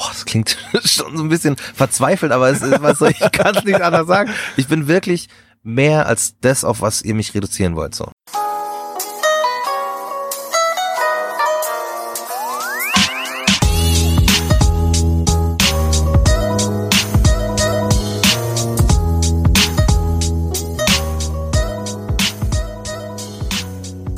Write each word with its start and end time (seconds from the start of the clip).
Boah, 0.00 0.08
das 0.08 0.24
klingt 0.24 0.56
schon 0.86 1.14
so 1.14 1.22
ein 1.22 1.28
bisschen 1.28 1.56
verzweifelt, 1.56 2.32
aber 2.32 2.48
es 2.48 2.62
ist, 2.62 2.80
was 2.80 3.00
soll 3.00 3.10
ich 3.10 3.20
kann 3.32 3.54
es 3.54 3.64
nicht 3.64 3.82
anders 3.82 4.06
sagen. 4.06 4.32
Ich 4.56 4.66
bin 4.66 4.88
wirklich 4.88 5.28
mehr 5.62 6.06
als 6.06 6.36
das, 6.40 6.64
auf 6.64 6.80
was 6.80 7.02
ihr 7.02 7.14
mich 7.14 7.34
reduzieren 7.34 7.76
wollt, 7.76 7.94
so. 7.94 8.10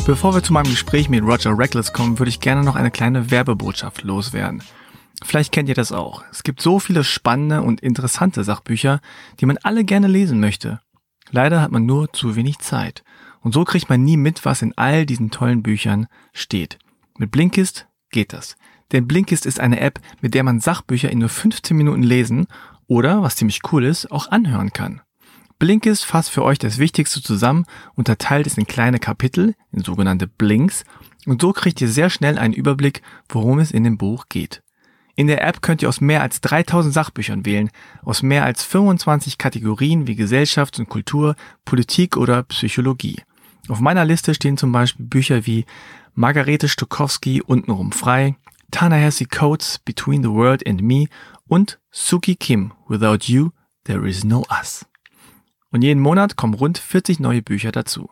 Bevor 0.07 0.35
wir 0.35 0.43
zu 0.45 0.53
meinem 0.53 0.71
Gespräch 0.71 1.09
mit 1.09 1.25
Roger 1.25 1.59
Reckless 1.59 1.93
kommen, 1.93 2.21
würde 2.21 2.29
ich 2.29 2.39
gerne 2.39 2.63
noch 2.63 2.77
eine 2.77 2.93
kleine 2.93 3.33
Werbebotschaft 3.33 4.03
loswerden. 4.03 4.63
Vielleicht 5.25 5.53
kennt 5.53 5.69
ihr 5.69 5.75
das 5.75 5.93
auch. 5.93 6.25
Es 6.31 6.43
gibt 6.43 6.61
so 6.61 6.79
viele 6.79 7.05
spannende 7.05 7.63
und 7.63 7.81
interessante 7.81 8.45
Sachbücher, 8.45 9.01
die 9.41 9.47
man 9.47 9.59
alle 9.59 9.85
gerne 9.85 10.09
lesen 10.09 10.41
möchte. 10.41 10.81
Leider 11.31 11.61
hat 11.61 11.71
man 11.71 11.87
nur 11.87 12.13
zu 12.13 12.37
wenig 12.37 12.59
Zeit. 12.59 13.05
Und 13.41 13.55
so 13.55 13.65
kriegt 13.65 13.89
man 13.89 14.05
nie 14.05 14.17
mit, 14.17 14.45
was 14.45 14.63
in 14.63 14.77
all 14.77 15.07
diesen 15.07 15.31
tollen 15.31 15.63
Büchern 15.63 16.07
steht. 16.33 16.79
Mit 17.19 17.31
Blinkist 17.31 17.87
geht 18.11 18.33
das. 18.33 18.57
Denn 18.93 19.09
Blinkist 19.09 19.47
ist 19.47 19.59
eine 19.59 19.81
App, 19.81 20.01
mit 20.21 20.35
der 20.35 20.45
man 20.45 20.61
Sachbücher 20.61 21.11
in 21.11 21.19
nur 21.19 21.29
15 21.29 21.77
Minuten 21.77 22.03
lesen 22.03 22.47
oder, 22.87 23.23
was 23.23 23.37
ziemlich 23.37 23.61
cool 23.73 23.85
ist, 23.85 24.11
auch 24.13 24.31
anhören 24.31 24.73
kann. 24.73 25.01
Blinkist 25.59 26.05
fasst 26.05 26.31
für 26.31 26.43
euch 26.43 26.59
das 26.59 26.79
Wichtigste 26.79 27.23
zusammen, 27.23 27.65
unterteilt 27.95 28.47
es 28.47 28.59
in 28.59 28.67
kleine 28.67 28.99
Kapitel, 28.99 29.55
in 29.71 29.83
sogenannte 29.83 30.27
Blinks, 30.27 30.85
und 31.25 31.41
so 31.41 31.53
kriegt 31.53 31.81
ihr 31.81 31.89
sehr 31.89 32.11
schnell 32.11 32.37
einen 32.37 32.53
Überblick, 32.53 33.01
worum 33.29 33.61
es 33.61 33.71
in 33.71 33.85
dem 33.85 33.97
Buch 33.97 34.27
geht. 34.29 34.63
In 35.15 35.27
der 35.27 35.47
App 35.47 35.61
könnt 35.61 35.83
ihr 35.83 35.89
aus 35.89 36.01
mehr 36.01 36.23
als 36.23 36.41
3000 36.41 36.93
Sachbüchern 36.95 37.45
wählen, 37.45 37.71
aus 38.03 38.23
mehr 38.23 38.45
als 38.45 38.65
25 38.65 39.37
Kategorien 39.37 40.07
wie 40.07 40.17
Gesellschaft 40.17 40.79
und 40.79 40.89
Kultur, 40.89 41.37
Politik 41.65 42.17
oder 42.17 42.43
Psychologie. 42.45 43.21
Auf 43.69 43.81
meiner 43.81 44.05
Liste 44.05 44.35
stehen 44.35 44.57
zum 44.57 44.73
Beispiel 44.73 45.07
Bücher 45.07 45.47
wie 45.47 45.67
Margarete 46.15 46.69
Stokowski 46.69 47.43
Untenrum 47.43 47.93
frei, 47.93 48.37
Ta-Nehisi 48.71 49.27
Coates 49.27 49.79
Between 49.79 50.23
the 50.23 50.31
World 50.31 50.67
and 50.67 50.81
Me 50.83 51.07
und 51.47 51.79
Suki 51.91 52.35
Kim 52.35 52.73
Without 52.89 53.27
You 53.27 53.51
There 53.85 54.09
Is 54.09 54.25
No 54.25 54.45
Us. 54.51 54.87
Und 55.71 55.83
jeden 55.83 56.01
Monat 56.01 56.37
kommen 56.37 56.55
rund 56.55 56.79
40 56.79 57.21
neue 57.21 57.43
Bücher 57.43 57.71
dazu. 57.71 58.11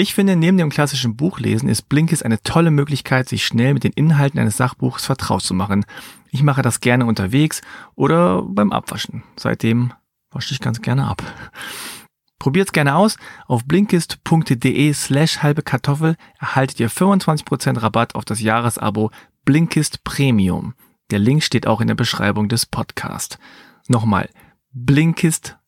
Ich 0.00 0.14
finde, 0.14 0.34
neben 0.34 0.56
dem 0.56 0.70
klassischen 0.70 1.14
Buchlesen 1.14 1.68
ist 1.68 1.90
Blinkist 1.90 2.24
eine 2.24 2.42
tolle 2.42 2.70
Möglichkeit, 2.70 3.28
sich 3.28 3.44
schnell 3.44 3.74
mit 3.74 3.84
den 3.84 3.92
Inhalten 3.92 4.40
eines 4.40 4.56
Sachbuchs 4.56 5.04
vertraut 5.04 5.42
zu 5.42 5.52
machen. 5.52 5.84
Ich 6.30 6.42
mache 6.42 6.62
das 6.62 6.80
gerne 6.80 7.04
unterwegs 7.04 7.60
oder 7.96 8.40
beim 8.40 8.72
Abwaschen. 8.72 9.24
Seitdem 9.36 9.92
wasche 10.30 10.54
ich 10.54 10.60
ganz 10.60 10.80
gerne 10.80 11.06
ab. 11.06 11.22
Probiert's 12.38 12.72
gerne 12.72 12.94
aus. 12.94 13.18
Auf 13.46 13.66
blinkist.de 13.66 14.94
slash 14.94 15.42
halbe 15.42 15.60
Kartoffel 15.60 16.16
erhaltet 16.38 16.80
ihr 16.80 16.88
25% 16.90 17.82
Rabatt 17.82 18.14
auf 18.14 18.24
das 18.24 18.40
Jahresabo 18.40 19.10
Blinkist 19.44 20.02
Premium. 20.02 20.72
Der 21.10 21.18
Link 21.18 21.42
steht 21.42 21.66
auch 21.66 21.82
in 21.82 21.88
der 21.88 21.94
Beschreibung 21.94 22.48
des 22.48 22.64
Podcasts. 22.64 23.38
Nochmal, 23.86 24.30
blinkist 24.72 25.58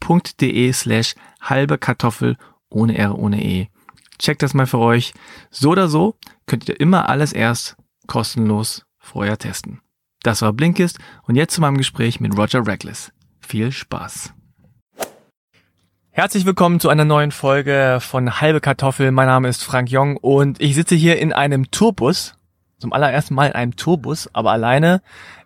b-l-i-n-k-i-s-t.de 0.00 0.72
slash 0.72 1.14
halbe 1.40 1.78
Kartoffel 1.78 2.36
ohne 2.70 2.96
R, 2.96 3.18
ohne 3.18 3.42
E. 3.42 3.68
Checkt 4.18 4.42
das 4.42 4.54
mal 4.54 4.66
für 4.66 4.78
euch. 4.78 5.14
So 5.50 5.70
oder 5.70 5.88
so 5.88 6.16
könnt 6.46 6.68
ihr 6.68 6.80
immer 6.80 7.08
alles 7.08 7.32
erst 7.32 7.76
kostenlos 8.06 8.84
vorher 8.98 9.38
testen. 9.38 9.80
Das 10.22 10.42
war 10.42 10.52
Blinkist 10.52 10.98
und 11.22 11.36
jetzt 11.36 11.54
zu 11.54 11.60
meinem 11.60 11.76
Gespräch 11.76 12.20
mit 12.20 12.36
Roger 12.36 12.66
Reckless. 12.66 13.12
Viel 13.40 13.70
Spaß. 13.70 14.34
Herzlich 16.10 16.44
willkommen 16.44 16.80
zu 16.80 16.88
einer 16.88 17.04
neuen 17.04 17.30
Folge 17.30 17.98
von 18.00 18.40
Halbe 18.40 18.60
Kartoffel. 18.60 19.12
Mein 19.12 19.28
Name 19.28 19.48
ist 19.48 19.62
Frank 19.62 19.88
Jong 19.88 20.16
und 20.16 20.60
ich 20.60 20.74
sitze 20.74 20.96
hier 20.96 21.18
in 21.18 21.32
einem 21.32 21.70
Tourbus. 21.70 22.34
Zum 22.78 22.92
allerersten 22.92 23.34
Mal 23.34 23.46
in 23.46 23.54
einem 23.54 23.76
Tourbus, 23.76 24.28
aber 24.32 24.52
alleine 24.52 25.00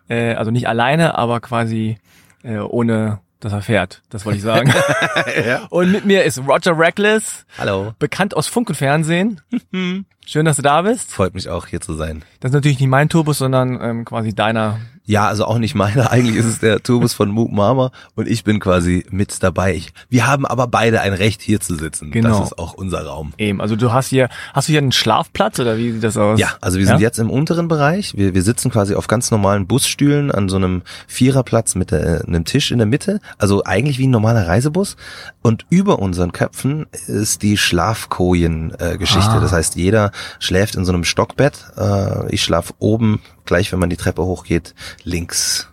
äh, 0.09 0.33
also 0.33 0.51
nicht 0.51 0.67
alleine, 0.67 1.17
aber 1.17 1.39
quasi 1.39 1.97
äh, 2.43 2.57
ohne 2.57 3.19
dass 3.43 3.53
er 3.53 3.61
fährt. 3.61 4.01
Das 4.09 4.25
wollte 4.25 4.37
ich 4.37 4.43
sagen. 4.43 4.73
ja. 5.47 5.65
Und 5.69 5.91
mit 5.91 6.05
mir 6.05 6.23
ist 6.23 6.39
Roger 6.39 6.77
Reckless. 6.77 7.45
Hallo. 7.57 7.93
Bekannt 7.99 8.35
aus 8.35 8.47
Funk 8.47 8.69
und 8.69 8.75
Fernsehen. 8.75 9.41
Schön, 10.25 10.45
dass 10.45 10.55
du 10.55 10.61
da 10.61 10.81
bist. 10.83 11.11
Freut 11.11 11.33
mich 11.33 11.49
auch, 11.49 11.67
hier 11.67 11.81
zu 11.81 11.93
sein. 11.93 12.23
Das 12.39 12.49
ist 12.49 12.55
natürlich 12.55 12.79
nicht 12.79 12.89
mein 12.89 13.09
Tourbus, 13.09 13.39
sondern 13.39 13.79
ähm, 13.81 14.05
quasi 14.05 14.33
deiner 14.33 14.79
ja, 15.05 15.27
also 15.27 15.45
auch 15.45 15.57
nicht 15.57 15.75
meiner. 15.75 16.11
Eigentlich 16.11 16.37
ist 16.37 16.45
es 16.45 16.59
der 16.59 16.81
Turbus 16.81 17.13
von 17.13 17.29
Mook 17.29 17.51
Mama 17.51 17.91
und 18.15 18.27
ich 18.27 18.43
bin 18.43 18.59
quasi 18.59 19.05
mit 19.09 19.43
dabei. 19.43 19.75
Ich, 19.75 19.93
wir 20.09 20.27
haben 20.27 20.45
aber 20.45 20.67
beide 20.67 21.01
ein 21.01 21.13
Recht, 21.13 21.41
hier 21.41 21.59
zu 21.59 21.75
sitzen. 21.75 22.11
Genau. 22.11 22.39
Das 22.39 22.47
ist 22.47 22.59
auch 22.59 22.73
unser 22.73 23.05
Raum. 23.05 23.33
Eben, 23.37 23.59
also 23.59 23.75
du 23.75 23.91
hast 23.91 24.07
hier, 24.07 24.29
hast 24.53 24.67
du 24.67 24.71
hier 24.71 24.81
einen 24.81 24.91
Schlafplatz 24.91 25.59
oder 25.59 25.77
wie 25.77 25.91
sieht 25.91 26.03
das 26.03 26.17
aus? 26.17 26.39
Ja, 26.39 26.53
also 26.61 26.79
wir 26.79 26.85
sind 26.85 26.99
ja? 26.99 27.07
jetzt 27.07 27.19
im 27.19 27.29
unteren 27.29 27.67
Bereich. 27.67 28.15
Wir, 28.15 28.33
wir 28.33 28.43
sitzen 28.43 28.71
quasi 28.71 28.95
auf 28.95 29.07
ganz 29.07 29.29
normalen 29.31 29.67
Busstühlen 29.67 30.31
an 30.31 30.47
so 30.47 30.55
einem 30.55 30.83
Viererplatz 31.07 31.75
mit 31.75 31.91
der, 31.91 32.23
einem 32.25 32.45
Tisch 32.45 32.71
in 32.71 32.77
der 32.77 32.87
Mitte. 32.87 33.19
Also 33.37 33.63
eigentlich 33.65 33.99
wie 33.99 34.07
ein 34.07 34.11
normaler 34.11 34.47
Reisebus. 34.47 34.95
Und 35.41 35.65
über 35.69 35.99
unseren 35.99 36.31
Köpfen 36.31 36.85
ist 37.07 37.41
die 37.41 37.57
Schlafkojen-Geschichte. 37.57 39.31
Äh, 39.31 39.37
ah. 39.37 39.41
Das 39.41 39.51
heißt, 39.51 39.75
jeder 39.75 40.11
schläft 40.39 40.75
in 40.75 40.85
so 40.85 40.93
einem 40.93 41.03
Stockbett. 41.03 41.65
Äh, 41.77 42.33
ich 42.33 42.43
schlaf 42.43 42.73
oben 42.79 43.19
gleich 43.45 43.71
wenn 43.71 43.79
man 43.79 43.89
die 43.89 43.97
Treppe 43.97 44.23
hochgeht, 44.23 44.73
links. 45.03 45.69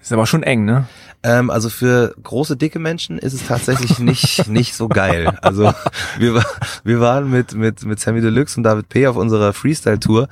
Ist 0.00 0.12
aber 0.12 0.26
schon 0.26 0.42
eng, 0.42 0.64
ne? 0.64 0.86
Ähm, 1.24 1.50
also 1.50 1.68
für 1.68 2.14
große, 2.22 2.56
dicke 2.56 2.78
Menschen 2.78 3.18
ist 3.18 3.32
es 3.32 3.46
tatsächlich 3.46 3.98
nicht, 3.98 4.46
nicht 4.48 4.74
so 4.74 4.88
geil. 4.88 5.38
Also 5.42 5.72
wir, 6.18 6.44
wir 6.84 7.00
waren 7.00 7.30
mit, 7.30 7.54
mit, 7.54 7.84
mit 7.84 8.00
Sammy 8.00 8.20
Deluxe 8.20 8.58
und 8.58 8.64
David 8.64 8.88
P. 8.88 9.06
auf 9.06 9.16
unserer 9.16 9.52
Freestyle-Tour 9.52 10.28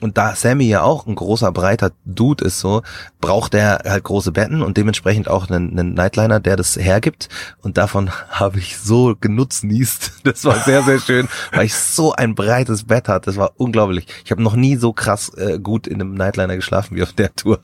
und 0.00 0.18
da 0.18 0.34
Sammy 0.34 0.64
ja 0.64 0.82
auch 0.82 1.06
ein 1.06 1.14
großer, 1.14 1.52
breiter 1.52 1.92
Dude 2.04 2.44
ist 2.44 2.60
so, 2.60 2.82
braucht 3.20 3.54
er 3.54 3.80
halt 3.84 4.04
große 4.04 4.32
Betten 4.32 4.60
und 4.60 4.76
dementsprechend 4.76 5.28
auch 5.28 5.48
einen, 5.48 5.70
einen 5.70 5.94
Nightliner, 5.94 6.40
der 6.40 6.56
das 6.56 6.76
hergibt. 6.76 7.28
Und 7.62 7.78
davon 7.78 8.10
habe 8.28 8.58
ich 8.58 8.76
so 8.76 9.14
genutznießt. 9.18 10.12
Das 10.24 10.44
war 10.44 10.58
sehr, 10.60 10.82
sehr 10.82 11.00
schön, 11.00 11.28
weil 11.52 11.66
ich 11.66 11.74
so 11.74 12.12
ein 12.12 12.34
breites 12.34 12.84
Bett 12.84 13.08
hatte. 13.08 13.26
Das 13.26 13.36
war 13.36 13.52
unglaublich. 13.56 14.06
Ich 14.24 14.30
habe 14.30 14.42
noch 14.42 14.56
nie 14.56 14.76
so 14.76 14.92
krass 14.92 15.32
äh, 15.36 15.58
gut 15.58 15.86
in 15.86 16.00
einem 16.00 16.14
Nightliner 16.14 16.56
geschlafen 16.56 16.96
wie 16.96 17.02
auf 17.02 17.12
der 17.12 17.34
Tour. 17.34 17.60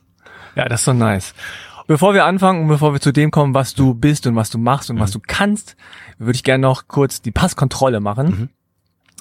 Ja, 0.56 0.68
das 0.68 0.80
ist 0.80 0.84
so 0.84 0.92
nice. 0.92 1.34
Bevor 1.91 2.15
wir 2.15 2.25
anfangen 2.25 2.62
und 2.62 2.69
bevor 2.69 2.93
wir 2.93 3.01
zu 3.01 3.11
dem 3.11 3.33
kommen, 3.33 3.53
was 3.53 3.75
du 3.75 3.95
bist 3.95 4.25
und 4.28 4.37
was 4.37 4.49
du 4.49 4.59
machst 4.59 4.91
und 4.91 4.97
mhm. 4.97 5.01
was 5.01 5.11
du 5.11 5.19
kannst, 5.27 5.75
würde 6.19 6.37
ich 6.37 6.45
gerne 6.45 6.62
noch 6.62 6.87
kurz 6.87 7.21
die 7.21 7.33
Passkontrolle 7.33 7.99
machen. 7.99 8.27
Mhm. 8.27 8.49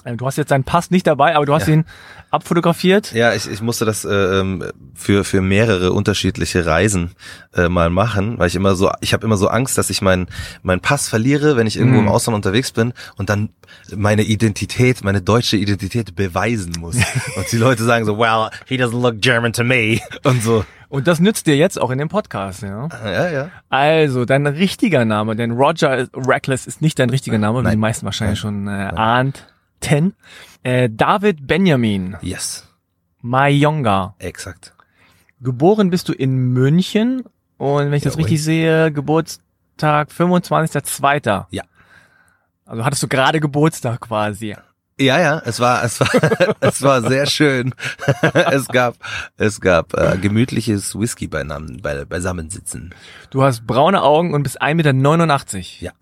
Ähm, 0.04 0.16
du 0.18 0.24
hast 0.24 0.36
jetzt 0.36 0.52
deinen 0.52 0.62
Pass 0.62 0.92
nicht 0.92 1.04
dabei, 1.04 1.34
aber 1.34 1.46
du 1.46 1.52
hast 1.52 1.66
ja. 1.66 1.74
ihn 1.74 1.84
abfotografiert. 2.30 3.10
Ja, 3.12 3.34
ich, 3.34 3.50
ich 3.50 3.60
musste 3.60 3.86
das 3.86 4.04
äh, 4.04 4.14
ähm, 4.14 4.64
für 4.94 5.24
für 5.24 5.40
mehrere 5.40 5.92
unterschiedliche 5.92 6.64
Reisen 6.64 7.10
äh, 7.56 7.68
mal 7.68 7.90
machen, 7.90 8.38
weil 8.38 8.46
ich 8.46 8.54
immer 8.54 8.76
so, 8.76 8.88
ich 9.00 9.14
habe 9.14 9.26
immer 9.26 9.36
so 9.36 9.48
Angst, 9.48 9.76
dass 9.76 9.90
ich 9.90 10.00
meinen 10.00 10.28
meinen 10.62 10.80
Pass 10.80 11.08
verliere, 11.08 11.56
wenn 11.56 11.66
ich 11.66 11.76
irgendwo 11.76 11.98
mm. 11.98 12.04
im 12.04 12.08
Ausland 12.08 12.36
unterwegs 12.36 12.70
bin 12.70 12.92
und 13.16 13.30
dann 13.30 13.48
meine 13.96 14.22
Identität, 14.22 15.02
meine 15.02 15.22
deutsche 15.22 15.56
Identität 15.56 16.14
beweisen 16.14 16.74
muss. 16.78 16.94
und 17.36 17.50
die 17.50 17.56
Leute 17.56 17.82
sagen 17.82 18.06
so, 18.06 18.16
well, 18.16 18.50
he 18.66 18.76
doesn't 18.76 19.02
look 19.02 19.20
German 19.20 19.52
to 19.54 19.64
me 19.64 19.98
und 20.22 20.40
so. 20.44 20.64
Und 20.90 21.06
das 21.06 21.20
nützt 21.20 21.46
dir 21.46 21.56
jetzt 21.56 21.80
auch 21.80 21.90
in 21.90 21.98
dem 21.98 22.08
Podcast, 22.08 22.62
ja? 22.62 22.88
Ja, 23.04 23.30
ja. 23.30 23.50
Also, 23.68 24.24
dein 24.24 24.46
richtiger 24.46 25.04
Name, 25.04 25.36
denn 25.36 25.52
Roger 25.52 26.08
Reckless 26.14 26.66
ist 26.66 26.82
nicht 26.82 26.98
dein 26.98 27.10
richtiger 27.10 27.38
Name, 27.38 27.62
Nein. 27.62 27.66
wie 27.66 27.76
die 27.76 27.80
meisten 27.80 28.04
wahrscheinlich 28.04 28.42
Nein. 28.42 28.64
schon 28.64 28.68
äh, 28.68 28.90
ahnt. 28.96 29.46
Ten. 29.78 30.14
Äh, 30.64 30.90
David 30.90 31.46
Benjamin. 31.46 32.16
Yes. 32.20 32.68
Mayonga. 33.22 34.14
Exakt. 34.18 34.74
Geboren 35.40 35.90
bist 35.90 36.08
du 36.08 36.12
in 36.12 36.52
München 36.52 37.22
und 37.56 37.86
wenn 37.86 37.92
ich 37.92 38.02
das 38.02 38.18
richtig 38.18 38.42
sehe, 38.42 38.92
Geburtstag 38.92 40.10
25.02. 40.10 41.46
Ja. 41.50 41.62
Also 42.66 42.84
hattest 42.84 43.02
du 43.02 43.08
gerade 43.08 43.40
Geburtstag 43.40 44.00
quasi. 44.00 44.56
Ja, 45.00 45.18
ja, 45.18 45.40
es 45.46 45.60
war, 45.60 45.82
es 45.82 45.98
war, 45.98 46.10
es 46.60 46.82
war 46.82 47.00
sehr 47.00 47.24
schön. 47.24 47.74
es 48.50 48.68
gab, 48.68 48.96
es 49.38 49.60
gab 49.60 49.94
äh, 49.94 50.18
gemütliches 50.18 50.94
Whisky 50.98 51.26
beieinander, 51.26 51.74
bei, 51.80 52.04
beisammensitzen. 52.04 52.94
Du 53.30 53.42
hast 53.42 53.66
braune 53.66 54.02
Augen 54.02 54.34
und 54.34 54.42
bist 54.42 54.60
1,89 54.60 54.74
Meter. 54.74 55.66
Ja. 55.80 55.92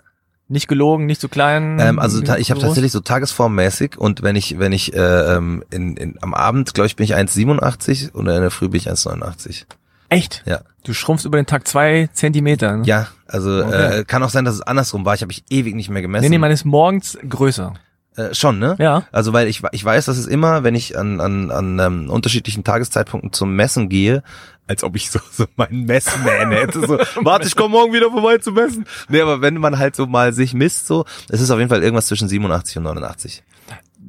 Nicht 0.48 0.66
gelogen, 0.66 1.06
nicht 1.06 1.20
zu 1.20 1.28
klein. 1.28 1.78
Ähm, 1.78 2.00
also 2.00 2.20
ich 2.22 2.50
habe 2.50 2.60
tatsächlich 2.60 2.90
so 2.90 3.00
tagesformmäßig 3.00 3.98
und 3.98 4.22
wenn 4.22 4.34
ich 4.34 4.58
wenn 4.58 4.72
ich 4.72 4.94
äh, 4.94 5.36
ähm, 5.36 5.62
in, 5.70 5.96
in 5.96 6.18
am 6.22 6.34
Abend 6.34 6.74
glaube 6.74 6.86
ich 6.86 6.96
bin 6.96 7.04
ich 7.04 7.14
1,87 7.14 8.12
und 8.12 8.26
in 8.26 8.40
der 8.40 8.50
Früh 8.50 8.68
bin 8.68 8.80
ich 8.80 8.90
1,89. 8.90 9.66
Echt? 10.08 10.42
Ja. 10.46 10.62
Du 10.84 10.94
schrumpfst 10.94 11.26
über 11.26 11.36
den 11.36 11.46
Tag 11.46 11.68
zwei 11.68 12.08
Zentimeter. 12.14 12.78
Ne? 12.78 12.86
Ja, 12.86 13.08
also 13.26 13.62
okay. 13.62 14.00
äh, 14.00 14.04
kann 14.04 14.22
auch 14.22 14.30
sein, 14.30 14.46
dass 14.46 14.54
es 14.54 14.62
andersrum 14.62 15.04
war. 15.04 15.14
Ich 15.14 15.20
habe 15.20 15.30
ich 15.30 15.44
ewig 15.50 15.74
nicht 15.74 15.90
mehr 15.90 16.02
gemessen. 16.02 16.22
Nee, 16.22 16.30
nee, 16.30 16.38
man 16.38 16.50
ist 16.50 16.64
morgens 16.64 17.18
größer. 17.28 17.74
Äh, 18.18 18.34
schon, 18.34 18.58
ne? 18.58 18.74
Ja. 18.80 19.04
Also 19.12 19.32
weil 19.32 19.46
ich, 19.46 19.62
ich 19.70 19.84
weiß, 19.84 20.06
dass 20.06 20.18
es 20.18 20.26
immer, 20.26 20.64
wenn 20.64 20.74
ich 20.74 20.98
an, 20.98 21.20
an, 21.20 21.50
an 21.52 21.78
ähm, 21.78 22.10
unterschiedlichen 22.10 22.64
Tageszeitpunkten 22.64 23.32
zum 23.32 23.54
Messen 23.54 23.88
gehe, 23.88 24.24
als 24.66 24.82
ob 24.82 24.96
ich 24.96 25.08
so, 25.10 25.20
so 25.30 25.44
meinen 25.56 25.84
Messman 25.84 26.50
hätte, 26.50 26.80
so, 26.86 26.98
warte, 27.24 27.46
ich 27.46 27.54
komme 27.54 27.70
morgen 27.70 27.92
wieder 27.92 28.10
vorbei 28.10 28.38
zu 28.38 28.50
messen. 28.50 28.86
Nee, 29.08 29.20
aber 29.20 29.40
wenn 29.40 29.54
man 29.58 29.78
halt 29.78 29.94
so 29.94 30.06
mal 30.06 30.32
sich 30.32 30.52
misst, 30.52 30.88
so, 30.88 31.04
es 31.28 31.40
ist 31.40 31.50
auf 31.52 31.58
jeden 31.58 31.70
Fall 31.70 31.82
irgendwas 31.82 32.06
zwischen 32.08 32.28
87 32.28 32.76
und 32.78 32.82
89. 32.82 33.44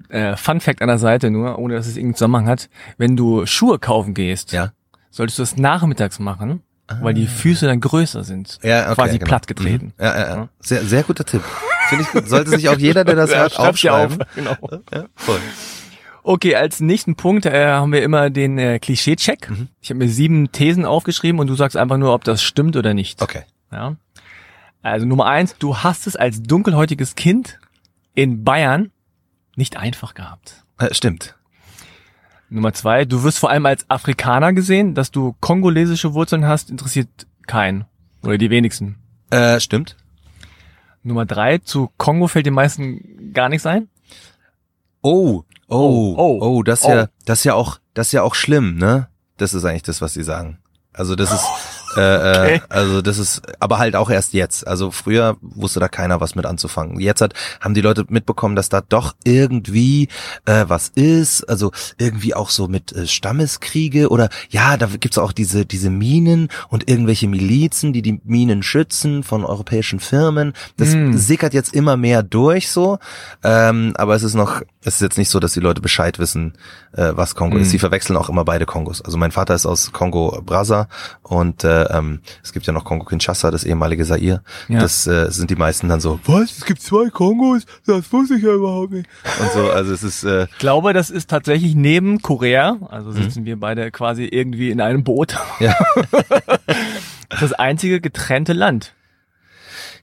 Äh, 0.10 0.36
Fun 0.38 0.60
Fact 0.60 0.82
an 0.82 0.88
der 0.88 0.98
Seite 0.98 1.30
nur, 1.30 1.60
ohne 1.60 1.76
dass 1.76 1.86
es 1.86 1.96
irgendeinen 1.96 2.16
Zusammenhang 2.16 2.48
hat. 2.48 2.70
Wenn 2.98 3.16
du 3.16 3.46
Schuhe 3.46 3.78
kaufen 3.78 4.16
gehst, 4.16 4.52
Ja. 4.54 4.72
solltest 5.12 5.38
du 5.38 5.44
es 5.44 5.56
nachmittags 5.56 6.18
machen, 6.20 6.64
weil 7.02 7.14
die 7.14 7.28
Füße 7.28 7.66
dann 7.66 7.80
größer 7.80 8.24
sind. 8.24 8.60
Ja, 8.64 8.86
okay, 8.86 8.96
Quasi 8.96 9.20
genau. 9.20 9.30
platt 9.30 9.48
getreten. 9.48 9.94
Ja, 10.00 10.18
ja, 10.18 10.36
ja. 10.36 10.50
Sehr, 10.60 10.84
sehr 10.84 11.04
guter 11.04 11.26
Tipp. 11.26 11.44
Finde 11.90 12.04
ich 12.06 12.12
gut. 12.12 12.28
Sollte 12.28 12.52
sich 12.52 12.70
auch 12.70 12.78
jeder, 12.78 13.04
der 13.04 13.16
das 13.16 13.30
hört, 13.36 13.54
schreib's 13.54 13.82
dir 13.82 13.94
aufschreiben. 13.94 14.22
auf. 14.22 14.36
Genau. 14.36 14.82
Ja, 14.94 15.06
voll. 15.16 15.40
Okay, 16.24 16.56
als 16.56 16.80
nächsten 16.80 17.16
Punkt 17.16 17.46
äh, 17.46 17.68
haben 17.68 17.92
wir 17.92 18.04
immer 18.04 18.30
den 18.30 18.58
äh, 18.58 18.80
Klischee-Check. 18.80 19.50
Mhm. 19.50 19.68
Ich 19.82 19.90
habe 19.90 20.00
mir 20.00 20.10
sieben 20.10 20.52
Thesen 20.52 20.86
aufgeschrieben 20.86 21.40
und 21.40 21.48
du 21.48 21.56
sagst 21.56 21.78
einfach 21.78 21.98
nur, 21.98 22.14
ob 22.14 22.24
das 22.24 22.44
stimmt 22.44 22.76
oder 22.76 22.94
nicht. 22.94 23.22
Okay. 23.22 23.44
Ja. 23.72 23.96
Also 24.82 25.06
Nummer 25.06 25.26
eins, 25.26 25.56
du 25.58 25.78
hast 25.78 26.08
es 26.08 26.16
als 26.16 26.42
dunkelhäutiges 26.44 27.16
Kind 27.16 27.60
in 28.14 28.44
Bayern 28.44 28.92
nicht 29.56 29.78
einfach 29.78 30.14
gehabt. 30.14 30.64
Äh, 30.78 30.94
stimmt. 30.94 31.36
Nummer 32.50 32.74
zwei, 32.74 33.06
du 33.06 33.24
wirst 33.24 33.40
vor 33.40 33.50
allem 33.50 33.66
als 33.66 33.90
Afrikaner 33.90 34.54
gesehen, 34.54 34.96
dass 34.96 35.12
du 35.12 35.36
kongolesische 35.40 36.13
Wurzeln 36.13 36.46
hast, 36.48 36.69
interessiert 36.69 37.07
keinen. 37.46 37.86
Oder 38.24 38.38
die 38.38 38.50
wenigsten. 38.50 38.98
Äh, 39.30 39.60
stimmt. 39.60 39.96
Nummer 41.04 41.25
drei, 41.25 41.60
zu 41.60 41.92
Kongo 41.98 42.28
fällt 42.28 42.46
den 42.46 42.54
meisten 42.54 43.34
gar 43.34 43.50
nichts 43.50 43.66
ein. 43.66 43.88
Oh, 45.01 45.44
oh, 45.68 46.16
Oh, 46.16 46.16
oh, 46.18 46.40
oh, 46.42 46.63
das 46.63 46.81
ist 46.81 46.86
oh. 46.86 46.90
ja, 46.90 47.07
das 47.25 47.40
ist 47.40 47.46
ja 47.46 47.54
auch, 47.54 47.80
das 47.94 48.07
ist 48.07 48.13
ja 48.13 48.24
auch 48.24 48.36
schlimm, 48.36 48.78
ne? 48.78 49.07
Das 49.38 49.54
ist 49.54 49.63
eigentlich 49.63 49.84
das, 49.84 50.02
was 50.02 50.13
sie 50.13 50.24
sagen. 50.24 50.57
Also 50.92 51.16
das 51.16 51.31
ist, 51.31 51.45
äh, 51.96 52.00
Okay. 52.00 52.56
äh, 52.56 52.60
also 52.70 53.02
das 53.02 53.18
ist, 53.18 53.42
aber 53.60 53.78
halt 53.80 53.96
auch 53.96 54.10
erst 54.10 54.34
jetzt. 54.34 54.68
Also 54.68 54.92
früher 54.92 55.38
wusste 55.42 55.80
da 55.80 55.88
keiner 55.88 56.22
was 56.22 56.36
mit 56.36 56.46
anzufangen. 56.46 57.00
Jetzt 57.00 57.22
hat, 57.22 57.34
haben 57.62 57.74
die 57.74 57.82
Leute 57.82 58.06
mitbekommen, 58.10 58.56
dass 58.56 58.70
da 58.70 58.82
doch 58.82 59.16
irgendwie 59.24 60.08
äh, 60.46 60.66
was 60.68 60.90
ist. 60.90 61.44
Also 61.50 61.72
irgendwie 61.98 62.34
auch 62.36 62.50
so 62.50 62.68
mit 62.68 62.92
äh, 62.94 63.08
Stammeskriege 63.08 64.10
oder 64.10 64.30
ja, 64.50 64.78
da 64.78 64.88
gibt's 64.88 65.18
auch 65.18 65.32
diese 65.32 65.66
diese 65.66 65.90
Minen 65.90 66.50
und 66.70 66.90
irgendwelche 66.90 67.28
Milizen, 67.28 67.94
die 67.94 68.02
die 68.02 68.20
Minen 68.24 68.64
schützen 68.64 69.24
von 69.24 69.44
europäischen 69.46 70.00
Firmen. 70.00 70.54
Das 70.78 70.94
Hm. 70.94 71.18
sickert 71.18 71.54
jetzt 71.54 71.74
immer 71.74 71.98
mehr 71.98 72.24
durch 72.24 72.70
so. 72.70 73.00
Ähm, 73.44 73.94
aber 73.96 74.16
es 74.16 74.24
ist 74.24 74.34
noch, 74.36 74.62
es 74.81 74.96
ist 74.96 75.02
jetzt 75.02 75.18
nicht 75.18 75.30
so, 75.30 75.40
dass 75.42 75.52
die 75.54 75.60
Leute 75.60 75.81
Bescheid 75.81 76.20
wissen, 76.20 76.54
äh, 76.94 77.12
was 77.14 77.36
Kongo 77.36 77.58
Mhm. 77.58 77.64
ist. 77.64 77.72
Sie 77.72 77.80
verwechseln 77.80 78.16
auch 78.16 78.30
immer 78.30 78.46
beide 78.46 78.66
Kongos. 78.66 79.02
Also 79.02 79.18
mein 79.18 79.31
Vater 79.31 79.54
ist 79.54 79.66
aus 79.66 79.92
Kongo 79.92 80.42
Brazza 80.46 80.88
und 81.22 81.66
äh, 81.66 81.84
ähm, 81.86 82.22
es 82.44 82.54
gibt 82.54 82.66
ja 82.66 82.72
noch 82.72 82.86
Kongo 82.86 83.04
Kinshasa, 83.06 83.52
das 83.52 83.66
ehemalige 83.66 84.06
Zaire. 84.06 84.42
Ja. 84.70 84.80
Das 84.80 85.06
äh, 85.06 85.30
sind 85.31 85.50
die 85.50 85.56
meisten 85.58 85.90
dann 85.90 86.00
so, 86.00 86.20
was? 86.26 86.58
Es 86.60 86.66
gibt 86.66 86.81
zwei 86.81 87.10
Kongos? 87.10 87.64
Das 87.86 88.12
wusste 88.14 88.36
ich 88.36 88.44
ja 88.44 88.54
überhaupt 88.54 88.92
nicht. 88.94 89.10
Und 89.42 89.52
so, 89.52 89.70
also 89.70 89.92
es 89.94 90.02
ist 90.04 90.24
äh, 90.24 90.46
Ich 90.46 90.58
glaube, 90.60 90.94
das 90.94 91.10
ist 91.10 91.30
tatsächlich 91.30 91.76
neben 91.76 92.22
Korea, 92.22 92.74
Mhm. 92.76 92.88
also 92.90 93.12
sitzen 93.12 93.44
wir 93.46 93.60
beide 93.60 93.92
quasi 93.92 94.26
irgendwie 94.26 94.72
in 94.72 94.80
einem 94.80 95.04
Boot, 95.04 95.36
ja, 95.60 95.76
das 97.30 97.54
einzige 97.54 98.00
getrennte 98.02 98.54
Land. 98.54 98.94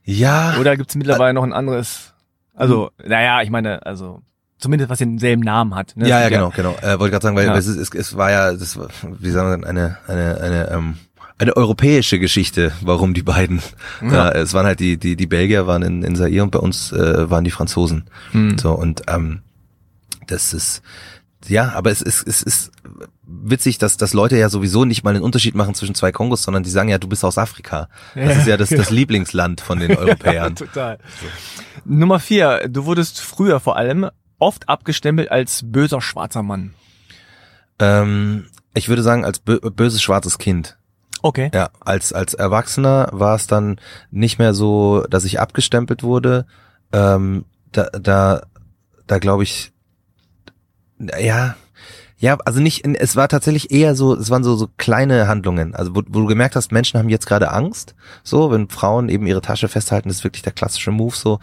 ja, 0.03 0.55
Oder 0.59 0.77
gibt 0.77 0.89
es 0.91 0.95
mittlerweile 0.95 1.33
noch 1.33 1.43
ein 1.43 1.53
anderes? 1.53 2.13
Also, 2.53 2.91
naja, 3.05 3.41
ich 3.41 3.49
meine, 3.49 3.85
also 3.85 4.21
zumindest 4.59 4.89
was 4.89 4.99
denselben 4.99 5.41
Namen 5.43 5.75
hat. 5.75 5.93
Ne? 5.95 6.07
ja, 6.07 6.21
ja, 6.21 6.29
genau, 6.29 6.51
genau. 6.55 6.75
Äh, 6.81 6.99
wollte 6.99 7.11
gerade 7.11 7.23
sagen, 7.23 7.35
weil 7.35 7.45
Ja. 7.45 7.55
es, 7.55 7.67
es, 7.67 7.89
es 7.93 8.17
war 8.17 8.31
ja, 8.31 8.53
das 8.53 8.77
war, 8.77 8.87
wie 9.19 9.29
sagen 9.29 9.49
wir 9.49 9.57
denn, 9.57 9.65
eine, 9.65 9.97
eine, 10.07 10.41
eine, 10.41 10.71
ähm, 10.71 10.97
eine 11.39 11.55
europäische 11.55 12.17
Geschichte, 12.17 12.71
warum 12.81 13.13
die 13.13 13.21
beiden. 13.21 13.61
Da, 14.01 14.31
es 14.31 14.53
waren 14.55 14.65
halt 14.65 14.79
die, 14.79 14.97
die, 14.97 15.15
die 15.15 15.27
Belgier 15.27 15.67
waren 15.67 15.83
in, 15.83 16.01
in 16.01 16.15
Zaire 16.15 16.41
und 16.43 16.49
bei 16.51 16.57
uns 16.59 16.91
äh, 16.91 17.29
waren 17.29 17.43
die 17.43 17.51
Franzosen. 17.51 18.05
Hm. 18.31 18.57
So, 18.57 18.71
und 18.73 19.03
ähm, 19.07 19.41
das 20.25 20.53
ist, 20.53 20.81
ja, 21.47 21.73
aber 21.75 21.91
es 21.91 22.01
ist, 22.01 22.27
es 22.27 22.41
ist 22.41 22.71
witzig, 23.23 23.77
dass, 23.77 23.97
dass 23.97 24.13
Leute 24.13 24.35
ja 24.37 24.49
sowieso 24.49 24.83
nicht 24.83 25.03
mal 25.03 25.13
einen 25.13 25.21
Unterschied 25.23 25.53
machen 25.53 25.75
zwischen 25.75 25.93
zwei 25.93 26.11
Kongos, 26.11 26.41
sondern 26.41 26.63
die 26.63 26.71
sagen 26.71 26.89
ja, 26.89 26.97
du 26.97 27.07
bist 27.07 27.23
aus 27.23 27.37
Afrika. 27.37 27.87
Das 28.15 28.23
Ja, 28.25 28.31
ist 28.31 28.47
ja 28.47 28.57
das, 28.57 28.69
das 28.69 28.87
genau. 28.87 28.95
Lieblingsland 28.99 29.61
von 29.61 29.79
den 29.79 29.95
Europäern. 29.97 30.55
Total. 30.55 30.97
Nummer 31.85 32.19
vier, 32.19 32.67
du 32.67 32.85
wurdest 32.85 33.21
früher 33.21 33.59
vor 33.59 33.77
allem 33.77 34.07
oft 34.39 34.69
abgestempelt 34.69 35.31
als 35.31 35.61
böser 35.65 36.01
schwarzer 36.01 36.43
Mann. 36.43 36.73
ähm, 37.79 38.47
ich 38.73 38.89
würde 38.89 39.01
sagen, 39.01 39.25
als 39.25 39.39
bö 39.39 39.59
böses 39.59 40.01
schwarzes 40.01 40.37
Kind. 40.37 40.77
Okay. 41.23 41.49
Ja, 41.53 41.71
als, 41.79 42.13
als 42.13 42.35
Erwachsener 42.35 43.09
war 43.11 43.35
es 43.35 43.47
dann 43.47 43.79
nicht 44.11 44.37
mehr 44.37 44.53
so, 44.53 45.03
dass 45.09 45.25
ich 45.25 45.39
abgestempelt 45.39 46.03
wurde. 46.03 46.45
Ähm, 46.91 47.45
da, 47.71 47.85
da, 47.85 48.41
da 49.07 49.19
glaube 49.19 49.43
ich, 49.43 49.71
ja, 50.99 51.55
ja, 52.19 52.37
also 52.45 52.59
nicht, 52.59 52.83
es 52.85 53.15
war 53.15 53.27
tatsächlich 53.27 53.69
eher 53.69 53.95
so, 53.95 54.15
es 54.15 54.31
waren 54.31 54.43
so, 54.43 54.55
so 54.55 54.67
kleine 54.77 55.27
Handlungen, 55.27 55.75
also 55.75 55.95
wo, 55.95 56.01
wo 56.07 56.21
du 56.21 56.25
gemerkt 56.25 56.55
hast, 56.55 56.71
Menschen 56.71 56.97
haben 56.97 57.09
jetzt 57.09 57.27
gerade 57.27 57.51
Angst, 57.51 57.93
so, 58.23 58.49
wenn 58.49 58.69
Frauen 58.69 59.09
eben 59.09 59.27
ihre 59.27 59.41
Tasche 59.41 59.67
festhalten, 59.67 60.09
ist 60.09 60.23
wirklich 60.23 60.41
der 60.41 60.53
klassische 60.53 60.89
Move, 60.91 61.15
so. 61.15 61.39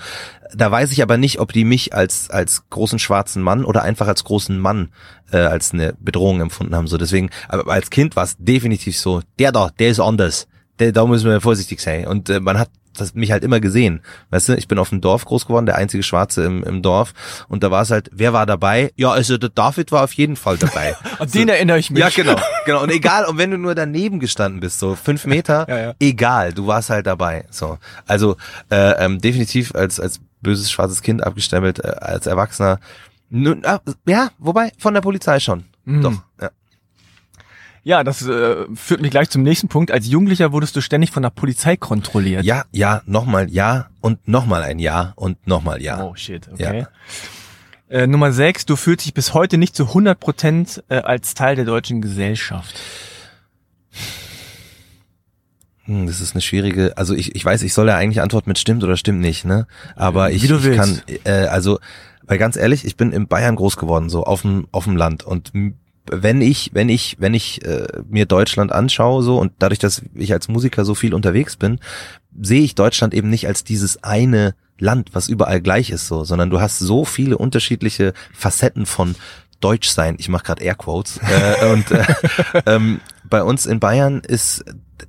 Da 0.53 0.71
weiß 0.71 0.91
ich 0.91 1.03
aber 1.03 1.17
nicht, 1.17 1.39
ob 1.39 1.53
die 1.53 1.65
mich 1.65 1.95
als, 1.95 2.29
als 2.31 2.69
großen 2.71 2.99
schwarzen 2.99 3.43
Mann 3.43 3.65
oder 3.65 3.83
einfach 3.83 4.09
als 4.09 4.25
großen 4.25 4.59
Mann, 4.59 4.89
äh, 5.33 5.39
als 5.39 5.73
eine 5.73 5.95
Bedrohung 6.01 6.41
empfunden 6.41 6.75
haben, 6.75 6.89
so. 6.89 6.99
Deswegen, 6.99 7.31
aber 7.49 7.71
als 7.73 7.91
Kind 7.91 8.17
war 8.17 8.25
es 8.25 8.37
definitiv 8.39 8.99
so, 8.99 9.23
der 9.39 9.53
da, 9.53 9.71
der 9.79 9.91
ist 9.91 10.01
anders. 10.01 10.49
Der, 10.81 10.91
da 10.91 11.07
müssen 11.07 11.31
wir 11.31 11.41
vorsichtig 11.41 11.81
sein. 11.81 12.05
Und 12.09 12.29
äh, 12.29 12.41
man 12.41 12.59
hat 12.59 12.69
das 12.97 13.15
mich 13.15 13.31
halt 13.33 13.45
immer 13.45 13.61
gesehen. 13.61 14.01
Weißt 14.31 14.49
du, 14.49 14.55
ich 14.57 14.69
bin 14.69 14.79
auf 14.79 14.91
dem 14.91 15.01
Dorf 15.01 15.25
groß 15.25 15.47
geworden, 15.47 15.67
der 15.67 15.77
einzige 15.77 16.03
Schwarze 16.03 16.45
im, 16.45 16.63
im 16.65 16.83
Dorf. 16.83 17.13
Und 17.49 17.63
da 17.63 17.71
war 17.71 17.83
es 17.83 17.91
halt, 17.91 18.11
wer 18.13 18.33
war 18.33 18.47
dabei? 18.47 18.93
Ja, 18.97 19.11
also 19.11 19.37
der 19.39 19.51
David 19.51 19.93
war 19.93 20.05
auf 20.05 20.13
jeden 20.13 20.37
Fall 20.37 20.57
dabei. 20.57 20.95
An 21.19 21.31
den 21.31 21.49
erinnere 21.49 21.79
ich 21.79 21.91
mich. 21.91 22.01
ja, 22.01 22.09
genau, 22.09 22.37
genau. 22.67 22.83
Und 22.83 22.91
egal, 22.91 23.27
und 23.27 23.39
wenn 23.39 23.51
du 23.51 23.59
nur 23.59 23.75
daneben 23.75 24.21
gestanden 24.21 24.61
bist, 24.61 24.79
so 24.79 24.95
fünf 24.95 25.27
Meter, 25.27 25.67
Ja, 25.75 25.79
ja. 25.79 25.95
egal, 26.01 26.53
du 26.53 26.67
warst 26.67 26.91
halt 26.91 27.07
dabei. 27.07 27.47
So, 27.51 27.79
also 28.07 28.37
äh, 28.71 29.05
ähm, 29.05 29.21
definitiv 29.21 29.75
als 29.75 29.99
als 30.01 30.21
böses 30.41 30.71
schwarzes 30.71 31.03
Kind 31.03 31.25
abgestempelt, 31.25 31.79
äh, 31.85 31.89
als 32.01 32.27
Erwachsener. 32.27 32.79
Nun, 33.31 33.63
ah, 33.65 33.81
ja, 34.07 34.31
wobei 34.39 34.73
von 34.79 34.95
der 34.95 35.01
Polizei 35.01 35.41
schon. 35.41 35.65
Mhm. 35.85 36.03
Doch. 36.03 36.13
Ja. 36.41 36.51
Ja, 37.85 38.03
das 38.03 38.27
äh, 38.27 38.65
führt 38.75 39.03
mich 39.03 39.11
gleich 39.11 39.29
zum 39.29 39.43
nächsten 39.43 39.69
Punkt. 39.69 39.91
Als 39.91 40.09
Jugendlicher 40.09 40.53
wurdest 40.53 40.75
du 40.75 40.81
ständig 40.81 41.11
von 41.11 41.23
der 41.23 41.31
Polizei 41.31 41.77
kontrolliert. 41.77 42.43
ja, 42.43 42.65
ja, 42.73 43.03
nochmal 43.05 43.51
ja 43.51 43.91
und 44.01 44.27
nochmal 44.27 44.63
ein 44.63 44.79
Ja 44.79 45.13
und 45.17 45.47
nochmal 45.47 45.83
Ja. 45.83 46.03
Oh 46.03 46.15
shit, 46.17 46.49
okay. 46.51 46.87
Äh, 47.91 48.07
Nummer 48.07 48.33
sechs, 48.33 48.65
du 48.65 48.77
fühlst 48.77 49.05
dich 49.05 49.13
bis 49.13 49.35
heute 49.35 49.59
nicht 49.59 49.77
zu 49.77 49.85
100 49.89 50.19
Prozent 50.19 50.83
äh, 50.89 50.97
als 50.97 51.35
Teil 51.35 51.57
der 51.57 51.67
deutschen 51.67 52.01
Gesellschaft. 52.01 52.75
Hm, 55.85 56.07
das 56.07 56.23
ist 56.23 56.35
eine 56.35 56.41
schwierige, 56.41 56.97
also 56.97 57.15
ich, 57.15 57.35
ich 57.35 57.45
weiß, 57.45 57.63
ich 57.63 57.75
soll 57.75 57.89
ja 57.89 57.97
eigentlich 57.97 58.23
antworten 58.23 58.49
mit 58.49 58.59
stimmt 58.59 58.83
oder 58.83 58.97
stimmt 58.97 59.21
nicht, 59.21 59.45
ne? 59.45 59.67
Aber 59.95 60.31
ich, 60.31 60.51
ich 60.51 60.77
kann, 60.77 61.03
äh, 61.25 61.47
also, 61.47 61.79
weil 62.23 62.39
ganz 62.39 62.57
ehrlich, 62.57 62.87
ich 62.87 62.97
bin 62.97 63.13
in 63.13 63.29
Bayern 63.29 63.57
groß 63.57 63.77
geworden, 63.77 64.09
so 64.09 64.25
auf 64.25 64.41
dem 64.41 64.67
auf 64.73 64.85
dem 64.85 64.97
Land 64.97 65.25
und 65.25 65.53
wenn 66.11 66.41
ich, 66.41 66.71
wenn 66.75 66.89
ich, 66.89 67.17
wenn 67.19 67.35
ich 67.35 67.65
äh, 67.65 67.87
mir 68.09 68.27
Deutschland 68.27 68.73
anschaue, 68.73 69.23
so 69.23 69.39
und 69.39 69.53
dadurch, 69.59 69.79
dass 69.79 70.03
ich 70.15 70.33
als 70.33 70.49
Musiker 70.49 70.85
so 70.85 70.95
viel 70.95 71.15
unterwegs 71.15 71.57
bin, 71.57 71.81
sehe 72.41 72.63
ich 72.63 72.75
Deutschland 72.75 73.15
eben 73.15 73.31
nicht 73.31 73.47
als 73.47 73.65
dieses 73.65 74.03
eine 74.03 74.55
Land, 74.79 75.11
was 75.13 75.29
überall 75.29 75.61
gleich 75.61 75.91
ist, 75.91 76.09
so, 76.09 76.25
sondern 76.25 76.51
du 76.51 76.61
hast 76.61 76.79
so 76.79 77.05
viele 77.05 77.39
unterschiedliche 77.39 78.13
Facetten 78.33 78.87
von 78.87 79.15
Deutsch 79.61 79.89
sein. 79.89 80.17
Ich 80.19 80.29
mache 80.29 80.45
gerade 80.45 80.63
Airquotes 80.63 81.21
äh, 81.23 81.67
und 81.73 81.91
äh, 81.91 82.05
ähm, 82.67 83.01
bei 83.25 83.43
uns 83.43 83.67
in 83.67 83.81
Bayern 83.81 84.21
ist 84.21 84.65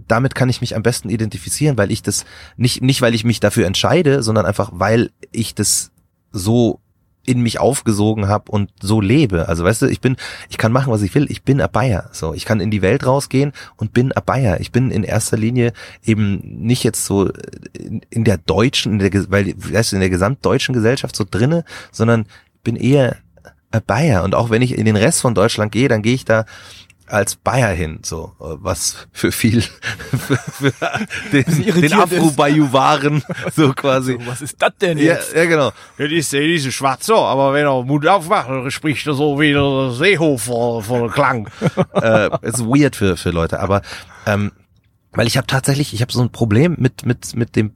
damit 0.08 0.36
kann 0.36 0.50
ich 0.50 0.62
mich 0.62 0.76
am 0.76 0.84
besten 0.84 1.10
identifizieren, 1.10 1.78
weil 1.78 1.92
ich 1.92 2.02
das 2.02 2.26
nicht 2.58 2.82
nicht 2.82 3.02
weil 3.02 3.16
ich 3.16 3.24
mich 3.24 3.40
dafür 3.40 3.66
entscheide, 3.66 4.24
sondern 4.24 4.46
einfach 4.46 4.70
weil 4.74 5.12
ich 5.32 5.56
das 5.56 5.92
so 6.32 6.80
in 7.26 7.42
mich 7.42 7.60
aufgesogen 7.60 8.28
habe 8.28 8.52
und 8.52 8.70
so 8.82 9.02
lebe. 9.02 9.48
Also 9.48 9.64
weißt 9.64 9.84
du, 9.84 9.86
ich 9.88 10.02
bin, 10.02 10.16
ich 10.50 10.58
kann 10.58 10.72
machen, 10.72 10.92
was 10.92 11.02
ich 11.02 11.14
will. 11.16 11.30
Ich 11.30 11.44
bin 11.44 11.62
ein 11.62 11.72
Bayer. 11.72 12.10
So, 12.12 12.34
ich 12.34 12.46
kann 12.46 12.60
in 12.60 12.72
die 12.72 12.82
Welt 12.82 13.06
rausgehen 13.06 13.54
und 13.78 13.94
bin 13.94 14.12
ein 14.12 14.24
Bayer. 14.26 14.60
Ich 14.60 14.72
bin 14.72 14.92
in 14.92 15.04
erster 15.04 15.38
Linie 15.38 15.74
eben 16.04 16.40
nicht 16.44 16.84
jetzt 16.84 17.06
so 17.06 17.30
in, 17.74 18.02
in 18.10 18.24
der 18.24 18.38
deutschen, 18.38 18.94
in 18.94 19.00
der, 19.00 19.32
weil 19.32 19.54
weißt 19.58 19.92
du, 19.92 19.96
in 19.98 20.02
der 20.02 20.10
gesamtdeutschen 20.10 20.74
Gesellschaft 20.74 21.16
so 21.16 21.26
drinne, 21.30 21.66
sondern 21.92 22.26
bin 22.64 22.76
eher 22.76 23.18
ein 23.72 23.82
Bayer. 23.86 24.24
Und 24.24 24.36
auch 24.36 24.50
wenn 24.50 24.62
ich 24.62 24.78
in 24.78 24.86
den 24.86 24.96
Rest 24.96 25.22
von 25.22 25.36
Deutschland 25.36 25.72
gehe, 25.72 25.88
dann 25.88 26.02
gehe 26.02 26.14
ich 26.14 26.26
da 26.26 26.46
als 27.08 27.36
Bayer 27.36 27.72
hin, 27.74 28.00
so 28.04 28.34
was 28.38 29.08
für 29.12 29.32
viel 29.32 29.62
für, 29.62 30.38
für 30.38 30.74
den, 31.32 31.44
den 31.44 31.64
irritierend 31.64 32.04
Afro-Bajuwaren 32.14 33.24
so 33.56 33.74
quasi. 33.76 34.18
was 34.26 34.42
ist 34.42 34.62
das 34.62 34.72
denn 34.82 34.98
Ja, 34.98 35.18
ja, 35.36 35.46
genau. 35.46 35.72
Ja, 35.98 36.08
die 36.08 36.18
ist, 36.18 36.32
die 36.32 36.56
ist 36.56 36.74
schwarz 36.74 37.06
so, 37.06 37.18
aber 37.18 37.54
wenn 37.54 37.66
er 37.66 37.84
Mund 37.84 38.08
aufmacht, 38.08 38.50
dann 38.50 38.72
spricht 38.72 39.06
er 39.08 39.14
so 39.14 39.40
wie 39.40 39.52
der 39.52 39.92
Seehofer 39.92 40.82
von 40.82 41.10
Klang. 41.12 41.50
äh, 41.94 42.30
ist 42.42 42.66
weird 42.66 42.96
für 42.96 43.18
für 43.18 43.30
Leute, 43.32 43.60
aber 43.60 43.82
ähm, 44.26 44.52
weil 45.12 45.28
ich 45.28 45.38
habe 45.38 45.48
tatsächlich, 45.48 45.94
ich 45.94 46.02
habe 46.02 46.12
so 46.12 46.22
ein 46.22 46.32
Problem 46.32 46.76
mit 46.80 47.06
mit 47.06 47.36
mit 47.36 47.56
dem 47.56 47.74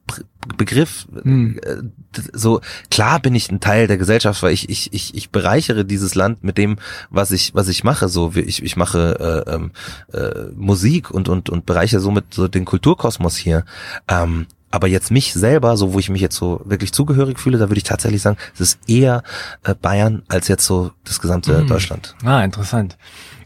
Begriff. 0.58 1.08
Hm. 1.24 1.60
Äh, 1.64 1.76
d- 2.18 2.30
so 2.34 2.62
klar 2.92 3.20
bin 3.20 3.36
ich 3.36 3.52
ein 3.52 3.60
Teil 3.60 3.88
der 3.88 3.98
Gesellschaft, 3.98 4.42
weil 4.44 4.54
ich 4.54 4.70
ich 4.70 4.94
ich 4.94 5.16
ich 5.16 5.30
bereichere 5.30 5.86
dieses 5.86 6.16
Land 6.16 6.44
mit 6.44 6.58
dem, 6.58 6.78
was 7.10 7.32
ich 7.32 7.54
was 7.56 7.68
ich 7.68 7.84
mache. 7.84 8.10
So 8.10 8.36
wie 8.36 8.42
ich 8.42 8.64
ich 8.64 8.76
mache 8.76 9.46
äh, 9.48 9.54
ähm, 9.54 9.72
äh, 10.14 10.52
Musik 10.56 11.12
und 11.12 11.30
und 11.30 11.50
und 11.50 11.66
bereichere 11.66 12.00
somit 12.02 12.34
so 12.34 12.48
den 12.48 12.66
Kulturkosmos 12.66 13.38
hier. 13.38 13.64
Ähm, 14.08 14.48
aber 14.72 14.88
jetzt 14.88 15.10
mich 15.10 15.34
selber, 15.34 15.78
so 15.78 15.94
wo 15.94 16.00
ich 16.00 16.10
mich 16.10 16.22
jetzt 16.22 16.36
so 16.36 16.62
wirklich 16.64 16.94
zugehörig 16.94 17.40
fühle, 17.40 17.58
da 17.58 17.70
würde 17.70 17.80
ich 17.80 17.84
tatsächlich 17.86 18.22
sagen, 18.22 18.38
es 18.54 18.60
ist 18.60 18.80
eher 18.88 19.24
äh, 19.64 19.74
Bayern 19.74 20.22
als 20.28 20.48
jetzt 20.48 20.66
so 20.66 20.92
das 21.06 21.20
gesamte 21.20 21.66
Deutschland. 21.66 22.16
Ah, 22.24 22.44
interessant. 22.44 22.96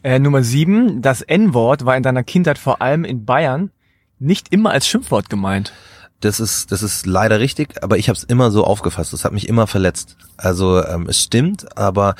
Äh, 0.03 0.19
Nummer 0.19 0.43
sieben, 0.43 1.01
das 1.01 1.21
N-Wort 1.21 1.85
war 1.85 1.95
in 1.95 2.03
deiner 2.03 2.23
Kindheit 2.23 2.57
vor 2.57 2.81
allem 2.81 3.05
in 3.05 3.23
Bayern 3.23 3.71
nicht 4.19 4.51
immer 4.51 4.71
als 4.71 4.85
Schimpfwort 4.85 5.29
gemeint. 5.29 5.71
Das 6.23 6.39
ist, 6.39 6.71
das 6.71 6.83
ist 6.83 7.05
leider 7.05 7.41
richtig, 7.41 7.83
aber 7.83 7.97
ich 7.97 8.07
habe 8.07 8.15
es 8.15 8.23
immer 8.23 8.49
so 8.49 8.63
aufgefasst. 8.63 9.11
Das 9.11 9.25
hat 9.25 9.33
mich 9.33 9.49
immer 9.49 9.67
verletzt. 9.67 10.15
Also 10.37 10.81
ähm, 10.81 11.07
es 11.09 11.19
stimmt, 11.19 11.77
aber 11.77 12.15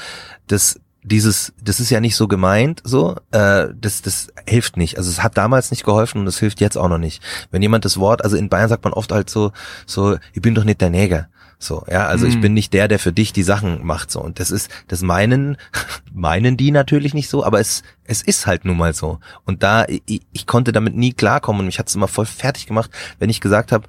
das, 0.48 0.78
dieses, 1.04 1.54
das 1.64 1.80
ist 1.80 1.90
ja 1.90 2.02
nicht 2.02 2.18
so 2.18 2.28
gemeint, 2.28 2.82
so. 2.84 3.16
Äh, 3.32 3.68
das, 3.80 4.02
das 4.02 4.28
hilft 4.46 4.76
nicht. 4.76 4.98
Also 4.98 5.10
es 5.10 5.24
hat 5.24 5.38
damals 5.38 5.72
nicht 5.72 5.86
geholfen 5.86 6.20
und 6.20 6.28
es 6.28 6.38
hilft 6.38 6.60
jetzt 6.60 6.78
auch 6.78 6.90
noch 6.90 6.98
nicht. 6.98 7.24
Wenn 7.50 7.62
jemand 7.62 7.86
das 7.86 7.98
Wort, 7.98 8.26
also 8.26 8.36
in 8.36 8.50
Bayern 8.50 8.68
sagt 8.68 8.84
man 8.84 8.92
oft 8.92 9.14
halt 9.14 9.30
so, 9.30 9.54
so, 9.86 10.18
ich 10.34 10.42
bin 10.42 10.54
doch 10.54 10.66
nicht 10.66 10.82
der 10.82 10.90
Neger. 10.90 11.30
So, 11.64 11.84
ja, 11.90 12.06
also 12.08 12.26
ich 12.28 12.36
Mhm. 12.36 12.42
bin 12.42 12.54
nicht 12.54 12.74
der, 12.74 12.88
der 12.88 13.00
für 13.00 13.14
dich 13.14 13.32
die 13.34 13.44
Sachen 13.44 13.86
macht, 13.86 14.12
so. 14.12 14.22
Und 14.22 14.40
das 14.40 14.52
ist, 14.52 14.70
das 14.90 15.02
meinen, 15.02 15.58
meinen 16.14 16.58
die 16.58 16.72
natürlich 16.72 17.14
nicht 17.14 17.30
so, 17.30 17.44
aber 17.46 17.60
es, 17.60 17.84
es 18.04 18.22
ist 18.22 18.46
halt 18.48 18.66
nun 18.66 18.78
mal 18.78 18.94
so. 18.94 19.20
Und 19.46 19.64
da, 19.64 19.86
ich, 20.06 20.22
ich 20.32 20.46
konnte 20.48 20.72
damit 20.72 20.96
nie 20.96 21.14
klarkommen 21.14 21.62
und 21.62 21.66
mich 21.68 21.80
hat's 21.80 21.96
immer 21.96 22.08
voll 22.08 22.26
fertig 22.26 22.68
gemacht, 22.68 22.92
wenn 23.20 23.30
ich 23.30 23.42
gesagt 23.42 23.72
habe, 23.72 23.88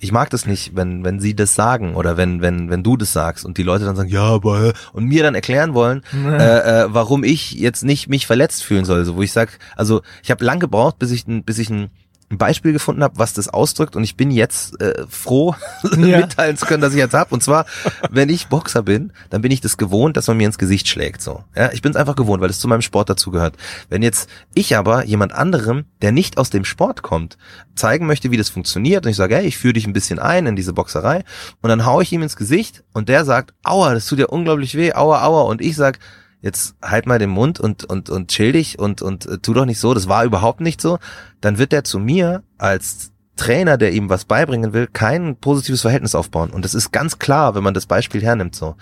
ich 0.00 0.12
mag 0.12 0.28
das 0.28 0.44
nicht, 0.44 0.74
wenn, 0.76 1.02
wenn 1.04 1.20
sie 1.20 1.34
das 1.34 1.54
sagen 1.54 1.94
oder 1.94 2.16
wenn, 2.18 2.42
wenn, 2.42 2.68
wenn 2.68 2.82
du 2.82 2.96
das 2.96 3.12
sagst 3.12 3.44
und 3.44 3.56
die 3.56 3.62
Leute 3.62 3.84
dann 3.86 3.96
sagen, 3.96 4.10
ja, 4.10 4.24
aber, 4.24 4.74
und 4.92 5.04
mir 5.06 5.22
dann 5.22 5.34
erklären 5.36 5.72
wollen, 5.72 6.02
äh, 6.12 6.82
äh, 6.82 6.86
warum 6.88 7.24
ich 7.24 7.52
jetzt 7.52 7.84
nicht 7.84 8.08
mich 8.08 8.26
verletzt 8.26 8.64
fühlen 8.64 8.84
soll, 8.84 9.04
so 9.04 9.16
wo 9.16 9.22
ich 9.22 9.32
sag, 9.32 9.58
also 9.76 10.02
ich 10.22 10.30
habe 10.30 10.44
lang 10.44 10.58
gebraucht, 10.60 10.98
bis 10.98 11.10
ich, 11.10 11.26
ein- 11.26 11.44
bis 11.44 11.58
ich 11.58 11.70
ein, 11.70 11.90
ein 12.30 12.38
Beispiel 12.38 12.72
gefunden 12.72 13.02
habe, 13.02 13.18
was 13.18 13.34
das 13.34 13.48
ausdrückt 13.48 13.96
und 13.96 14.02
ich 14.04 14.16
bin 14.16 14.30
jetzt 14.30 14.80
äh, 14.80 15.04
froh, 15.08 15.54
Ja. 15.96 16.18
mitteilen 16.18 16.56
zu 16.56 16.66
können, 16.66 16.80
dass 16.80 16.92
ich 16.92 16.98
jetzt 16.98 17.14
hab. 17.14 17.32
Und 17.32 17.42
zwar, 17.42 17.66
wenn 18.10 18.28
ich 18.28 18.48
Boxer 18.48 18.82
bin, 18.82 19.12
dann 19.30 19.42
bin 19.42 19.52
ich 19.52 19.60
das 19.60 19.76
gewohnt, 19.76 20.16
dass 20.16 20.26
man 20.26 20.36
mir 20.36 20.46
ins 20.46 20.58
Gesicht 20.58 20.88
schlägt. 20.88 21.22
So, 21.22 21.44
ja, 21.54 21.70
ich 21.72 21.82
bin 21.82 21.90
es 21.92 21.96
einfach 21.96 22.16
gewohnt, 22.16 22.40
weil 22.42 22.50
es 22.50 22.58
zu 22.58 22.66
meinem 22.68 22.82
Sport 22.82 23.10
dazugehört. 23.10 23.56
Wenn 23.88 24.02
jetzt 24.02 24.28
ich 24.54 24.76
aber 24.76 25.04
jemand 25.04 25.32
anderem, 25.32 25.84
der 26.02 26.12
nicht 26.12 26.38
aus 26.38 26.50
dem 26.50 26.64
Sport 26.64 27.02
kommt, 27.02 27.36
zeigen 27.74 28.06
möchte, 28.06 28.30
wie 28.30 28.36
das 28.36 28.48
funktioniert, 28.48 29.04
und 29.04 29.10
ich 29.10 29.16
sage, 29.16 29.36
hey, 29.36 29.46
ich 29.46 29.58
führe 29.58 29.74
dich 29.74 29.86
ein 29.86 29.92
bisschen 29.92 30.18
ein 30.18 30.46
in 30.46 30.56
diese 30.56 30.72
Boxerei, 30.72 31.24
und 31.60 31.68
dann 31.68 31.84
hau 31.86 32.00
ich 32.00 32.12
ihm 32.12 32.22
ins 32.22 32.36
Gesicht 32.36 32.84
und 32.92 33.08
der 33.08 33.24
sagt, 33.24 33.54
aua, 33.64 33.94
das 33.94 34.06
tut 34.06 34.18
ja 34.18 34.26
unglaublich 34.26 34.74
weh, 34.76 34.92
aua, 34.94 35.22
aua, 35.24 35.42
und 35.42 35.60
ich 35.60 35.76
sag, 35.76 35.98
jetzt 36.44 36.76
halt 36.82 37.06
mal 37.06 37.18
den 37.18 37.30
Mund 37.30 37.58
und 37.58 37.84
und 37.84 38.10
und 38.10 38.28
chill 38.28 38.52
dich 38.52 38.78
und 38.78 39.00
und 39.00 39.24
äh, 39.24 39.38
tu 39.38 39.54
doch 39.54 39.64
nicht 39.64 39.80
so, 39.80 39.94
das 39.94 40.08
war 40.08 40.24
überhaupt 40.24 40.60
nicht 40.60 40.80
so, 40.80 40.98
dann 41.40 41.56
wird 41.56 41.72
der 41.72 41.84
zu 41.84 41.98
mir 41.98 42.42
als 42.58 43.12
Trainer, 43.36 43.78
der 43.78 43.92
ihm 43.92 44.10
was 44.10 44.26
beibringen 44.26 44.74
will, 44.74 44.86
kein 44.86 45.36
positives 45.36 45.80
Verhältnis 45.80 46.14
aufbauen 46.14 46.50
und 46.50 46.62
das 46.62 46.74
ist 46.74 46.92
ganz 46.92 47.18
klar, 47.18 47.54
wenn 47.54 47.64
man 47.64 47.72
das 47.72 47.86
Beispiel 47.86 48.22
hernimmt 48.22 48.54
so. 48.54 48.76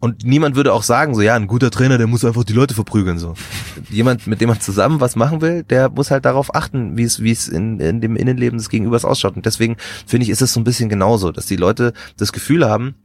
Und 0.00 0.22
niemand 0.22 0.54
würde 0.54 0.74
auch 0.74 0.82
sagen, 0.82 1.14
so 1.14 1.22
ja, 1.22 1.34
ein 1.34 1.46
guter 1.46 1.70
Trainer, 1.70 1.96
der 1.96 2.06
muss 2.06 2.26
einfach 2.26 2.44
die 2.44 2.52
Leute 2.52 2.74
verprügeln 2.74 3.18
so. 3.18 3.34
Jemand, 3.88 4.26
mit 4.26 4.42
dem 4.42 4.50
man 4.50 4.60
zusammen 4.60 5.00
was 5.00 5.16
machen 5.16 5.40
will, 5.40 5.62
der 5.62 5.88
muss 5.88 6.10
halt 6.10 6.26
darauf 6.26 6.54
achten, 6.54 6.98
wie 6.98 7.04
es 7.04 7.22
wie 7.22 7.30
es 7.30 7.48
in, 7.48 7.80
in 7.80 8.02
dem 8.02 8.14
Innenleben 8.14 8.58
des 8.58 8.68
Gegenübers 8.68 9.06
ausschaut. 9.06 9.34
Und 9.34 9.46
deswegen 9.46 9.76
finde 10.06 10.24
ich, 10.24 10.30
ist 10.30 10.42
es 10.42 10.52
so 10.52 10.60
ein 10.60 10.64
bisschen 10.64 10.90
genauso, 10.90 11.32
dass 11.32 11.46
die 11.46 11.56
Leute 11.56 11.94
das 12.18 12.34
Gefühl 12.34 12.68
haben, 12.68 12.96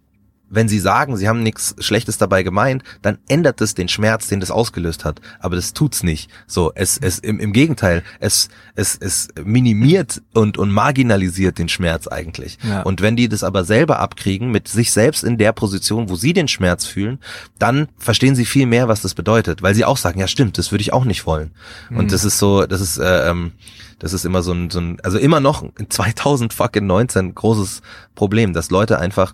wenn 0.50 0.68
sie 0.68 0.80
sagen, 0.80 1.18
sie 1.18 1.28
haben 1.28 1.44
nichts 1.44 1.76
Schlechtes 1.80 2.18
dabei 2.18 2.44
gemeint, 2.44 2.84
dann 3.02 3.20
ändert 3.28 3.62
es 3.62 3.76
den 3.76 3.88
Schmerz, 3.88 4.28
den 4.28 4.40
das 4.40 4.52
ausgelöst 4.52 5.06
hat. 5.06 5.22
Aber 5.40 5.56
das 5.56 5.74
tut's 5.74 6.04
nicht. 6.04 6.30
So, 6.48 6.72
es, 6.76 6.98
es 6.98 7.20
im, 7.20 7.40
im 7.40 7.54
Gegenteil, 7.54 8.04
es, 8.20 8.50
es, 8.76 8.98
es 9.00 9.30
minimiert 9.44 10.22
und, 10.34 10.58
und 10.58 10.72
marginalisiert 10.72 11.60
den 11.60 11.70
Schmerz 11.70 12.08
eigentlich. 12.08 12.58
Ja. 12.68 12.82
Und 12.82 13.02
wenn 13.02 13.16
die 13.16 13.30
das 13.30 13.44
aber 13.44 13.64
selber 13.64 14.00
abkriegen, 14.00 14.52
mit 14.52 14.68
sich 14.68 14.92
selbst 14.92 15.24
in 15.24 15.38
der 15.38 15.54
Position, 15.54 16.10
wo 16.10 16.16
sie 16.16 16.34
den 16.34 16.48
Schmerz 16.48 16.86
fühlen, 16.86 17.20
dann 17.58 17.88
verstehen 17.98 18.36
sie 18.36 18.46
viel 18.46 18.66
mehr, 18.66 18.88
was 18.88 19.02
das 19.02 19.14
bedeutet, 19.14 19.62
weil 19.62 19.76
sie 19.76 19.86
auch 19.86 19.98
sagen, 19.98 20.20
ja 20.20 20.28
stimmt, 20.28 20.58
das 20.58 20.72
würde 20.72 20.82
ich 20.82 20.94
auch 20.94 21.06
nicht 21.06 21.26
wollen. 21.26 21.52
Und 21.90 22.12
das 22.12 22.24
ist 22.24 22.40
so, 22.40 22.66
das 22.66 22.82
ist, 22.82 22.98
äh, 22.98 23.30
ähm, 23.30 23.52
das 24.00 24.14
ist 24.14 24.26
immer 24.26 24.42
so 24.42 24.54
ein, 24.54 24.70
so 24.70 24.80
ein, 24.80 25.00
also 25.02 25.18
immer 25.18 25.40
noch 25.40 25.64
in 25.78 25.90
2000 25.90 26.54
fucking 26.54 26.88
19 26.88 27.36
großes 27.36 27.82
Problem, 28.16 28.54
dass 28.54 28.72
Leute 28.72 29.00
einfach 29.00 29.34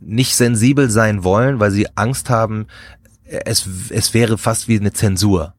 nicht 0.00 0.36
sensibel 0.36 0.90
sein 0.90 1.24
wollen, 1.24 1.60
weil 1.60 1.70
sie 1.70 1.86
Angst 1.96 2.30
haben, 2.30 2.66
es, 3.24 3.66
es 3.90 4.14
wäre 4.14 4.38
fast 4.38 4.68
wie 4.68 4.78
eine 4.78 4.92
Zensur. 4.92 5.54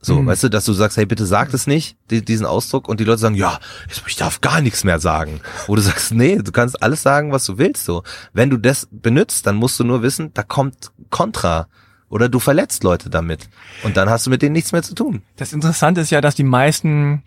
So, 0.00 0.20
Mhm. 0.20 0.26
weißt 0.26 0.42
du, 0.44 0.48
dass 0.50 0.66
du 0.66 0.74
sagst, 0.74 0.98
hey, 0.98 1.06
bitte 1.06 1.24
sag 1.24 1.50
das 1.50 1.66
nicht, 1.66 1.96
die, 2.10 2.22
diesen 2.22 2.44
Ausdruck, 2.44 2.88
und 2.88 3.00
die 3.00 3.04
Leute 3.04 3.20
sagen, 3.20 3.36
ja, 3.36 3.58
ich 4.06 4.16
darf 4.16 4.42
gar 4.42 4.60
nichts 4.60 4.84
mehr 4.84 5.00
sagen. 5.00 5.40
Wo 5.66 5.74
du 5.76 5.80
sagst, 5.82 6.12
nee, 6.12 6.36
du 6.36 6.52
kannst 6.52 6.82
alles 6.82 7.02
sagen, 7.02 7.32
was 7.32 7.46
du 7.46 7.56
willst, 7.56 7.84
so. 7.86 8.02
Wenn 8.34 8.50
du 8.50 8.58
das 8.58 8.86
benutzt, 8.90 9.46
dann 9.46 9.56
musst 9.56 9.80
du 9.80 9.84
nur 9.84 10.02
wissen, 10.02 10.32
da 10.34 10.42
kommt 10.42 10.92
Kontra. 11.08 11.68
Oder 12.10 12.28
du 12.28 12.38
verletzt 12.38 12.84
Leute 12.84 13.08
damit. 13.08 13.48
Und 13.82 13.96
dann 13.96 14.10
hast 14.10 14.26
du 14.26 14.30
mit 14.30 14.42
denen 14.42 14.52
nichts 14.52 14.72
mehr 14.72 14.82
zu 14.82 14.94
tun. 14.94 15.22
Das 15.36 15.52
Interessante 15.54 16.02
ist 16.02 16.10
ja, 16.10 16.20
dass 16.20 16.34
die 16.34 16.44
meisten 16.44 17.22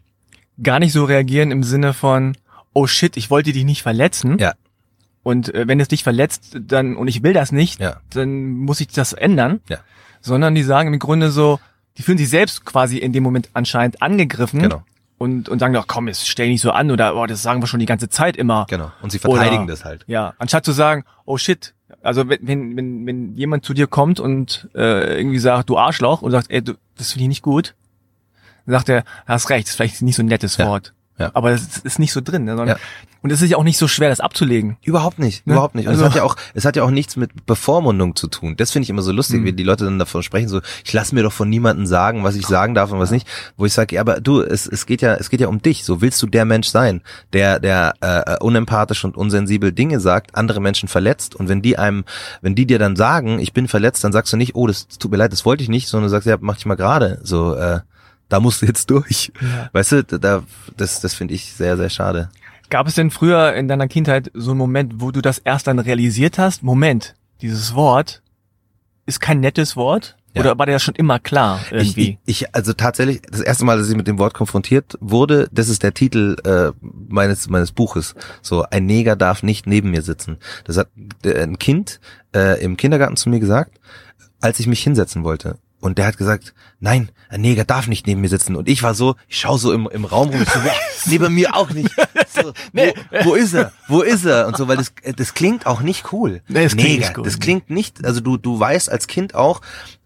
gar 0.61 0.79
nicht 0.79 0.93
so 0.93 1.03
reagieren 1.03 1.49
im 1.51 1.63
Sinne 1.63 1.93
von, 1.93 2.37
oh 2.73 2.85
shit, 2.85 3.17
ich 3.17 3.29
wollte 3.31 3.51
dich 3.53 3.65
nicht 3.65 3.81
verletzen. 3.81 4.37
Ja. 4.37 4.53
Und 5.27 5.53
äh, 5.53 5.67
wenn 5.67 5.79
es 5.81 5.89
dich 5.89 6.03
verletzt, 6.03 6.55
dann, 6.57 6.95
und 6.95 7.09
ich 7.09 7.21
will 7.21 7.33
das 7.33 7.51
nicht, 7.51 7.81
Ja. 7.81 7.97
dann 8.11 8.51
muss 8.51 8.79
ich 8.79 8.87
das 8.87 9.11
ändern. 9.11 9.59
Ja. 9.67 9.79
Sondern 10.21 10.55
die 10.55 10.63
sagen 10.63 10.93
im 10.93 10.99
Grunde 10.99 11.31
so, 11.31 11.59
die 11.97 12.01
fühlen 12.03 12.17
sich 12.17 12.29
selbst 12.29 12.63
quasi 12.63 12.97
in 12.97 13.11
dem 13.11 13.23
Moment 13.23 13.49
anscheinend 13.53 14.01
angegriffen. 14.01 14.61
Genau. 14.61 14.83
Und, 15.17 15.49
und 15.49 15.59
sagen 15.59 15.73
doch, 15.73 15.85
komm, 15.87 16.07
jetzt 16.07 16.29
stell 16.29 16.47
nicht 16.47 16.61
so 16.61 16.71
an 16.71 16.91
oder, 16.91 17.13
oh, 17.17 17.25
das 17.25 17.41
sagen 17.43 17.61
wir 17.61 17.67
schon 17.67 17.81
die 17.81 17.85
ganze 17.85 18.07
Zeit 18.07 18.37
immer. 18.37 18.67
Genau. 18.69 18.89
Und 19.01 19.11
sie 19.11 19.19
verteidigen 19.19 19.63
Oder- 19.65 19.73
das 19.73 19.83
halt. 19.83 20.05
Ja, 20.07 20.33
anstatt 20.37 20.63
zu 20.63 20.71
sagen, 20.71 21.03
oh 21.25 21.37
shit, 21.37 21.73
also 22.01 22.29
wenn, 22.29 22.39
wenn, 22.47 22.77
wenn, 22.77 23.05
wenn 23.05 23.35
jemand 23.35 23.65
zu 23.65 23.73
dir 23.73 23.87
kommt 23.87 24.21
und 24.21 24.69
äh, 24.75 25.17
irgendwie 25.19 25.39
sagt, 25.39 25.69
du 25.69 25.77
Arschloch 25.77 26.21
und 26.21 26.31
sagt, 26.31 26.51
ey, 26.51 26.61
du, 26.61 26.75
das 26.97 27.11
finde 27.11 27.23
ich 27.23 27.29
nicht 27.29 27.41
gut, 27.41 27.73
dann 28.65 28.73
sagt 28.75 28.87
er, 28.89 29.03
hast 29.25 29.49
recht, 29.49 29.67
ist 29.67 29.75
vielleicht 29.75 30.01
nicht 30.03 30.15
so 30.15 30.23
ein 30.23 30.27
nettes 30.27 30.55
Ja, 30.57 30.67
Wort. 30.67 30.93
Ja. 31.19 31.31
Aber 31.33 31.51
das 31.51 31.77
ist 31.79 31.99
nicht 31.99 32.13
so 32.13 32.21
drin. 32.21 32.45
Ne, 32.45 32.51
sondern, 32.55 32.77
Ja. 32.77 32.83
Und 33.23 33.31
es 33.31 33.41
ist 33.41 33.49
ja 33.49 33.57
auch 33.57 33.63
nicht 33.63 33.77
so 33.79 33.87
schwer, 33.87 34.09
das 34.09 34.19
abzulegen. 34.19 34.77
Überhaupt 34.83 35.17
nicht, 35.17 35.45
Ne? 35.47 35.53
überhaupt 35.53 35.73
nicht. 35.75 35.87
Und 35.87 35.91
Also- 35.93 36.03
es 36.05 36.09
hat 36.11 36.15
ja 36.15 36.23
auch, 36.23 36.35
es 36.53 36.65
hat 36.65 36.75
ja 36.75 36.83
auch 36.83 36.91
nichts 36.91 37.15
mit 37.17 37.45
Bevormundung 37.47 38.15
zu 38.15 38.27
tun. 38.27 38.55
Das 38.55 38.71
finde 38.71 38.83
ich 38.83 38.89
immer 38.91 39.01
so 39.01 39.11
lustig, 39.11 39.41
Mhm. 39.41 39.45
wie 39.45 39.53
die 39.53 39.63
Leute 39.63 39.85
dann 39.85 39.97
davon 39.99 40.21
sprechen, 40.21 40.47
so, 40.47 40.61
ich 40.85 40.93
lasse 40.93 41.15
mir 41.15 41.23
doch 41.23 41.33
von 41.33 41.49
niemandem 41.49 41.87
sagen, 41.87 42.23
was 42.23 42.35
ich 42.35 42.45
sagen 42.45 42.75
darf 42.75 42.91
und 42.91 42.99
was 42.99 43.09
nicht. 43.11 43.27
Wo 43.57 43.65
ich 43.65 43.73
sage, 43.73 43.95
ja, 43.95 44.01
aber 44.01 44.21
du, 44.21 44.41
es, 44.41 44.67
es 44.67 44.85
geht 44.85 45.01
ja, 45.01 45.15
es 45.15 45.29
geht 45.31 45.41
ja 45.41 45.47
um 45.47 45.61
dich. 45.61 45.83
So 45.83 45.99
willst 45.99 46.21
du 46.21 46.27
der 46.27 46.45
Mensch 46.45 46.67
sein, 46.67 47.01
der, 47.33 47.59
der 47.59 47.95
äh, 48.01 48.37
unempathisch 48.39 49.03
und 49.03 49.17
unsensibel 49.17 49.71
Dinge 49.73 49.99
sagt, 49.99 50.35
andere 50.35 50.61
Menschen 50.61 50.87
verletzt. 50.87 51.35
Und 51.35 51.49
wenn 51.49 51.61
die 51.63 51.77
einem, 51.77 52.05
wenn 52.41 52.53
die 52.55 52.67
dir 52.67 52.77
dann 52.79 52.95
sagen, 52.95 53.39
ich 53.39 53.51
bin 53.51 53.67
verletzt, 53.67 54.03
dann 54.03 54.11
sagst 54.13 54.31
du 54.31 54.37
nicht, 54.37 54.55
oh, 54.55 54.67
das 54.67 54.87
tut 54.87 55.09
mir 55.11 55.17
leid, 55.17 55.31
das 55.33 55.43
wollte 55.43 55.63
ich 55.63 55.69
nicht, 55.69 55.87
sondern 55.89 56.05
du 56.05 56.09
sagst, 56.11 56.27
ja, 56.27 56.37
mach 56.39 56.55
dich 56.55 56.67
mal 56.67 56.75
gerade. 56.75 57.19
So, 57.23 57.55
äh, 57.55 57.79
da 58.29 58.39
musst 58.39 58.61
du 58.61 58.65
jetzt 58.65 58.89
durch. 58.89 59.31
Ja. 59.41 59.69
Weißt 59.73 59.91
du, 59.91 60.03
da, 60.03 60.43
das, 60.75 61.01
das 61.01 61.13
finde 61.13 61.33
ich 61.33 61.53
sehr, 61.53 61.77
sehr 61.77 61.89
schade. 61.89 62.29
Gab 62.69 62.87
es 62.87 62.95
denn 62.95 63.11
früher 63.11 63.53
in 63.53 63.67
deiner 63.67 63.87
Kindheit 63.87 64.29
so 64.33 64.51
einen 64.51 64.57
Moment, 64.57 64.95
wo 64.97 65.11
du 65.11 65.21
das 65.21 65.37
erst 65.37 65.67
dann 65.67 65.79
realisiert 65.79 66.37
hast? 66.37 66.63
Moment, 66.63 67.15
dieses 67.41 67.73
Wort 67.75 68.21
ist 69.05 69.21
kein 69.21 69.39
nettes 69.39 69.75
Wort? 69.75 70.17
Ja. 70.33 70.41
Oder 70.41 70.59
war 70.59 70.65
dir 70.65 70.73
das 70.73 70.83
schon 70.83 70.95
immer 70.95 71.17
klar 71.17 71.61
irgendwie? 71.71 72.19
ich, 72.25 72.41
ich, 72.41 72.55
also 72.55 72.73
tatsächlich, 72.73 73.21
das 73.21 73.39
erste 73.39 73.63
Mal, 73.63 73.77
dass 73.77 73.89
ich 73.89 73.95
mit 73.95 74.07
dem 74.07 74.19
Wort 74.19 74.33
konfrontiert 74.33 74.97
wurde, 74.99 75.47
das 75.51 75.69
ist 75.69 75.81
der 75.81 75.93
Titel 75.93 76.35
äh, 76.45 76.71
meines 76.81 77.49
meines 77.49 77.71
Buches. 77.71 78.13
So, 78.41 78.63
ein 78.63 78.85
Neger 78.85 79.15
darf 79.15 79.41
nicht 79.41 79.65
neben 79.65 79.89
mir 79.91 80.01
sitzen. 80.01 80.37
Das 80.65 80.77
hat 80.77 80.89
äh, 81.23 81.41
ein 81.41 81.57
Kind 81.57 82.01
äh, 82.35 82.61
im 82.61 82.77
Kindergarten 82.77 83.15
zu 83.15 83.29
mir 83.29 83.39
gesagt, 83.39 83.79
als 84.41 84.59
ich 84.59 84.67
mich 84.67 84.83
hinsetzen 84.83 85.23
wollte. 85.23 85.57
Und 85.79 85.99
der 85.99 86.07
hat 86.07 86.17
gesagt, 86.17 86.55
nein, 86.79 87.09
ein 87.29 87.41
Neger 87.41 87.63
darf 87.63 87.87
nicht 87.87 88.07
neben 88.07 88.21
mir 88.21 88.29
sitzen. 88.29 88.55
Und 88.55 88.67
ich 88.67 88.81
war 88.81 88.95
so, 88.95 89.15
ich 89.27 89.39
schaue 89.39 89.59
so 89.59 89.71
im, 89.71 89.87
im 89.87 90.05
Raum 90.05 90.29
rum, 90.29 90.43
so, 90.43 90.59
"Ja, 90.59 90.73
neben 91.05 91.33
mir 91.35 91.55
auch 91.55 91.69
nicht. 91.69 91.91
So, 92.33 92.51
wo, 92.73 92.93
wo 93.23 93.35
ist 93.35 93.53
er? 93.53 93.71
Wo 93.87 94.01
ist 94.01 94.25
er? 94.25 94.47
Und 94.47 94.57
so, 94.57 94.67
weil 94.67 94.77
das, 94.77 94.91
das 95.15 95.35
klingt 95.35 95.67
auch 95.67 95.81
nicht 95.81 96.11
cool. 96.11 96.41
Nee, 96.47 96.63
das 96.63 96.75
klingt 96.75 96.99
nicht 96.99 97.17
cool. 97.17 97.23
das 97.23 97.39
klingt 97.39 97.69
nicht, 97.69 98.03
also 98.05 98.21
du, 98.21 98.37
du 98.37 98.59
weißt 98.59 98.89
als 98.91 99.05
Kind 99.05 99.35
auch 99.35 99.61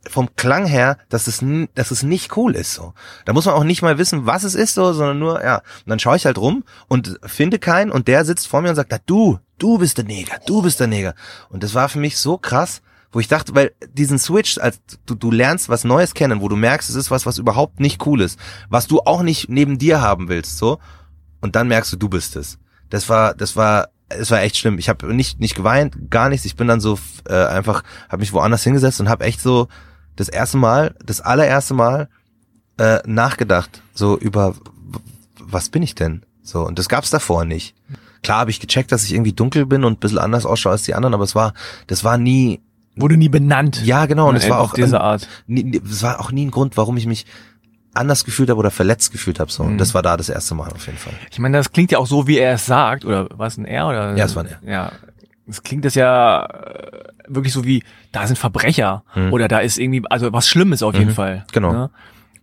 vom 0.09 0.35
Klang 0.35 0.65
her, 0.65 0.97
dass 1.09 1.27
es, 1.27 1.43
dass 1.75 1.91
es 1.91 2.03
nicht 2.03 2.35
cool 2.35 2.55
ist, 2.55 2.73
so. 2.73 2.93
Da 3.25 3.31
muss 3.33 3.45
man 3.45 3.55
auch 3.55 3.63
nicht 3.63 3.81
mal 3.81 3.97
wissen, 3.97 4.25
was 4.25 4.43
es 4.43 4.55
ist, 4.55 4.73
so, 4.73 4.91
sondern 4.91 5.19
nur, 5.19 5.41
ja. 5.41 5.57
Und 5.57 5.87
dann 5.87 5.99
schaue 5.99 6.17
ich 6.17 6.25
halt 6.25 6.37
rum 6.37 6.63
und 6.89 7.17
finde 7.23 7.59
keinen 7.59 7.91
und 7.91 8.07
der 8.09 8.25
sitzt 8.25 8.47
vor 8.47 8.61
mir 8.61 8.69
und 8.69 8.75
sagt, 8.75 8.91
"Na, 8.91 8.97
du, 9.05 9.39
du 9.57 9.77
bist 9.77 9.97
der 9.97 10.05
Neger, 10.05 10.37
du 10.47 10.61
bist 10.63 10.79
der 10.81 10.87
Neger. 10.87 11.15
Und 11.49 11.63
das 11.63 11.75
war 11.75 11.87
für 11.87 11.99
mich 11.99 12.17
so 12.17 12.37
krass, 12.37 12.81
wo 13.11 13.19
ich 13.19 13.27
dachte, 13.27 13.53
weil 13.55 13.73
diesen 13.93 14.19
Switch, 14.19 14.57
als 14.57 14.79
du, 15.05 15.15
du 15.15 15.31
lernst 15.31 15.69
was 15.69 15.83
Neues 15.83 16.13
kennen, 16.13 16.41
wo 16.41 16.47
du 16.47 16.55
merkst, 16.55 16.89
es 16.89 16.95
ist 16.95 17.11
was, 17.11 17.25
was 17.25 17.37
überhaupt 17.37 17.79
nicht 17.79 18.05
cool 18.05 18.21
ist, 18.21 18.39
was 18.69 18.87
du 18.87 18.99
auch 19.01 19.21
nicht 19.21 19.49
neben 19.49 19.77
dir 19.77 20.01
haben 20.01 20.29
willst, 20.29 20.57
so, 20.57 20.79
und 21.41 21.55
dann 21.55 21.67
merkst 21.67 21.91
du, 21.93 21.97
du 21.97 22.09
bist 22.09 22.35
es. 22.35 22.57
Das 22.89 23.09
war, 23.09 23.33
das 23.33 23.55
war, 23.55 23.89
es 24.09 24.31
war 24.31 24.41
echt 24.41 24.57
schlimm. 24.57 24.77
Ich 24.77 24.89
habe 24.89 25.13
nicht 25.13 25.39
nicht 25.39 25.55
geweint, 25.55 26.11
gar 26.11 26.29
nichts. 26.29 26.45
Ich 26.45 26.55
bin 26.55 26.67
dann 26.67 26.81
so 26.81 26.99
äh, 27.27 27.45
einfach, 27.45 27.83
habe 28.09 28.19
mich 28.19 28.33
woanders 28.33 28.63
hingesetzt 28.63 28.99
und 28.99 29.09
habe 29.09 29.23
echt 29.23 29.41
so 29.41 29.67
das 30.15 30.29
erste 30.29 30.57
Mal, 30.57 30.95
das 31.03 31.21
allererste 31.21 31.73
Mal 31.73 32.09
äh, 32.77 32.99
nachgedacht, 33.05 33.81
so 33.93 34.17
über 34.17 34.55
was 35.39 35.69
bin 35.69 35.83
ich 35.83 35.95
denn? 35.95 36.25
So 36.43 36.65
und 36.65 36.79
das 36.79 36.89
gab's 36.89 37.09
davor 37.09 37.45
nicht. 37.45 37.75
Klar 38.23 38.39
habe 38.39 38.51
ich 38.51 38.59
gecheckt, 38.59 38.91
dass 38.91 39.03
ich 39.03 39.13
irgendwie 39.13 39.33
dunkel 39.33 39.65
bin 39.65 39.83
und 39.83 39.93
ein 39.93 39.99
bisschen 39.99 40.19
anders 40.19 40.45
ausschaue 40.45 40.73
als 40.73 40.83
die 40.83 40.93
anderen, 40.93 41.13
aber 41.13 41.23
es 41.23 41.33
war, 41.33 41.53
das 41.87 42.03
war 42.03 42.17
nie, 42.17 42.61
Wurde 42.95 43.17
nie 43.17 43.29
benannt. 43.29 43.81
ja 43.85 44.05
genau, 44.05 44.29
und 44.29 44.35
es 44.35 44.49
war 44.49 44.59
auch 44.59 44.73
diese 44.73 44.99
Art. 45.01 45.27
nie, 45.47 45.81
es 45.83 46.03
war 46.03 46.19
auch 46.19 46.31
nie 46.31 46.45
ein 46.45 46.51
Grund, 46.51 46.75
warum 46.77 46.97
ich 46.97 47.05
mich 47.07 47.25
anders 47.93 48.23
gefühlt 48.25 48.49
habe 48.49 48.59
oder 48.59 48.71
verletzt 48.71 49.11
gefühlt 49.11 49.39
habe. 49.39 49.51
So, 49.51 49.63
und 49.63 49.77
das 49.77 49.93
war 49.93 50.01
da 50.01 50.15
das 50.17 50.29
erste 50.29 50.55
Mal 50.55 50.69
auf 50.71 50.85
jeden 50.85 50.97
Fall. 50.97 51.13
Ich 51.31 51.39
meine, 51.39 51.57
das 51.57 51.71
klingt 51.71 51.91
ja 51.91 51.97
auch 51.99 52.07
so, 52.07 52.27
wie 52.27 52.37
er 52.37 52.53
es 52.53 52.65
sagt, 52.65 53.03
oder 53.05 53.27
war 53.37 53.47
es 53.47 53.57
ein 53.57 53.65
Er 53.65 53.87
oder? 53.87 54.15
Ja, 54.15 54.25
es 54.25 54.35
war 54.35 54.43
ein 54.43 54.49
Er. 54.63 54.71
Ja. 54.71 54.91
Es 55.47 55.63
klingt 55.63 55.83
das 55.83 55.95
ja 55.95 56.45
äh, 56.45 57.03
wirklich 57.27 57.51
so 57.53 57.65
wie, 57.65 57.83
da 58.13 58.25
sind 58.27 58.37
Verbrecher 58.37 59.03
oder 59.31 59.47
da 59.47 59.59
ist 59.59 59.77
irgendwie, 59.77 60.03
also 60.09 60.31
was 60.31 60.47
Schlimmes 60.47 60.83
auf 60.83 60.93
jeden 60.93 61.09
Mhm. 61.09 61.13
Fall. 61.15 61.45
Genau. 61.51 61.71
Ne? 61.73 61.89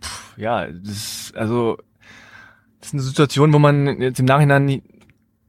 Puh, 0.01 0.41
ja, 0.41 0.67
das 0.67 0.89
ist, 0.91 1.37
also, 1.37 1.79
das 2.81 2.89
ist 2.89 2.95
eine 2.95 3.03
Situation, 3.03 3.53
wo 3.53 3.59
man 3.59 4.01
jetzt 4.01 4.19
im 4.21 4.27
Nachhinein 4.27 4.83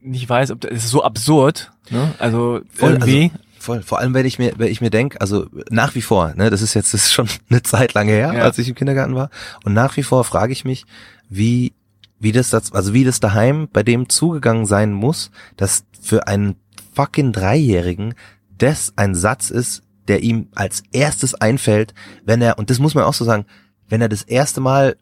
nicht 0.00 0.28
weiß, 0.28 0.50
ob 0.52 0.60
das 0.62 0.70
ist 0.72 0.88
so 0.90 1.04
absurd, 1.04 1.72
ne? 1.90 2.14
Also 2.18 2.60
Voll, 2.72 2.92
irgendwie. 2.92 3.24
Also, 3.34 3.44
voll. 3.60 3.82
Vor 3.82 3.98
allem, 3.98 4.14
wenn 4.14 4.26
ich 4.26 4.38
mir, 4.38 4.52
wenn 4.56 4.68
ich 4.68 4.80
mir 4.80 4.90
denke, 4.90 5.20
also 5.20 5.46
nach 5.70 5.94
wie 5.94 6.02
vor, 6.02 6.34
ne, 6.34 6.50
das 6.50 6.62
ist 6.62 6.74
jetzt 6.74 6.94
das 6.94 7.04
ist 7.04 7.12
schon 7.12 7.28
eine 7.50 7.62
Zeit 7.62 7.94
lange 7.94 8.12
her, 8.12 8.32
Ja. 8.34 8.42
als 8.42 8.58
ich 8.58 8.68
im 8.68 8.74
Kindergarten 8.74 9.14
war. 9.14 9.30
Und 9.64 9.74
nach 9.74 9.96
wie 9.96 10.02
vor 10.02 10.24
frage 10.24 10.52
ich 10.52 10.64
mich, 10.64 10.84
wie, 11.28 11.72
wie 12.18 12.32
das, 12.32 12.50
das, 12.50 12.72
also 12.72 12.92
wie 12.94 13.04
das 13.04 13.20
daheim 13.20 13.68
bei 13.72 13.82
dem 13.82 14.08
zugegangen 14.08 14.66
sein 14.66 14.92
muss, 14.92 15.30
dass 15.56 15.84
für 16.00 16.26
einen 16.26 16.56
fucking 16.94 17.32
Dreijährigen 17.32 18.14
das 18.58 18.92
ein 18.96 19.14
Satz 19.14 19.50
ist, 19.50 19.82
der 20.08 20.22
ihm 20.22 20.48
als 20.54 20.82
erstes 20.92 21.34
einfällt, 21.34 21.94
wenn 22.24 22.42
er, 22.42 22.58
und 22.58 22.68
das 22.70 22.78
muss 22.78 22.94
man 22.94 23.04
auch 23.04 23.14
so 23.14 23.24
sagen, 23.24 23.46
wenn 23.88 24.00
er 24.00 24.08
das 24.08 24.22
erste 24.22 24.60
Mal 24.60 24.96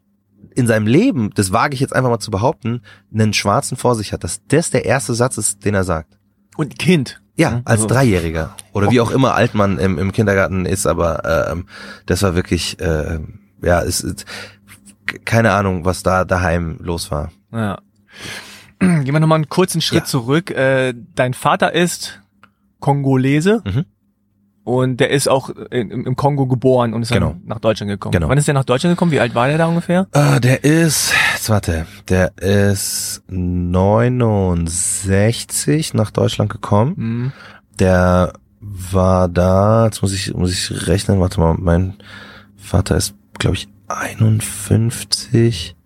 in 0.55 0.67
seinem 0.67 0.87
Leben, 0.87 1.31
das 1.35 1.51
wage 1.51 1.73
ich 1.73 1.79
jetzt 1.79 1.93
einfach 1.95 2.09
mal 2.09 2.19
zu 2.19 2.31
behaupten, 2.31 2.81
einen 3.13 3.33
Schwarzen 3.33 3.75
vor 3.77 3.95
sich 3.95 4.13
hat, 4.13 4.23
dass 4.23 4.41
das 4.47 4.69
der 4.69 4.85
erste 4.85 5.13
Satz 5.13 5.37
ist, 5.37 5.65
den 5.65 5.73
er 5.75 5.83
sagt. 5.83 6.17
Und 6.57 6.77
Kind. 6.79 7.21
Ja, 7.39 7.49
Mhm. 7.51 7.61
als 7.65 7.81
Also- 7.81 7.87
Dreijähriger. 7.87 8.55
Oder 8.73 8.91
wie 8.91 8.99
auch 9.01 9.11
immer 9.11 9.33
alt 9.33 9.55
man 9.55 9.79
im, 9.79 9.97
im 9.97 10.11
Kindergarten 10.11 10.65
ist, 10.65 10.85
aber 10.85 11.49
ähm, 11.51 11.65
das 12.05 12.21
war 12.21 12.35
wirklich, 12.35 12.79
äh, 12.79 13.19
ja, 13.63 13.81
es 13.81 14.01
ist 14.01 14.25
keine 15.25 15.53
Ahnung, 15.53 15.85
was 15.85 16.03
da 16.03 16.23
daheim 16.25 16.77
los 16.81 17.09
war. 17.11 17.31
Ja. 17.51 17.79
Gehen 18.79 19.05
wir 19.11 19.19
nochmal 19.19 19.37
einen 19.37 19.49
kurzen 19.49 19.81
Schritt 19.81 20.01
Ja. 20.01 20.05
zurück. 20.05 20.51
Äh, 20.51 20.93
dein 21.15 21.33
Vater 21.33 21.73
ist 21.73 22.21
Kongolese 22.79 23.61
Mhm. 23.65 23.85
und 24.63 24.97
der 24.99 25.09
ist 25.09 25.27
auch 25.27 25.49
in, 25.71 25.89
im 25.91 26.15
Kongo 26.15 26.45
geboren 26.47 26.93
und 26.93 27.01
ist 27.01 27.11
Genau. 27.11 27.29
dann 27.31 27.41
nach 27.45 27.59
Deutschland 27.59 27.89
gekommen. 27.89 28.13
Genau. 28.13 28.29
Wann 28.29 28.37
ist 28.37 28.47
der 28.47 28.53
nach 28.53 28.63
Deutschland 28.63 28.95
gekommen? 28.95 29.11
Wie 29.11 29.19
alt 29.19 29.33
war 29.35 29.47
der 29.47 29.57
da 29.57 29.65
ungefähr? 29.65 30.07
Ah, 30.11 30.39
der 30.39 30.63
ist, 30.63 31.13
jetzt 31.39 31.49
warte, 31.49 31.85
der 32.09 32.37
ist 32.37 33.23
69 33.27 35.93
nach 35.93 36.11
Deutschland 36.11 36.51
gekommen. 36.51 36.95
Hm. 36.97 37.31
Der 37.79 38.33
war 38.59 39.29
da, 39.29 39.85
jetzt 39.85 40.01
muss 40.01 40.11
ich, 40.13 40.33
muss 40.33 40.51
ich 40.51 40.87
rechnen, 40.87 41.21
warte 41.21 41.39
mal, 41.39 41.55
mein 41.57 41.93
Vater 42.57 42.97
ist, 42.97 43.13
glaube 43.37 43.55
ich, 43.55 43.69
51, 43.87 45.77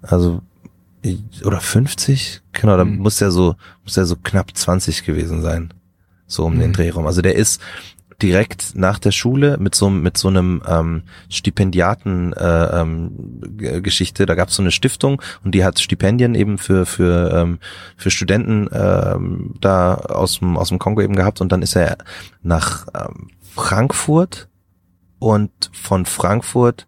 also, 0.00 0.40
oder 1.44 1.60
50, 1.60 2.40
genau, 2.52 2.76
da 2.78 2.84
Mhm. 2.86 2.96
muss 2.98 3.18
der 3.18 3.30
so, 3.30 3.54
muss 3.84 3.92
der 3.94 4.06
so 4.06 4.16
knapp 4.16 4.56
20 4.56 5.04
gewesen 5.04 5.42
sein. 5.42 5.72
So 6.26 6.46
um 6.46 6.58
den 6.58 6.70
Mhm. 6.70 6.74
Drehraum. 6.74 7.06
Also 7.06 7.20
der 7.22 7.36
ist 7.36 7.60
direkt 8.22 8.74
nach 8.74 8.98
der 8.98 9.12
Schule 9.12 9.58
mit 9.58 9.74
so, 9.74 9.90
mit 9.90 10.16
so 10.16 10.28
einem 10.28 10.62
ähm, 10.66 11.02
Stipendiaten 11.28 12.32
äh, 12.32 12.80
ähm. 12.80 13.40
Da 13.58 14.34
gab 14.34 14.48
es 14.48 14.54
so 14.54 14.62
eine 14.62 14.70
Stiftung 14.70 15.20
und 15.44 15.54
die 15.54 15.64
hat 15.64 15.78
Stipendien 15.78 16.34
eben 16.34 16.58
für 16.58 16.86
für 16.86 17.32
ähm, 17.32 17.58
für 17.96 18.10
Studenten 18.10 18.68
ähm, 18.72 19.54
da 19.60 19.94
aus 19.94 20.38
dem 20.38 20.56
aus 20.56 20.68
dem 20.68 20.78
Kongo 20.78 21.02
eben 21.02 21.16
gehabt 21.16 21.40
und 21.40 21.52
dann 21.52 21.62
ist 21.62 21.76
er 21.76 21.98
nach 22.42 22.86
ähm, 22.94 23.30
Frankfurt 23.54 24.48
und 25.18 25.70
von 25.72 26.06
Frankfurt, 26.06 26.86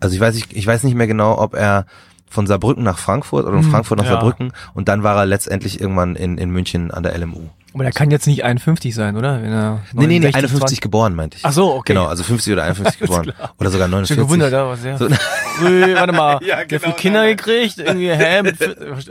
also 0.00 0.14
ich 0.14 0.20
weiß 0.20 0.34
nicht, 0.34 0.52
ich 0.52 0.66
weiß 0.66 0.84
nicht 0.84 0.94
mehr 0.94 1.06
genau, 1.06 1.38
ob 1.38 1.54
er 1.54 1.86
von 2.32 2.46
Saarbrücken 2.46 2.82
nach 2.82 2.98
Frankfurt 2.98 3.44
oder 3.44 3.56
von 3.56 3.64
Hm, 3.64 3.70
Frankfurt 3.70 3.98
nach 3.98 4.06
ja. 4.06 4.12
Saarbrücken 4.12 4.52
und 4.74 4.88
dann 4.88 5.02
war 5.02 5.16
er 5.16 5.26
letztendlich 5.26 5.80
irgendwann 5.80 6.16
in, 6.16 6.38
in 6.38 6.50
München 6.50 6.90
an 6.90 7.02
der 7.02 7.16
LMU. 7.18 7.40
Aber 7.74 7.84
der 7.84 7.92
kann 7.92 8.10
jetzt 8.10 8.26
nicht 8.26 8.44
51 8.44 8.94
sein, 8.94 9.16
oder? 9.16 9.42
Wenn 9.42 9.50
er 9.50 9.80
Nee, 9.94 10.06
nee, 10.06 10.18
nee, 10.18 10.26
69, 10.26 10.34
51 10.36 10.58
20 10.60 10.80
geboren, 10.82 11.14
meinte 11.14 11.38
ich. 11.38 11.44
Ach 11.44 11.52
so, 11.52 11.72
okay. 11.74 11.94
Genau, 11.94 12.04
also 12.06 12.22
50 12.22 12.52
oder 12.52 12.64
51 12.64 13.00
geboren. 13.00 13.32
Oder 13.58 13.70
sogar 13.70 13.86
Schon 13.86 13.92
49. 13.92 14.16
gewundert, 14.18 14.52
aber 14.52 14.76
sehr 14.76 14.98
So, 14.98 15.08
früh, 15.56 15.94
warte 15.94 16.12
mal, 16.12 16.38
Ja, 16.46 16.56
der 16.56 16.66
genau, 16.66 16.82
viel 16.82 16.92
Kinder 16.94 17.20
nein, 17.22 17.36
gekriegt, 17.36 17.78
irgendwie, 17.78 18.10
hä? 18.10 18.42
Nein, 18.42 18.54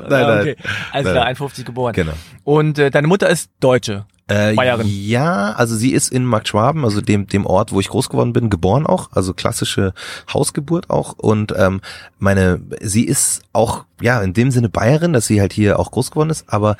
nein. 0.10 0.40
okay. 0.42 0.56
Also 0.92 1.06
Nein, 1.10 1.16
da 1.16 1.20
nein. 1.22 1.24
51 1.30 1.66
geboren. 1.66 1.94
genau. 1.94 2.14
Und 2.44 2.78
äh, 2.78 2.92
deine 2.92 3.08
Mutter 3.08 3.30
ist 3.30 3.50
Deutsche. 3.60 4.06
Äh, 4.28 4.56
Bayerin. 4.56 4.88
Ja, 4.88 5.52
also 5.54 5.76
sie 5.76 5.92
ist 5.92 6.12
in 6.12 6.26
Markt 6.26 6.48
Schwaben, 6.48 6.86
also 6.86 7.02
dem, 7.02 7.28
dem 7.28 7.46
Ort, 7.46 7.72
wo 7.72 7.80
ich 7.80 7.90
groß 7.90 8.10
geworden 8.10 8.34
bin, 8.34 8.50
geboren 8.50 8.86
auch, 8.86 9.10
also 9.12 9.34
klassische 9.34 9.94
Hausgeburt 10.34 10.90
auch. 10.90 11.14
Und 11.18 11.54
ähm, 11.58 11.82
meine, 12.20 12.62
sie 12.82 13.04
ist 13.04 13.42
auch, 13.52 13.86
ja, 14.00 14.22
in 14.22 14.34
dem 14.34 14.52
Sinne 14.52 14.70
Bayerin, 14.70 15.14
dass 15.14 15.28
sie 15.28 15.42
halt 15.42 15.54
hier 15.54 15.80
auch 15.80 15.92
groß 15.92 16.12
geworden 16.12 16.30
ist, 16.30 16.46
aber 16.48 16.78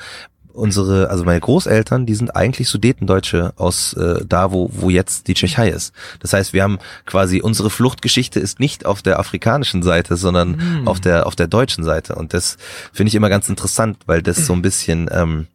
unsere, 0.54 1.10
also 1.10 1.24
meine 1.24 1.40
Großeltern, 1.40 2.06
die 2.06 2.14
sind 2.14 2.36
eigentlich 2.36 2.68
Sudetendeutsche 2.68 3.52
aus 3.56 3.94
äh, 3.94 4.24
da, 4.26 4.52
wo, 4.52 4.70
wo 4.72 4.90
jetzt 4.90 5.28
die 5.28 5.34
Tschechei 5.34 5.68
ist. 5.68 5.92
Das 6.20 6.32
heißt, 6.32 6.52
wir 6.52 6.62
haben 6.62 6.78
quasi, 7.06 7.40
unsere 7.40 7.70
Fluchtgeschichte 7.70 8.38
ist 8.38 8.60
nicht 8.60 8.86
auf 8.86 9.02
der 9.02 9.18
afrikanischen 9.18 9.82
Seite, 9.82 10.16
sondern 10.16 10.60
Hm. 10.60 10.88
auf 10.88 11.00
der, 11.00 11.26
auf 11.26 11.36
der 11.36 11.46
deutschen 11.46 11.84
Seite. 11.84 12.14
Und 12.14 12.34
das 12.34 12.58
finde 12.92 13.08
ich 13.08 13.14
immer 13.14 13.28
ganz 13.28 13.48
interessant, 13.48 13.98
weil 14.06 14.22
das 14.22 14.46
so 14.46 14.52
ein 14.52 14.62
bisschen, 14.62 15.08
ähm, 15.10 15.46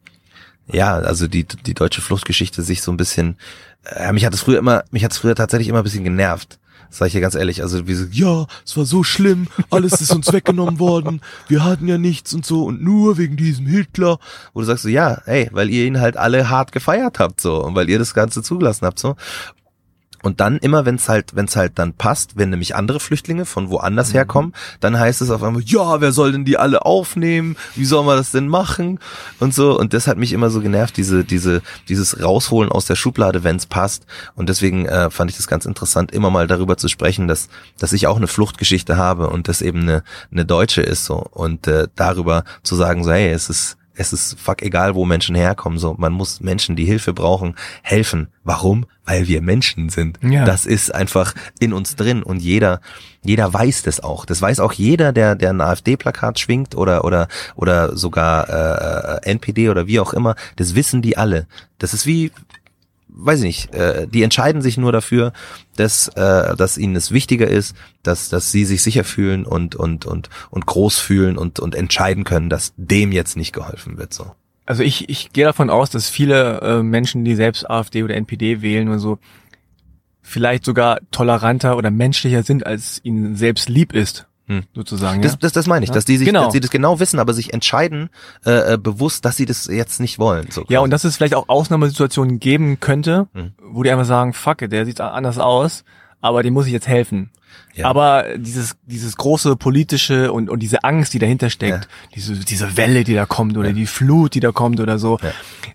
ja, 0.72 0.96
also 0.96 1.28
die, 1.28 1.46
die 1.46 1.74
deutsche 1.74 2.02
Fluchtgeschichte 2.02 2.62
sich 2.62 2.82
so 2.82 2.92
ein 2.92 2.98
bisschen, 2.98 3.38
äh, 3.86 4.12
mich 4.12 4.26
hat 4.26 4.34
es 4.34 4.42
früher 4.42 4.60
immer, 4.60 4.84
mich 4.92 5.04
hat 5.04 5.12
es 5.12 5.18
früher 5.18 5.36
tatsächlich 5.36 5.68
immer 5.68 5.80
ein 5.80 5.84
bisschen 5.84 6.04
genervt. 6.04 6.60
Sag 6.90 7.08
ich 7.08 7.12
hier 7.12 7.22
ganz 7.22 7.36
ehrlich. 7.36 7.62
Also 7.62 7.86
wie 7.88 7.94
so, 7.94 8.06
ja, 8.12 8.48
es 8.66 8.78
war 8.78 8.86
so 8.86 9.04
schlimm, 9.04 9.48
alles 9.70 10.00
ist 10.02 10.14
uns 10.14 10.32
weggenommen 10.34 10.80
worden, 10.80 11.22
wir 11.48 11.64
hatten 11.64 11.88
ja 11.88 11.98
nichts 11.98 12.34
und 12.34 12.46
so 12.46 12.64
und 12.64 12.82
nur 12.82 13.18
wegen 13.18 13.36
diesem 13.36 13.66
Hitler. 13.66 14.20
Wo 14.54 14.62
du 14.62 14.66
sagst 14.66 14.84
so, 14.84 14.90
ja, 14.90 15.22
ey, 15.26 15.50
weil 15.52 15.70
ihr 15.70 15.86
ihn 15.86 16.00
halt 16.00 16.18
alle 16.18 16.50
hart 16.50 16.72
gefeiert 16.72 17.20
habt 17.20 17.42
so 17.42 17.64
und 17.64 17.76
weil 17.76 17.90
ihr 17.90 18.00
das 18.00 18.14
Ganze 18.14 18.42
zugelassen 18.42 18.86
habt 18.86 19.00
so. 19.00 19.16
Und 20.24 20.40
dann 20.40 20.58
immer, 20.58 20.86
wenn 20.86 20.96
es 20.96 21.10
halt, 21.10 21.36
wenn 21.36 21.46
es 21.46 21.56
halt 21.56 21.74
dann 21.80 21.94
passt, 21.94 22.38
wenn 22.38 22.50
nämlich 22.50 22.76
andere 22.76 23.00
Flüchtlinge 23.00 23.46
von 23.46 23.70
woanders 23.70 24.14
herkommen, 24.14 24.54
dann 24.80 25.00
heißt 25.00 25.22
es 25.22 25.30
auf 25.30 25.44
einmal, 25.44 25.62
ja, 25.66 26.02
wer 26.02 26.12
soll 26.12 26.32
denn 26.32 26.46
die 26.46 26.58
alle 26.58 26.86
aufnehmen? 26.86 27.56
Wie 27.76 27.86
soll 27.86 28.04
man 28.04 28.18
das 28.18 28.32
denn 28.32 28.48
machen? 28.48 29.00
Und 29.40 29.54
so. 29.54 29.78
Und 29.78 29.94
das 29.94 30.08
hat 30.08 30.18
mich 30.18 30.34
immer 30.34 30.50
so 30.50 30.62
genervt, 30.62 30.98
diese, 30.98 31.24
diese, 31.24 31.62
dieses 31.88 32.22
Rausholen 32.22 32.72
aus 32.72 32.86
der 32.86 32.96
Schublade, 32.96 33.44
wenn 33.44 33.58
es 33.58 33.66
passt. 33.66 34.06
Und 34.36 34.50
deswegen 34.50 34.86
äh, 34.86 35.10
fand 35.10 35.30
ich 35.30 35.38
das 35.38 35.48
ganz 35.48 35.66
interessant, 35.66 36.12
immer 36.12 36.30
mal 36.30 36.48
darüber 36.48 36.78
zu 36.78 36.88
sprechen, 36.88 37.28
dass, 37.28 37.50
dass 37.78 37.94
ich 37.94 38.08
auch 38.08 38.18
eine 38.18 38.28
Fluchtgeschichte 38.28 38.98
habe 38.98 39.30
und 39.30 39.48
das 39.48 39.62
eben 39.62 39.82
eine, 39.82 40.04
eine 40.32 40.46
deutsche 40.46 40.82
ist 40.82 41.06
so. 41.06 41.18
Und 41.32 41.68
äh, 41.68 41.88
darüber 41.96 42.44
zu 42.64 42.76
sagen, 42.76 43.04
so, 43.04 43.12
hey, 43.12 43.30
es 43.32 43.50
ist 43.50 43.78
es 43.98 44.14
ist 44.14 44.40
fuck 44.40 44.62
egal, 44.62 44.96
wo 44.96 45.06
Menschen 45.06 45.36
herkommen. 45.36 45.80
So, 45.80 45.96
man 45.98 46.14
muss 46.14 46.40
Menschen, 46.40 46.76
die 46.76 46.86
Hilfe 46.86 47.14
brauchen, 47.14 47.56
helfen. 47.82 48.28
Warum? 48.44 48.86
Weil 49.06 49.28
wir 49.28 49.42
Menschen 49.42 49.90
sind. 49.90 50.20
Ja. 50.22 50.46
Das 50.46 50.66
ist 50.66 50.94
einfach 50.94 51.34
in 51.60 51.74
uns 51.74 51.96
drin 51.96 52.24
und 52.24 52.40
jeder, 52.40 52.82
jeder 53.24 53.52
weiß 53.54 53.84
das 53.84 54.00
auch. 54.00 54.26
Das 54.26 54.42
weiß 54.42 54.60
auch 54.60 54.74
jeder, 54.74 55.12
der, 55.12 55.36
der 55.36 55.50
ein 55.50 55.62
AfD-Plakat 55.62 56.40
schwingt 56.40 56.76
oder 56.76 57.04
oder 57.04 57.28
oder 57.56 57.98
sogar 57.98 59.22
äh, 59.24 59.30
NPD 59.30 59.70
oder 59.70 59.88
wie 59.88 60.00
auch 60.00 60.14
immer. 60.14 60.36
Das 60.58 60.76
wissen 60.76 61.02
die 61.02 61.18
alle. 61.18 61.48
Das 61.80 61.94
ist 61.94 62.06
wie 62.06 62.32
weiß 63.18 63.40
ich 63.40 63.46
nicht, 63.46 63.74
äh, 63.74 64.08
die 64.08 64.24
entscheiden 64.24 64.62
sich 64.62 64.78
nur 64.78 64.92
dafür, 64.92 65.34
dass, 65.76 66.08
äh, 66.10 66.56
dass 66.56 66.78
ihnen 66.78 66.96
es 66.96 67.12
wichtiger 67.12 67.48
ist, 67.48 67.76
dass, 68.04 68.30
dass 68.30 68.52
sie 68.52 68.66
sich 68.66 68.82
sicher 68.84 69.04
fühlen 69.04 69.46
und, 69.46 69.76
und, 69.76 70.06
und, 70.06 70.30
und 70.50 70.66
groß 70.66 71.00
fühlen 71.00 71.38
und, 71.38 71.60
und 71.60 71.76
entscheiden 71.76 72.24
können, 72.24 72.50
dass 72.50 72.74
dem 72.78 73.12
jetzt 73.12 73.38
nicht 73.38 73.54
geholfen 73.54 73.98
wird, 73.98 74.14
so. 74.14 74.32
Also 74.66 74.84
ich, 74.84 75.08
ich 75.10 75.32
gehe 75.32 75.46
davon 75.46 75.70
aus, 75.70 75.90
dass 75.90 76.10
viele 76.10 76.60
äh, 76.60 76.84
Menschen, 76.84 77.24
die 77.24 77.36
selbst 77.36 77.70
AfD 77.70 78.04
oder 78.04 78.16
NPD 78.16 78.62
wählen 78.62 78.90
oder 78.90 79.00
so, 79.00 79.18
vielleicht 80.22 80.66
sogar 80.66 81.00
toleranter 81.10 81.78
oder 81.78 81.90
menschlicher 81.90 82.44
sind, 82.44 82.66
als 82.66 83.00
ihnen 83.04 83.38
selbst 83.38 83.70
lieb 83.70 83.94
ist, 83.94 84.28
Hm. 84.48 84.64
sozusagen. 84.74 85.22
Das, 85.22 85.34
ja? 85.34 85.38
das, 85.42 85.52
das 85.52 85.68
meine 85.68 85.84
ich, 85.84 85.90
Ja. 85.90 85.96
dass 85.96 86.06
die 86.06 86.18
sich, 86.18 86.26
Genau. 86.28 86.46
dass 86.46 86.54
sie 86.54 86.60
das 86.62 86.72
genau 86.72 87.00
wissen, 87.00 87.20
aber 87.20 87.34
sich 87.34 87.54
entscheiden 87.54 88.10
äh, 88.46 88.74
äh, 88.74 88.78
bewusst, 88.78 89.26
dass 89.26 89.36
sie 89.38 89.46
das 89.46 89.68
jetzt 89.68 90.00
nicht 90.00 90.20
wollen. 90.20 90.50
So 90.52 90.64
ja, 90.70 90.80
und 90.80 90.90
dass 90.92 91.04
es 91.04 91.18
vielleicht 91.18 91.36
auch 91.36 91.50
Ausnahmesituationen 91.50 92.40
geben 92.40 92.80
könnte, 92.80 93.28
Hm. 93.34 93.52
wo 93.62 93.84
die 93.84 93.92
einfach 93.92 94.06
sagen, 94.06 94.34
fuck 94.34 94.62
it, 94.62 94.72
der 94.72 94.86
sieht 94.86 95.02
anders 95.02 95.38
aus, 95.38 95.84
aber 96.22 96.44
dem 96.44 96.54
muss 96.54 96.66
ich 96.66 96.72
jetzt 96.74 96.88
helfen. 96.88 97.30
Ja. 97.74 97.88
Aber 97.88 98.26
dieses, 98.38 98.76
dieses 98.86 99.18
große 99.18 99.56
politische 99.56 100.32
und, 100.32 100.50
und 100.50 100.60
diese 100.60 100.84
Angst, 100.84 101.14
die 101.14 101.20
dahinter 101.20 101.50
steckt, 101.50 101.88
diese, 102.16 102.34
diese 102.36 102.76
Welle, 102.76 103.04
die 103.04 103.14
da 103.14 103.26
kommt 103.26 103.56
oder 103.58 103.72
die 103.72 103.86
Flut, 103.86 104.34
die 104.34 104.40
da 104.40 104.52
kommt 104.52 104.80
oder 104.80 104.98
so, 104.98 105.20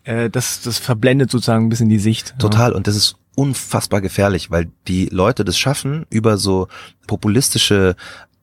äh, 0.05 0.29
das, 0.29 0.63
das 0.63 0.79
verblendet 0.79 1.31
sozusagen 1.31 1.67
ein 1.67 1.69
bisschen 1.69 1.89
die 1.89 1.99
Sicht. 2.01 2.35
Total. 2.39 2.73
Und 2.73 2.87
das 2.89 2.97
ist 2.97 3.17
unfassbar 3.37 4.01
gefährlich, 4.01 4.51
weil 4.51 4.71
die 4.89 5.07
Leute 5.07 5.45
das 5.45 5.57
schaffen, 5.59 6.05
über 6.11 6.37
so 6.39 6.69
populistische 7.07 7.95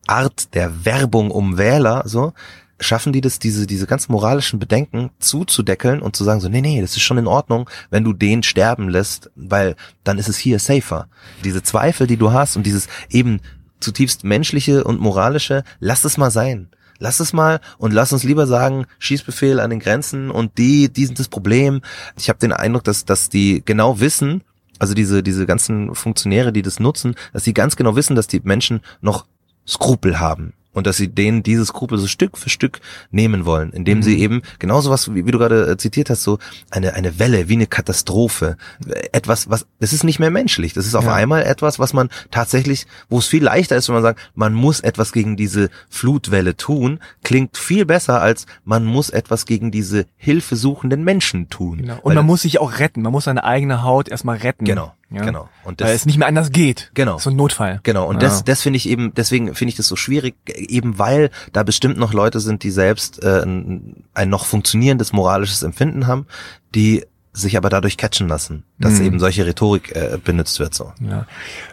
Art 0.09 0.53
der 0.55 0.85
Werbung 0.85 1.31
um 1.31 1.57
Wähler, 1.57 2.03
so, 2.05 2.33
schaffen 2.79 3.13
die 3.13 3.21
das, 3.21 3.39
diese, 3.39 3.67
diese 3.67 3.87
ganz 3.87 4.09
moralischen 4.09 4.59
Bedenken 4.59 5.11
zuzudeckeln 5.19 6.01
und 6.01 6.15
zu 6.15 6.23
sagen 6.23 6.39
so, 6.39 6.49
nee, 6.49 6.61
nee, 6.61 6.81
das 6.81 6.95
ist 6.95 7.03
schon 7.03 7.17
in 7.17 7.27
Ordnung, 7.27 7.69
wenn 7.89 8.03
du 8.03 8.13
den 8.13 8.43
sterben 8.43 8.89
lässt, 8.89 9.29
weil 9.35 9.75
dann 10.03 10.17
ist 10.17 10.29
es 10.29 10.37
hier 10.37 10.59
safer. 10.59 11.07
Diese 11.43 11.63
Zweifel, 11.63 12.07
die 12.07 12.17
du 12.17 12.31
hast 12.31 12.55
und 12.55 12.65
dieses 12.65 12.87
eben 13.09 13.41
zutiefst 13.79 14.23
menschliche 14.23 14.83
und 14.83 14.99
moralische, 14.99 15.63
lass 15.79 16.03
es 16.03 16.17
mal 16.17 16.31
sein. 16.31 16.69
Lass 17.01 17.21
es 17.21 17.31
mal 17.31 17.61
und 17.77 17.93
lass 17.93 18.11
uns 18.11 18.25
lieber 18.25 18.45
sagen, 18.45 18.85
Schießbefehl 18.99 19.61
an 19.61 19.69
den 19.69 19.79
Grenzen 19.79 20.29
und 20.29 20.57
die, 20.57 20.91
die 20.91 21.05
sind 21.05 21.17
das 21.17 21.29
Problem. 21.29 21.81
Ich 22.17 22.27
habe 22.27 22.39
den 22.39 22.51
Eindruck, 22.51 22.83
dass, 22.83 23.05
dass 23.05 23.29
die 23.29 23.61
genau 23.63 24.01
wissen, 24.01 24.43
also 24.79 24.93
diese, 24.93 25.23
diese 25.23 25.45
ganzen 25.45 25.95
Funktionäre, 25.95 26.51
die 26.51 26.61
das 26.61 26.79
nutzen, 26.79 27.15
dass 27.31 27.45
sie 27.45 27.53
ganz 27.53 27.77
genau 27.77 27.95
wissen, 27.95 28.17
dass 28.17 28.27
die 28.27 28.41
Menschen 28.43 28.81
noch 29.01 29.25
Skrupel 29.69 30.19
haben. 30.19 30.53
Und 30.71 30.86
dass 30.86 30.97
sie 30.97 31.08
denen 31.08 31.41
diese 31.41 31.65
Skrupel 31.65 31.97
so 31.97 32.05
Stück 32.05 32.38
für 32.38 32.47
Stück 32.49 32.79
nehmen 33.10 33.43
wollen, 33.45 33.73
indem 33.73 34.03
sie 34.03 34.19
eben 34.19 34.43
genauso 34.60 34.91
was, 34.91 35.13
wie, 35.13 35.25
wie 35.25 35.32
du 35.32 35.39
gerade 35.39 35.67
äh, 35.71 35.77
zitiert 35.77 36.12
hast, 36.12 36.21
so 36.23 36.38
eine, 36.69 36.93
eine 36.93 37.17
Welle, 37.17 37.49
wie 37.49 37.55
eine 37.55 37.65
Katastrophe. 37.65 38.55
Äh, 38.88 39.10
Etwas, 39.12 39.49
was, 39.49 39.65
das 39.79 39.93
ist 39.93 40.03
nicht 40.03 40.19
mehr 40.19 40.29
menschlich. 40.29 40.73
Das 40.73 40.86
ist 40.86 40.93
auf 40.93 41.05
Ja. 41.05 41.15
einmal 41.15 41.41
etwas, 41.41 41.79
was 41.79 41.91
man 41.93 42.10
tatsächlich, 42.29 42.86
wo 43.10 43.17
es 43.17 43.25
viel 43.25 43.43
leichter 43.43 43.75
ist, 43.77 43.89
wenn 43.89 43.95
man 43.95 44.03
sagt, 44.03 44.19
man 44.36 44.53
muss 44.53 44.79
etwas 44.79 45.12
gegen 45.12 45.36
diese 45.36 45.69
Flutwelle 45.89 46.55
tun, 46.55 46.99
klingt 47.23 47.58
viel 47.58 47.86
besser 47.86 48.21
als 48.21 48.45
man 48.63 48.86
muss 48.86 49.10
etwas 49.10 49.47
gegen 49.47 49.71
diese 49.71 50.05
hilfesuchenden 50.17 51.03
Menschen 51.03 51.49
tun. 51.49 51.79
Genau. 51.79 51.95
Und 51.95 52.05
Weil 52.05 52.15
man 52.15 52.25
muss 52.27 52.43
sich 52.43 52.60
auch 52.60 52.77
retten. 52.77 53.01
Man 53.01 53.12
muss 53.12 53.23
seine 53.25 53.43
eigene 53.43 53.82
Haut 53.84 54.08
erstmal 54.08 54.38
retten. 54.38 54.65
Genau, 54.65 54.93
Ja? 55.11 55.23
genau. 55.25 55.49
Und 55.63 55.81
Weil 55.81 55.95
es 55.95 56.05
nicht 56.05 56.17
mehr 56.17 56.27
anders 56.27 56.51
geht. 56.51 56.91
Genau. 56.93 57.17
So 57.17 57.29
ein 57.31 57.35
Notfall. 57.35 57.79
Genau, 57.83 58.07
und 58.07 58.15
Ja. 58.15 58.19
das, 58.29 58.43
das 58.43 58.61
finde 58.61 58.77
ich 58.77 58.87
eben, 58.87 59.13
deswegen 59.15 59.55
finde 59.55 59.69
ich 59.69 59.75
das 59.75 59.87
so 59.87 59.95
schwierig, 59.95 60.35
eben 60.55 60.99
weil 60.99 61.31
da 61.53 61.63
bestimmt 61.63 61.97
noch 61.97 62.13
Leute 62.13 62.39
sind, 62.39 62.63
die 62.63 62.71
selbst 62.71 63.23
äh, 63.23 63.41
ein, 63.43 64.03
ein 64.13 64.29
noch 64.29 64.45
funktionierendes 64.45 65.11
moralisches 65.13 65.63
Empfinden 65.63 66.05
haben, 66.07 66.27
die 66.75 67.05
sich 67.31 67.57
aber 67.57 67.69
dadurch 67.69 67.97
catchen 67.97 68.27
lassen, 68.27 68.63
dass 68.79 68.99
Mhm. 68.99 69.05
eben 69.05 69.19
solche 69.19 69.45
Rhetorik 69.45 69.95
äh, 69.95 70.17
benutzt 70.23 70.59
wird. 70.59 70.73
So. 70.73 70.91
Ja. 70.99 71.25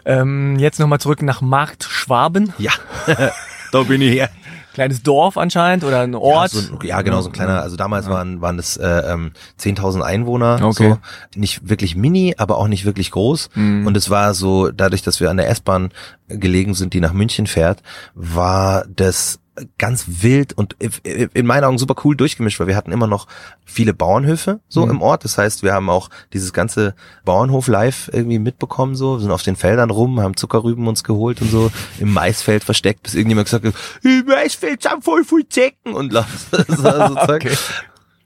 Ähm, 0.05 0.57
jetzt 0.59 0.79
nochmal 0.79 0.99
zurück 0.99 1.21
nach 1.21 1.41
Markt 1.41 1.83
Schwaben. 1.83 2.53
Ja, 2.57 2.71
da 3.71 3.83
bin 3.83 4.01
ich 4.01 4.11
her. 4.13 4.29
Kleines 4.77 5.01
Dorf 5.01 5.37
anscheinend 5.39 5.83
oder 5.83 6.01
ein 6.01 6.13
Ja, 6.13 6.19
Ort. 6.19 6.51
so, 6.51 6.59
ein- 6.59 6.85
ja, 6.85 7.01
genau, 7.01 7.19
so 7.21 7.29
ein 7.29 7.31
kleiner, 7.31 7.63
also 7.63 7.77
damals 7.77 8.07
waren, 8.07 8.41
waren 8.41 8.59
es 8.59 8.77
äh, 8.77 8.85
ähm, 9.11 9.31
10.000 9.59 10.03
Einwohner, 10.03 10.59
Okay. 10.61 10.89
so 11.33 11.39
nicht 11.39 11.67
wirklich 11.67 11.95
mini, 11.95 12.35
aber 12.37 12.57
auch 12.59 12.67
nicht 12.67 12.85
wirklich 12.85 13.09
groß. 13.09 13.49
Mhm. 13.55 13.87
Und 13.87 13.97
es 13.97 14.11
war 14.11 14.35
so, 14.35 14.69
dadurch, 14.69 15.01
dass 15.01 15.19
wir 15.19 15.31
an 15.31 15.37
der 15.37 15.49
S-Bahn 15.49 15.89
gelegen 16.27 16.75
sind, 16.75 16.93
die 16.93 16.99
nach 16.99 17.11
München 17.13 17.47
fährt, 17.47 17.81
war 18.13 18.85
das 18.87 19.39
ganz 19.77 20.05
wild 20.21 20.53
und 20.53 20.75
in 20.81 21.45
meinen 21.45 21.63
Augen 21.63 21.77
super 21.77 21.95
cool 22.03 22.15
durchgemischt, 22.15 22.59
weil 22.59 22.67
wir 22.67 22.75
hatten 22.75 22.91
immer 22.91 23.07
noch 23.07 23.27
viele 23.65 23.93
Bauernhöfe 23.93 24.59
so 24.67 24.85
Mhm. 24.85 24.91
im 24.91 25.01
Ort. 25.01 25.23
Das 25.23 25.37
heißt, 25.37 25.63
wir 25.63 25.73
haben 25.73 25.89
auch 25.89 26.09
dieses 26.33 26.53
ganze 26.53 26.95
Bauernhof 27.25 27.67
live 27.67 28.09
irgendwie 28.13 28.39
mitbekommen, 28.39 28.95
so, 28.95 29.17
sind 29.19 29.31
auf 29.31 29.43
den 29.43 29.55
Feldern 29.55 29.89
rum, 29.89 30.19
haben 30.21 30.35
Zuckerrüben 30.37 30.87
uns 30.87 31.03
geholt 31.03 31.41
und 31.41 31.49
so, 31.49 31.71
im 31.99 32.13
Maisfeld 32.13 32.63
versteckt, 32.63 33.03
bis 33.03 33.15
irgendjemand 33.15 33.47
gesagt 33.47 33.65
hat, 33.65 33.73
im 34.03 34.25
Maisfeld 34.25 34.83
sind 34.83 35.03
voll 35.03 35.23
viel 35.23 35.47
Zecken 35.49 35.93
und 35.93 36.13
so, 36.67 36.75
so. 36.75 37.17
Okay. 37.27 37.55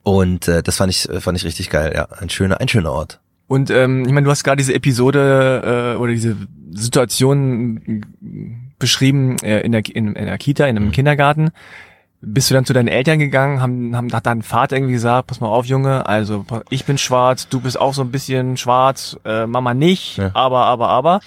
Und 0.04 0.48
äh, 0.48 0.64
das 0.64 0.78
fand 0.78 0.92
ich, 0.92 1.08
fand 1.20 1.38
ich 1.38 1.46
richtig 1.46 1.70
geil, 1.70 1.94
ja. 1.96 2.06
Ein 2.20 2.30
schöner, 2.30 2.60
ein 2.60 2.68
schöner 2.68 2.92
Ort. 2.92 3.20
Und 3.48 3.70
ähm, 3.70 4.06
ich 4.06 4.12
meine, 4.14 4.26
du 4.26 4.32
hast 4.32 4.44
gerade 4.44 4.58
diese 4.58 4.74
Episode 4.74 5.94
äh, 5.96 5.98
oder 6.00 6.12
diese 6.14 6.36
Situation 6.72 8.06
beschrieben 8.82 9.38
äh, 9.44 9.62
in, 9.62 9.72
der, 9.72 9.84
in, 9.88 10.16
in 10.16 10.26
der 10.26 10.38
Kita, 10.38 10.66
in 10.66 10.76
einem 10.76 10.88
Mhm. 10.88 10.92
Kindergarten. 10.92 11.52
Bist 12.24 12.50
du 12.52 12.54
dann 12.54 12.66
zu 12.66 12.74
deinen 12.74 12.88
Eltern 12.88 13.18
gegangen, 13.18 13.62
haben, 13.62 13.96
haben, 13.96 14.14
hat 14.14 14.28
dein 14.28 14.44
Vater 14.44 14.76
irgendwie 14.76 14.94
gesagt, 14.94 15.26
pass 15.28 15.40
mal 15.40 15.48
auf, 15.48 15.66
Junge, 15.66 16.06
also 16.06 16.46
ich 16.70 16.86
bin 16.86 17.00
schwarz, 17.00 17.48
du 17.48 17.60
bist 17.62 17.80
auch 17.80 17.96
so 17.96 18.04
ein 18.04 18.12
bisschen 18.12 18.58
schwarz, 18.58 19.18
äh, 19.26 19.48
Mama 19.48 19.74
nicht, 19.74 20.18
Ja. 20.18 20.30
aber, 20.36 20.66
aber, 20.66 20.90
aber. 20.90 21.20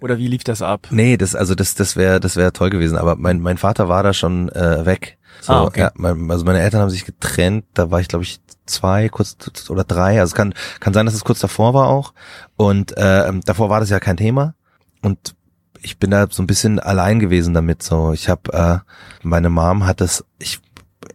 Oder 0.00 0.18
wie 0.18 0.26
lief 0.26 0.42
das 0.42 0.60
ab? 0.60 0.88
Nee, 0.90 1.16
das, 1.16 1.36
also 1.36 1.54
das, 1.54 1.76
das 1.76 1.94
wäre, 1.94 2.18
das 2.18 2.34
wäre 2.34 2.52
toll 2.52 2.70
gewesen, 2.70 2.96
aber 2.98 3.14
mein, 3.14 3.38
mein 3.40 3.58
Vater 3.58 3.88
war 3.88 4.02
da 4.02 4.12
schon 4.12 4.48
äh, 4.48 4.84
weg. 4.86 5.18
So, 5.40 5.52
Ah, 5.52 5.62
okay. 5.64 5.80
ja, 5.82 5.90
mein, 5.94 6.28
also 6.30 6.44
meine 6.44 6.60
Eltern 6.60 6.80
haben 6.80 6.90
sich 6.90 7.04
getrennt, 7.04 7.66
da 7.74 7.92
war 7.92 8.00
ich 8.00 8.08
glaube 8.08 8.24
ich 8.24 8.40
zwei, 8.66 9.08
kurz 9.08 9.36
oder 9.68 9.84
drei, 9.84 10.18
also 10.18 10.30
es 10.32 10.34
kann, 10.34 10.52
kann 10.80 10.94
sein, 10.94 11.06
dass 11.06 11.14
es 11.14 11.22
kurz 11.22 11.38
davor 11.38 11.74
war 11.74 11.86
auch. 11.88 12.12
Und 12.56 12.96
äh, 12.96 13.30
davor 13.44 13.68
war 13.70 13.78
das 13.78 13.90
ja 13.90 14.00
kein 14.00 14.16
Thema. 14.16 14.54
Und 15.02 15.34
ich 15.82 15.98
bin 15.98 16.10
da 16.10 16.26
so 16.30 16.42
ein 16.42 16.46
bisschen 16.46 16.78
allein 16.78 17.18
gewesen 17.20 17.54
damit. 17.54 17.82
So, 17.82 18.12
ich 18.12 18.28
habe, 18.28 18.52
äh, 18.52 18.78
meine 19.22 19.50
Mom 19.50 19.86
hat 19.86 20.00
das, 20.00 20.24
ich, 20.38 20.60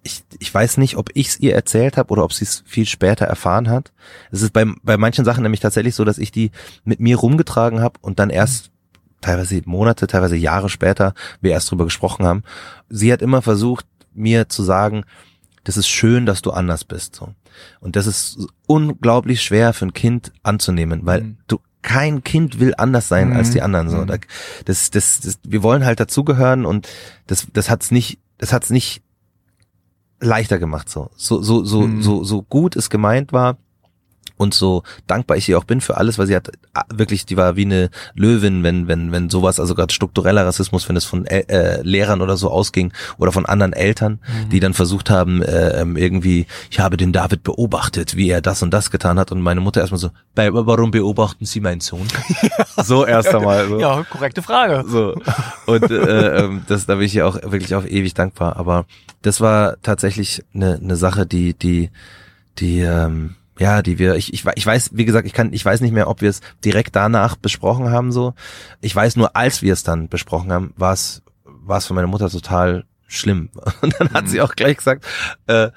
ich, 0.04 0.23
ich 0.39 0.54
weiß 0.54 0.78
nicht, 0.78 0.97
ob 0.97 1.10
ich 1.13 1.28
es 1.28 1.39
ihr 1.39 1.54
erzählt 1.56 1.97
habe 1.97 2.12
oder 2.12 2.23
ob 2.23 2.34
sie 2.34 2.45
es 2.45 2.63
viel 2.65 2.86
später 2.86 3.25
erfahren 3.25 3.69
hat. 3.69 3.91
Es 4.32 4.41
ist 4.41 4.54
bei, 4.54 4.65
bei 4.84 4.97
manchen 4.97 5.25
Sachen 5.25 5.43
nämlich 5.43 5.62
tatsächlich 5.62 5.95
so, 5.95 6.04
dass 6.04 6.17
ich 6.17 6.32
die 6.32 6.51
mit 6.84 6.99
mir 6.99 7.17
rumgetragen 7.17 7.82
habe 7.82 7.99
und 8.01 8.19
dann 8.19 8.30
erst 8.30 8.71
teilweise 9.21 9.62
Monate, 9.65 10.08
teilweise 10.08 10.36
Jahre 10.36 10.69
später 10.69 11.13
wir 11.41 11.51
erst 11.51 11.71
drüber 11.71 11.86
gesprochen 11.86 12.25
haben. 12.25 12.43
Sie 12.89 13.12
hat 13.12 13.21
immer 13.21 13.41
versucht, 13.41 13.86
mir 14.13 14.49
zu 14.49 14.63
sagen, 14.63 15.04
das 15.63 15.78
ist 15.78 15.88
schön, 15.88 16.25
dass 16.25 16.41
du 16.43 16.51
anders 16.51 16.84
bist. 16.84 17.15
So. 17.15 17.34
Und 17.80 17.95
das 17.95 18.06
ist 18.06 18.38
unglaublich 18.67 19.41
schwer 19.41 19.73
für 19.73 19.88
ein 19.88 19.93
Kind 19.93 20.32
anzunehmen, 20.43 21.06
weil 21.06 21.21
Mhm. 21.21 21.38
du 21.47 21.60
kein 21.86 22.24
Kind 22.24 22.60
will 22.60 22.74
anders 22.78 23.08
sein 23.08 23.32
als 23.32 23.50
Mhm. 23.50 23.54
die 23.54 23.62
anderen. 23.62 23.89
So. 23.89 23.98
Mhm. 24.00 24.08
Da- 24.08 24.17
Das, 24.65 24.89
das, 24.91 25.19
das, 25.21 25.39
wir 25.43 25.62
wollen 25.63 25.86
halt 25.86 26.00
dazugehören 26.00 26.65
und 26.65 26.88
das, 27.28 27.48
das 27.54 27.69
hat's 27.69 27.91
nicht, 27.91 28.19
das 28.39 28.52
hat's 28.52 28.71
nicht 28.71 29.02
leichter 30.19 30.58
gemacht. 30.60 30.89
So, 30.89 31.12
so, 31.15 31.41
so, 31.41 31.63
so, 31.63 31.82
Mhm. 31.82 32.02
so, 32.02 32.24
so 32.24 32.41
gut 32.41 32.76
es 32.76 32.89
gemeint 32.89 33.32
war 33.34 33.58
und 34.38 34.54
so 34.54 34.84
dankbar 35.08 35.38
ich 35.38 35.48
ihr 35.50 35.58
auch 35.58 35.63
bin 35.63 35.82
für 35.82 35.98
alles, 35.98 36.17
weil 36.17 36.28
sie 36.28 36.36
hat 36.36 36.52
wirklich, 36.93 37.26
die 37.26 37.38
war 37.38 37.56
wie 37.56 37.65
eine 37.65 37.89
Löwin, 38.15 38.63
wenn 38.63 38.88
wenn 38.88 39.12
wenn 39.12 39.30
sowas, 39.30 39.60
also 39.60 39.76
gerade 39.76 39.93
struktureller 39.93 40.45
Rassismus, 40.45 40.88
wenn 40.89 40.95
es 40.98 41.06
von 41.06 41.26
äh, 41.26 41.39
äh, 41.48 41.82
Lehrern 41.84 42.21
oder 42.21 42.36
so 42.38 42.50
ausging 42.52 42.91
oder 43.17 43.32
von 43.32 43.45
anderen 43.45 43.74
Eltern, 43.74 44.19
die 44.52 44.60
dann 44.60 44.74
versucht 44.74 45.10
haben 45.10 45.41
äh, 45.41 45.82
ähm, 45.82 45.95
irgendwie, 45.98 46.48
ich 46.69 46.80
habe 46.80 46.98
den 46.98 47.13
David 47.13 47.43
beobachtet, 47.43 48.15
wie 48.17 48.30
er 48.30 48.41
das 48.41 48.62
und 48.62 48.71
das 48.71 48.91
getan 48.91 49.17
hat 49.19 49.32
und 49.32 49.41
meine 49.41 49.62
Mutter 49.62 49.82
erstmal 49.82 50.00
so, 50.00 50.10
"Bei- 50.36 50.50
warum 50.54 50.91
beobachten 50.91 51.45
Sie 51.45 51.60
meinen 51.62 51.82
Sohn? 51.82 52.08
so 52.84 53.06
erst 53.06 53.34
einmal. 53.34 53.67
So. 53.69 53.80
Ja, 53.80 54.04
korrekte 54.10 54.41
Frage. 54.41 54.84
So. 54.88 55.15
Und 55.65 55.89
äh, 55.91 56.39
ähm, 56.43 56.63
das, 56.67 56.86
da 56.86 56.95
bin 56.95 57.06
ich 57.06 57.13
ja 57.13 57.26
auch 57.26 57.36
wirklich 57.43 57.74
auch 57.76 57.86
ewig 57.86 58.13
dankbar. 58.13 58.58
Aber 58.58 58.86
das 59.21 59.39
war 59.41 59.76
tatsächlich 59.82 60.43
eine, 60.54 60.76
eine 60.82 60.95
Sache, 60.95 61.26
die, 61.26 61.54
die, 61.54 61.89
die, 62.60 62.82
ähm, 62.82 63.36
ja, 63.58 63.82
die 63.82 64.00
wir, 64.00 64.15
ich, 64.15 64.34
ich, 64.34 64.44
ich 64.56 64.65
weiß, 64.65 64.91
wie 64.94 65.06
gesagt, 65.06 65.26
ich 65.26 65.34
kann, 65.34 65.54
ich 65.54 65.63
weiß 65.63 65.82
nicht 65.82 65.94
mehr, 65.94 66.10
ob 66.10 66.22
wir 66.22 66.30
es 66.30 66.41
direkt 66.63 66.96
danach 66.96 67.36
besprochen 67.36 67.89
haben, 67.89 68.12
so. 68.12 68.34
Ich 68.82 68.96
weiß 68.96 69.15
nur, 69.15 69.36
als 69.36 69.62
wir 69.62 69.74
es 69.74 69.84
dann 69.84 70.10
besprochen 70.10 70.52
haben, 70.52 70.74
war 70.76 70.94
es, 70.94 71.22
war 71.44 71.78
es 71.78 71.86
für 71.86 71.94
meine 71.94 72.08
Mutter 72.08 72.30
total 72.30 72.86
schlimm. 73.08 73.50
Und 73.82 73.96
dann 74.00 74.12
hat 74.12 74.28
sie 74.28 74.41
auch 74.41 74.56
gleich 74.56 74.78
gesagt, 74.78 75.06
äh, 75.48 75.70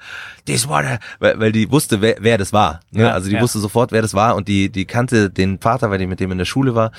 das 0.47 0.67
war 0.67 0.81
der, 0.81 0.99
weil, 1.19 1.39
weil 1.39 1.51
die 1.51 1.71
wusste, 1.71 2.01
wer, 2.01 2.17
wer 2.19 2.37
das 2.37 2.51
war. 2.53 2.81
Ne? 2.91 3.03
Ja, 3.03 3.11
also 3.11 3.29
die 3.29 3.35
ja. 3.35 3.41
wusste 3.41 3.59
sofort, 3.59 3.91
wer 3.91 4.01
das 4.01 4.13
war 4.13 4.35
und 4.35 4.47
die, 4.47 4.69
die 4.69 4.85
kannte 4.85 5.29
den 5.29 5.59
Vater, 5.59 5.89
weil 5.89 5.99
die 5.99 6.07
mit 6.07 6.19
dem 6.19 6.31
in 6.31 6.37
der 6.37 6.45
Schule 6.45 6.75
war. 6.75 6.91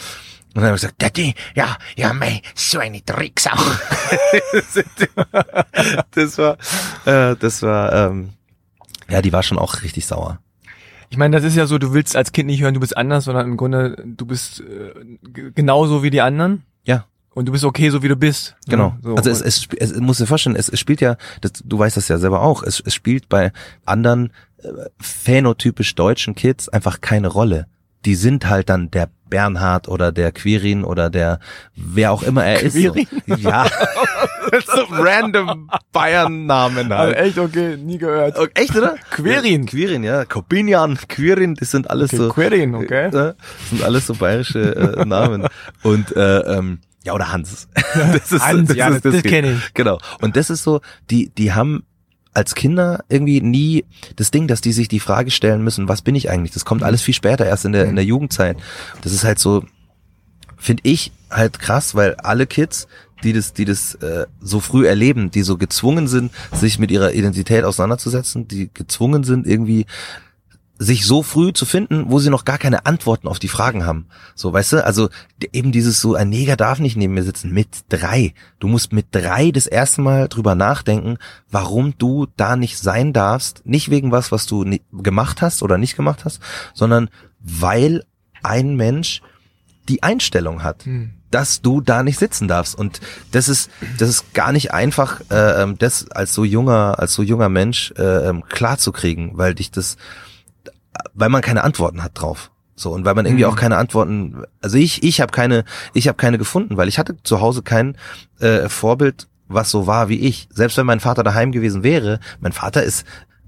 Und 0.48 0.56
dann 0.56 0.64
habe 0.64 0.76
ich 0.76 0.82
gesagt, 0.82 1.00
Daddy, 1.00 1.34
ja, 1.54 1.76
ja, 1.96 2.12
mei, 2.12 2.42
so 2.54 2.80
eine 2.80 3.00
Drecksau. 3.02 3.56
das 6.10 6.38
war, 6.38 6.56
äh, 7.04 7.36
das 7.36 7.62
war, 7.62 7.92
ähm, 7.92 8.30
ja, 9.08 9.22
die 9.22 9.32
war 9.32 9.44
schon 9.44 9.58
auch 9.58 9.82
richtig 9.82 10.06
sauer. 10.06 10.40
Ich 11.10 11.16
meine, 11.16 11.36
das 11.36 11.44
ist 11.44 11.56
ja 11.56 11.66
so, 11.66 11.76
du 11.78 11.92
willst 11.92 12.16
als 12.16 12.32
Kind 12.32 12.46
nicht 12.46 12.62
hören, 12.62 12.72
du 12.74 12.80
bist 12.80 12.96
anders, 12.96 13.24
sondern 13.24 13.46
im 13.48 13.56
Grunde, 13.56 13.96
du 14.04 14.24
bist 14.26 14.60
äh, 14.60 15.50
genauso 15.54 16.02
wie 16.02 16.10
die 16.10 16.20
anderen. 16.20 16.62
Ja. 16.84 17.04
Und 17.34 17.46
du 17.46 17.52
bist 17.52 17.64
okay, 17.64 17.90
so 17.90 18.02
wie 18.02 18.08
du 18.08 18.16
bist. 18.16 18.56
Genau. 18.68 18.96
So. 19.02 19.14
also 19.16 19.28
es, 19.28 19.40
es, 19.40 19.56
sp- 19.62 19.78
es 19.78 19.94
muss 19.98 20.18
dir 20.18 20.26
vorstellen, 20.26 20.56
es, 20.56 20.68
es 20.68 20.78
spielt 20.80 21.00
ja, 21.00 21.16
das, 21.40 21.52
du 21.64 21.78
weißt 21.78 21.96
das 21.96 22.08
ja 22.08 22.18
selber 22.18 22.42
auch, 22.42 22.62
es, 22.62 22.80
es 22.84 22.94
spielt 22.94 23.28
bei 23.28 23.52
anderen 23.84 24.32
äh, 24.58 24.68
phänotypisch 25.00 25.94
deutschen 25.94 26.34
Kids 26.34 26.68
einfach 26.68 27.00
keine 27.00 27.28
Rolle. 27.28 27.66
Die 28.06 28.14
sind 28.14 28.48
halt 28.48 28.68
dann 28.70 28.90
der 28.90 29.10
Bernhard 29.28 29.86
oder 29.88 30.10
der 30.10 30.32
Quirin 30.32 30.82
oder 30.84 31.08
der 31.10 31.38
wer 31.76 32.10
auch 32.12 32.22
immer 32.22 32.44
er 32.44 32.58
Quirin? 32.58 33.06
ist. 33.06 33.26
So. 33.26 33.34
Ja. 33.36 33.66
so 34.66 34.84
random 34.90 35.70
Bayern-Namen 35.92 36.90
Also 36.90 37.14
halt. 37.14 37.16
echt 37.26 37.38
okay, 37.38 37.76
nie 37.76 37.98
gehört. 37.98 38.36
Oh, 38.38 38.46
Echt, 38.54 38.74
oder? 38.76 38.96
Quirin. 39.10 39.62
Ja, 39.62 39.68
Quirin, 39.68 40.02
ja. 40.04 40.24
Kobinian, 40.24 40.98
Quirin, 41.08 41.54
das 41.54 41.70
sind 41.70 41.88
alles 41.90 42.12
Okay, 42.12 42.16
so. 42.22 42.28
Quirin, 42.30 42.74
okay. 42.74 43.06
Äh, 43.06 43.10
Das 43.10 43.34
sind 43.70 43.82
alles 43.84 44.06
so 44.06 44.14
bayerische 44.14 44.74
äh, 44.98 45.04
Namen. 45.04 45.46
Und 45.82 46.16
äh, 46.16 46.38
ähm, 46.40 46.78
ja, 47.04 47.12
oder 47.14 47.30
Hans. 47.32 47.68
Das 47.94 48.32
ist, 48.32 48.44
Hans, 48.44 48.74
ja, 48.74 48.90
das- 48.90 49.02
das 49.02 49.22
geht. 49.22 49.26
kenn 49.30 49.44
ich. 49.44 49.74
Genau. 49.74 49.98
Und 50.20 50.36
das 50.36 50.50
ist 50.50 50.64
so, 50.64 50.80
die, 51.10 51.30
die 51.30 51.52
haben 51.52 51.84
als 52.32 52.54
Kinder 52.54 53.04
irgendwie 53.08 53.40
nie 53.40 53.84
das 54.16 54.30
Ding, 54.30 54.46
dass 54.46 54.60
die 54.60 54.72
sich 54.72 54.88
die 54.88 55.00
Frage 55.00 55.30
stellen 55.30 55.62
müssen, 55.62 55.88
was 55.88 56.02
bin 56.02 56.14
ich 56.14 56.30
eigentlich? 56.30 56.52
Das 56.52 56.64
kommt 56.64 56.82
alles 56.82 57.02
viel 57.02 57.14
später, 57.14 57.46
erst 57.46 57.64
in 57.64 57.72
der, 57.72 57.86
in 57.86 57.96
der 57.96 58.04
Jugendzeit. 58.04 58.56
Das 59.02 59.12
ist 59.12 59.24
halt 59.24 59.38
so, 59.38 59.64
finde 60.56 60.82
ich 60.84 61.12
halt 61.30 61.58
krass, 61.58 61.94
weil 61.94 62.14
alle 62.16 62.46
Kids, 62.46 62.86
die 63.24 63.32
das, 63.32 63.52
die 63.52 63.64
das 63.64 63.94
äh, 63.96 64.26
so 64.40 64.60
früh 64.60 64.86
erleben, 64.86 65.30
die 65.30 65.42
so 65.42 65.58
gezwungen 65.58 66.08
sind, 66.08 66.32
sich 66.52 66.78
mit 66.78 66.90
ihrer 66.90 67.12
Identität 67.12 67.64
auseinanderzusetzen, 67.64 68.48
die 68.48 68.70
gezwungen 68.72 69.24
sind, 69.24 69.46
irgendwie 69.46 69.86
sich 70.82 71.04
so 71.04 71.22
früh 71.22 71.52
zu 71.52 71.66
finden, 71.66 72.06
wo 72.08 72.20
sie 72.20 72.30
noch 72.30 72.46
gar 72.46 72.56
keine 72.56 72.86
Antworten 72.86 73.28
auf 73.28 73.38
die 73.38 73.48
Fragen 73.48 73.84
haben. 73.84 74.06
So, 74.34 74.50
weißt 74.50 74.72
du, 74.72 74.84
also 74.84 75.10
eben 75.52 75.72
dieses 75.72 76.00
so, 76.00 76.14
ein 76.14 76.30
Neger 76.30 76.56
darf 76.56 76.78
nicht 76.78 76.96
neben 76.96 77.12
mir 77.12 77.22
sitzen, 77.22 77.52
mit 77.52 77.68
drei. 77.90 78.32
Du 78.60 78.66
musst 78.66 78.90
mit 78.90 79.08
drei 79.10 79.50
das 79.50 79.66
erste 79.66 80.00
Mal 80.00 80.28
drüber 80.28 80.54
nachdenken, 80.54 81.18
warum 81.50 81.98
du 81.98 82.26
da 82.38 82.56
nicht 82.56 82.78
sein 82.78 83.12
darfst. 83.12 83.60
Nicht 83.66 83.90
wegen 83.90 84.10
was, 84.10 84.32
was 84.32 84.46
du 84.46 84.64
gemacht 84.90 85.42
hast 85.42 85.62
oder 85.62 85.76
nicht 85.76 85.96
gemacht 85.96 86.24
hast, 86.24 86.40
sondern 86.72 87.10
weil 87.40 88.02
ein 88.42 88.74
Mensch 88.74 89.20
die 89.90 90.02
Einstellung 90.02 90.62
hat, 90.62 90.86
Hm. 90.86 91.10
dass 91.30 91.60
du 91.60 91.82
da 91.82 92.02
nicht 92.02 92.18
sitzen 92.18 92.48
darfst. 92.48 92.74
Und 92.74 93.02
das 93.32 93.50
ist, 93.50 93.70
das 93.98 94.08
ist 94.08 94.32
gar 94.32 94.52
nicht 94.52 94.72
einfach, 94.72 95.20
äh, 95.30 95.62
ähm, 95.62 95.76
das 95.76 96.10
als 96.10 96.32
so 96.32 96.42
junger, 96.42 96.98
als 96.98 97.12
so 97.12 97.22
junger 97.22 97.50
Mensch 97.50 97.92
äh, 97.98 98.28
ähm, 98.30 98.44
klar 98.48 98.78
zu 98.78 98.92
kriegen, 98.92 99.32
weil 99.34 99.54
dich 99.54 99.70
das, 99.70 99.98
weil 101.20 101.28
man 101.28 101.42
keine 101.42 101.62
Antworten 101.64 102.02
hat 102.02 102.12
drauf. 102.14 102.50
So 102.74 102.90
und 102.92 103.04
weil 103.04 103.14
man 103.14 103.26
irgendwie 103.26 103.44
Mhm. 103.44 103.50
auch 103.50 103.56
keine 103.56 103.76
Antworten, 103.76 104.42
also 104.62 104.78
ich 104.78 105.02
ich 105.02 105.20
habe 105.20 105.32
keine 105.32 105.64
ich 105.94 106.08
habe 106.08 106.16
keine 106.16 106.38
gefunden, 106.38 106.76
weil 106.76 106.88
ich 106.88 106.98
hatte 106.98 107.16
zu 107.22 107.40
Hause 107.40 107.62
kein 107.62 107.96
äh, 108.40 108.68
Vorbild, 108.68 109.28
was 109.48 109.70
so 109.70 109.86
war 109.86 110.08
wie 110.08 110.20
ich. 110.20 110.48
Selbst 110.50 110.76
wenn 110.78 110.86
mein 110.86 111.00
Vater 111.00 111.22
daheim 111.22 111.52
gewesen 111.52 111.82
wäre, 111.82 112.20
mein 112.40 112.52
Vater 112.52 112.82
ist 112.82 113.04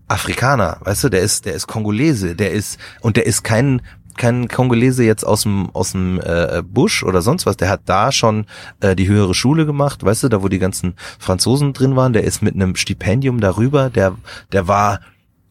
Afrikaner, 0.08 0.76
weißt 0.80 1.04
du, 1.04 1.08
der 1.08 1.20
ist 1.22 1.46
der 1.46 1.54
ist 1.54 1.66
Kongolese, 1.66 2.34
der 2.36 2.50
ist 2.52 2.78
und 3.00 3.16
der 3.16 3.24
ist 3.26 3.42
kein 3.42 3.80
kein 4.18 4.48
Kongolese 4.48 5.04
jetzt 5.04 5.24
aus 5.24 5.44
dem 5.44 5.70
aus 5.70 5.92
dem 5.92 6.20
äh, 6.20 6.62
Busch 6.62 7.02
oder 7.02 7.22
sonst 7.22 7.46
was, 7.46 7.56
der 7.56 7.70
hat 7.70 7.80
da 7.86 8.12
schon 8.12 8.44
äh, 8.80 8.94
die 8.94 9.08
höhere 9.08 9.32
Schule 9.34 9.64
gemacht, 9.64 10.04
weißt 10.04 10.24
du, 10.24 10.28
da 10.28 10.42
wo 10.42 10.48
die 10.48 10.58
ganzen 10.58 10.94
Franzosen 11.18 11.72
drin 11.72 11.96
waren, 11.96 12.12
der 12.12 12.24
ist 12.24 12.42
mit 12.42 12.54
einem 12.54 12.76
Stipendium 12.76 13.40
darüber, 13.40 13.88
der 13.88 14.14
der 14.52 14.68
war 14.68 15.00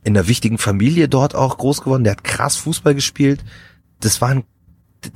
in 0.04 0.18
einer 0.18 0.28
wichtigen 0.28 0.58
Familie 0.58 1.08
dort 1.08 1.36
auch 1.36 1.58
groß 1.58 1.82
geworden, 1.82 2.04
der 2.04 2.14
hat 2.14 2.24
krass 2.24 2.56
Fußball 2.58 2.96
gespielt. 2.96 3.44
Das 4.00 4.22
war 4.22 4.30
ein, 4.30 4.44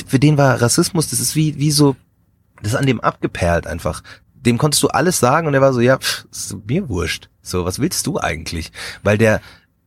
für 0.07 0.19
den 0.19 0.37
war 0.37 0.61
Rassismus, 0.61 1.09
das 1.09 1.19
ist 1.19 1.35
wie, 1.35 1.57
wie 1.57 1.71
so, 1.71 1.95
das 2.61 2.73
ist 2.73 2.77
an 2.77 2.85
dem 2.85 3.01
abgeperlt 3.01 3.67
einfach. 3.67 4.03
Dem 4.33 4.57
konntest 4.59 4.83
du 4.83 4.89
alles 4.89 5.19
sagen 5.19 5.47
und 5.47 5.53
er 5.55 5.61
war 5.61 5.73
so, 5.73 5.81
ja, 5.81 5.97
pff, 5.97 6.25
ist 6.31 6.55
mir 6.67 6.87
wurscht. 6.87 7.29
So, 7.41 7.65
was 7.65 7.79
willst 7.79 8.05
du 8.05 8.19
eigentlich? 8.19 8.71
Weil 9.01 9.17
der 9.17 9.41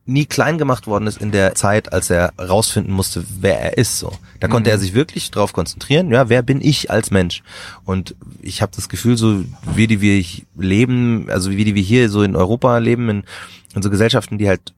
nie 0.05 0.25
klein 0.25 0.57
gemacht 0.57 0.87
worden 0.87 1.05
ist 1.07 1.21
in 1.21 1.31
der 1.31 1.53
Zeit, 1.55 1.93
als 1.93 2.09
er 2.09 2.33
rausfinden 2.39 2.91
musste, 2.91 3.23
wer 3.41 3.59
er 3.61 3.77
ist. 3.77 3.99
So, 3.99 4.11
da 4.39 4.47
konnte 4.47 4.69
Mhm. 4.69 4.73
er 4.73 4.79
sich 4.79 4.93
wirklich 4.95 5.29
drauf 5.31 5.53
konzentrieren. 5.53 6.11
Ja, 6.11 6.29
wer 6.29 6.41
bin 6.41 6.61
ich 6.61 6.89
als 6.89 7.11
Mensch? 7.11 7.43
Und 7.85 8.15
ich 8.41 8.61
habe 8.61 8.71
das 8.75 8.89
Gefühl, 8.89 9.17
so 9.17 9.45
wie 9.75 9.87
die 9.87 10.01
wir 10.01 10.23
leben, 10.57 11.29
also 11.29 11.51
wie 11.51 11.63
die 11.63 11.75
wir 11.75 11.83
hier 11.83 12.09
so 12.09 12.23
in 12.23 12.35
Europa 12.35 12.79
leben, 12.79 13.07
in, 13.09 13.23
in 13.75 13.81
so 13.81 13.89
Gesellschaften, 13.89 14.37
die 14.39 14.49
halt 14.49 14.73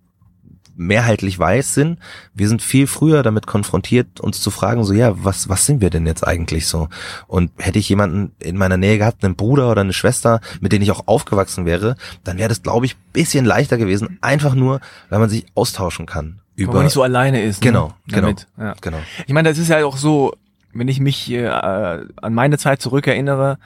mehrheitlich 0.81 1.37
weiß 1.37 1.73
sind. 1.73 1.99
Wir 2.33 2.47
sind 2.47 2.61
viel 2.61 2.87
früher 2.87 3.23
damit 3.23 3.47
konfrontiert, 3.47 4.19
uns 4.19 4.41
zu 4.41 4.49
fragen, 4.49 4.83
so 4.83 4.93
ja, 4.93 5.23
was, 5.23 5.47
was 5.47 5.65
sind 5.65 5.81
wir 5.81 5.89
denn 5.89 6.07
jetzt 6.07 6.25
eigentlich 6.27 6.67
so? 6.67 6.89
Und 7.27 7.51
hätte 7.57 7.79
ich 7.79 7.87
jemanden 7.87 8.31
in 8.39 8.57
meiner 8.57 8.77
Nähe 8.77 8.97
gehabt, 8.97 9.23
einen 9.23 9.35
Bruder 9.35 9.69
oder 9.71 9.81
eine 9.81 9.93
Schwester, 9.93 10.41
mit 10.59 10.71
denen 10.71 10.83
ich 10.83 10.91
auch 10.91 11.07
aufgewachsen 11.07 11.65
wäre, 11.65 11.95
dann 12.23 12.37
wäre 12.37 12.49
das, 12.49 12.63
glaube 12.63 12.85
ich, 12.85 12.97
bisschen 13.13 13.45
leichter 13.45 13.77
gewesen, 13.77 14.17
einfach 14.21 14.55
nur, 14.55 14.81
weil 15.09 15.19
man 15.19 15.29
sich 15.29 15.45
austauschen 15.53 16.05
kann. 16.05 16.39
Über, 16.55 16.73
man 16.73 16.83
nicht 16.83 16.93
so 16.93 17.03
alleine 17.03 17.41
ist. 17.41 17.61
Genau, 17.61 17.87
ne? 17.87 17.93
genau. 18.07 18.21
Damit. 18.21 18.47
Ja. 18.57 18.75
genau. 18.81 18.99
Ich 19.25 19.33
meine, 19.33 19.49
das 19.49 19.57
ist 19.57 19.69
ja 19.69 19.85
auch 19.85 19.97
so, 19.97 20.33
wenn 20.73 20.87
ich 20.87 20.99
mich 20.99 21.31
äh, 21.31 21.47
an 21.47 22.33
meine 22.33 22.57
Zeit 22.57 22.81
zurückerinnere, 22.81 23.57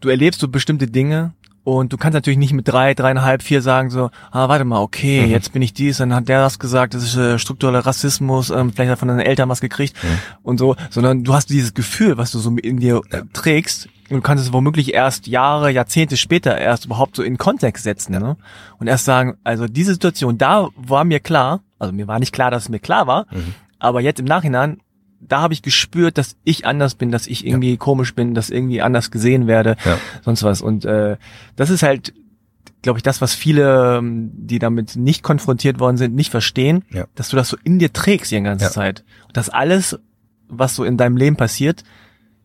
du 0.00 0.08
erlebst 0.08 0.40
so 0.40 0.48
bestimmte 0.48 0.86
Dinge 0.86 1.32
und 1.64 1.92
du 1.92 1.96
kannst 1.96 2.14
natürlich 2.14 2.38
nicht 2.38 2.52
mit 2.52 2.66
drei, 2.68 2.94
dreieinhalb, 2.94 3.42
vier 3.42 3.62
sagen 3.62 3.90
so, 3.90 4.10
ah, 4.32 4.48
warte 4.48 4.64
mal, 4.64 4.80
okay, 4.80 5.26
Mhm. 5.26 5.30
jetzt 5.30 5.52
bin 5.52 5.62
ich 5.62 5.72
dies, 5.72 5.98
dann 5.98 6.14
hat 6.14 6.28
der 6.28 6.40
das 6.40 6.58
gesagt, 6.58 6.94
das 6.94 7.02
ist 7.04 7.16
äh, 7.16 7.38
struktureller 7.38 7.86
Rassismus, 7.86 8.50
ähm, 8.50 8.72
vielleicht 8.72 8.90
hat 8.90 8.98
von 8.98 9.08
deinen 9.08 9.20
Eltern 9.20 9.48
was 9.48 9.60
gekriegt 9.60 9.94
Mhm. 10.02 10.08
und 10.42 10.58
so, 10.58 10.74
sondern 10.90 11.22
du 11.24 11.34
hast 11.34 11.50
dieses 11.50 11.74
Gefühl, 11.74 12.18
was 12.18 12.32
du 12.32 12.38
so 12.40 12.50
in 12.56 12.78
dir 12.78 13.00
äh, 13.10 13.22
trägst 13.32 13.88
und 14.10 14.16
du 14.16 14.20
kannst 14.22 14.44
es 14.44 14.52
womöglich 14.52 14.92
erst 14.92 15.26
Jahre, 15.26 15.70
Jahrzehnte 15.70 16.16
später 16.16 16.58
erst 16.58 16.86
überhaupt 16.86 17.16
so 17.16 17.22
in 17.22 17.38
Kontext 17.38 17.84
setzen 17.84 18.12
ne? 18.12 18.36
und 18.78 18.86
erst 18.88 19.04
sagen, 19.04 19.34
also 19.44 19.66
diese 19.66 19.92
Situation, 19.92 20.38
da 20.38 20.68
war 20.76 21.04
mir 21.04 21.20
klar, 21.20 21.60
also 21.78 21.92
mir 21.92 22.08
war 22.08 22.18
nicht 22.18 22.32
klar, 22.34 22.50
dass 22.50 22.64
es 22.64 22.68
mir 22.68 22.80
klar 22.80 23.06
war, 23.06 23.26
Mhm. 23.30 23.54
aber 23.78 24.00
jetzt 24.00 24.18
im 24.20 24.26
Nachhinein, 24.26 24.78
da 25.28 25.40
habe 25.40 25.54
ich 25.54 25.62
gespürt, 25.62 26.18
dass 26.18 26.36
ich 26.44 26.66
anders 26.66 26.94
bin, 26.94 27.10
dass 27.10 27.26
ich 27.26 27.46
irgendwie 27.46 27.76
komisch 27.76 28.14
bin, 28.14 28.34
dass 28.34 28.50
irgendwie 28.50 28.82
anders 28.82 29.10
gesehen 29.10 29.46
werde, 29.46 29.76
Ja. 29.84 29.98
sonst 30.22 30.42
was. 30.42 30.60
Und 30.60 30.84
äh, 30.84 31.16
das 31.56 31.70
ist 31.70 31.82
halt, 31.82 32.12
glaube 32.82 32.98
ich, 32.98 33.02
das, 33.02 33.20
was 33.20 33.34
viele, 33.34 33.98
ähm, 33.98 34.30
die 34.34 34.58
damit 34.58 34.96
nicht 34.96 35.22
konfrontiert 35.22 35.78
worden 35.80 35.96
sind, 35.96 36.14
nicht 36.14 36.30
verstehen, 36.30 36.84
Ja. 36.90 37.06
dass 37.14 37.28
du 37.28 37.36
das 37.36 37.48
so 37.48 37.56
in 37.64 37.78
dir 37.78 37.92
trägst 37.92 38.30
die 38.32 38.40
ganze 38.40 38.64
Ja. 38.66 38.70
Zeit. 38.70 39.04
Und 39.28 39.36
dass 39.36 39.48
alles, 39.48 39.98
was 40.48 40.74
so 40.74 40.84
in 40.84 40.96
deinem 40.96 41.16
Leben 41.16 41.36
passiert, 41.36 41.84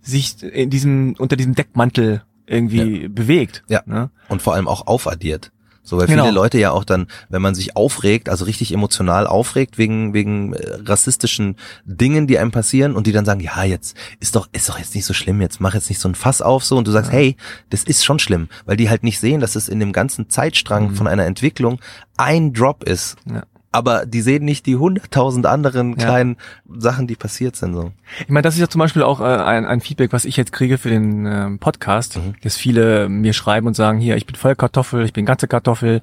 sich 0.01 0.41
in 0.43 0.69
diesem, 0.69 1.15
unter 1.17 1.35
diesem 1.35 1.55
Deckmantel 1.55 2.21
irgendwie 2.45 3.09
bewegt. 3.09 3.63
Ja. 3.67 3.81
Ne? 3.85 4.09
Und 4.29 4.41
vor 4.41 4.53
allem 4.53 4.67
auch 4.67 4.87
aufaddiert. 4.87 5.51
So, 5.87 5.97
weil 5.97 6.07
Genau. 6.07 6.23
viele 6.23 6.35
Leute 6.35 6.57
ja 6.57 6.71
auch 6.71 6.83
dann, 6.83 7.07
wenn 7.29 7.41
man 7.41 7.55
sich 7.55 7.77
aufregt, 7.77 8.27
also 8.27 8.43
richtig 8.43 8.73
emotional 8.73 9.25
aufregt 9.25 9.77
wegen, 9.77 10.13
wegen 10.13 10.51
äh, 10.51 10.79
rassistischen 10.83 11.55
Dingen, 11.85 12.27
die 12.27 12.37
einem 12.37 12.51
passieren 12.51 12.93
und 12.93 13.07
die 13.07 13.13
dann 13.13 13.23
sagen, 13.23 13.39
ja, 13.39 13.63
jetzt 13.63 13.95
ist 14.19 14.35
doch, 14.35 14.49
ist 14.51 14.67
doch 14.67 14.77
jetzt 14.77 14.95
nicht 14.95 15.05
so 15.05 15.13
schlimm, 15.13 15.39
jetzt 15.39 15.61
mach 15.61 15.73
jetzt 15.75 15.87
nicht 15.87 16.01
so 16.01 16.09
ein 16.09 16.15
Fass 16.15 16.41
auf 16.41 16.65
so 16.65 16.75
und 16.77 16.85
du 16.87 16.91
sagst, 16.91 17.13
hey, 17.13 17.37
das 17.69 17.85
ist 17.85 18.03
schon 18.03 18.19
schlimm, 18.19 18.49
weil 18.65 18.75
die 18.75 18.89
halt 18.89 19.03
nicht 19.03 19.21
sehen, 19.21 19.39
dass 19.39 19.55
es 19.55 19.69
in 19.69 19.79
dem 19.79 19.93
ganzen 19.93 20.29
Zeitstrang 20.29 20.93
von 20.93 21.07
einer 21.07 21.25
Entwicklung 21.25 21.79
ein 22.17 22.51
Drop 22.51 22.83
ist. 22.83 23.15
Ja. 23.25 23.43
Aber 23.71 24.05
die 24.05 24.21
sehen 24.21 24.45
nicht 24.45 24.65
die 24.65 24.77
hunderttausend 24.77 25.45
anderen 25.45 25.91
Ja. 25.91 26.05
kleinen 26.05 26.37
Sachen, 26.77 27.05
die 27.05 27.15
passiert 27.15 27.55
sind, 27.55 27.73
so. 27.73 27.91
Ich 28.21 28.29
meine, 28.29 28.43
das 28.43 28.55
ist 28.55 28.61
ja 28.61 28.69
zum 28.69 28.79
Beispiel 28.79 29.03
auch 29.03 29.19
äh, 29.19 29.23
ein, 29.25 29.65
ein 29.65 29.81
Feedback, 29.81 30.13
was 30.13 30.25
ich 30.25 30.37
jetzt 30.37 30.53
kriege 30.53 30.77
für 30.77 30.89
den 30.89 31.25
ähm, 31.25 31.59
Podcast, 31.59 32.17
Mhm. 32.17 32.35
dass 32.41 32.55
viele 32.57 33.09
mir 33.09 33.33
schreiben 33.33 33.67
und 33.67 33.73
sagen, 33.75 33.99
hier, 33.99 34.15
ich 34.15 34.25
bin 34.25 34.35
voll 34.35 34.55
Kartoffel, 34.55 35.03
ich 35.05 35.13
bin 35.13 35.25
ganze 35.25 35.47
Kartoffel 35.47 36.01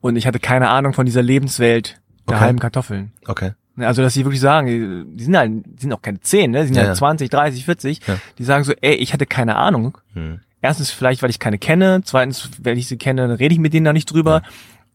und 0.00 0.16
ich 0.16 0.26
hatte 0.26 0.40
keine 0.40 0.68
Ahnung 0.70 0.92
von 0.92 1.06
dieser 1.06 1.22
Lebenswelt 1.22 1.90
der 1.92 1.96
Mhm. 1.96 2.36
Okay. 2.36 2.40
halben 2.40 2.58
Kartoffeln. 2.58 3.12
Okay. 3.26 3.52
Ne, 3.76 3.86
Also, 3.86 4.02
dass 4.02 4.14
sie 4.14 4.24
wirklich 4.24 4.40
sagen, 4.40 4.66
die- 4.66 5.16
die 5.16 5.24
sind 5.24 5.36
halt, 5.36 5.50
die 5.66 5.80
sind 5.82 5.92
auch 5.92 6.02
keine 6.02 6.20
10, 6.20 6.50
ne? 6.50 6.60
Die 6.62 6.66
sind 6.66 6.76
Ja, 6.76 6.82
ja, 6.82 6.88
ja. 6.88 6.94
20, 6.94 7.28
30, 7.30 7.64
40. 7.64 8.00
Ja. 8.06 8.16
Die 8.38 8.44
sagen 8.44 8.64
so, 8.64 8.72
ey, 8.80 8.94
ich 8.94 9.12
hatte 9.12 9.26
keine 9.26 9.56
Ahnung. 9.56 9.98
Hm. 10.14 10.40
Erstens 10.62 10.90
vielleicht, 10.90 11.22
weil 11.22 11.28
ich 11.30 11.38
keine 11.38 11.58
kenne. 11.58 12.00
Zweitens, 12.04 12.48
wenn 12.62 12.78
ich 12.78 12.88
sie 12.88 12.96
kenne, 12.96 13.22
dann 13.28 13.36
rede 13.36 13.52
ich 13.52 13.60
mit 13.60 13.74
denen 13.74 13.84
da 13.84 13.92
nicht 13.92 14.10
drüber. 14.10 14.42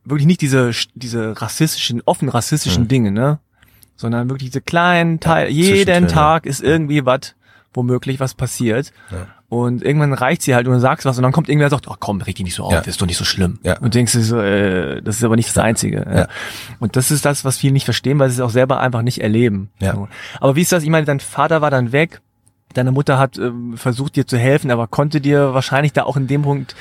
Wirklich 0.10 0.28
nicht 0.28 0.41
diese, 0.41 0.72
diese 0.95 1.39
rassistischen, 1.41 2.02
offen 2.06 2.30
rassistischen 2.30 2.84
Mhm. 2.84 2.88
Dinge, 2.88 3.12
ne? 3.12 3.39
Sondern 3.95 4.30
wirklich 4.30 4.50
diese 4.50 4.62
kleinen 4.62 5.19
Teil, 5.19 5.50
jeden 5.50 5.76
Zwischentöne. 5.86 6.08
Tag 6.08 6.45
ist 6.45 6.62
irgendwie 6.62 7.06
was, 7.06 7.36
womöglich 7.74 8.19
was 8.19 8.34
passiert. 8.34 8.91
Ja. 9.12 9.28
Und 9.50 9.82
irgendwann 9.84 10.13
reicht 10.13 10.43
sie 10.43 10.54
halt 10.54 10.67
und 10.67 10.74
du 10.74 10.80
sagst 10.80 11.06
was 11.06 11.17
und 11.17 11.24
dann 11.24 11.32
kommt 11.32 11.50
irgendwer 11.50 11.65
und 11.65 11.72
sagt, 11.72 11.88
oh 11.88 11.95
komm, 12.00 12.22
reg 12.22 12.36
dich 12.36 12.43
nicht 12.45 12.54
so 12.56 12.63
auf, 12.65 12.72
Ja. 12.72 12.80
ist 12.82 13.02
doch 13.02 13.08
nicht 13.08 13.17
so 13.17 13.26
schlimm. 13.26 13.58
Ja. 13.63 13.80
Und 13.80 13.95
denkst 13.95 14.13
du 14.13 14.22
so, 14.22 14.39
äh, 14.39 15.02
das 15.02 15.15
ist 15.17 15.24
aber 15.24 15.36
nicht 15.36 15.50
das 15.50 15.58
Einzige. 15.58 16.06
Ja. 16.08 16.17
Ja. 16.19 16.28
Und 16.80 16.95
das 16.95 17.10
ist 17.10 17.26
das, 17.26 17.43
was 17.45 17.58
viele 17.58 17.74
nicht 17.74 17.86
verstehen, 17.86 18.19
weil 18.19 18.30
sie 18.30 18.36
es 18.36 18.41
auch 18.41 18.52
selber 18.52 18.80
einfach 18.80 19.02
nicht 19.02 19.22
erleben. 19.22 19.69
Ja. 19.80 19.95
So. 19.95 20.08
Aber 20.39 20.56
wie 20.56 20.62
ist 20.62 20.72
das? 20.72 20.84
Ich 20.84 20.89
meine, 20.89 21.06
dein 21.06 21.19
Vater 21.19 21.62
war 21.62 21.72
dann 21.72 21.91
weg. 21.91 22.22
Deine 22.73 22.91
Mutter 22.91 23.17
hat 23.17 23.38
ähm, 23.38 23.77
versucht 23.77 24.15
dir 24.15 24.27
zu 24.27 24.38
helfen, 24.38 24.69
aber 24.69 24.88
konnte 24.88 25.21
dir 25.21 25.53
wahrscheinlich 25.55 25.91
da 25.93 26.03
auch 26.03 26.17
in 26.17 26.27
dem 26.27 26.43
Punkt 26.43 26.75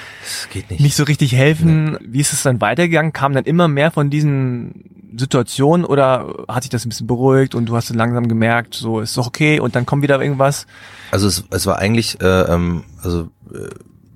nicht. 0.55 0.81
nicht 0.81 0.97
so 0.97 1.05
richtig 1.05 1.33
helfen. 1.35 1.99
Wie 2.03 2.21
ist 2.21 2.33
es 2.35 2.43
dann 2.43 2.61
weitergegangen? 2.61 3.13
Kamen 3.15 3.35
dann 3.35 3.45
immer 3.45 3.69
mehr 3.69 3.91
von 3.91 4.11
diesen 4.11 4.85
Situation 5.17 5.85
oder 5.87 6.45
hat 6.47 6.63
sich 6.65 6.71
das 6.71 6.85
ein 6.85 6.91
bisschen 6.91 7.07
beruhigt 7.07 7.55
und 7.55 7.67
du 7.67 7.75
hast 7.77 7.89
dann 7.89 7.97
langsam 7.97 8.29
gemerkt, 8.29 8.75
so 8.75 9.01
ist 9.01 9.17
doch 9.17 9.27
okay 9.27 9.59
und 9.61 9.75
dann 9.75 9.87
kommt 9.87 10.03
wieder 10.03 10.21
irgendwas? 10.21 10.67
Also 11.11 11.27
es, 11.27 11.45
es 11.51 11.65
war 11.67 11.79
eigentlich, 11.79 12.21
äh, 12.21 12.27
ähm, 12.43 12.85
also 13.03 13.31
äh, 13.53 13.69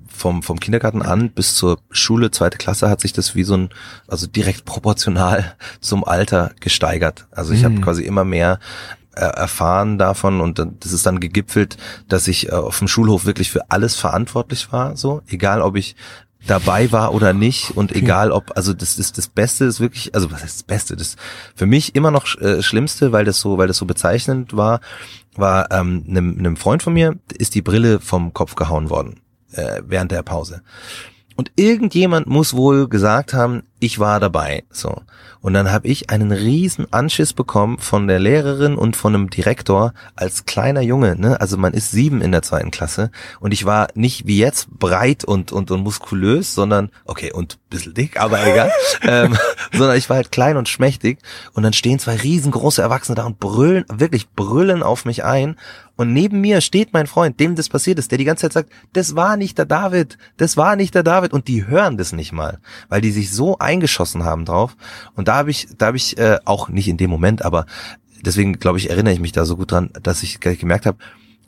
vom, 0.07 0.43
vom 0.43 0.59
Kindergarten 0.59 1.01
an 1.01 1.31
bis 1.31 1.55
zur 1.55 1.79
Schule, 1.89 2.29
zweite 2.29 2.59
Klasse, 2.59 2.87
hat 2.87 3.01
sich 3.01 3.13
das 3.13 3.33
wie 3.33 3.43
so 3.43 3.55
ein, 3.57 3.69
also 4.07 4.27
direkt 4.27 4.63
proportional 4.65 5.55
zum 5.81 6.03
Alter 6.03 6.51
gesteigert. 6.59 7.25
Also 7.31 7.53
ich 7.53 7.61
Mhm. 7.61 7.65
habe 7.65 7.81
quasi 7.81 8.03
immer 8.03 8.23
mehr 8.23 8.59
erfahren 9.19 9.97
davon 9.97 10.41
und 10.41 10.59
das 10.79 10.91
ist 10.91 11.05
dann 11.05 11.19
gegipfelt, 11.19 11.77
dass 12.07 12.27
ich 12.27 12.49
äh, 12.49 12.51
auf 12.51 12.79
dem 12.79 12.87
Schulhof 12.87 13.25
wirklich 13.25 13.51
für 13.51 13.69
alles 13.69 13.95
verantwortlich 13.95 14.71
war, 14.71 14.97
so, 14.97 15.21
egal 15.27 15.61
ob 15.61 15.75
ich 15.75 15.95
dabei 16.45 16.91
war 16.91 17.13
oder 17.13 17.33
nicht 17.33 17.71
und 17.71 17.95
egal 17.95 18.31
ob, 18.31 18.51
also 18.55 18.73
das 18.73 18.97
ist 18.99 19.17
das 19.17 19.27
Beste 19.27 19.65
ist 19.65 19.79
wirklich, 19.79 20.13
also 20.13 20.31
was 20.31 20.43
heißt 20.43 20.55
das 20.55 20.63
Beste, 20.63 20.95
das 20.95 21.15
für 21.55 21.65
mich 21.65 21.95
immer 21.95 22.11
noch 22.11 22.25
äh, 22.41 22.61
Schlimmste, 22.61 23.11
weil 23.11 23.25
das 23.25 23.39
so, 23.39 23.57
weil 23.57 23.67
das 23.67 23.77
so 23.77 23.85
bezeichnend 23.85 24.55
war, 24.55 24.81
war 25.35 25.71
ähm, 25.71 26.05
einem, 26.07 26.37
einem 26.37 26.57
Freund 26.57 26.83
von 26.83 26.93
mir 26.93 27.17
ist 27.33 27.55
die 27.55 27.61
Brille 27.61 27.99
vom 27.99 28.33
Kopf 28.33 28.55
gehauen 28.55 28.89
worden 28.89 29.21
äh, 29.53 29.81
während 29.85 30.11
der 30.11 30.23
Pause. 30.23 30.61
Und 31.35 31.51
irgendjemand 31.55 32.27
muss 32.27 32.53
wohl 32.53 32.87
gesagt 32.87 33.33
haben, 33.33 33.63
ich 33.79 33.99
war 33.99 34.19
dabei. 34.19 34.63
So. 34.69 35.01
Und 35.41 35.53
dann 35.53 35.71
habe 35.71 35.89
ich 35.89 36.09
einen 36.09 36.31
riesen 36.31 36.91
Anschiss 36.93 37.33
bekommen 37.33 37.77
von 37.77 38.07
der 38.07 38.17
Lehrerin 38.17 38.75
und 38.75 38.95
von 38.95 39.13
einem 39.13 39.29
Direktor 39.29 39.93
als 40.15 40.45
kleiner 40.45 40.79
Junge. 40.79 41.19
Ne? 41.19 41.39
Also 41.41 41.57
man 41.57 41.73
ist 41.73 41.91
sieben 41.91 42.21
in 42.21 42.31
der 42.31 42.43
zweiten 42.43 42.71
Klasse 42.71 43.11
und 43.41 43.51
ich 43.51 43.65
war 43.65 43.89
nicht 43.93 44.25
wie 44.25 44.37
jetzt 44.37 44.69
breit 44.71 45.25
und, 45.25 45.51
und, 45.51 45.69
und 45.69 45.81
muskulös, 45.81 46.55
sondern, 46.55 46.91
okay, 47.03 47.33
und 47.33 47.55
ein 47.55 47.69
bisschen 47.69 47.93
dick, 47.93 48.21
aber 48.21 48.41
egal, 48.47 48.71
ähm, 49.01 49.37
sondern 49.73 49.97
ich 49.97 50.09
war 50.09 50.15
halt 50.15 50.31
klein 50.31 50.55
und 50.55 50.69
schmächtig 50.69 51.19
und 51.51 51.63
dann 51.63 51.73
stehen 51.73 51.99
zwei 51.99 52.15
riesengroße 52.15 52.81
Erwachsene 52.81 53.15
da 53.15 53.25
und 53.25 53.39
brüllen, 53.39 53.83
wirklich 53.91 54.29
brüllen 54.29 54.81
auf 54.81 55.03
mich 55.03 55.25
ein 55.25 55.57
und 55.95 56.13
neben 56.13 56.41
mir 56.41 56.61
steht 56.61 56.93
mein 56.93 57.07
Freund, 57.07 57.39
dem 57.39 57.55
das 57.55 57.69
passiert 57.69 57.99
ist, 57.99 58.11
der 58.11 58.17
die 58.17 58.23
ganze 58.25 58.41
Zeit 58.41 58.53
sagt, 58.53 58.71
das 58.93 59.15
war 59.15 59.37
nicht 59.37 59.57
der 59.57 59.65
David, 59.65 60.17
das 60.37 60.57
war 60.57 60.75
nicht 60.75 60.95
der 60.95 61.03
David 61.03 61.33
und 61.33 61.47
die 61.47 61.67
hören 61.67 61.97
das 61.97 62.13
nicht 62.13 62.31
mal, 62.31 62.59
weil 62.89 63.01
die 63.01 63.11
sich 63.11 63.31
so 63.31 63.57
eingeschossen 63.59 64.23
haben 64.23 64.45
drauf 64.45 64.75
und 65.15 65.27
da 65.27 65.35
habe 65.35 65.51
ich, 65.51 65.67
da 65.77 65.87
habe 65.87 65.97
ich 65.97 66.17
äh, 66.17 66.39
auch 66.45 66.69
nicht 66.69 66.87
in 66.87 66.97
dem 66.97 67.09
Moment, 67.09 67.45
aber 67.45 67.65
deswegen 68.21 68.59
glaube 68.59 68.77
ich, 68.77 68.89
erinnere 68.89 69.13
ich 69.13 69.19
mich 69.19 69.31
da 69.31 69.45
so 69.45 69.55
gut 69.55 69.71
dran, 69.71 69.89
dass 70.01 70.23
ich 70.23 70.39
gemerkt 70.39 70.85
habe, 70.85 70.97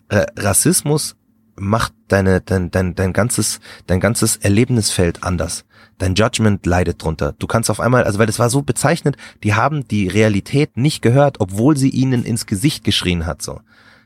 äh, 0.10 0.26
Rassismus 0.38 1.16
macht 1.56 1.94
deine, 2.08 2.42
dein, 2.42 2.70
dein, 2.72 2.96
dein 2.96 3.14
ganzes, 3.14 3.60
dein 3.88 4.00
ganzes 4.00 4.38
Erlebnisfeld 4.38 5.24
anders. 5.24 5.66
Dein 5.98 6.16
Judgment 6.16 6.66
leidet 6.66 7.02
drunter. 7.02 7.34
Du 7.40 7.48
kannst 7.48 7.70
auf 7.70 7.80
einmal, 7.80 8.04
also 8.04 8.20
weil 8.20 8.26
das 8.26 8.40
war 8.40 8.50
so 8.50 8.62
bezeichnend, 8.62 9.16
die 9.44 9.54
haben 9.54 9.88
die 9.88 10.08
Realität 10.08 10.76
nicht 10.76 11.02
gehört, 11.02 11.40
obwohl 11.40 11.78
sie 11.78 11.90
ihnen 11.90 12.26
ins 12.26 12.46
Gesicht 12.46 12.84
geschrien 12.84 13.26
hat, 13.26 13.42
so. 13.42 13.62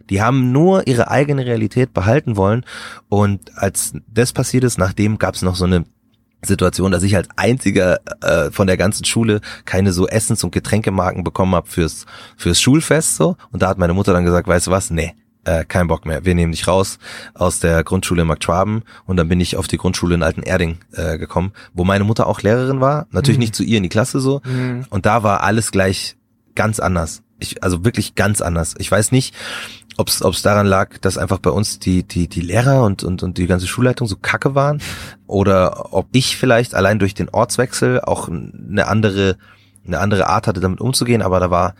Die 0.09 0.21
haben 0.21 0.51
nur 0.51 0.87
ihre 0.87 1.09
eigene 1.09 1.45
Realität 1.45 1.93
behalten 1.93 2.35
wollen. 2.37 2.65
Und 3.09 3.55
als 3.57 3.93
das 4.07 4.33
passiert 4.33 4.63
ist, 4.63 4.77
nachdem 4.77 5.17
gab 5.17 5.35
es 5.35 5.41
noch 5.41 5.55
so 5.55 5.65
eine 5.65 5.85
Situation, 6.43 6.91
dass 6.91 7.03
ich 7.03 7.15
als 7.17 7.27
einziger 7.35 7.99
äh, 8.21 8.49
von 8.51 8.65
der 8.67 8.77
ganzen 8.77 9.03
Schule 9.03 9.41
keine 9.65 9.91
so 9.91 10.07
Essens- 10.07 10.43
und 10.43 10.51
Getränkemarken 10.51 11.23
bekommen 11.25 11.53
habe 11.53 11.67
fürs 11.67 12.05
fürs 12.37 12.61
Schulfest 12.61 13.15
so 13.17 13.35
und 13.51 13.61
da 13.61 13.67
hat 13.67 13.77
meine 13.77 13.93
Mutter 13.93 14.13
dann 14.13 14.23
gesagt, 14.23 14.47
weißt 14.47 14.67
du 14.67 14.71
was, 14.71 14.89
nee, 14.89 15.15
äh, 15.43 15.65
kein 15.65 15.87
Bock 15.89 16.05
mehr, 16.05 16.23
wir 16.23 16.35
nehmen 16.35 16.53
dich 16.53 16.65
raus 16.65 16.97
aus 17.33 17.59
der 17.59 17.83
Grundschule 17.83 18.21
in 18.21 18.27
Marktschwaben 18.29 18.83
und 19.05 19.17
dann 19.17 19.27
bin 19.27 19.41
ich 19.41 19.57
auf 19.57 19.67
die 19.67 19.75
Grundschule 19.75 20.15
in 20.15 20.23
Altenerding 20.23 20.77
äh, 20.93 21.17
gekommen, 21.17 21.51
wo 21.73 21.83
meine 21.83 22.05
Mutter 22.05 22.25
auch 22.25 22.41
Lehrerin 22.41 22.79
war, 22.79 23.07
natürlich 23.11 23.37
Mhm. 23.37 23.41
nicht 23.41 23.55
zu 23.55 23.63
ihr 23.63 23.75
in 23.75 23.83
die 23.83 23.89
Klasse 23.89 24.21
so 24.21 24.41
Mhm. 24.45 24.85
und 24.89 25.05
da 25.05 25.23
war 25.23 25.43
alles 25.43 25.71
gleich 25.71 26.15
ganz 26.55 26.79
anders. 26.79 27.21
Ich, 27.41 27.63
also 27.63 27.83
wirklich 27.83 28.15
ganz 28.15 28.39
anders. 28.41 28.75
Ich 28.79 28.89
weiß 28.89 29.11
nicht, 29.11 29.33
ob 29.99 30.33
es 30.33 30.41
daran 30.41 30.65
lag, 30.67 30.97
dass 30.99 31.17
einfach 31.17 31.39
bei 31.39 31.49
uns 31.49 31.79
die 31.79 32.03
die 32.03 32.27
die 32.27 32.41
Lehrer 32.41 32.83
und 32.83 33.03
und 33.03 33.21
und 33.23 33.37
die 33.37 33.47
ganze 33.47 33.67
Schulleitung 33.67 34.07
so 34.07 34.15
kacke 34.15 34.55
waren 34.55 34.81
oder 35.27 35.93
ob 35.93 36.07
ich 36.13 36.37
vielleicht 36.37 36.73
allein 36.73 36.99
durch 36.99 37.13
den 37.13 37.29
Ortswechsel 37.29 38.01
auch 38.01 38.29
eine 38.29 38.87
andere 38.87 39.37
eine 39.85 39.99
andere 39.99 40.27
Art 40.27 40.47
hatte 40.47 40.59
damit 40.59 40.81
umzugehen, 40.81 41.21
aber 41.21 41.39
da 41.39 41.49
war 41.49 41.75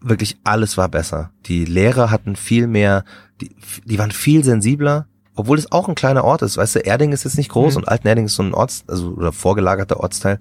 wirklich 0.00 0.38
alles 0.44 0.76
war 0.76 0.88
besser. 0.88 1.30
Die 1.46 1.64
Lehrer 1.64 2.10
hatten 2.10 2.36
viel 2.36 2.66
mehr, 2.66 3.04
die, 3.40 3.54
die 3.84 3.98
waren 3.98 4.10
viel 4.10 4.42
sensibler, 4.44 5.06
obwohl 5.34 5.58
es 5.58 5.70
auch 5.70 5.88
ein 5.88 5.94
kleiner 5.94 6.24
Ort 6.24 6.42
ist. 6.42 6.56
Weißt 6.56 6.76
du, 6.76 6.78
Erding 6.80 7.12
ist 7.12 7.24
jetzt 7.24 7.36
nicht 7.36 7.50
groß 7.50 7.74
Mhm. 7.74 7.82
und 7.82 7.88
Altenerding 7.88 8.24
ist 8.26 8.34
so 8.34 8.42
ein 8.42 8.54
Orts, 8.54 8.84
also 8.88 9.10
oder 9.10 9.32
vorgelagerter 9.32 10.00
Ortsteil. 10.00 10.38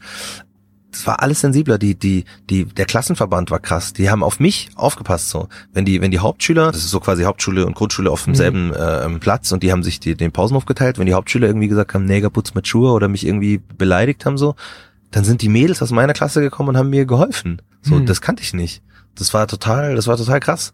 Das 0.95 1.08
war 1.08 1.21
alles 1.21 1.41
sensibler. 1.41 1.77
Die, 1.77 1.95
die, 1.95 2.23
die, 2.49 2.65
der 2.65 2.86
Klassenverband 2.86 3.51
war 3.51 3.60
krass. 3.60 3.91
Die 3.93 4.10
haben 4.10 4.23
auf 4.23 4.39
mich 4.39 4.69
aufgepasst 4.75 5.29
so. 5.29 5.49
Wenn 5.73 5.84
die, 5.86 5.99
wenn 6.01 6.12
die 6.12 6.19
Hauptschüler, 6.19 6.67
das 6.71 6.77
ist 6.84 6.89
so 6.91 6.99
quasi 7.01 7.23
Hauptschule 7.23 7.65
und 7.65 7.75
Grundschule 7.75 8.10
auf 8.10 8.23
demselben 8.23 8.73
äh, 8.73 9.10
Platz 9.19 9.51
und 9.51 9.62
die 9.62 9.71
haben 9.71 9.84
sich 9.84 9.99
die, 9.99 10.15
den 10.15 10.31
Pausenhof 10.31 10.65
geteilt. 10.65 10.97
Wenn 10.97 11.05
die 11.05 11.13
Hauptschüler 11.13 11.47
irgendwie 11.47 11.67
gesagt 11.67 11.93
haben, 11.93 12.05
Neger 12.05 12.29
putz 12.29 12.53
mit 12.53 12.67
Schuhe 12.67 12.91
oder 12.91 13.08
mich 13.10 13.25
irgendwie 13.27 13.58
beleidigt 13.77 14.25
haben 14.25 14.38
so, 14.38 14.55
dann 15.12 15.23
sind 15.25 15.41
die 15.41 15.49
Mädels 15.49 15.81
aus 15.81 15.91
meiner 15.91 16.13
Klasse 16.13 16.41
gekommen 16.41 16.69
und 16.69 16.77
haben 16.77 16.89
mir 16.89 17.05
geholfen. 17.05 17.62
So, 17.81 17.95
Hm. 17.95 18.05
das 18.05 18.21
kannte 18.21 18.41
ich 18.43 18.53
nicht. 18.53 18.81
Das 19.15 19.34
war 19.34 19.47
total, 19.47 19.95
das 19.95 20.08
war 20.08 20.17
total 20.17 20.39
krass 20.39 20.73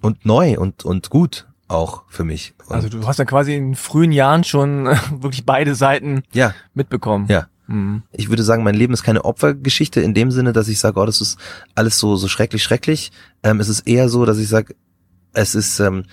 und 0.00 0.24
neu 0.26 0.58
und 0.58 0.84
und 0.84 1.10
gut 1.10 1.46
auch 1.68 2.02
für 2.08 2.24
mich. 2.24 2.54
Und 2.66 2.74
Also 2.76 2.88
du 2.88 3.06
hast 3.06 3.18
dann 3.18 3.26
quasi 3.26 3.54
in 3.54 3.74
frühen 3.76 4.12
Jahren 4.12 4.44
schon 4.44 4.86
äh, 4.88 4.96
wirklich 5.20 5.46
beide 5.46 5.74
Seiten 5.74 6.22
ja, 6.32 6.54
mitbekommen. 6.74 7.26
ja. 7.28 7.46
Mhm. 7.72 8.02
Ich 8.12 8.28
würde 8.28 8.42
sagen, 8.42 8.62
mein 8.62 8.74
Leben 8.74 8.92
ist 8.92 9.02
keine 9.02 9.24
Opfergeschichte 9.24 10.00
in 10.00 10.14
dem 10.14 10.30
Sinne, 10.30 10.52
dass 10.52 10.68
ich 10.68 10.78
sage, 10.78 11.00
oh, 11.00 11.06
das 11.06 11.20
ist 11.20 11.38
alles 11.74 11.98
so 11.98 12.16
so 12.16 12.28
schrecklich, 12.28 12.62
schrecklich. 12.62 13.10
Ähm, 13.42 13.60
es 13.60 13.68
ist 13.68 13.80
eher 13.88 14.08
so, 14.08 14.24
dass 14.24 14.38
ich 14.38 14.48
sage, 14.48 14.74
es 15.32 15.54
ist 15.54 15.80
ähm, 15.80 16.04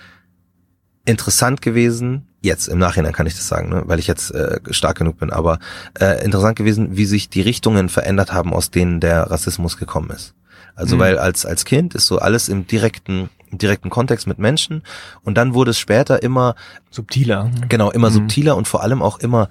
interessant 1.04 1.62
gewesen. 1.62 2.26
Jetzt 2.42 2.68
im 2.68 2.78
Nachhinein 2.78 3.12
kann 3.12 3.26
ich 3.26 3.34
das 3.34 3.46
sagen, 3.48 3.68
ne? 3.68 3.82
weil 3.86 3.98
ich 3.98 4.06
jetzt 4.06 4.30
äh, 4.34 4.60
stark 4.70 4.96
genug 4.98 5.18
bin. 5.18 5.30
Aber 5.30 5.58
äh, 5.98 6.24
interessant 6.24 6.56
gewesen, 6.56 6.96
wie 6.96 7.04
sich 7.04 7.28
die 7.28 7.42
Richtungen 7.42 7.88
verändert 7.90 8.32
haben, 8.32 8.54
aus 8.54 8.70
denen 8.70 9.00
der 9.00 9.30
Rassismus 9.30 9.76
gekommen 9.76 10.10
ist. 10.10 10.34
Also 10.74 10.96
Mhm. 10.96 11.00
weil 11.00 11.18
als 11.18 11.44
als 11.44 11.64
Kind 11.66 11.94
ist 11.94 12.06
so 12.06 12.18
alles 12.18 12.48
im 12.48 12.66
direkten 12.66 13.28
im 13.50 13.58
direkten 13.58 13.90
Kontext 13.90 14.26
mit 14.28 14.38
Menschen 14.38 14.84
und 15.22 15.34
dann 15.36 15.52
wurde 15.54 15.72
es 15.72 15.78
später 15.78 16.22
immer 16.22 16.54
Subtiler. 16.90 17.50
Genau, 17.68 17.90
immer 17.90 18.08
Mhm. 18.08 18.14
subtiler 18.14 18.56
und 18.56 18.68
vor 18.68 18.82
allem 18.82 19.02
auch 19.02 19.18
immer 19.18 19.48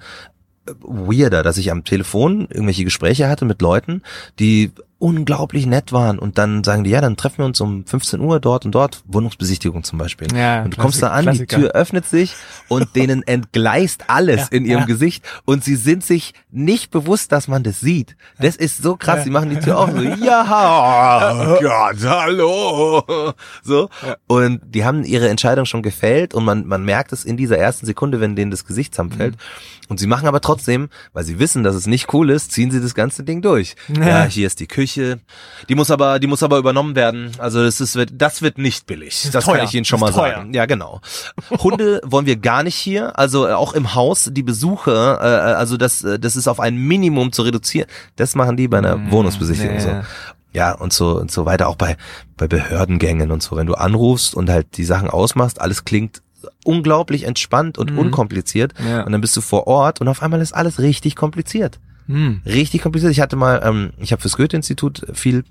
weirder, 0.80 1.42
dass 1.42 1.58
ich 1.58 1.70
am 1.70 1.84
Telefon 1.84 2.46
irgendwelche 2.50 2.84
Gespräche 2.84 3.28
hatte 3.28 3.44
mit 3.44 3.62
Leuten, 3.62 4.02
die 4.38 4.72
unglaublich 5.00 5.64
nett 5.66 5.92
waren 5.92 6.18
und 6.18 6.36
dann 6.36 6.62
sagen 6.62 6.84
die, 6.84 6.90
ja, 6.90 7.00
dann 7.00 7.16
treffen 7.16 7.38
wir 7.38 7.46
uns 7.46 7.60
um 7.60 7.86
15 7.86 8.20
Uhr 8.20 8.38
dort 8.38 8.66
und 8.66 8.72
dort, 8.72 9.02
Wohnungsbesichtigung 9.06 9.82
zum 9.82 9.98
Beispiel. 9.98 10.28
Ja, 10.36 10.62
und 10.62 10.76
du 10.76 10.80
kommst 10.80 11.02
da 11.02 11.08
an, 11.08 11.24
Klassiker. 11.24 11.56
die 11.56 11.62
Tür 11.62 11.70
öffnet 11.72 12.06
sich 12.06 12.34
und 12.68 12.88
denen 12.94 13.22
entgleist 13.22 14.04
alles 14.08 14.42
Ja, 14.42 14.58
in 14.58 14.66
ihrem 14.66 14.80
ja. 14.80 14.86
Gesicht 14.86 15.24
und 15.46 15.64
sie 15.64 15.76
sind 15.76 16.04
sich 16.04 16.34
nicht 16.50 16.90
bewusst, 16.90 17.32
dass 17.32 17.48
man 17.48 17.62
das 17.62 17.80
sieht. 17.80 18.14
Das 18.38 18.56
ist 18.56 18.82
so 18.82 18.96
krass, 18.96 19.24
sie 19.24 19.30
machen 19.30 19.48
die 19.48 19.58
Tür 19.58 19.78
auf 19.78 19.90
so, 19.90 20.02
ja, 20.24 21.32
oh 21.32 21.58
Gott, 21.62 21.96
hallo, 22.04 23.32
so. 23.62 23.88
Und 24.26 24.60
die 24.66 24.84
haben 24.84 25.02
ihre 25.04 25.30
Entscheidung 25.30 25.64
schon 25.64 25.82
gefällt 25.82 26.34
und 26.34 26.44
man, 26.44 26.66
man 26.66 26.84
merkt 26.84 27.12
es 27.12 27.24
in 27.24 27.38
dieser 27.38 27.56
ersten 27.56 27.86
Sekunde, 27.86 28.20
wenn 28.20 28.36
denen 28.36 28.50
das 28.50 28.66
Gesicht 28.66 28.94
zusammenfällt. 28.94 29.36
Und 29.88 29.98
sie 29.98 30.06
machen 30.06 30.28
aber 30.28 30.40
trotzdem, 30.40 30.88
weil 31.12 31.24
sie 31.24 31.40
wissen, 31.40 31.64
dass 31.64 31.74
es 31.74 31.86
nicht 31.88 32.14
cool 32.14 32.30
ist, 32.30 32.52
ziehen 32.52 32.70
sie 32.70 32.80
das 32.80 32.94
ganze 32.94 33.24
Ding 33.24 33.42
durch. 33.42 33.74
Ja, 33.88 34.22
hier 34.24 34.46
ist 34.46 34.60
die 34.60 34.68
Küche. 34.68 34.89
Die 34.96 35.74
muss 35.74 35.90
aber, 35.90 36.18
die 36.18 36.26
muss 36.26 36.42
aber 36.42 36.58
übernommen 36.58 36.94
werden. 36.94 37.30
Also 37.38 37.62
das 37.62 37.80
ist, 37.80 37.94
wird- 37.96 38.10
das 38.14 38.42
wird 38.42 38.58
nicht 38.58 38.86
billig. 38.86 39.28
Das, 39.32 39.44
teuer. 39.44 39.56
kann 39.56 39.64
ich 39.66 39.74
Ihnen 39.74 39.84
schon 39.84 40.00
Das 40.00 40.10
mal 40.10 40.16
teuer. 40.16 40.34
sagen. 40.36 40.54
Ja, 40.54 40.66
genau. 40.66 41.00
Hunde 41.62 42.00
wollen 42.04 42.26
wir 42.26 42.36
gar 42.36 42.62
nicht 42.62 42.74
hier. 42.76 43.18
Also 43.18 43.46
äh, 43.48 43.52
auch 43.52 43.72
im 43.74 43.94
Haus, 43.94 44.30
die 44.32 44.42
Besuche, 44.42 44.90
äh, 45.20 45.24
also 45.24 45.76
das, 45.76 46.02
äh, 46.04 46.18
das 46.18 46.36
ist 46.36 46.48
auf 46.48 46.60
ein 46.60 46.76
Minimum 46.76 47.32
zu 47.32 47.42
reduzieren. 47.42 47.88
Das 48.16 48.34
machen 48.34 48.56
die 48.56 48.68
bei 48.68 48.78
einer 48.78 48.96
Mm, 48.96 49.10
Wohnungsbesichtigung 49.10 49.74
nee. 49.76 49.80
so. 49.80 49.90
Ja, 50.52 50.72
und 50.72 50.92
so 50.92 51.18
und 51.20 51.30
so 51.30 51.46
weiter, 51.46 51.68
auch 51.68 51.76
bei, 51.76 51.96
bei 52.36 52.48
Behördengängen 52.48 53.30
und 53.30 53.42
so. 53.42 53.56
Wenn 53.56 53.66
du 53.68 53.74
anrufst 53.74 54.34
und 54.34 54.50
halt 54.50 54.76
die 54.76 54.84
Sachen 54.84 55.08
ausmachst, 55.08 55.60
alles 55.60 55.84
klingt 55.84 56.22
unglaublich 56.64 57.24
entspannt 57.24 57.78
und 57.78 57.92
Mhm. 57.92 57.98
unkompliziert. 57.98 58.72
Ja. 58.84 59.02
Und 59.02 59.12
dann 59.12 59.20
bist 59.20 59.36
du 59.36 59.40
vor 59.42 59.66
Ort 59.66 60.00
und 60.00 60.08
auf 60.08 60.22
einmal 60.22 60.40
ist 60.40 60.52
alles 60.54 60.78
richtig 60.80 61.14
kompliziert. 61.14 61.78
Mhm. 62.10 62.42
Richtig 62.44 62.82
kompliziert. 62.82 63.12
Ich 63.12 63.20
hatte 63.20 63.36
mal, 63.36 63.60
ähm, 63.64 63.90
ich 63.98 64.12
habe 64.12 64.20
fürs 64.20 64.36
Goethe-Institut 64.36 65.06
viel 65.12 65.44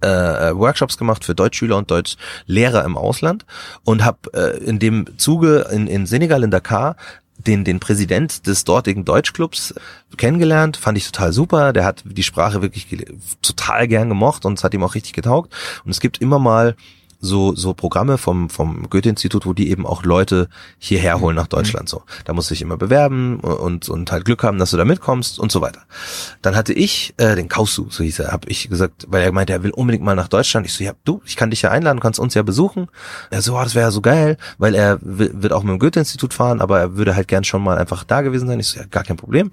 äh, 0.00 0.06
Workshops 0.54 0.98
gemacht 0.98 1.24
für 1.24 1.34
Deutschschüler 1.34 1.76
und 1.76 1.90
Deutschlehrer 1.90 2.84
im 2.84 2.96
Ausland 2.96 3.44
und 3.84 4.04
habe 4.04 4.18
äh, 4.34 4.64
in 4.64 4.78
dem 4.78 5.18
Zuge 5.18 5.68
in, 5.72 5.86
in 5.86 6.06
Senegal, 6.06 6.42
in 6.44 6.50
Dakar, 6.50 6.96
den, 7.38 7.64
den 7.64 7.80
Präsident 7.80 8.46
des 8.46 8.64
dortigen 8.64 9.04
Deutschclubs 9.04 9.74
kennengelernt, 10.16 10.76
fand 10.76 10.96
ich 10.96 11.06
total 11.06 11.32
super. 11.32 11.72
Der 11.72 11.84
hat 11.84 12.02
die 12.04 12.22
Sprache 12.22 12.62
wirklich 12.62 12.86
total 13.42 13.88
gern 13.88 14.08
gemocht 14.08 14.44
und 14.44 14.58
es 14.58 14.64
hat 14.64 14.74
ihm 14.74 14.82
auch 14.82 14.94
richtig 14.94 15.12
getaugt. 15.12 15.52
Und 15.84 15.90
es 15.90 16.00
gibt 16.00 16.20
immer 16.20 16.38
mal 16.38 16.76
so 17.26 17.54
so 17.54 17.74
Programme 17.74 18.16
vom 18.16 18.48
vom 18.48 18.88
Goethe-Institut, 18.88 19.44
wo 19.44 19.52
die 19.52 19.70
eben 19.70 19.86
auch 19.86 20.02
Leute 20.04 20.48
hierher 20.78 21.20
holen 21.20 21.36
nach 21.36 21.46
Deutschland. 21.46 21.88
So, 21.88 22.02
da 22.24 22.32
musst 22.32 22.50
du 22.50 22.54
dich 22.54 22.62
immer 22.62 22.78
bewerben 22.78 23.40
und 23.40 23.88
und 23.88 24.10
halt 24.10 24.24
Glück 24.24 24.42
haben, 24.42 24.58
dass 24.58 24.70
du 24.70 24.78
da 24.78 24.84
mitkommst 24.84 25.38
und 25.38 25.52
so 25.52 25.60
weiter. 25.60 25.82
Dann 26.40 26.56
hatte 26.56 26.72
ich 26.72 27.12
äh, 27.18 27.36
den 27.36 27.48
Kausu, 27.48 27.88
so 27.90 28.02
hieß 28.02 28.20
er, 28.20 28.32
habe 28.32 28.48
ich 28.48 28.68
gesagt, 28.68 29.06
weil 29.08 29.22
er 29.22 29.32
meinte, 29.32 29.52
er 29.52 29.62
will 29.62 29.72
unbedingt 29.72 30.04
mal 30.04 30.16
nach 30.16 30.28
Deutschland. 30.28 30.66
Ich 30.66 30.72
so, 30.72 30.82
ja, 30.82 30.92
du, 31.04 31.20
ich 31.26 31.36
kann 31.36 31.50
dich 31.50 31.62
ja 31.62 31.70
einladen, 31.70 32.00
kannst 32.00 32.18
uns 32.18 32.34
ja 32.34 32.42
besuchen. 32.42 32.86
Er 33.30 33.42
so, 33.42 33.56
oh, 33.56 33.62
das 33.62 33.74
wäre 33.74 33.86
ja 33.86 33.90
so 33.90 34.00
geil, 34.00 34.38
weil 34.58 34.74
er 34.74 34.98
wird 35.02 35.52
auch 35.52 35.62
mit 35.62 35.72
dem 35.72 35.78
Goethe-Institut 35.78 36.32
fahren, 36.32 36.60
aber 36.60 36.80
er 36.80 36.96
würde 36.96 37.16
halt 37.16 37.28
gern 37.28 37.44
schon 37.44 37.62
mal 37.62 37.76
einfach 37.76 38.04
da 38.04 38.22
gewesen 38.22 38.48
sein. 38.48 38.60
Ich 38.60 38.68
so, 38.68 38.80
ja, 38.80 38.86
gar 38.86 39.04
kein 39.04 39.16
Problem. 39.16 39.50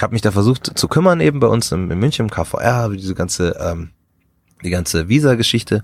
Hab 0.00 0.10
mich 0.10 0.22
da 0.22 0.32
versucht 0.32 0.78
zu 0.78 0.88
kümmern 0.88 1.20
eben 1.20 1.38
bei 1.38 1.46
uns 1.46 1.70
in, 1.70 1.90
in 1.90 1.98
München 1.98 2.26
im 2.26 2.30
KVR, 2.30 2.88
diese 2.88 3.14
ganze 3.14 3.56
ähm, 3.60 3.90
die 4.62 4.70
ganze 4.70 5.08
Visa-Geschichte. 5.08 5.82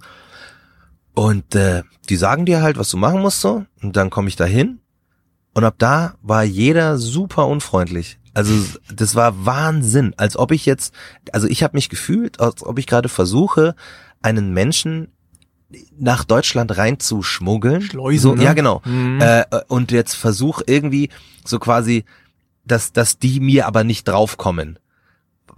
Und 1.18 1.56
äh, 1.56 1.82
die 2.08 2.14
sagen 2.14 2.46
dir 2.46 2.62
halt, 2.62 2.78
was 2.78 2.90
du 2.90 2.96
machen 2.96 3.20
musst 3.20 3.40
so. 3.40 3.64
Und 3.82 3.96
dann 3.96 4.08
komme 4.08 4.28
ich 4.28 4.36
da 4.36 4.44
hin. 4.44 4.78
Und 5.52 5.64
ab 5.64 5.74
da 5.78 6.14
war 6.22 6.44
jeder 6.44 6.96
super 6.96 7.48
unfreundlich. 7.48 8.20
Also 8.34 8.54
das 8.94 9.16
war 9.16 9.44
Wahnsinn, 9.44 10.14
als 10.16 10.36
ob 10.36 10.52
ich 10.52 10.64
jetzt, 10.64 10.94
also 11.32 11.48
ich 11.48 11.64
habe 11.64 11.76
mich 11.76 11.88
gefühlt, 11.88 12.38
als 12.38 12.64
ob 12.64 12.78
ich 12.78 12.86
gerade 12.86 13.08
versuche, 13.08 13.74
einen 14.22 14.54
Menschen 14.54 15.08
nach 15.98 16.22
Deutschland 16.22 16.78
reinzuschmuggeln. 16.78 17.82
Schleusen, 17.82 18.20
so, 18.20 18.34
ne? 18.36 18.44
Ja, 18.44 18.52
genau. 18.52 18.80
Mhm. 18.84 19.20
Äh, 19.20 19.44
und 19.66 19.90
jetzt 19.90 20.14
versuch 20.14 20.62
irgendwie 20.66 21.10
so 21.44 21.58
quasi, 21.58 22.04
dass, 22.64 22.92
dass 22.92 23.18
die 23.18 23.40
mir 23.40 23.66
aber 23.66 23.82
nicht 23.82 24.06
draufkommen. 24.06 24.78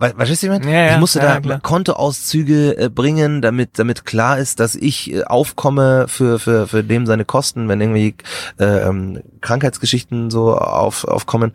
We- 0.01 0.15
Weißt 0.17 0.29
du, 0.31 0.33
was 0.33 0.43
ich 0.43 0.49
meine? 0.49 0.65
Ja, 0.65 0.87
ja, 0.87 0.95
ich 0.95 0.99
musste 1.01 1.19
ja, 1.21 1.35
da 1.35 1.41
klar. 1.41 1.61
Kontoauszüge 1.61 2.77
äh, 2.79 2.89
bringen, 2.89 3.43
damit 3.43 3.79
damit 3.79 4.05
klar 4.07 4.39
ist, 4.39 4.59
dass 4.59 4.75
ich 4.75 5.13
äh, 5.13 5.23
aufkomme 5.25 6.07
für 6.09 6.39
für 6.39 6.67
für 6.67 6.83
dem 6.83 7.07
seine 7.07 7.25
Kosten, 7.25 7.69
wenn 7.69 7.81
irgendwie 7.81 8.15
äh, 8.59 8.65
ähm, 8.65 9.23
Krankheitsgeschichten 9.41 10.31
so 10.31 10.57
auf 10.57 11.05
aufkommen 11.05 11.53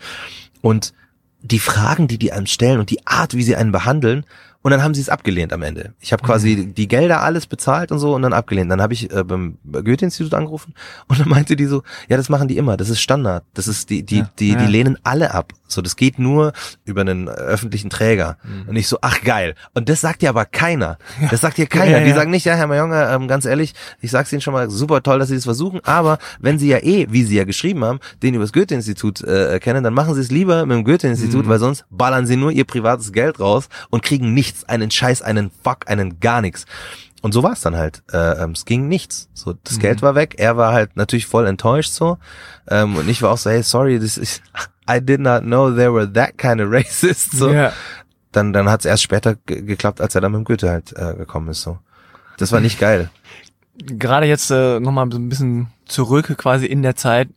und 0.61 0.93
die 1.41 1.59
Fragen, 1.59 2.07
die 2.07 2.17
die 2.17 2.31
einem 2.31 2.47
stellen 2.47 2.79
und 2.79 2.89
die 2.89 3.05
Art, 3.05 3.33
wie 3.35 3.43
sie 3.43 3.55
einen 3.55 3.71
behandeln 3.71 4.25
und 4.66 4.72
dann 4.72 4.82
haben 4.82 4.95
sie 4.95 5.01
es 5.01 5.09
abgelehnt 5.09 5.53
am 5.53 5.61
Ende. 5.61 5.93
Ich 5.99 6.11
habe 6.11 6.24
quasi 6.24 6.55
Mhm. 6.55 6.74
die 6.74 6.88
Gelder 6.88 7.22
alles 7.22 7.45
bezahlt 7.45 7.91
und 7.91 7.99
so 7.99 8.16
und 8.16 8.24
dann 8.24 8.34
abgelehnt. 8.34 8.72
Dann 8.72 8.82
habe 8.82 8.93
ich 8.93 9.11
äh, 9.13 9.24
beim 9.24 9.59
Goethe-Institut 9.63 10.34
angerufen 10.34 10.74
und 11.07 11.20
dann 11.20 11.30
meinte 11.30 11.55
die 11.55 11.66
so, 11.68 11.84
ja, 12.09 12.18
das 12.18 12.30
machen 12.30 12.47
die 12.47 12.57
immer, 12.57 12.76
das 12.76 12.89
ist 12.89 12.99
Standard. 12.99 13.43
Das 13.53 13.68
ist 13.68 13.91
die 13.91 14.01
die 14.03 14.18
Ja, 14.20 14.30
die 14.39 14.49
ja. 14.53 14.55
die 14.57 14.66
lehnen 14.66 14.97
alle 15.03 15.36
ab. 15.36 15.53
So, 15.68 15.82
das 15.84 15.95
geht 15.95 16.18
nur 16.20 16.53
über 16.84 17.01
einen 17.01 17.28
öffentlichen 17.30 17.89
Träger. 17.91 18.38
Mhm. 18.43 18.70
Und 18.70 18.76
ich 18.76 18.88
so, 18.88 18.97
ach 19.01 19.22
geil. 19.22 19.53
Und 19.76 19.88
das 19.89 20.01
sagt 20.01 20.24
ja 20.24 20.30
aber 20.32 20.45
keiner. 20.45 20.97
Das 21.30 21.41
sagt 21.41 21.57
ja 21.59 21.66
keiner. 21.68 22.01
Die 22.01 22.11
sagen 22.13 22.32
nicht, 22.32 22.45
ja, 22.45 22.53
Herr 22.55 22.68
Majonga, 22.68 23.13
ähm, 23.16 23.28
ganz 23.28 23.45
ehrlich, 23.45 23.74
ich 24.01 24.09
sag's 24.11 24.32
Ihnen 24.32 24.41
schon 24.41 24.53
mal, 24.53 24.70
super 24.70 25.03
toll, 25.03 25.20
dass 25.20 25.30
Sie 25.30 25.36
das 25.36 25.43
versuchen, 25.43 25.80
aber 25.84 26.18
wenn 26.39 26.57
Sie 26.59 26.68
ja 26.70 26.78
eh, 26.80 27.07
wie 27.11 27.24
Sie 27.24 27.36
ja 27.36 27.43
geschrieben 27.43 27.84
haben, 27.84 27.99
den 28.24 28.34
übers 28.36 28.51
Goethe-Institut 28.53 29.22
äh, 29.22 29.59
kennen, 29.59 29.84
dann 29.84 29.93
machen 29.93 30.13
Sie 30.16 30.22
es 30.22 30.32
lieber 30.32 30.66
mit 30.66 30.76
dem 30.78 30.84
Goethe-Institut, 30.86 31.45
Mhm. 31.45 31.49
weil 31.49 31.59
sonst 31.59 31.86
ballern 31.89 32.26
Sie 32.26 32.36
nur 32.38 32.51
Ihr 32.51 32.63
privates 32.66 33.11
Geld 33.11 33.39
raus 33.39 33.68
und 33.89 34.01
kriegen 34.03 34.34
nichts, 34.34 34.55
einen 34.64 34.91
Scheiß, 34.91 35.22
einen 35.22 35.51
Fuck, 35.64 35.88
einen 35.89 36.20
gar 36.20 36.41
nichts. 36.41 36.66
Und 37.22 37.32
so 37.34 37.41
war 37.43 37.53
es 37.53 37.62
dann 37.62 37.76
halt. 37.76 38.03
Äh, 38.14 38.43
ähm, 38.43 38.51
es 38.51 38.66
ging 38.66 38.88
nichts. 38.88 39.30
So, 39.34 39.51
Mhm. 39.51 39.60
das 39.64 39.80
Geld 39.80 40.01
war 40.01 40.16
weg. 40.16 40.36
Er 40.38 40.58
war 40.58 40.74
halt 40.74 40.95
natürlich 40.95 41.26
voll 41.26 41.47
enttäuscht 41.47 41.91
so. 41.91 42.18
Ähm, 42.70 42.95
und 42.95 43.10
ich 43.10 43.22
war 43.22 43.32
auch 43.32 43.38
so, 43.38 43.49
hey, 43.49 43.64
sorry, 43.64 43.99
this 43.99 44.18
is, 44.18 44.41
I 44.89 44.99
did 45.01 45.20
not 45.22 45.41
know 45.41 45.72
there 45.72 45.93
were 45.93 46.12
that 46.14 46.38
kind 46.38 46.62
of 46.62 46.70
racists. 46.72 47.32
So. 47.38 47.51
Ja. 47.51 47.74
Dann, 48.32 48.53
dann 48.53 48.70
hat 48.70 48.82
es 48.82 48.86
erst 48.86 49.01
später 49.03 49.36
ge 49.45 49.62
geklappt, 49.62 50.01
als 50.01 50.14
er 50.14 50.22
dann 50.22 50.34
mit 50.34 50.39
dem 50.39 50.43
Goethe 50.45 50.70
halt 50.70 50.93
äh, 50.97 51.16
gekommen 51.16 51.47
ist. 51.49 51.62
So. 51.62 51.80
Das 52.38 52.51
war 52.51 52.60
nicht 52.60 52.80
geil. 52.80 53.10
Gerade 53.78 54.26
jetzt 54.28 54.51
äh, 54.51 54.80
nochmal 54.80 55.08
so 55.12 55.18
ein 55.18 55.30
bisschen 55.30 55.68
zurück 55.86 56.34
quasi 56.38 56.66
in 56.66 56.82
der 56.82 56.95
Zeit 56.95 57.30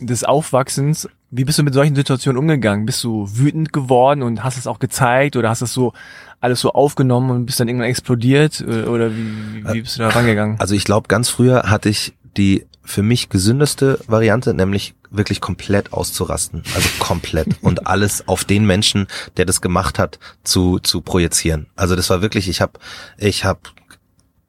des 0.00 0.24
Aufwachsens. 0.24 1.08
Wie 1.30 1.44
bist 1.44 1.58
du 1.58 1.62
mit 1.64 1.74
solchen 1.74 1.96
Situationen 1.96 2.38
umgegangen? 2.38 2.86
Bist 2.86 3.02
du 3.02 3.28
wütend 3.32 3.72
geworden 3.72 4.22
und 4.22 4.44
hast 4.44 4.56
es 4.56 4.66
auch 4.66 4.78
gezeigt 4.78 5.36
oder 5.36 5.50
hast 5.50 5.62
es 5.62 5.72
so 5.72 5.92
alles 6.40 6.60
so 6.60 6.72
aufgenommen 6.72 7.30
und 7.30 7.46
bist 7.46 7.58
dann 7.58 7.68
irgendwann 7.68 7.88
explodiert 7.88 8.60
Äh, 8.60 8.84
oder 8.84 9.10
wie, 9.10 9.64
wie, 9.64 9.74
wie 9.74 9.82
bist 9.82 9.98
du 9.98 10.02
da 10.02 10.08
rangegangen? 10.08 10.60
Also 10.60 10.74
ich 10.74 10.84
glaube, 10.84 11.08
ganz 11.08 11.28
früher 11.28 11.64
hatte 11.64 11.88
ich 11.88 12.14
die 12.36 12.66
für 12.84 13.02
mich 13.02 13.28
gesündeste 13.28 13.98
Variante, 14.06 14.54
nämlich 14.54 14.94
wirklich 15.10 15.40
komplett 15.40 15.92
auszurasten. 15.92 16.62
Also 16.74 16.88
komplett. 16.98 17.48
und 17.62 17.86
alles 17.86 18.28
auf 18.28 18.44
den 18.44 18.64
Menschen, 18.64 19.08
der 19.36 19.44
das 19.44 19.60
gemacht 19.60 19.98
hat, 19.98 20.18
zu, 20.44 20.78
zu 20.78 21.00
projizieren. 21.00 21.66
Also 21.74 21.96
das 21.96 22.10
war 22.10 22.22
wirklich, 22.22 22.48
ich 22.48 22.60
habe 22.60 22.78
ich 23.18 23.44
hab 23.44 23.72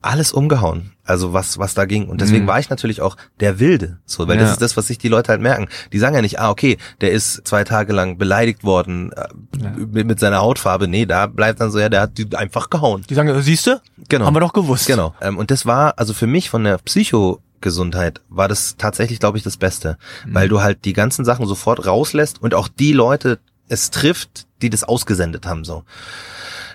alles 0.02 0.32
umgehauen. 0.32 0.94
Also 1.04 1.34
was, 1.34 1.58
was 1.58 1.74
da 1.74 1.86
ging. 1.86 2.08
Und 2.08 2.22
deswegen 2.22 2.44
Mhm. 2.44 2.48
war 2.50 2.60
ich 2.60 2.70
natürlich 2.70 3.02
auch 3.02 3.18
der 3.40 3.60
Wilde. 3.60 3.98
So, 4.06 4.28
weil 4.28 4.38
das 4.38 4.48
Ja. 4.50 4.54
ist 4.54 4.62
das, 4.62 4.78
was 4.78 4.88
sich 4.88 4.98
die 4.98 5.08
Leute 5.08 5.30
halt 5.30 5.42
merken. 5.42 5.68
Die 5.92 6.00
sagen 6.00 6.16
ja 6.16 6.22
nicht, 6.22 6.40
ah, 6.40 6.50
okay, 6.50 6.78
der 7.02 7.12
ist 7.12 7.48
zwei 7.48 7.64
Tage 7.64 7.94
lang 7.94 8.18
beleidigt 8.18 8.64
worden 8.64 9.12
äh, 9.14 9.28
Ja. 9.62 9.72
mit, 9.76 10.06
mit 10.08 10.20
seiner 10.20 10.38
Hautfarbe. 10.40 10.88
Nee, 10.88 11.06
da 11.06 11.26
bleibt 11.28 11.60
dann 11.62 11.72
so, 11.72 11.80
ja, 11.80 11.90
der 11.90 12.02
hat 12.02 12.18
die 12.18 12.28
einfach 12.36 12.70
gehauen. 12.70 13.04
Die 13.10 13.16
sagen, 13.16 13.42
siehst 13.42 13.66
du? 13.68 13.82
Genau. 14.08 14.26
Haben 14.26 14.36
wir 14.36 14.40
doch 14.42 14.54
gewusst. 14.54 14.86
Genau. 14.88 15.16
Ähm, 15.22 15.38
und 15.38 15.50
das 15.52 15.66
war, 15.66 15.94
also 15.98 16.14
für 16.14 16.28
mich 16.28 16.50
von 16.50 16.64
der 16.64 16.78
Psychogesundheit 16.78 18.22
war 18.30 18.48
das 18.48 18.76
tatsächlich, 18.78 19.20
glaube 19.20 19.38
ich, 19.38 19.44
das 19.44 19.58
Beste. 19.58 19.98
Mhm. 20.26 20.36
Weil 20.36 20.48
du 20.50 20.62
halt 20.62 20.86
die 20.86 20.94
ganzen 20.94 21.26
Sachen 21.26 21.48
sofort 21.48 21.86
rauslässt 21.86 22.42
und 22.42 22.54
auch 22.54 22.68
die 22.68 22.94
Leute 22.94 23.40
es 23.70 23.92
trifft, 23.92 24.46
die 24.62 24.70
das 24.70 24.84
ausgesendet 24.84 25.46
haben, 25.46 25.66
so. 25.66 25.84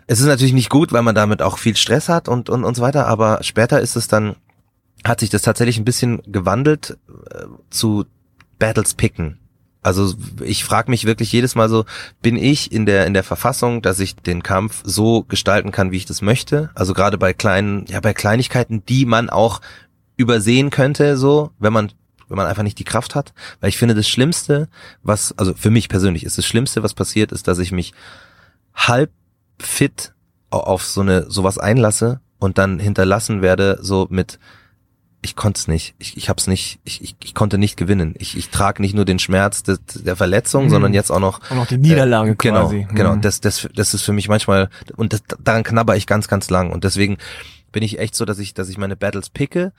Es 0.06 0.20
ist 0.20 0.26
natürlich 0.26 0.52
nicht 0.52 0.70
gut, 0.70 0.92
weil 0.92 1.02
man 1.02 1.14
damit 1.14 1.42
auch 1.42 1.58
viel 1.58 1.76
Stress 1.76 2.08
hat 2.08 2.28
und, 2.28 2.50
und, 2.50 2.64
und 2.64 2.76
so 2.76 2.82
weiter, 2.82 3.06
aber 3.06 3.42
später 3.42 3.80
ist 3.80 3.96
es 3.96 4.08
dann, 4.08 4.36
hat 5.04 5.20
sich 5.20 5.30
das 5.30 5.42
tatsächlich 5.42 5.78
ein 5.78 5.84
bisschen 5.84 6.22
gewandelt 6.26 6.98
äh, 7.30 7.44
zu 7.70 8.04
Battles 8.58 8.94
picken. 8.94 9.38
Also 9.82 10.14
ich 10.44 10.64
frage 10.64 10.90
mich 10.90 11.06
wirklich 11.06 11.32
jedes 11.32 11.56
Mal 11.56 11.68
so, 11.68 11.84
bin 12.22 12.36
ich 12.36 12.70
in 12.70 12.86
der 12.86 13.04
in 13.06 13.14
der 13.14 13.24
Verfassung, 13.24 13.82
dass 13.82 13.98
ich 13.98 14.14
den 14.14 14.44
Kampf 14.44 14.82
so 14.84 15.24
gestalten 15.24 15.72
kann, 15.72 15.90
wie 15.90 15.96
ich 15.96 16.06
das 16.06 16.22
möchte? 16.22 16.70
Also 16.74 16.94
gerade 16.94 17.18
bei 17.18 17.32
kleinen, 17.32 17.86
ja 17.86 17.98
bei 17.98 18.14
Kleinigkeiten, 18.14 18.86
die 18.86 19.04
man 19.04 19.28
auch 19.28 19.60
übersehen 20.16 20.70
könnte, 20.70 21.16
so 21.16 21.50
wenn 21.58 21.72
man 21.72 21.92
wenn 22.28 22.36
man 22.36 22.46
einfach 22.46 22.62
nicht 22.62 22.78
die 22.78 22.84
Kraft 22.84 23.16
hat, 23.16 23.34
weil 23.60 23.70
ich 23.70 23.76
finde 23.76 23.96
das 23.96 24.08
Schlimmste, 24.08 24.68
was 25.02 25.36
also 25.36 25.52
für 25.52 25.70
mich 25.70 25.88
persönlich 25.88 26.24
ist 26.24 26.38
das 26.38 26.46
Schlimmste, 26.46 26.84
was 26.84 26.94
passiert, 26.94 27.32
ist, 27.32 27.48
dass 27.48 27.58
ich 27.58 27.72
mich 27.72 27.92
halb 28.74 29.10
fit 29.62 30.12
au- 30.50 30.58
auf 30.60 30.84
so 30.84 31.00
eine 31.00 31.30
sowas 31.30 31.58
einlasse 31.58 32.20
und 32.38 32.58
dann 32.58 32.78
hinterlassen 32.78 33.42
werde 33.42 33.78
so 33.80 34.06
mit 34.10 34.38
ich 35.24 35.36
konnte 35.36 35.56
es 35.60 35.68
nicht. 35.68 35.94
Ich, 36.00 36.16
ich 36.16 36.28
hab's 36.28 36.48
nicht, 36.48 36.80
ich, 36.82 37.00
ich, 37.00 37.14
ich 37.22 37.32
konnte 37.32 37.56
nicht 37.56 37.76
gewinnen. 37.76 38.16
Ich, 38.18 38.36
ich 38.36 38.48
trage 38.50 38.82
nicht 38.82 38.92
nur 38.92 39.04
den 39.04 39.20
Schmerz 39.20 39.62
des, 39.62 39.78
der 39.86 40.16
Verletzung, 40.16 40.64
Mhm. 40.64 40.70
sondern 40.70 40.94
jetzt 40.94 41.12
auch 41.12 41.20
noch 41.20 41.38
Und 41.48 41.58
auch 41.58 41.66
die 41.66 41.76
Niederlage 41.78 42.32
äh, 42.32 42.34
genau, 42.36 42.62
quasi. 42.64 42.88
Genau, 42.92 43.14
Mhm. 43.14 43.20
das, 43.20 43.40
das, 43.40 43.68
das 43.72 43.94
ist 43.94 44.02
für 44.02 44.12
mich 44.12 44.28
manchmal, 44.28 44.68
und 44.96 45.12
das, 45.12 45.22
daran 45.38 45.62
knabber 45.62 45.94
ich 45.96 46.08
ganz, 46.08 46.26
ganz 46.26 46.50
lang. 46.50 46.72
Und 46.72 46.82
deswegen 46.82 47.18
bin 47.70 47.84
ich 47.84 48.00
echt 48.00 48.16
so, 48.16 48.24
dass 48.24 48.40
ich, 48.40 48.52
dass 48.52 48.68
ich 48.68 48.78
meine 48.78 48.96
Battles 48.96 49.30
picke. 49.30 49.72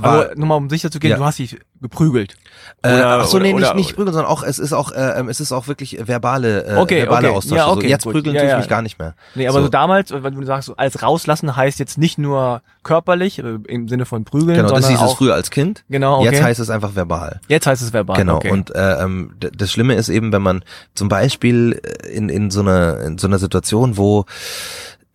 War, 0.00 0.10
Aber 0.26 0.34
nochmal, 0.36 0.56
um 0.56 0.70
sicher 0.70 0.90
zu 0.90 0.98
gehen, 0.98 1.10
Ja. 1.10 1.16
du 1.18 1.24
hast 1.24 1.38
dich 1.38 1.58
geprügelt. 1.82 2.36
äh, 2.82 2.94
oder- 2.94 3.20
ach 3.20 3.26
so, 3.26 3.38
nee, 3.38 3.52
oder- 3.52 3.74
nicht, 3.74 3.74
nicht 3.88 3.94
prügeln, 3.96 4.14
sondern 4.14 4.30
auch, 4.32 4.42
es 4.42 4.58
ist 4.58 4.72
auch, 4.72 4.90
äh, 4.92 5.18
ähm, 5.20 5.28
es 5.28 5.38
ist 5.40 5.52
auch 5.52 5.66
wirklich 5.68 5.98
verbale, 6.08 6.64
äh, 6.64 6.76
Okay, 6.76 7.02
verbale 7.02 7.28
okay. 7.28 7.36
Austausch. 7.36 7.56
Ja, 7.58 7.64
Also 7.66 7.76
okay, 7.76 7.88
jetzt 7.88 8.04
gut. 8.04 8.14
prügeln 8.14 8.34
Ja, 8.34 8.40
tue 8.40 8.46
ich 8.46 8.52
ja. 8.52 8.58
mich 8.58 8.68
gar 8.68 8.80
nicht 8.82 8.98
mehr. 8.98 9.14
Nee, 9.34 9.46
aber 9.48 9.58
So. 9.58 9.64
so, 9.64 9.68
damals, 9.68 10.10
wenn 10.12 10.34
du 10.34 10.44
sagst, 10.46 10.68
so 10.68 10.76
als 10.76 11.02
rauslassen 11.02 11.54
heißt 11.54 11.78
jetzt 11.78 11.98
nicht 11.98 12.16
nur 12.18 12.62
körperlich, 12.84 13.38
äh, 13.40 13.58
im 13.68 13.88
Sinne 13.88 14.06
von 14.06 14.24
prügeln, 14.24 14.54
Genau, 14.56 14.62
das 14.62 14.70
sondern 14.70 14.90
hieß 14.92 15.00
es 15.00 15.06
auch, 15.12 15.16
früher 15.18 15.34
als 15.34 15.50
Kind. 15.50 15.84
Genau, 15.90 16.20
okay. 16.20 16.30
Jetzt 16.30 16.42
heißt 16.42 16.60
es 16.60 16.70
einfach 16.70 16.94
verbal. 16.94 17.40
Jetzt 17.48 17.66
heißt 17.66 17.82
es 17.82 17.92
verbal. 17.92 18.16
Genau. 18.16 18.36
Okay. 18.36 18.50
Und 18.50 18.74
äh, 18.74 19.02
ähm, 19.02 19.34
das 19.38 19.70
Schlimme 19.70 19.94
ist 19.94 20.08
eben, 20.08 20.32
wenn 20.32 20.42
man 20.42 20.64
zum 20.94 21.08
Beispiel 21.08 21.80
äh, 21.84 22.08
in 22.08 22.28
in 22.30 22.50
so 22.50 22.60
einer 22.60 23.00
in 23.00 23.18
so 23.18 23.26
einer 23.26 23.38
Situation, 23.38 23.96
wo 23.98 24.24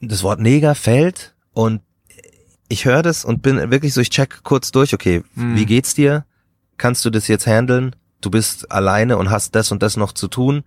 das 0.01 0.21
Wort 0.23 0.39
Neger 0.39 0.75
fällt 0.75 1.33
und 1.53 1.81
ich 2.69 2.85
höre 2.85 3.01
das 3.01 3.25
und 3.25 3.41
bin 3.41 3.57
wirklich 3.71 3.93
so, 3.93 4.01
ich 4.01 4.09
check 4.09 4.43
kurz 4.43 4.71
durch, 4.71 4.93
okay, 4.93 5.23
Hm. 5.35 5.55
wie 5.55 5.65
geht's 5.65 5.93
dir? 5.93 6.25
Kannst 6.77 7.05
du 7.05 7.09
das 7.09 7.27
jetzt 7.27 7.47
handeln? 7.47 7.95
Du 8.21 8.29
bist 8.29 8.71
alleine 8.71 9.17
und 9.17 9.29
hast 9.29 9.55
das 9.55 9.71
und 9.71 9.81
das 9.83 9.97
noch 9.97 10.11
zu 10.11 10.27
tun. 10.27 10.63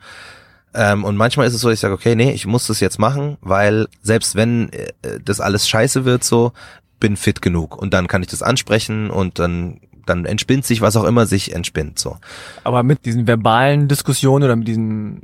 Ähm, 0.72 1.04
und 1.04 1.16
manchmal 1.16 1.46
ist 1.46 1.54
es 1.54 1.60
so, 1.60 1.70
ich 1.70 1.80
sage, 1.80 1.94
okay, 1.94 2.14
nee, 2.14 2.32
ich 2.32 2.46
muss 2.46 2.66
das 2.68 2.80
jetzt 2.80 2.98
machen, 2.98 3.36
weil 3.40 3.88
selbst 4.02 4.36
wenn 4.36 4.72
äh, 4.72 4.92
das 5.24 5.40
alles 5.40 5.68
scheiße 5.68 6.04
wird, 6.04 6.22
so 6.22 6.52
bin 7.00 7.16
fit 7.16 7.42
genug 7.42 7.76
und 7.76 7.92
dann 7.92 8.06
kann 8.08 8.22
ich 8.22 8.28
das 8.28 8.42
ansprechen 8.42 9.10
und 9.10 9.38
dann 9.38 9.80
dann 10.06 10.24
entspinnt 10.24 10.64
sich 10.64 10.80
was 10.80 10.96
auch 10.96 11.04
immer 11.04 11.26
sich 11.26 11.54
entspinnt 11.54 11.98
so. 11.98 12.16
Aber 12.64 12.82
mit 12.82 13.04
diesen 13.04 13.26
verbalen 13.26 13.86
Diskussionen 13.86 14.44
oder 14.44 14.56
mit 14.56 14.66
diesen 14.66 15.20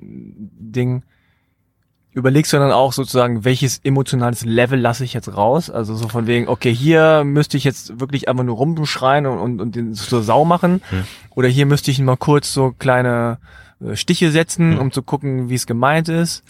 Dingen 0.59 1.03
überlegst 2.17 2.53
du 2.53 2.57
dann 2.57 2.73
auch 2.73 2.93
sozusagen, 2.93 3.45
welches 3.45 3.79
emotionales 3.85 4.45
Level 4.45 4.81
lasse 4.81 5.05
ich 5.05 5.13
jetzt 5.13 5.37
raus? 5.37 5.69
Also 5.71 5.95
so 5.95 6.09
von 6.09 6.27
wegen, 6.27 6.49
okay, 6.49 6.75
hier 6.75 7.25
müsste 7.25 7.57
ich 7.57 7.65
jetzt 7.65 8.01
wirklich 8.01 8.29
einfach 8.29 8.43
nur 8.45 8.57
rumschreien 8.57 9.27
und, 9.27 9.39
und, 9.39 9.61
und 9.61 9.77
den 9.77 9.95
zur 9.95 10.23
Sau 10.23 10.45
machen. 10.45 10.83
Hm. 10.89 11.05
Oder 11.35 11.49
hier 11.49 11.67
müsste 11.67 11.91
ich 11.91 11.99
mal 12.01 12.17
kurz 12.17 12.53
so 12.53 12.73
kleine 12.79 13.39
äh, 13.85 13.97
Stiche 13.97 14.31
setzen, 14.33 14.73
Hm. 14.73 14.79
um 14.79 14.93
zu 14.93 15.03
gucken, 15.03 15.51
wie 15.51 15.55
es 15.55 15.67
gemeint 15.67 16.09
ist. 16.09 16.43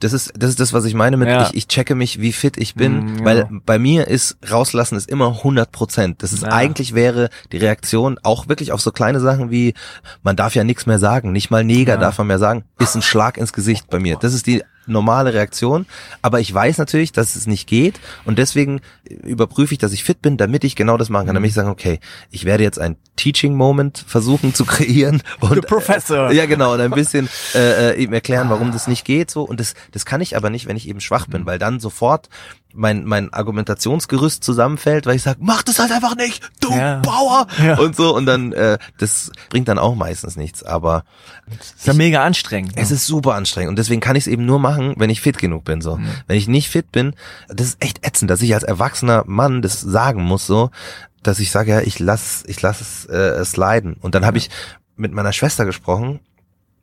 das 0.00 0.12
ist, 0.12 0.32
das 0.38 0.50
ist 0.50 0.60
das, 0.60 0.72
was 0.72 0.84
ich 0.84 0.94
meine 0.94 1.16
mit, 1.16 1.26
Ja. 1.28 1.42
ich, 1.48 1.54
ich 1.54 1.66
checke 1.66 1.96
mich, 1.96 2.20
wie 2.20 2.32
fit 2.32 2.56
ich 2.56 2.76
bin, 2.76 3.14
Mm, 3.14 3.18
ja. 3.18 3.24
weil 3.24 3.48
bei 3.66 3.80
mir 3.80 4.06
ist 4.06 4.38
rauslassen 4.48 4.94
ist 4.96 5.10
immer 5.10 5.38
100 5.38 5.72
Prozent. 5.72 6.22
Das 6.22 6.32
ist 6.32 6.44
Ja. 6.44 6.50
eigentlich 6.52 6.94
wäre 6.94 7.30
die 7.50 7.56
Reaktion 7.56 8.16
auch 8.22 8.46
wirklich 8.48 8.70
auf 8.70 8.80
so 8.80 8.92
kleine 8.92 9.18
Sachen 9.18 9.50
wie, 9.50 9.74
man 10.22 10.36
darf 10.36 10.54
ja 10.54 10.62
nichts 10.62 10.86
mehr 10.86 11.00
sagen, 11.00 11.32
nicht 11.32 11.50
mal 11.50 11.64
Neger 11.64 11.96
darf 11.96 12.16
man 12.18 12.28
mehr 12.28 12.38
sagen, 12.38 12.62
ist 12.78 12.94
ein 12.94 13.02
Schlag 13.02 13.36
ins 13.38 13.52
Gesicht 13.52 13.90
bei 13.90 13.98
mir. 13.98 14.16
Das 14.20 14.34
ist 14.34 14.46
die 14.46 14.62
normale 14.88 15.34
Reaktion, 15.34 15.86
aber 16.22 16.40
ich 16.40 16.52
weiß 16.52 16.78
natürlich, 16.78 17.12
dass 17.12 17.36
es 17.36 17.46
nicht 17.46 17.66
geht. 17.66 18.00
Und 18.24 18.38
deswegen 18.38 18.80
überprüfe 19.08 19.72
ich, 19.74 19.78
dass 19.78 19.92
ich 19.92 20.04
fit 20.04 20.22
bin, 20.22 20.36
damit 20.36 20.64
ich 20.64 20.76
genau 20.76 20.96
das 20.96 21.08
machen 21.08 21.26
kann, 21.26 21.34
damit 21.34 21.48
ich 21.48 21.54
sagen, 21.54 21.68
okay, 21.68 22.00
ich 22.30 22.44
werde 22.44 22.64
jetzt 22.64 22.78
ein 22.78 22.96
Teaching 23.16 23.54
Moment 23.54 24.04
versuchen 24.06 24.54
zu 24.54 24.64
kreieren. 24.64 25.22
Und 25.40 25.54
The 25.54 25.60
Professor. 25.60 26.32
ja, 26.32 26.46
genau, 26.46 26.74
und 26.74 26.80
ein 26.80 26.90
bisschen 26.90 27.28
äh, 27.54 27.90
äh, 27.90 28.02
ihm 28.02 28.12
erklären, 28.12 28.48
warum 28.50 28.72
das 28.72 28.86
nicht 28.86 29.04
geht, 29.04 29.30
so. 29.30 29.42
Und 29.42 29.60
das, 29.60 29.74
das 29.92 30.06
kann 30.06 30.20
ich 30.20 30.36
aber 30.36 30.50
nicht, 30.50 30.66
wenn 30.66 30.76
ich 30.76 30.88
eben 30.88 31.00
schwach 31.00 31.26
bin, 31.26 31.46
weil 31.46 31.58
dann 31.58 31.80
sofort 31.80 32.28
mein, 32.78 33.04
mein 33.04 33.32
Argumentationsgerüst 33.32 34.42
zusammenfällt, 34.42 35.04
weil 35.06 35.16
ich 35.16 35.22
sage, 35.22 35.38
mach 35.42 35.62
das 35.62 35.78
halt 35.78 35.92
einfach 35.92 36.16
nicht, 36.16 36.48
du 36.60 36.70
Ja. 36.70 37.00
Bauer! 37.00 37.46
Ja. 37.62 37.78
Und 37.78 37.96
so, 37.96 38.14
und 38.14 38.26
dann, 38.26 38.52
äh, 38.52 38.78
das 38.98 39.30
bringt 39.50 39.68
dann 39.68 39.78
auch 39.78 39.94
meistens 39.94 40.36
nichts. 40.36 40.62
Aber 40.62 41.04
ist 41.60 41.86
ja 41.86 41.92
mega 41.92 42.24
anstrengend. 42.24 42.76
ne? 42.76 42.82
es 42.82 42.90
ist 42.90 43.06
super 43.06 43.34
anstrengend. 43.34 43.70
Und 43.70 43.78
deswegen 43.78 44.00
kann 44.00 44.16
ich 44.16 44.24
es 44.24 44.26
eben 44.28 44.46
nur 44.46 44.58
machen, 44.58 44.94
wenn 44.96 45.10
ich 45.10 45.20
fit 45.20 45.38
genug 45.38 45.64
bin, 45.64 45.80
so. 45.80 45.98
Wenn 46.26 46.36
ich 46.36 46.48
nicht 46.48 46.68
fit 46.68 46.92
bin, 46.92 47.14
das 47.48 47.68
ist 47.68 47.84
echt 47.84 48.06
ätzend, 48.06 48.30
dass 48.30 48.42
ich 48.42 48.54
als 48.54 48.62
erwachsener 48.62 49.24
Mann 49.26 49.60
das 49.60 49.80
sagen 49.80 50.22
muss, 50.22 50.46
so, 50.46 50.70
dass 51.22 51.40
ich 51.40 51.50
sage, 51.50 51.72
ja, 51.72 51.80
ich 51.80 51.98
lass, 51.98 52.44
ich 52.46 52.62
lass 52.62 52.80
es, 52.80 53.04
äh, 53.06 53.16
es 53.16 53.56
leiden. 53.56 53.94
Und 54.00 54.14
dann 54.14 54.24
habe 54.24 54.38
ich 54.38 54.50
mit 54.96 55.12
meiner 55.12 55.32
Schwester 55.32 55.64
gesprochen, 55.64 56.20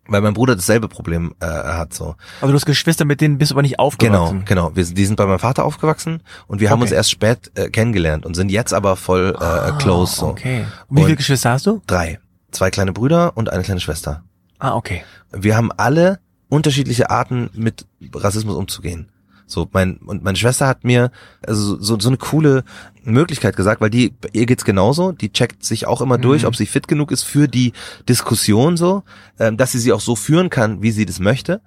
weil 0.08 0.22
mein 0.22 0.34
Bruder 0.34 0.56
dasselbe 0.56 0.88
Problem 0.88 1.34
äh, 1.40 1.46
hat 1.46 1.94
so. 1.94 2.16
Also 2.42 2.48
du 2.52 2.54
hast 2.54 2.66
Geschwister, 2.66 3.06
mit 3.06 3.22
denen 3.22 3.38
bist 3.38 3.52
du 3.52 3.56
aber 3.56 3.62
nicht 3.64 3.76
Genau, 3.78 3.84
aufgewachsen. 3.86 4.44
genau. 4.46 4.76
Wir, 4.76 4.86
sind- 4.86 4.98
die 4.98 5.06
sind 5.06 5.16
bei 5.16 5.26
meinem 5.26 5.40
Vater 5.40 5.66
aufgewachsen 5.66 6.22
und 6.48 6.60
wir 6.62 6.70
haben 6.70 6.80
Okay. 6.80 6.90
uns 6.90 6.92
erst 6.92 7.12
spät 7.12 7.52
äh, 7.56 7.70
kennengelernt 7.70 8.26
und 8.26 8.36
sind 8.36 8.50
jetzt 8.52 8.74
aber 8.74 8.96
voll 8.96 9.36
äh, 9.40 9.72
close 9.82 10.16
so. 10.16 10.28
Ah, 10.28 10.30
Okay. 10.32 10.66
Und 10.88 10.98
wie 10.98 11.02
viele 11.02 11.12
Und- 11.14 11.18
Geschwister 11.18 11.52
hast 11.52 11.66
du? 11.66 11.82
Drei. 11.88 12.20
Zwei 12.52 12.70
kleine 12.70 12.94
Brüder 12.94 13.36
und 13.36 13.52
eine 13.52 13.64
kleine 13.64 13.80
Schwester. 13.82 14.24
Ah, 14.60 14.76
okay. 14.76 15.04
Wir 15.32 15.58
haben 15.58 15.72
alle 15.76 16.20
unterschiedliche 16.50 17.10
Arten 17.10 17.50
mit 17.54 17.86
Rassismus 18.14 18.56
umzugehen. 18.56 19.10
So, 19.48 19.70
mein, 19.74 19.98
und 19.98 20.24
meine 20.24 20.38
Schwester 20.38 20.66
hat 20.68 20.84
mir 20.84 21.12
also 21.46 21.80
so, 21.80 22.00
so 22.00 22.08
eine 22.10 22.18
coole 22.18 22.64
Möglichkeit 23.04 23.56
gesagt, 23.56 23.80
weil 23.80 23.92
die, 23.92 24.14
ihr 24.34 24.46
geht's 24.48 24.66
genauso, 24.66 25.12
die 25.12 25.32
checkt 25.32 25.64
sich 25.64 25.86
auch 25.86 26.02
immer 26.02 26.18
durch, 26.18 26.42
Mhm. 26.42 26.48
ob 26.48 26.56
sie 26.56 26.66
fit 26.66 26.88
genug 26.88 27.12
ist 27.12 27.24
für 27.24 27.48
die 27.48 27.74
Diskussion 28.10 28.78
so, 28.78 29.04
ähm, 29.40 29.58
dass 29.58 29.72
sie 29.72 29.80
sie 29.80 29.94
auch 29.94 30.02
so 30.02 30.16
führen 30.16 30.50
kann, 30.50 30.82
wie 30.82 30.92
sie 30.92 31.06
das 31.06 31.20
möchte. 31.20 31.62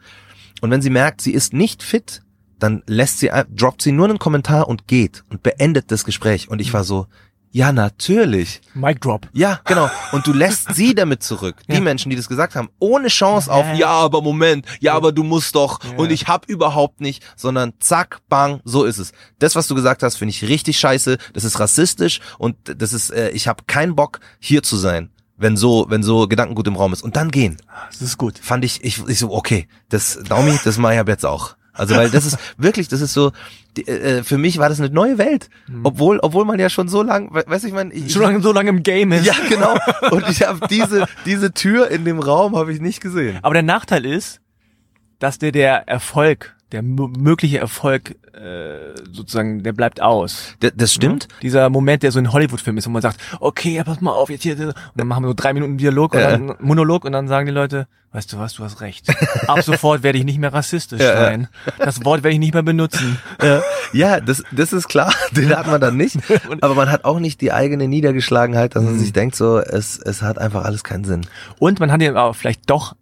Und 0.61 0.71
wenn 0.71 0.83
sie 0.83 0.91
merkt, 0.91 1.21
sie 1.21 1.33
ist 1.33 1.53
nicht 1.53 1.83
fit, 1.85 2.23
dann 2.59 2.83
lässt 2.87 3.21
sie, 3.21 3.31
ein- 3.31 3.47
droppt 3.55 3.83
sie 3.83 3.93
nur 3.93 4.09
einen 4.09 4.19
Kommentar 4.19 4.67
und 4.69 4.89
geht 4.89 5.23
und 5.31 5.45
beendet 5.45 5.93
das 5.93 6.05
Gespräch. 6.05 6.49
Und 6.51 6.61
ich 6.61 6.73
war 6.73 6.83
so, 6.83 7.07
ja, 7.51 7.73
natürlich. 7.73 8.61
Mic 8.75 9.01
Drop. 9.01 9.27
Ja, 9.33 9.61
genau. 9.65 9.91
Und 10.13 10.27
du 10.27 10.33
lässt 10.33 10.75
sie 10.75 10.95
damit 10.95 11.23
zurück. 11.23 11.57
Die 11.69 11.75
Ja. 11.75 11.81
Menschen, 11.81 12.11
die 12.11 12.17
das 12.17 12.29
gesagt 12.29 12.55
haben, 12.55 12.69
ohne 12.79 13.09
Chance 13.09 13.51
auf, 13.53 13.67
Ja. 13.77 13.89
aber 13.89 14.23
Moment, 14.23 14.67
ja, 14.81 14.95
aber 14.95 15.13
du 15.13 15.23
musst 15.23 15.55
doch 15.55 15.83
Ja. 15.85 15.97
und 15.97 16.11
ich 16.11 16.27
hab 16.29 16.47
überhaupt 16.47 17.01
nicht, 17.01 17.23
sondern 17.37 17.73
zack, 17.81 18.21
bang, 18.29 18.61
so 18.65 18.85
ist 18.85 18.99
es. 18.99 19.13
Das, 19.39 19.55
was 19.57 19.67
du 19.67 19.75
gesagt 19.75 20.03
hast, 20.03 20.17
finde 20.17 20.31
ich 20.31 20.43
richtig 20.49 20.79
scheiße. 20.79 21.19
Das 21.33 21.45
ist 21.45 21.59
rassistisch 21.61 22.21
und 22.39 22.57
das 22.65 22.93
ist, 22.93 23.11
äh, 23.11 23.31
ich 23.31 23.49
habe 23.49 23.65
keinen 23.67 23.97
Bock, 23.97 24.21
hier 24.39 24.63
zu 24.63 24.77
sein, 24.77 25.11
wenn 25.37 25.57
so, 25.57 25.87
wenn 25.89 26.03
so 26.03 26.27
Gedankengut 26.29 26.67
im 26.67 26.77
Raum 26.77 26.93
ist. 26.93 27.03
Und 27.03 27.17
dann 27.17 27.31
gehen. 27.31 27.57
Das 27.91 28.03
ist 28.03 28.19
gut. 28.19 28.39
Fand 28.39 28.65
ich, 28.65 28.83
ich, 28.85 28.99
ich 29.09 29.19
so, 29.19 29.33
okay, 29.33 29.69
das, 29.89 30.19
Naomi, 30.29 30.59
das 30.65 30.79
mache 30.79 30.95
ich 30.95 31.01
ab 31.01 31.09
jetzt 31.09 31.25
auch. 31.27 31.57
Also 31.79 31.95
weil 31.97 32.11
das 32.11 32.27
ist 32.27 32.37
wirklich, 32.59 32.89
das 32.89 33.01
ist 33.01 33.13
so, 33.15 33.33
die, 33.77 33.87
äh, 33.89 34.23
für 34.25 34.37
mich 34.39 34.59
war 34.59 34.69
das 34.69 34.81
eine 34.81 34.91
neue 34.91 35.17
Welt, 35.19 35.49
obwohl, 35.85 36.19
obwohl 36.21 36.45
man 36.45 36.59
ja 36.59 36.69
schon 36.69 36.89
so 36.89 37.03
lang, 37.03 37.33
we- 37.35 37.45
weißt 37.47 37.65
du, 37.65 37.69
ich 37.69 37.75
meine, 37.75 37.93
ich, 37.95 38.13
Schon 38.13 38.23
lange, 38.23 38.43
so 38.43 38.53
lange 38.53 38.69
im 38.71 38.83
Game 38.83 39.13
ist. 39.13 39.25
ja, 39.25 39.35
genau. 39.49 39.77
Und 40.11 40.29
ich 40.29 40.43
habe 40.43 40.67
diese, 40.69 41.07
diese 41.25 41.53
Tür 41.53 41.89
in 41.91 42.05
dem 42.05 42.19
Raum 42.19 42.57
habe 42.57 42.73
ich 42.73 42.81
nicht 42.81 43.01
gesehen. 43.01 43.39
Aber 43.43 43.55
der 43.55 43.63
Nachteil 43.63 44.05
ist, 44.05 44.41
dass 45.19 45.39
dir 45.39 45.53
der 45.53 45.89
Erfolg, 45.89 46.55
der 46.73 46.83
mögliche 46.83 47.59
Erfolg, 47.59 48.17
äh, 48.35 48.95
sozusagen, 49.13 49.63
der 49.63 49.73
bleibt 49.73 50.03
aus. 50.03 50.55
D 50.63 50.71
das 50.75 50.93
stimmt. 50.93 51.29
Dieser 51.43 51.71
Moment, 51.71 52.03
der 52.03 52.13
so 52.13 52.19
ein 52.19 52.33
Hollywood-Film 52.33 52.77
ist, 52.79 52.87
wo 52.87 52.91
man 52.91 53.03
sagt, 53.03 53.21
okay, 53.41 53.75
ja, 53.77 53.85
pass 53.85 54.01
mal 54.01 54.13
auf, 54.13 54.29
jetzt 54.31 54.43
hier, 54.43 54.59
und 54.59 54.75
dann 54.95 55.07
machen 55.07 55.25
wir 55.25 55.29
so 55.29 55.35
drei 55.35 55.53
Minuten 55.55 55.79
Dialog 55.79 56.15
und 56.15 56.21
Ja. 56.21 56.31
dann 56.33 56.55
Monolog 56.61 57.05
und 57.05 57.13
dann 57.13 57.27
sagen 57.29 57.47
die 57.47 57.53
Leute, 57.53 57.87
weißt 58.13 58.33
du 58.33 58.39
was, 58.39 58.55
du 58.55 58.65
hast 58.65 58.81
recht. 58.83 59.09
Ab 59.49 59.63
sofort 59.63 60.03
werde 60.03 60.19
ich 60.19 60.25
nicht 60.25 60.39
mehr 60.39 60.53
rassistisch 60.53 61.01
Ja, 61.01 61.15
ja. 61.15 61.21
sein. 61.21 61.49
Das 61.79 62.05
Wort 62.05 62.23
werde 62.23 62.35
ich 62.35 62.39
nicht 62.39 62.55
mehr 62.55 62.63
benutzen. 62.63 63.19
Äh, 63.39 63.61
ja, 63.93 64.21
das, 64.21 64.43
das 64.53 64.73
ist 64.73 64.89
klar. 64.89 65.13
Den 65.33 65.57
hat 65.57 65.67
man 65.67 65.81
dann 65.81 65.97
nicht. 65.97 66.19
Aber 66.61 66.75
man 66.75 66.91
hat 66.91 67.05
auch 67.05 67.19
nicht 67.19 67.41
die 67.41 67.53
eigene 67.53 67.89
Niedergeschlagenheit, 67.89 68.77
dass 68.77 68.83
man 68.85 68.99
sich 68.99 69.13
denkt, 69.13 69.37
so, 69.37 69.59
es, 69.59 69.99
es 69.99 70.21
hat 70.23 70.39
einfach 70.39 70.65
alles 70.65 70.85
keinen 70.85 71.05
Sinn. 71.05 71.27
Und 71.59 71.81
man 71.81 71.91
hat 71.93 72.01
ja 72.03 72.15
auch 72.17 72.35
vielleicht 72.37 72.69
doch, 72.71 72.95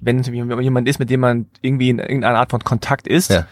wenn 0.00 0.18
es 0.20 0.26
jemand 0.28 0.88
ist, 0.88 0.98
mit 0.98 1.10
dem 1.10 1.20
man 1.20 1.46
irgendwie 1.62 1.90
in 1.90 1.98
irgendeiner 1.98 2.38
Art 2.38 2.50
von 2.50 2.62
Kontakt 2.62 3.06
ist, 3.08 3.30
Ja. 3.30 3.46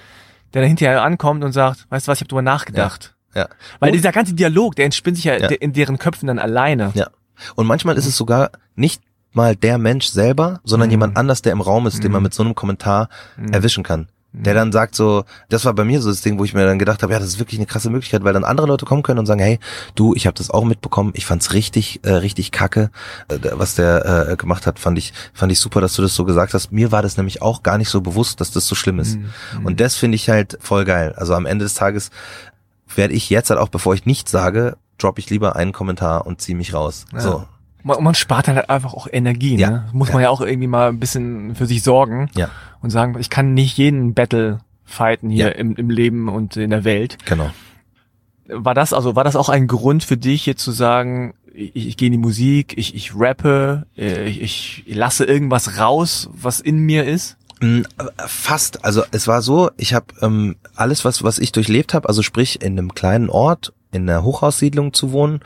der 0.55 0.63
dann 0.63 0.69
hinterher 0.69 1.03
ankommt 1.03 1.45
und 1.45 1.53
sagt, 1.53 1.87
weißt 1.91 2.07
du 2.07 2.11
was, 2.11 2.19
ich 2.19 2.23
habe 2.23 2.29
drüber 2.29 2.43
nachgedacht. 2.43 3.15
Ja. 3.35 3.49
Weil 3.81 3.91
Und- 3.91 3.97
dieser 3.97 4.13
ganze 4.13 4.35
Dialog, 4.35 4.77
der 4.77 4.85
entspinnt 4.85 5.17
sich 5.17 5.25
ja, 5.25 5.37
Ja. 5.39 5.49
in 5.49 5.73
deren 5.73 5.99
Köpfen 5.99 6.27
dann 6.27 6.39
alleine. 6.39 6.91
Ja. 6.95 7.09
Und 7.55 7.67
manchmal 7.67 7.97
ist 7.97 8.07
es 8.07 8.17
sogar 8.17 8.51
nicht 8.75 9.03
mal 9.33 9.57
der 9.57 9.79
Mensch 9.79 10.07
selber, 10.09 10.61
sondern 10.65 10.89
Mhm. 10.89 10.93
jemand 10.93 11.17
anders, 11.17 11.41
der 11.41 11.53
im 11.53 11.63
Raum 11.63 11.87
ist, 11.87 12.05
den 12.05 12.13
man 12.13 12.23
mit 12.23 12.35
so 12.35 12.43
einem 12.43 12.55
Kommentar 12.55 13.09
erwischen 13.51 13.83
kann. 13.83 14.09
Der 14.35 14.55
dann 14.55 14.73
sagt 14.73 14.95
so, 14.95 15.25
das 15.51 15.67
war 15.67 15.75
bei 15.75 15.85
mir 15.85 16.01
so 16.01 16.09
das 16.09 16.23
Ding, 16.23 16.39
wo 16.39 16.45
ich 16.45 16.55
mir 16.55 16.65
dann 16.65 16.79
gedacht 16.79 17.03
habe, 17.03 17.13
ja, 17.13 17.19
das 17.19 17.29
ist 17.29 17.39
wirklich 17.39 17.59
eine 17.59 17.67
krasse 17.67 17.91
Möglichkeit, 17.91 18.25
weil 18.25 18.33
dann 18.33 18.45
andere 18.45 18.67
Leute 18.67 18.87
kommen 18.87 19.03
können 19.03 19.19
und 19.19 19.27
sagen, 19.27 19.41
hey, 19.41 19.59
du, 19.95 20.15
ich 20.15 20.27
habe 20.27 20.35
das 20.35 20.49
auch 20.49 20.65
mitbekommen, 20.65 21.13
ich 21.15 21.27
fand's 21.27 21.53
richtig, 21.53 22.01
äh, 22.03 22.13
richtig 22.13 22.51
kacke, 22.51 22.91
äh, 23.29 23.39
was 23.53 23.75
der 23.75 24.29
äh, 24.31 24.37
gemacht 24.37 24.67
hat, 24.67 24.79
fand 24.79 24.97
ich, 24.97 25.13
fand 25.35 25.53
ich 25.53 25.61
super, 25.61 25.83
dass 25.83 25.95
du 25.95 26.03
das 26.03 26.15
so 26.15 26.25
gesagt 26.25 26.55
hast. 26.55 26.73
Mir 26.73 26.93
war 26.93 27.03
das 27.03 27.19
nämlich 27.19 27.43
auch 27.43 27.63
gar 27.63 27.77
nicht 27.77 27.91
so 27.91 28.01
bewusst, 28.01 28.41
dass 28.41 28.51
das 28.51 28.67
so 28.67 28.75
schlimm 28.75 28.99
ist. 28.99 29.19
Und 29.65 29.81
das 29.81 29.97
finde 29.97 30.17
ich 30.17 30.31
halt 30.31 30.59
voll 30.61 30.85
geil. 30.85 31.13
Also 31.17 31.35
am 31.35 31.45
Ende 31.45 31.65
des 31.65 31.75
Tages 31.75 32.11
werde 32.95 33.15
ich 33.15 33.29
jetzt 33.31 33.51
halt 33.51 33.61
auch, 33.61 33.69
bevor 33.69 33.95
ich 33.95 34.07
nichts 34.07 34.31
sage, 34.31 34.77
droppe 34.99 35.21
ich 35.21 35.31
lieber 35.31 35.57
einen 35.57 35.73
Kommentar 35.73 36.27
und 36.27 36.41
ziehe 36.41 36.57
mich 36.57 36.73
raus. 36.75 37.05
Ja. 37.13 37.21
So. 37.21 37.45
Man, 37.83 38.03
man 38.03 38.15
spart 38.15 38.49
halt 38.49 38.71
einfach 38.71 38.95
auch 38.95 39.07
Energie. 39.11 39.57
Ja. 39.57 39.71
Ne? 39.71 39.89
Muss 39.93 40.09
Ja. 40.09 40.15
man 40.15 40.23
ja 40.23 40.31
auch 40.31 40.41
irgendwie 40.41 40.69
mal 40.69 40.89
ein 40.89 41.01
bisschen 41.01 41.55
für 41.55 41.67
sich 41.67 41.83
sorgen 41.83 42.31
Ja, 42.37 42.51
und 42.81 42.91
sagen, 42.91 43.17
ich 43.19 43.31
kann 43.31 43.55
nicht 43.55 43.77
jeden 43.79 44.15
Battle 44.15 44.59
fighten 44.85 45.31
hier 45.31 45.47
Ja. 45.47 45.53
im, 45.53 45.75
im 45.77 45.91
Leben 45.91 46.29
und 46.29 46.57
in 46.57 46.71
der 46.71 46.85
Welt. 46.85 47.19
genau. 47.25 47.51
War 48.49 48.75
das 48.75 48.93
also 48.93 49.15
war 49.17 49.25
das 49.25 49.37
auch 49.37 49.49
ein 49.49 49.67
Grund 49.67 50.03
für 50.05 50.17
dich 50.17 50.47
jetzt 50.47 50.63
zu 50.63 50.73
sagen, 50.73 51.33
ich, 51.55 51.75
ich 51.89 51.97
gehe 51.97 52.07
in 52.07 52.13
die 52.13 52.19
Musik, 52.19 52.75
ich, 52.77 52.95
ich 52.95 53.13
rappe, 53.15 53.87
äh, 53.97 54.25
ich, 54.29 54.83
ich 54.85 54.95
lasse 54.95 55.25
irgendwas 55.25 55.79
raus, 55.79 56.29
was 56.33 56.61
in 56.61 56.79
mir 56.81 57.05
ist? 57.05 57.37
Mm, 57.61 57.83
Fast. 58.27 58.85
Also 58.85 59.05
es 59.13 59.29
war 59.29 59.43
so, 59.43 59.71
ich 59.77 59.95
habe 59.95 60.07
ähm, 60.21 60.57
alles, 60.75 61.05
was 61.05 61.23
was 61.23 61.39
ich 61.39 61.53
durchlebt 61.53 61.95
habe, 61.95 62.09
also 62.09 62.23
sprich 62.23 62.61
in 62.63 62.79
einem 62.79 62.95
kleinen 62.95 63.31
Ort, 63.31 63.73
in 63.93 64.09
einer 64.11 64.25
Hochhaussiedlung 64.25 64.93
zu 64.93 65.13
wohnen, 65.13 65.41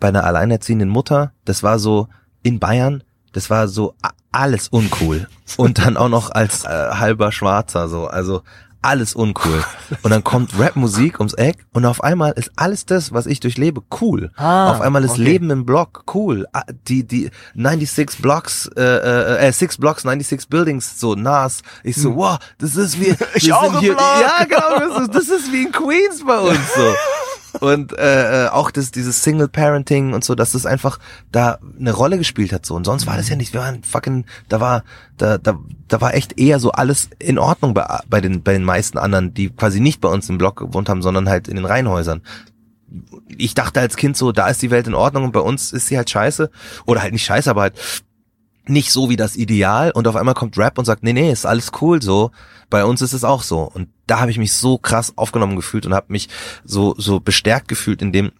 bei 0.00 0.08
einer 0.08 0.24
alleinerziehenden 0.24 0.88
Mutter, 0.88 1.32
das 1.44 1.62
war 1.62 1.78
so 1.78 2.08
in 2.42 2.58
Bayern, 2.58 3.04
das 3.32 3.50
war 3.50 3.68
so 3.68 3.94
alles 4.32 4.68
uncool. 4.68 5.28
Und 5.56 5.78
dann 5.78 5.96
auch 5.96 6.08
noch 6.08 6.30
als 6.30 6.64
äh, 6.64 6.68
halber 6.68 7.32
Schwarzer 7.32 7.88
so, 7.88 8.06
also 8.06 8.42
alles 8.82 9.14
uncool. 9.14 9.62
Und 10.02 10.10
dann 10.10 10.24
kommt 10.24 10.58
Rapmusik 10.58 11.18
ums 11.20 11.34
Eck 11.34 11.66
und 11.72 11.84
auf 11.84 12.02
einmal 12.02 12.32
ist 12.32 12.50
alles 12.56 12.86
das, 12.86 13.12
was 13.12 13.26
ich 13.26 13.40
durchlebe, 13.40 13.82
cool. 14.00 14.30
Ah, 14.36 14.70
auf 14.70 14.80
einmal 14.80 15.04
ist 15.04 15.12
okay. 15.12 15.22
Leben 15.22 15.50
im 15.50 15.66
Block 15.66 16.04
cool. 16.14 16.46
Ah, 16.52 16.62
Die 16.88 17.06
die 17.06 17.30
96 17.54 18.22
Blocks, 18.22 18.70
äh, 18.76 18.82
äh, 18.82 19.48
äh, 19.48 19.52
six 19.52 19.76
Blocks, 19.76 20.02
96 20.02 20.48
Buildings, 20.48 20.98
so 20.98 21.14
Nas. 21.14 21.60
Ich 21.84 21.96
so, 21.96 22.16
wow, 22.16 22.38
das 22.58 22.76
ist 22.76 22.98
wie 22.98 23.10
Hm. 23.10 23.16
Ich 23.34 23.52
auch 23.52 23.70
sind 23.70 23.80
hier, 23.80 23.92
Block. 23.94 24.02
Ja, 24.22 24.44
genau, 24.44 24.88
das 24.88 25.02
ist, 25.02 25.14
das 25.14 25.28
ist 25.28 25.52
wie 25.52 25.64
in 25.64 25.72
Queens 25.72 26.24
bei 26.24 26.38
uns 26.38 26.74
so. 26.74 26.80
Und 27.58 27.96
äh, 27.98 28.46
äh, 28.46 28.48
auch 28.48 28.70
das, 28.70 28.90
dieses 28.90 29.22
Single 29.22 29.48
Parenting 29.48 30.12
und 30.12 30.24
so, 30.24 30.34
dass 30.34 30.52
das 30.52 30.66
einfach 30.66 30.98
da 31.32 31.58
eine 31.78 31.92
Rolle 31.92 32.18
gespielt 32.18 32.52
hat 32.52 32.64
so. 32.64 32.74
Und 32.74 32.84
sonst 32.84 33.06
war 33.06 33.16
das 33.16 33.28
ja 33.28 33.36
nicht. 33.36 33.52
Wir 33.52 33.60
waren 33.60 33.82
fucking, 33.82 34.24
da 34.48 34.60
war, 34.60 34.84
da, 35.16 35.38
da, 35.38 35.58
da 35.88 36.00
war 36.00 36.14
echt 36.14 36.38
eher 36.38 36.60
so 36.60 36.72
alles 36.72 37.10
in 37.18 37.38
Ordnung 37.38 37.74
bei, 37.74 38.00
bei 38.08 38.20
den, 38.20 38.42
bei 38.42 38.52
den 38.52 38.64
meisten 38.64 38.98
anderen, 38.98 39.34
die 39.34 39.50
quasi 39.50 39.80
nicht 39.80 40.00
bei 40.00 40.08
uns 40.08 40.28
im 40.28 40.38
Block 40.38 40.56
gewohnt 40.56 40.88
haben, 40.88 41.02
sondern 41.02 41.28
halt 41.28 41.48
in 41.48 41.56
den 41.56 41.64
Reihenhäusern. 41.64 42.22
Ich 43.36 43.54
dachte 43.54 43.80
als 43.80 43.96
Kind 43.96 44.16
so, 44.16 44.32
da 44.32 44.48
ist 44.48 44.62
die 44.62 44.70
Welt 44.70 44.86
in 44.86 44.94
Ordnung 44.94 45.24
und 45.24 45.32
bei 45.32 45.40
uns 45.40 45.72
ist 45.72 45.86
sie 45.86 45.96
halt 45.96 46.10
scheiße. 46.10 46.50
Oder 46.86 47.02
halt 47.02 47.12
nicht 47.12 47.24
scheiße, 47.24 47.50
aber 47.50 47.62
halt 47.62 47.74
nicht 48.66 48.92
so 48.92 49.10
wie 49.10 49.16
das 49.16 49.36
Ideal 49.36 49.90
und 49.90 50.06
auf 50.06 50.16
einmal 50.16 50.34
kommt 50.34 50.56
Rap 50.56 50.78
und 50.78 50.84
sagt, 50.84 51.02
nee, 51.02 51.12
nee, 51.12 51.32
ist 51.32 51.46
alles 51.46 51.72
cool 51.80 52.00
so. 52.00 52.30
Bei 52.70 52.84
uns 52.84 53.02
ist 53.02 53.12
es 53.12 53.24
auch 53.24 53.42
so. 53.42 53.62
Und 53.62 53.88
da 54.06 54.20
habe 54.20 54.30
ich 54.30 54.38
mich 54.38 54.52
so 54.52 54.78
krass 54.78 55.12
aufgenommen 55.16 55.56
gefühlt 55.56 55.86
und 55.86 55.94
habe 55.94 56.06
mich 56.08 56.28
so, 56.64 56.94
so 56.96 57.20
bestärkt 57.20 57.68
gefühlt 57.68 58.00
in 58.00 58.12
dem, 58.12 58.32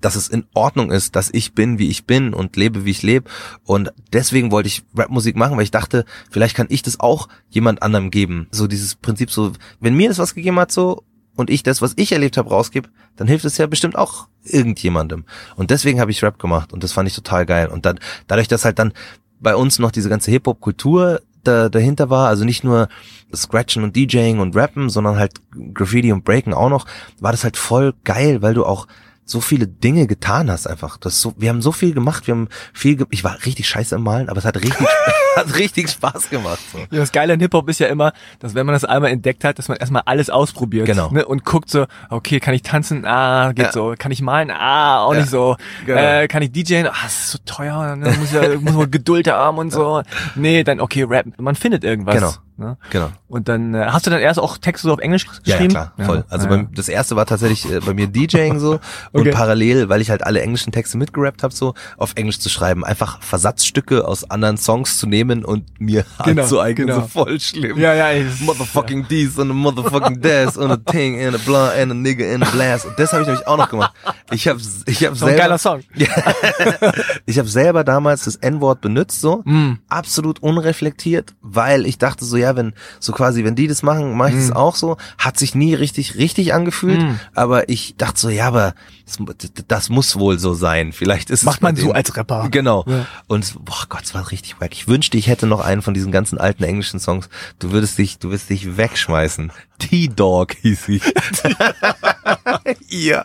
dass 0.00 0.14
es 0.14 0.28
in 0.28 0.46
Ordnung 0.54 0.90
ist, 0.90 1.16
dass 1.16 1.30
ich 1.32 1.54
bin, 1.54 1.78
wie 1.78 1.88
ich 1.88 2.06
bin 2.06 2.32
und 2.32 2.56
lebe, 2.56 2.84
wie 2.84 2.90
ich 2.90 3.02
lebe. 3.02 3.28
Und 3.64 3.92
deswegen 4.12 4.50
wollte 4.50 4.68
ich 4.68 4.84
Rapmusik 4.96 5.36
machen, 5.36 5.56
weil 5.56 5.64
ich 5.64 5.70
dachte, 5.70 6.04
vielleicht 6.30 6.56
kann 6.56 6.68
ich 6.70 6.82
das 6.82 7.00
auch 7.00 7.28
jemand 7.48 7.82
anderem 7.82 8.10
geben. 8.10 8.48
So 8.52 8.66
dieses 8.66 8.94
Prinzip 8.94 9.30
so, 9.30 9.52
wenn 9.80 9.96
mir 9.96 10.08
das 10.08 10.18
was 10.18 10.34
gegeben 10.34 10.58
hat 10.58 10.72
so 10.72 11.02
und 11.36 11.50
ich 11.50 11.62
das, 11.62 11.82
was 11.82 11.94
ich 11.96 12.12
erlebt 12.12 12.36
habe, 12.36 12.50
rausgebe, 12.50 12.88
dann 13.16 13.28
hilft 13.28 13.44
es 13.44 13.58
ja 13.58 13.66
bestimmt 13.66 13.96
auch 13.96 14.28
irgendjemandem. 14.44 15.24
Und 15.56 15.70
deswegen 15.70 16.00
habe 16.00 16.10
ich 16.10 16.22
Rap 16.22 16.38
gemacht 16.38 16.72
und 16.72 16.84
das 16.84 16.92
fand 16.92 17.08
ich 17.08 17.14
total 17.14 17.46
geil. 17.46 17.68
Und 17.68 17.84
dann, 17.84 17.98
dadurch, 18.26 18.48
dass 18.48 18.64
halt 18.64 18.78
dann 18.78 18.92
bei 19.40 19.56
uns 19.56 19.78
noch 19.78 19.90
diese 19.90 20.08
ganze 20.08 20.30
Hip-Hop-Kultur 20.30 21.20
da, 21.44 21.68
dahinter 21.68 22.10
war, 22.10 22.28
also 22.28 22.44
nicht 22.44 22.64
nur 22.64 22.88
Scratchen 23.34 23.84
und 23.84 23.96
DJing 23.96 24.40
und 24.40 24.56
Rappen, 24.56 24.90
sondern 24.90 25.16
halt 25.16 25.40
Graffiti 25.74 26.12
und 26.12 26.24
Breaken 26.24 26.54
auch 26.54 26.70
noch, 26.70 26.86
war 27.20 27.32
das 27.32 27.44
halt 27.44 27.56
voll 27.56 27.94
geil, 28.04 28.42
weil 28.42 28.54
du 28.54 28.64
auch 28.64 28.86
so 29.30 29.40
viele 29.40 29.66
Dinge 29.66 30.06
getan 30.06 30.50
hast 30.50 30.66
einfach. 30.66 30.96
Das 30.98 31.20
so, 31.20 31.34
wir 31.36 31.48
haben 31.50 31.62
so 31.62 31.72
viel 31.72 31.94
gemacht, 31.94 32.26
wir 32.26 32.34
haben 32.34 32.48
viel, 32.72 32.96
ge 32.96 33.06
ich 33.10 33.24
war 33.24 33.36
richtig 33.46 33.68
scheiße 33.68 33.94
im 33.94 34.02
Malen, 34.02 34.28
aber 34.28 34.38
es 34.38 34.44
hat 34.44 34.56
richtig, 34.56 34.86
hat 35.36 35.56
richtig 35.56 35.88
Spaß 35.90 36.30
gemacht. 36.30 36.58
So. 36.72 36.78
Ja, 36.78 36.86
das 36.90 37.12
Geile 37.12 37.32
an 37.34 37.40
Hip-Hop 37.40 37.68
ist 37.68 37.80
ja 37.80 37.86
immer, 37.86 38.12
dass 38.40 38.54
wenn 38.54 38.66
man 38.66 38.72
das 38.74 38.84
einmal 38.84 39.10
entdeckt 39.10 39.44
hat, 39.44 39.58
dass 39.58 39.68
man 39.68 39.76
erstmal 39.78 40.02
alles 40.06 40.30
ausprobiert. 40.30 40.86
Genau. 40.86 41.10
Ne, 41.10 41.24
und 41.24 41.44
guckt 41.44 41.70
so, 41.70 41.86
okay, 42.08 42.40
kann 42.40 42.54
ich 42.54 42.62
tanzen? 42.62 43.04
Ah, 43.06 43.52
geht 43.52 43.66
Ja. 43.66 43.72
so. 43.72 43.94
Kann 43.98 44.10
ich 44.12 44.20
malen? 44.22 44.50
Ah, 44.50 45.00
auch 45.04 45.14
Ja. 45.14 45.20
nicht 45.20 45.30
so. 45.30 45.56
Genau. 45.86 46.00
Äh, 46.00 46.28
kann 46.28 46.42
ich 46.42 46.52
DJen? 46.52 46.86
Ah, 46.88 46.92
das 47.04 47.12
ist 47.12 47.30
so 47.30 47.38
teuer. 47.46 47.96
Ne? 47.96 48.14
Muss, 48.18 48.32
ja, 48.32 48.42
muss 48.58 48.74
man 48.74 48.90
Geduld 48.90 49.28
haben 49.28 49.58
und 49.58 49.70
so. 49.72 50.02
Nee, 50.34 50.64
dann 50.64 50.80
okay, 50.80 51.04
rappen. 51.08 51.34
Man 51.38 51.54
findet 51.54 51.84
irgendwas. 51.84 52.14
Genau. 52.16 52.32
Ne? 52.60 52.76
Genau. 52.90 53.08
Und 53.26 53.48
dann 53.48 53.74
äh, 53.74 53.86
hast 53.88 54.06
du 54.06 54.10
dann 54.10 54.20
erst 54.20 54.38
auch 54.38 54.58
Texte 54.58 54.86
so 54.88 54.92
auf 54.92 54.98
Englisch 55.00 55.24
Ja, 55.24 55.30
ja 55.44 55.54
geschrieben? 55.54 55.70
klar, 55.72 55.92
voll. 56.04 56.24
Also 56.28 56.44
ja. 56.46 56.50
Beim, 56.50 56.68
das 56.74 56.88
erste 56.90 57.16
war 57.16 57.24
tatsächlich 57.26 57.64
äh, 57.72 57.80
bei 57.80 57.94
mir 57.94 58.06
DJing 58.06 58.58
so 58.60 58.72
und 59.12 59.20
Okay. 59.22 59.30
parallel, 59.30 59.88
weil 59.88 60.00
ich 60.02 60.10
halt 60.10 60.22
alle 60.24 60.42
englischen 60.42 60.70
Texte 60.72 60.98
mitgerappt 60.98 61.42
habe, 61.42 61.54
so 61.54 61.74
auf 61.96 62.12
Englisch 62.16 62.38
zu 62.38 62.48
schreiben, 62.50 62.84
einfach 62.84 63.22
Versatzstücke 63.22 64.06
aus 64.06 64.30
anderen 64.30 64.58
Songs 64.58 64.98
zu 64.98 65.06
nehmen 65.06 65.44
und 65.44 65.64
mir 65.80 66.04
Genau, 66.24 66.42
anzueignen, 66.42 66.86
genau. 66.88 67.00
so 67.00 67.06
voll 67.08 67.40
schlimm. 67.40 67.78
Ja, 67.78 67.94
ja. 67.94 68.22
das- 68.22 68.40
Motherfucking 68.40 69.06
dies 69.08 69.38
und 69.38 69.50
a 69.50 69.54
motherfucking 69.54 70.20
das 70.20 70.56
und 70.58 70.70
a 70.70 70.76
thing 70.76 71.18
and 71.24 71.34
a 71.34 71.38
blah 71.44 71.70
and 71.70 71.92
a 71.92 71.94
nigga 71.94 72.34
and 72.34 72.46
a 72.46 72.50
blast. 72.50 72.84
Und 72.84 72.98
das 72.98 73.12
habe 73.12 73.22
ich 73.22 73.28
nämlich 73.28 73.46
auch 73.46 73.56
noch 73.56 73.70
gemacht. 73.70 73.94
Ich 74.32 74.46
habe 74.48 74.60
ich 74.86 75.04
hab 75.04 75.16
So 75.16 75.24
ein 75.24 75.30
selber 75.30 75.42
geiler 75.42 75.58
Song. 75.58 75.80
ich 77.26 77.38
habe 77.38 77.48
selber 77.48 77.84
damals 77.84 78.24
das 78.24 78.36
N-Wort 78.36 78.80
benutzt, 78.80 79.20
so 79.20 79.42
Mm. 79.44 79.78
absolut 79.88 80.40
unreflektiert, 80.42 81.34
weil 81.40 81.86
ich 81.86 81.98
dachte 81.98 82.24
so, 82.24 82.36
ja, 82.36 82.49
wenn 82.56 82.74
so 82.98 83.12
quasi, 83.12 83.44
wenn 83.44 83.54
die 83.54 83.66
das 83.66 83.82
machen, 83.82 84.16
mache 84.16 84.30
ich 84.30 84.36
das 84.36 84.52
auch 84.52 84.74
so. 84.76 84.96
Hat 85.18 85.38
sich 85.38 85.54
nie 85.54 85.74
richtig 85.74 86.16
richtig 86.16 86.54
angefühlt, 86.54 87.00
Mm. 87.00 87.18
aber 87.34 87.68
ich 87.68 87.96
dachte 87.96 88.20
so, 88.20 88.28
ja, 88.28 88.46
aber 88.46 88.74
das, 89.06 89.18
das 89.66 89.88
muss 89.88 90.18
wohl 90.18 90.38
so 90.38 90.54
sein. 90.54 90.92
Vielleicht 90.92 91.30
ist 91.30 91.40
es 91.40 91.46
Macht 91.46 91.62
man 91.62 91.74
so 91.76 91.92
als 91.92 92.16
Rapper. 92.16 92.48
Genau. 92.50 92.84
Ja. 92.86 93.06
Und 93.26 93.54
boah 93.64 93.84
Gott, 93.88 94.04
es 94.04 94.14
war 94.14 94.30
richtig 94.30 94.60
wack. 94.60 94.72
Ich 94.72 94.86
wünschte, 94.88 95.16
ich 95.18 95.26
hätte 95.26 95.46
noch 95.46 95.60
einen 95.60 95.82
von 95.82 95.94
diesen 95.94 96.12
ganzen 96.12 96.38
alten 96.38 96.62
englischen 96.62 97.00
Songs. 97.00 97.28
Du 97.58 97.72
würdest 97.72 97.98
dich, 97.98 98.18
du 98.18 98.28
würdest 98.28 98.50
dich 98.50 98.76
wegschmeißen. 98.76 99.50
T-Dog 99.78 100.54
hieß 100.62 100.88
ich. 100.90 101.02
ja. 102.88 103.24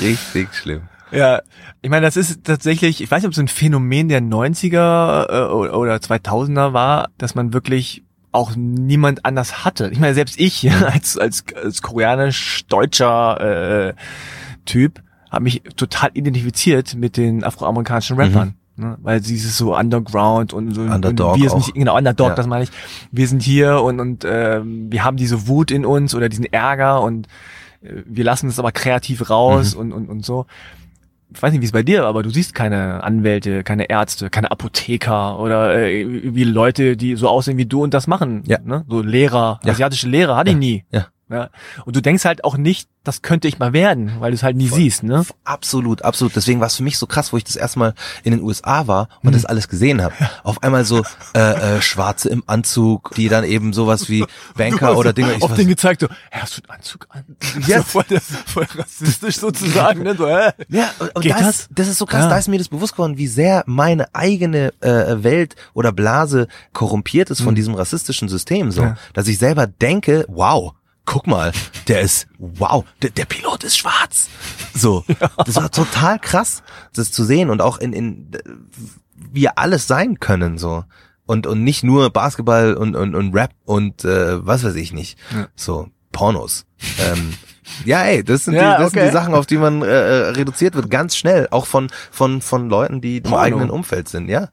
Richtig 0.00 0.54
schlimm. 0.54 0.82
Ja, 1.10 1.42
ich 1.80 1.90
meine, 1.90 2.06
das 2.06 2.16
ist 2.16 2.44
tatsächlich, 2.44 3.00
ich 3.00 3.10
weiß 3.10 3.22
nicht, 3.22 3.28
ob 3.28 3.32
es 3.32 3.38
ein 3.38 3.46
Phänomen 3.48 4.08
der 4.08 4.20
90er 4.20 5.28
äh, 5.28 5.52
oder 5.72 5.96
2000er 5.96 6.72
war, 6.72 7.10
dass 7.18 7.34
man 7.34 7.52
wirklich 7.52 8.03
auch 8.34 8.52
niemand 8.56 9.24
anders 9.24 9.64
hatte. 9.64 9.90
Ich 9.92 10.00
meine, 10.00 10.14
selbst 10.14 10.40
ich 10.40 10.62
ja, 10.62 10.72
als, 10.92 11.16
als, 11.16 11.44
als 11.54 11.82
koreanisch-deutscher 11.82 13.88
äh, 13.88 13.94
Typ 14.64 15.00
habe 15.30 15.44
mich 15.44 15.62
total 15.76 16.10
identifiziert 16.14 16.94
mit 16.94 17.16
den 17.16 17.44
afroamerikanischen 17.44 18.16
Rappern. 18.16 18.54
Ne? 18.76 18.98
Weil 19.02 19.20
dieses 19.20 19.56
so 19.56 19.76
Underground 19.76 20.52
und 20.52 20.74
so 20.74 20.82
Underdog 20.82 21.34
und 21.34 21.42
wir 21.42 21.50
sind 21.50 21.58
nicht, 21.58 21.74
genau, 21.74 21.96
Underdog, 21.96 22.30
Ja. 22.30 22.34
das 22.34 22.46
meine 22.46 22.64
ich. 22.64 22.70
Wir 23.12 23.28
sind 23.28 23.42
hier 23.42 23.82
und, 23.82 24.00
und 24.00 24.24
ähm, 24.28 24.90
wir 24.90 25.04
haben 25.04 25.16
diese 25.16 25.46
Wut 25.46 25.70
in 25.70 25.86
uns 25.86 26.14
oder 26.14 26.28
diesen 26.28 26.46
Ärger 26.52 27.02
und 27.02 27.28
äh, 27.82 28.02
wir 28.04 28.24
lassen 28.24 28.48
es 28.48 28.58
aber 28.58 28.72
kreativ 28.72 29.30
raus 29.30 29.74
und, 29.74 29.92
und, 29.92 30.08
und 30.08 30.24
so 30.24 30.46
ich 31.34 31.42
weiß 31.42 31.52
nicht, 31.52 31.60
wie 31.60 31.66
es 31.66 31.72
bei 31.72 31.82
dir, 31.82 32.02
war, 32.02 32.08
aber 32.08 32.22
du 32.22 32.30
siehst 32.30 32.54
keine 32.54 33.02
Anwälte, 33.02 33.64
keine 33.64 33.88
Ärzte, 33.90 34.30
keine 34.30 34.50
Apotheker 34.50 35.38
oder 35.38 35.76
äh, 35.82 36.06
wie 36.34 36.44
Leute, 36.44 36.96
die 36.96 37.16
so 37.16 37.28
aussehen 37.28 37.58
wie 37.58 37.66
du 37.66 37.82
und 37.82 37.92
das 37.94 38.06
machen. 38.06 38.42
Ja. 38.46 38.58
Ne? 38.64 38.84
So 38.88 39.02
Lehrer, 39.02 39.60
Ja. 39.64 39.72
asiatische 39.72 40.08
Lehrer 40.08 40.36
hatte 40.36 40.50
ich 40.50 40.56
nie. 40.56 40.84
Ja. 40.90 41.06
Ja. 41.30 41.48
Und 41.86 41.96
du 41.96 42.02
denkst 42.02 42.24
halt 42.26 42.44
auch 42.44 42.56
nicht, 42.58 42.88
das 43.02 43.20
könnte 43.22 43.48
ich 43.48 43.58
mal 43.58 43.72
werden, 43.72 44.12
weil 44.20 44.30
du 44.30 44.34
es 44.34 44.42
halt 44.42 44.56
nie 44.56 44.68
siehst, 44.68 45.02
ne? 45.02 45.24
Absolut, 45.44 46.02
absolut. 46.02 46.36
Deswegen 46.36 46.60
war 46.60 46.66
es 46.68 46.76
für 46.76 46.82
mich 46.82 46.96
so 46.98 47.06
krass, 47.06 47.32
wo 47.32 47.36
ich 47.36 47.44
das 47.44 47.56
erste 47.56 47.78
Mal 47.78 47.94
in 48.24 48.32
den 48.32 48.42
USA 48.42 48.86
war 48.86 49.08
und 49.22 49.30
Mhm. 49.30 49.32
das 49.34 49.44
alles 49.44 49.68
gesehen 49.68 50.02
habe. 50.02 50.14
Auf 50.42 50.62
einmal 50.62 50.84
so 50.84 51.02
äh, 51.34 51.38
äh, 51.78 51.82
Schwarze 51.82 52.28
im 52.30 52.42
Anzug, 52.46 53.14
die 53.14 53.28
dann 53.28 53.44
eben 53.44 53.72
sowas 53.74 54.08
wie 54.08 54.24
Banker 54.56 54.96
oder 54.96 55.12
Dinge. 55.12 55.34
Ich 55.34 55.42
auf 55.42 55.54
den 55.54 55.68
gezeigt, 55.68 56.00
so, 56.02 56.08
hä, 56.08 56.40
hast 56.40 56.58
du 56.58 56.62
einen 56.68 56.78
Anzug 56.78 57.06
an? 57.10 57.24
Ja. 57.66 57.78
So 57.78 57.84
voll, 57.84 58.04
voll 58.46 58.66
rassistisch 58.76 59.36
sozusagen, 59.38 60.02
ne? 60.02 60.14
So, 60.16 60.26
hä? 60.28 60.50
ja, 60.68 60.90
und, 60.98 61.14
und 61.16 61.24
das, 61.30 61.40
das? 61.40 61.68
das 61.70 61.88
ist 61.88 61.98
so 61.98 62.06
krass, 62.06 62.24
Ja. 62.24 62.30
da 62.30 62.38
ist 62.38 62.48
mir 62.48 62.58
das 62.58 62.68
bewusst 62.68 62.92
geworden, 62.92 63.18
wie 63.18 63.26
sehr 63.28 63.64
meine 63.66 64.14
eigene 64.14 64.72
äh, 64.80 65.22
Welt 65.22 65.56
oder 65.74 65.92
Blase 65.92 66.48
korrumpiert 66.72 67.30
ist 67.30 67.40
von 67.42 67.54
diesem 67.54 67.74
rassistischen 67.74 68.28
System 68.28 68.70
so, 68.70 68.82
Mhm. 68.82 68.88
Ja. 68.88 68.96
dass 69.14 69.26
ich 69.28 69.38
selber 69.38 69.66
denke, 69.66 70.24
wow, 70.28 70.72
guck 71.04 71.26
mal, 71.26 71.52
der 71.88 72.00
ist, 72.00 72.26
wow, 72.38 72.84
der, 73.02 73.10
der 73.10 73.24
Pilot 73.24 73.64
ist 73.64 73.78
schwarz. 73.78 74.28
So, 74.74 75.04
das 75.44 75.56
war 75.56 75.70
total 75.70 76.18
krass, 76.18 76.62
das 76.94 77.12
zu 77.12 77.24
sehen 77.24 77.50
und 77.50 77.60
auch 77.60 77.78
in, 77.78 77.92
in 77.92 78.30
wir 79.32 79.58
alles 79.58 79.86
sein 79.86 80.20
können 80.20 80.58
so. 80.58 80.84
Und, 81.26 81.46
und 81.46 81.64
nicht 81.64 81.84
nur 81.84 82.10
Basketball 82.10 82.74
und, 82.74 82.94
und, 82.96 83.14
und 83.14 83.34
Rap 83.34 83.52
und 83.64 84.04
äh, 84.04 84.44
was 84.46 84.62
weiß 84.62 84.74
ich 84.74 84.92
nicht. 84.92 85.18
Ja. 85.34 85.48
So, 85.56 85.88
Pornos. 86.12 86.66
ähm, 87.00 87.34
ja, 87.84 88.02
ey, 88.02 88.22
das 88.22 88.44
sind, 88.44 88.54
Ja, 88.54 88.76
die, 88.76 88.82
das 88.82 88.92
sind 88.92 89.00
okay. 89.00 89.08
die 89.08 89.12
Sachen, 89.14 89.34
auf 89.34 89.46
die 89.46 89.56
man 89.56 89.82
äh, 89.82 89.86
äh, 89.86 90.28
reduziert 90.30 90.74
wird, 90.74 90.90
ganz 90.90 91.16
schnell. 91.16 91.48
Auch 91.50 91.66
von, 91.66 91.90
von, 92.10 92.42
von 92.42 92.68
Leuten, 92.68 93.00
die 93.00 93.18
im 93.18 93.22
Porno. 93.24 93.38
eigenen 93.38 93.70
Umfeld 93.70 94.08
sind, 94.08 94.28
ja. 94.28 94.50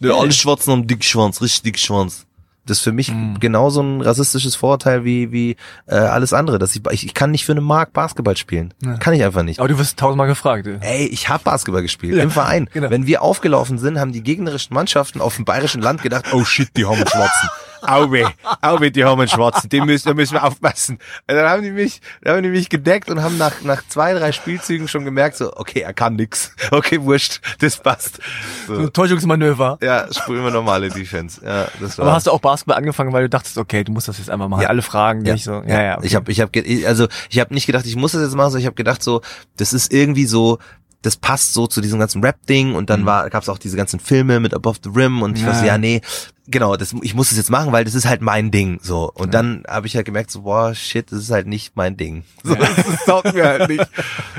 Ja, 0.00 0.14
alle 0.14 0.32
Schwarzen 0.32 0.72
haben 0.72 0.86
Dickschwanz, 0.86 1.40
richtig 1.40 1.62
Dickschwanz. 1.62 2.26
Das 2.66 2.78
ist 2.78 2.84
für 2.84 2.92
mich 2.92 3.10
Mhm. 3.12 3.38
genauso 3.40 3.80
ein 3.82 4.00
rassistisches 4.00 4.56
Vorurteil 4.56 5.04
wie, 5.04 5.32
wie 5.32 5.56
äh, 5.86 5.94
alles 5.94 6.32
andere. 6.32 6.58
Dass 6.58 6.74
ich, 6.76 6.82
ich, 6.90 7.06
ich 7.06 7.14
kann 7.14 7.30
nicht 7.30 7.44
für 7.44 7.52
eine 7.52 7.60
Mark 7.60 7.92
Basketball 7.92 8.36
spielen. 8.36 8.74
Ja. 8.84 8.96
Kann 8.98 9.14
ich 9.14 9.22
einfach 9.24 9.42
nicht. 9.42 9.60
Aber 9.60 9.68
du 9.68 9.78
wirst 9.78 9.98
tausendmal 9.98 10.26
gefragt. 10.26 10.66
ey. 10.66 10.78
Ey, 10.80 11.06
ich 11.06 11.28
habe 11.28 11.42
Basketball 11.44 11.82
gespielt 11.82 12.16
Ja, 12.16 12.22
im 12.22 12.30
Verein. 12.30 12.68
genau. 12.72 12.90
Wenn 12.90 13.06
wir 13.06 13.22
aufgelaufen 13.22 13.78
sind, 13.78 13.98
haben 14.00 14.12
die 14.12 14.22
gegnerischen 14.22 14.74
Mannschaften 14.74 15.20
auf 15.20 15.36
dem 15.36 15.44
bayerischen 15.44 15.80
Land 15.82 16.02
gedacht, 16.02 16.26
oh 16.32 16.44
shit, 16.44 16.68
die 16.76 16.84
haben 16.84 16.98
Schwarzen. 17.06 17.48
Auwe, 17.82 18.30
Auwe, 18.62 18.90
die 18.90 19.04
haben 19.04 19.20
einen 19.20 19.28
Schwarzen. 19.28 19.68
Den 19.68 19.84
müssen, 19.86 20.08
da 20.08 20.14
müssen 20.14 20.34
wir 20.34 20.44
aufpassen. 20.44 20.98
Und 21.28 21.34
dann 21.34 21.48
haben 21.48 21.62
die 21.62 21.70
mich, 21.70 22.00
dann 22.22 22.36
haben 22.36 22.42
die 22.42 22.48
mich 22.48 22.68
gedeckt 22.68 23.10
und 23.10 23.22
haben 23.22 23.36
nach, 23.38 23.62
nach 23.62 23.82
zwei, 23.88 24.14
drei 24.14 24.32
Spielzügen 24.32 24.88
schon 24.88 25.04
gemerkt, 25.04 25.36
so, 25.36 25.52
okay, 25.56 25.80
er 25.80 25.92
kann 25.92 26.16
nix. 26.16 26.52
Okay, 26.70 27.00
wurscht, 27.02 27.40
das 27.60 27.76
passt. 27.78 28.18
So 28.66 28.74
So. 28.74 28.80
ein 28.82 28.92
Täuschungsmanöver. 28.92 29.78
Ja, 29.82 30.12
spielen 30.12 30.42
wir 30.44 30.50
normale 30.50 30.88
Defense. 30.88 31.40
Ja, 31.44 31.68
das 31.80 31.96
war. 31.98 32.06
Aber 32.06 32.14
hast 32.14 32.26
du 32.26 32.32
auch 32.32 32.40
Basketball 32.40 32.76
angefangen, 32.76 33.12
weil 33.12 33.22
du 33.24 33.28
dachtest, 33.30 33.56
okay, 33.56 33.84
du 33.84 33.92
musst 33.92 34.08
das 34.08 34.18
jetzt 34.18 34.30
einfach 34.30 34.48
machen. 34.48 34.62
Ja. 34.62 34.68
Alle 34.68 34.82
fragen 34.82 35.24
dich 35.24 35.44
so. 35.44 35.62
Ja, 35.66 35.82
ja. 35.82 35.98
okay. 35.98 36.06
Ich 36.06 36.14
habe, 36.14 36.30
ich 36.32 36.40
habe, 36.40 36.50
also 36.86 37.06
ich 37.30 37.38
habe 37.40 37.54
nicht 37.54 37.66
gedacht, 37.66 37.86
ich 37.86 37.96
muss 37.96 38.12
das 38.12 38.22
jetzt 38.22 38.34
machen, 38.34 38.50
sondern 38.50 38.60
ich 38.60 38.66
habe 38.66 38.74
gedacht 38.76 39.02
so, 39.02 39.22
das 39.56 39.72
ist 39.72 39.92
irgendwie 39.92 40.26
so, 40.26 40.58
das 41.02 41.16
passt 41.16 41.54
so 41.54 41.66
zu 41.66 41.80
diesem 41.80 41.98
ganzen 42.00 42.22
Rap-Ding 42.24 42.74
und 42.74 42.90
dann 42.90 43.06
war, 43.06 43.28
gab's 43.30 43.48
auch 43.48 43.58
diese 43.58 43.76
ganzen 43.76 44.00
Filme 44.00 44.40
mit 44.40 44.54
Above 44.54 44.78
the 44.82 44.90
Rim 44.92 45.22
und 45.22 45.36
ich 45.36 45.42
Mhm. 45.42 45.48
Ja. 45.48 45.52
war 45.54 45.60
so, 45.60 45.66
ja 45.66 45.78
nee, 45.78 46.00
genau, 46.48 46.76
das, 46.76 46.94
ich 47.02 47.14
muss 47.14 47.28
das 47.28 47.38
jetzt 47.38 47.50
machen, 47.50 47.70
weil 47.72 47.84
das 47.84 47.94
ist 47.94 48.06
halt 48.06 48.22
mein 48.22 48.50
Ding, 48.50 48.80
so. 48.82 49.10
Und 49.14 49.32
dann 49.34 49.62
habe 49.68 49.86
ich 49.86 49.94
halt 49.94 50.06
gemerkt 50.06 50.30
so, 50.32 50.42
boah, 50.42 50.74
shit, 50.74 51.10
das 51.12 51.20
ist 51.20 51.30
halt 51.30 51.46
nicht 51.46 51.76
mein 51.76 51.96
Ding. 51.96 52.24
So, 52.44 52.54
das, 52.54 52.74
das 52.76 53.04
taugt 53.04 53.34
mir 53.34 53.44
halt 53.44 53.68
nicht. 53.68 53.86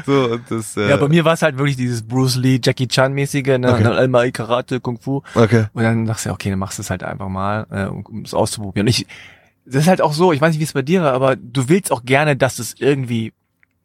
So, 0.05 0.31
und 0.31 0.43
das, 0.49 0.75
äh, 0.77 0.89
Ja, 0.89 0.97
bei 0.97 1.07
mir 1.07 1.23
war 1.25 1.33
es 1.33 1.41
halt 1.41 1.57
wirklich 1.57 1.77
dieses 1.77 2.01
Bruce 2.03 2.35
Lee, 2.35 2.59
Jackie 2.63 2.87
Chan 2.87 3.13
mäßige, 3.13 3.57
ne, 3.59 3.71
Okay. 3.73 3.83
dann 3.83 3.93
einmal 3.93 4.31
Karate, 4.31 4.79
Kung 4.79 4.99
Fu. 4.99 5.21
okay. 5.35 5.65
Und 5.73 5.83
dann 5.83 6.05
dachtest 6.05 6.25
du, 6.27 6.31
okay, 6.31 6.49
dann 6.49 6.59
machst 6.59 6.77
du 6.79 6.81
es 6.81 6.89
halt 6.89 7.03
einfach 7.03 7.29
mal, 7.29 7.65
äh, 7.71 7.85
um 7.85 8.05
um 8.05 8.21
es 8.23 8.33
auszuprobieren. 8.33 8.87
Und 8.87 8.89
ich, 8.89 9.05
das 9.65 9.83
ist 9.83 9.87
halt 9.87 10.01
auch 10.01 10.13
so, 10.13 10.31
ich 10.33 10.39
weiß 10.41 10.51
nicht, 10.51 10.59
wie 10.59 10.63
es 10.65 10.73
bei 10.73 10.81
dir 10.81 11.01
war, 11.03 11.13
aber 11.13 11.35
du 11.35 11.67
willst 11.69 11.91
auch 11.91 12.03
gerne, 12.03 12.35
dass 12.37 12.59
es 12.59 12.75
irgendwie 12.77 13.33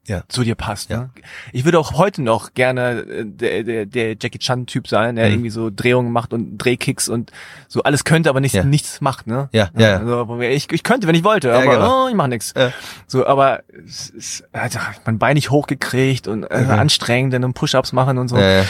Ja. 0.09 0.23
zu 0.29 0.43
dir 0.43 0.57
passt. 0.57 0.91
Ja. 0.91 0.97
Ne? 1.03 1.11
Ich 1.53 1.65
würde 1.65 1.79
auch 1.79 1.93
heute 1.93 2.23
noch 2.23 2.55
gerne 2.55 3.01
äh, 3.03 3.25
der, 3.25 3.63
der, 3.63 3.87
der 3.87 4.09
Jackie 4.21 4.39
Chan-Typ 4.39 4.89
sein, 4.89 5.15
der 5.17 5.27
Mhm. 5.27 5.33
irgendwie 5.33 5.51
so 5.51 5.71
Drehungen 5.71 6.11
macht 6.11 6.33
und 6.33 6.59
Drehkicks 6.59 7.09
und 7.09 7.31
so 7.69 7.83
alles 7.85 8.03
könnte, 8.05 8.29
aber 8.29 8.41
nicht, 8.41 8.55
Ja. 8.55 8.65
nichts 8.65 9.01
macht. 9.01 9.29
Ne? 9.29 9.49
Ja, 9.53 9.69
ja, 9.79 9.91
ja. 9.91 9.97
Also, 9.99 10.41
ich, 10.41 10.73
ich 10.73 10.83
könnte, 10.83 11.07
wenn 11.07 11.15
ich 11.15 11.23
wollte, 11.23 11.49
Ja, 11.49 11.55
aber 11.59 11.65
genau. 11.77 12.05
oh, 12.05 12.09
ich 12.09 12.15
mache 12.17 12.29
nichts. 12.31 12.53
Ja. 12.57 12.73
So, 13.07 13.27
aber 13.27 13.63
es 13.87 14.11
ist, 14.11 14.45
ich 14.67 14.79
mein 15.05 15.19
Bein 15.21 15.35
nicht 15.35 15.51
hochgekriegt 15.51 16.27
und 16.27 16.45
äh, 16.45 16.63
Mhm. 16.63 16.71
anstrengend 16.71 17.35
und 17.45 17.53
Push-ups 17.55 17.93
machen 17.93 18.19
und 18.19 18.27
so. 18.29 18.37
Ja, 18.37 18.51
ja. 18.63 18.65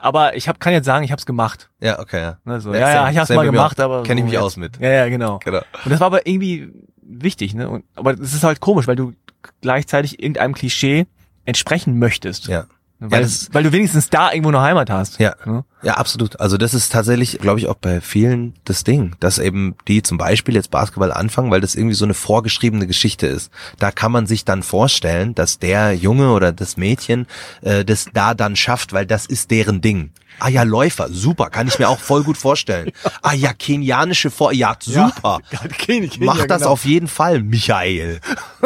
Aber 0.00 0.36
ich 0.36 0.48
hab, 0.48 0.60
kann 0.60 0.74
jetzt 0.74 0.84
sagen, 0.84 1.02
ich 1.02 1.12
habe 1.12 1.18
es 1.20 1.24
gemacht. 1.24 1.70
ja, 1.80 1.98
okay, 1.98 2.20
ja. 2.20 2.36
Ne, 2.44 2.60
so, 2.60 2.74
Ja, 2.74 2.80
ja, 2.80 2.90
ja, 3.06 3.10
ich 3.10 3.16
hab's 3.16 3.28
Same 3.28 3.38
mal 3.38 3.44
gemacht, 3.46 3.80
auch. 3.80 3.84
aber 3.84 4.02
Kenn 4.02 4.18
ich 4.18 4.22
so 4.22 4.24
mich 4.26 4.32
jetzt- 4.34 4.42
aus 4.42 4.56
mit. 4.58 4.78
Ja, 4.80 4.90
ja, 4.90 5.08
genau. 5.08 5.38
Genau. 5.42 5.62
Und 5.84 5.90
das 5.90 6.00
war 6.00 6.08
aber 6.08 6.26
irgendwie 6.26 6.70
wichtig, 7.02 7.54
ne? 7.54 7.70
Und, 7.70 7.84
aber 7.96 8.12
es 8.12 8.34
ist 8.34 8.44
halt 8.44 8.60
komisch, 8.60 8.86
weil 8.86 8.96
du 8.96 9.14
gleichzeitig 9.60 10.20
irgendeinem 10.20 10.54
Klischee 10.54 11.06
entsprechen 11.44 11.98
möchtest. 11.98 12.46
Ja. 12.46 12.66
Weil, 13.00 13.22
das- 13.22 13.48
weil 13.52 13.64
du 13.64 13.72
wenigstens 13.72 14.08
da 14.08 14.30
irgendwo 14.32 14.48
eine 14.50 14.60
Heimat 14.62 14.88
hast. 14.88 15.18
Ja. 15.18 15.34
Ne? 15.44 15.64
Ja, 15.82 15.94
absolut. 15.94 16.40
Also 16.40 16.56
das 16.56 16.72
ist 16.72 16.90
tatsächlich, 16.92 17.38
glaube 17.38 17.58
ich, 17.58 17.66
auch 17.68 17.74
bei 17.74 18.00
vielen 18.00 18.54
das 18.64 18.84
Ding, 18.84 19.14
dass 19.20 19.38
eben 19.38 19.74
die 19.88 20.02
zum 20.02 20.16
Beispiel 20.16 20.54
jetzt 20.54 20.70
Basketball 20.70 21.12
anfangen, 21.12 21.50
weil 21.50 21.60
das 21.60 21.74
irgendwie 21.74 21.94
so 21.96 22.04
eine 22.06 22.14
vorgeschriebene 22.14 22.86
Geschichte 22.86 23.26
ist. 23.26 23.50
Da 23.78 23.90
kann 23.90 24.10
man 24.12 24.26
sich 24.26 24.44
dann 24.46 24.62
vorstellen, 24.62 25.34
dass 25.34 25.58
der 25.58 25.92
Junge 25.94 26.32
oder 26.32 26.52
das 26.52 26.76
Mädchen 26.76 27.26
äh, 27.62 27.84
das 27.84 28.06
da 28.14 28.32
dann 28.32 28.56
schafft, 28.56 28.92
weil 28.94 29.04
das 29.06 29.26
ist 29.26 29.50
deren 29.50 29.80
Ding. 29.82 30.10
Ah 30.38 30.48
ja, 30.48 30.62
Läufer, 30.62 31.08
super, 31.10 31.50
kann 31.50 31.68
ich 31.68 31.78
mir 31.78 31.88
auch 31.88 32.00
voll 32.00 32.22
gut 32.24 32.36
vorstellen. 32.38 32.90
Ah 33.22 33.34
ja, 33.34 33.52
kenianische 33.52 34.30
Vor, 34.30 34.52
ja, 34.52 34.76
super. 34.80 35.40
Mach 36.20 36.46
das 36.46 36.62
auf 36.64 36.84
jeden 36.84 37.08
Fall, 37.08 37.42
Michael. 37.42 38.20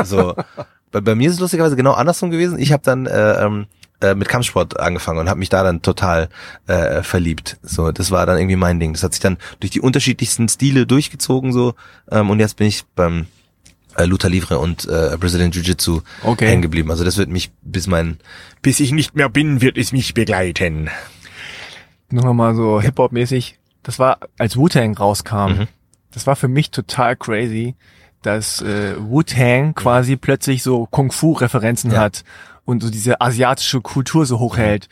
So. 0.04 0.34
bei, 0.92 1.00
bei 1.00 1.14
mir 1.14 1.28
ist 1.28 1.34
es 1.34 1.40
lustigerweise 1.40 1.76
genau 1.76 1.92
andersrum 1.92 2.30
gewesen. 2.30 2.58
Ich 2.58 2.72
habe 2.72 2.82
dann 2.84 3.06
äh, 3.06 3.44
ähm, 3.44 3.66
äh, 4.00 4.14
mit 4.14 4.28
Kampfsport 4.28 4.78
angefangen 4.78 5.18
und 5.18 5.28
habe 5.28 5.38
mich 5.40 5.48
da 5.48 5.62
dann 5.62 5.82
total 5.82 6.28
äh, 6.66 7.02
verliebt. 7.02 7.58
So, 7.62 7.90
das 7.92 8.10
war 8.10 8.26
dann 8.26 8.38
irgendwie 8.38 8.56
mein 8.56 8.78
Ding. 8.80 8.92
Das 8.92 9.02
hat 9.02 9.12
sich 9.12 9.20
dann 9.20 9.38
durch 9.60 9.70
die 9.70 9.80
unterschiedlichsten 9.80 10.48
Stile 10.48 10.86
durchgezogen 10.86 11.52
so 11.52 11.74
ähm, 12.10 12.30
und 12.30 12.40
jetzt 12.40 12.56
bin 12.56 12.66
ich 12.68 12.84
beim 12.94 13.26
äh, 13.96 14.04
Luther 14.04 14.28
Livre 14.28 14.58
und 14.58 14.84
äh, 14.86 15.16
Brazilian 15.18 15.50
Jiu-Jitsu 15.50 16.00
Okay. 16.22 16.46
hängen 16.48 16.62
geblieben. 16.62 16.90
Also 16.90 17.04
das 17.04 17.16
wird 17.16 17.28
mich 17.30 17.50
bis 17.62 17.86
mein 17.86 18.18
Bis 18.62 18.78
ich 18.80 18.92
nicht 18.92 19.14
mehr 19.16 19.28
bin, 19.28 19.60
wird 19.60 19.76
es 19.76 19.92
mich 19.92 20.14
begleiten. 20.14 20.88
Nur 22.10 22.24
noch 22.24 22.34
mal 22.34 22.54
so 22.54 22.80
Hip-Hop-mäßig. 22.80 23.58
Das 23.82 23.98
war, 23.98 24.18
als 24.38 24.56
Wu-Tang 24.56 24.96
rauskam, 24.96 25.52
Mhm. 25.52 25.66
das 26.12 26.26
war 26.26 26.36
für 26.36 26.48
mich 26.48 26.70
total 26.70 27.16
crazy, 27.16 27.74
dass 28.22 28.60
äh, 28.62 28.94
Wu-Tang 28.98 29.74
quasi 29.74 30.16
plötzlich 30.16 30.62
so 30.62 30.86
Kung-Fu-Referenzen 30.86 31.90
Ja. 31.92 32.00
hat 32.00 32.24
und 32.68 32.82
so 32.82 32.90
diese 32.90 33.18
asiatische 33.22 33.80
Kultur 33.80 34.26
so 34.26 34.38
hochhält. 34.38 34.88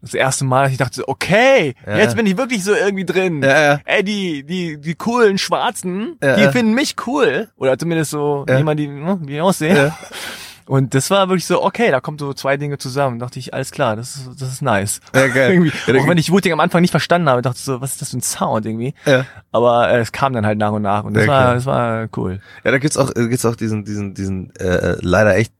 Das 0.00 0.14
erste 0.14 0.44
Mal, 0.44 0.62
dass 0.62 0.72
ich 0.72 0.78
dachte, 0.78 0.94
so, 0.94 1.08
okay, 1.08 1.74
Ja, 1.84 1.96
jetzt 1.98 2.14
bin 2.14 2.24
ich 2.24 2.36
wirklich 2.36 2.62
so 2.62 2.72
irgendwie 2.72 3.04
drin. 3.04 3.42
Ja, 3.42 3.60
ja. 3.60 3.80
Ey, 3.84 4.04
die, 4.04 4.44
die, 4.44 4.80
die 4.80 4.94
coolen 4.94 5.36
Schwarzen, 5.36 6.18
die 6.22 6.48
finden 6.52 6.74
mich 6.74 6.94
cool. 7.08 7.48
Oder 7.56 7.76
zumindest 7.76 8.12
so, 8.12 8.46
man 8.46 8.76
die, 8.76 8.86
ne, 8.86 9.18
wie 9.22 9.34
ich 9.34 9.40
aussehe. 9.40 9.76
Ja. 9.76 9.98
Und 10.68 10.94
das 10.94 11.10
war 11.10 11.28
wirklich 11.28 11.46
so, 11.46 11.62
okay, 11.62 11.90
da 11.92 12.00
kommen 12.00 12.18
so 12.18 12.32
zwei 12.34 12.56
Dinge 12.56 12.76
zusammen. 12.78 13.18
Da 13.20 13.26
dachte 13.26 13.38
ich, 13.38 13.54
alles 13.54 13.70
klar, 13.70 13.94
das 13.94 14.16
ist, 14.16 14.28
das 14.40 14.50
ist 14.52 14.62
nice. 14.62 15.00
Ja, 15.14 15.28
geil. 15.28 15.50
irgendwie, 15.52 15.72
Ja, 15.86 15.92
da- 15.92 16.00
auch 16.00 16.08
wenn 16.08 16.18
ich 16.18 16.32
Wu-Tang 16.32 16.52
am 16.52 16.60
Anfang 16.60 16.80
nicht 16.80 16.90
verstanden 16.90 17.28
habe, 17.28 17.40
dachte 17.40 17.56
ich 17.58 17.64
so, 17.64 17.80
was 17.80 17.92
ist 17.92 18.02
das 18.02 18.10
für 18.10 18.16
ein 18.18 18.22
Sound 18.22 18.66
irgendwie? 18.66 18.92
Ja. 19.04 19.24
Aber 19.52 19.88
äh, 19.90 20.00
es 20.00 20.10
kam 20.10 20.32
dann 20.32 20.44
halt 20.44 20.58
nach 20.58 20.72
und 20.72 20.82
nach 20.82 21.04
und 21.04 21.14
das 21.14 21.24
Ja, 21.26 21.28
war, 21.32 21.40
klar. 21.42 21.54
das 21.54 21.66
war 21.66 22.08
cool. 22.16 22.40
Ja, 22.64 22.72
da 22.72 22.78
gibt's 22.78 22.96
auch, 22.96 23.10
äh, 23.14 23.28
gibt's 23.28 23.44
auch 23.44 23.54
diesen, 23.54 23.84
diesen, 23.84 24.14
diesen 24.14 24.54
äh, 24.56 24.96
leider 25.02 25.36
echt 25.36 25.52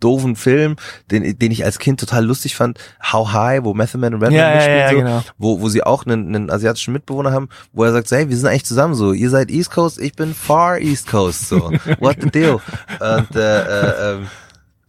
doofen 0.00 0.34
Film, 0.34 0.74
den, 1.10 1.38
den 1.38 1.52
ich 1.52 1.64
als 1.64 1.78
Kind 1.78 2.00
total 2.00 2.24
lustig 2.24 2.56
fand, 2.56 2.78
How 3.12 3.32
High, 3.32 3.62
wo 3.62 3.74
Method 3.74 3.98
Man 3.98 4.14
und 4.14 4.22
Redman 4.22 4.38
Ja, 4.40 4.54
mitspielen, 4.54 4.78
ja, 4.80 4.90
so, 4.90 4.96
genau. 4.96 5.22
wo, 5.38 5.60
wo 5.60 5.68
sie 5.68 5.84
auch 5.84 6.04
einen, 6.04 6.34
einen 6.34 6.50
asiatischen 6.50 6.92
Mitbewohner 6.92 7.30
haben, 7.32 7.48
wo 7.72 7.84
er 7.84 7.92
sagt, 7.92 8.08
so, 8.08 8.16
hey, 8.16 8.28
wir 8.28 8.36
sind 8.36 8.48
eigentlich 8.48 8.64
zusammen 8.66 8.94
so, 8.94 9.12
ihr 9.12 9.30
seid 9.30 9.50
East 9.50 9.70
Coast, 9.70 10.00
ich 10.00 10.14
bin 10.14 10.34
Far 10.34 10.78
East 10.78 11.08
Coast, 11.08 11.48
so, 11.48 11.70
what 12.00 12.16
the 12.20 12.28
deal? 12.30 12.54
Und 13.00 13.36
äh, 13.36 13.60
äh, 13.62 14.14
ähm, 14.14 14.26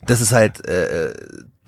das 0.10 0.22
ist 0.22 0.32
halt, 0.32 0.66
äh, 0.68 1.14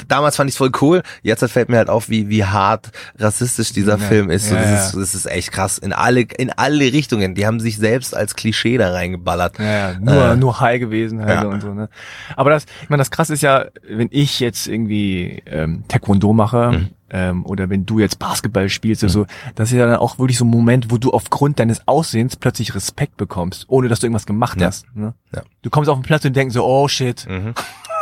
damals 0.08 0.36
fand 0.36 0.50
ich 0.50 0.58
voll 0.58 0.72
cool, 0.82 1.04
jetzt 1.22 1.44
fällt 1.52 1.70
mir 1.70 1.78
halt 1.78 1.90
auf, 1.90 2.10
wie, 2.10 2.28
wie 2.30 2.44
hart 2.44 2.90
rassistisch 3.20 3.72
dieser 3.72 3.98
Ja, 4.00 4.06
Film 4.08 4.30
ist. 4.32 4.50
So, 4.50 4.56
das, 4.56 4.66
ja. 4.66 4.76
ist 4.88 4.96
das 4.96 5.16
ist 5.16 5.26
echt 5.28 5.52
krass. 5.52 5.78
In 5.78 5.94
alle, 5.94 6.22
in 6.22 6.50
alle 6.52 6.92
Richtungen. 6.92 7.36
Die 7.36 7.46
haben 7.46 7.60
sich 7.60 7.78
selbst 7.78 8.16
als 8.16 8.36
Klischee 8.36 8.78
da 8.78 8.92
reingeballert. 8.92 9.60
Ja, 9.60 9.94
nur, 10.00 10.32
Äh, 10.32 10.36
nur 10.38 10.60
high 10.60 10.80
gewesen 10.80 11.24
halt 11.24 11.46
und 11.46 11.62
so, 11.62 11.74
ne. 11.74 11.88
Aber 12.36 12.50
das, 12.50 12.66
ich 12.82 12.90
meine, 12.90 13.02
das 13.02 13.12
krass 13.12 13.30
ist 13.30 13.42
ja, 13.44 13.66
wenn 13.88 14.08
ich 14.12 14.40
jetzt 14.40 14.68
irgendwie 14.68 15.44
ähm, 15.46 15.84
Taekwondo 15.88 16.34
mache, 16.34 16.72
Mhm. 16.72 16.90
ähm, 17.12 17.46
oder 17.46 17.70
wenn 17.70 17.86
du 17.86 18.00
jetzt 18.00 18.18
Basketball 18.18 18.70
spielst 18.70 19.04
oder 19.04 19.12
so, 19.14 19.26
das 19.56 19.72
ist 19.72 19.78
ja 19.78 19.86
dann 19.86 19.98
auch 19.98 20.18
wirklich 20.18 20.38
so 20.40 20.46
ein 20.46 20.50
Moment, 20.50 20.90
wo 20.90 20.98
du 20.98 21.12
aufgrund 21.12 21.60
deines 21.60 21.88
Aussehens 21.88 22.36
plötzlich 22.38 22.74
Respekt 22.74 23.18
bekommst, 23.18 23.66
ohne 23.68 23.88
dass 23.88 24.00
du 24.00 24.08
irgendwas 24.08 24.26
gemacht 24.26 24.60
Ja. 24.60 24.68
hast. 24.68 24.86
Ne? 24.96 25.14
Ja. 25.36 25.44
Du 25.62 25.70
kommst 25.70 25.90
auf 25.92 25.98
den 26.00 26.04
Platz 26.04 26.26
und 26.26 26.36
denkst 26.36 26.56
so, 26.56 26.66
oh 26.66 26.88
shit. 26.88 27.28
Mhm. 27.30 27.54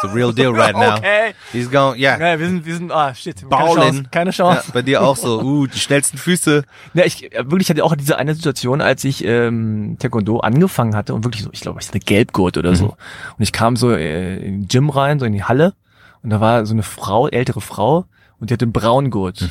It's 0.01 0.09
a 0.11 0.15
real 0.15 0.31
deal 0.31 0.53
right 0.53 0.75
now. 0.75 0.97
Okay. 0.97 1.33
He's 1.51 1.69
going, 1.69 1.99
yeah. 1.99 2.17
Ja, 2.17 2.39
wir 2.39 2.47
sind, 2.47 2.65
wir 2.65 2.75
sind, 2.75 2.91
ah, 2.91 3.13
shit. 3.13 3.41
Keine 3.41 3.49
Ballin'. 3.49 3.75
Chance. 3.75 4.03
Keine 4.11 4.31
Chance. 4.31 4.63
Ja, 4.67 4.73
bei 4.73 4.81
dir 4.81 5.01
auch 5.01 5.17
so, 5.17 5.41
uh, 5.41 5.67
die 5.67 5.79
schnellsten 5.79 6.17
Füße. 6.17 6.63
Ja, 6.93 7.05
ich 7.05 7.33
äh, 7.33 7.51
wirklich 7.51 7.69
hatte 7.69 7.83
auch 7.83 7.95
diese 7.95 8.17
eine 8.17 8.33
Situation, 8.33 8.81
als 8.81 9.03
ich 9.03 9.25
ähm, 9.25 9.97
Taekwondo 9.99 10.39
angefangen 10.39 10.95
hatte 10.95 11.13
und 11.13 11.25
wirklich 11.25 11.43
so, 11.43 11.49
ich 11.51 11.59
glaube, 11.59 11.81
ich 11.81 11.87
hatte 11.87 11.99
Gelbgurt 11.99 12.57
oder 12.57 12.75
so. 12.75 12.85
Und 12.87 13.43
ich 13.43 13.51
kam 13.51 13.75
so 13.75 13.91
äh, 13.91 14.37
in 14.37 14.61
den 14.61 14.67
Gym 14.67 14.89
rein, 14.89 15.19
so 15.19 15.25
in 15.25 15.33
die 15.33 15.43
Halle 15.43 15.73
und 16.21 16.29
da 16.29 16.39
war 16.39 16.65
so 16.65 16.73
eine 16.73 16.83
Frau, 16.83 17.27
ältere 17.27 17.61
Frau 17.61 18.05
und 18.39 18.49
die 18.49 18.53
hatte 18.53 18.65
einen 18.65 18.73
Braungurt. 18.73 19.49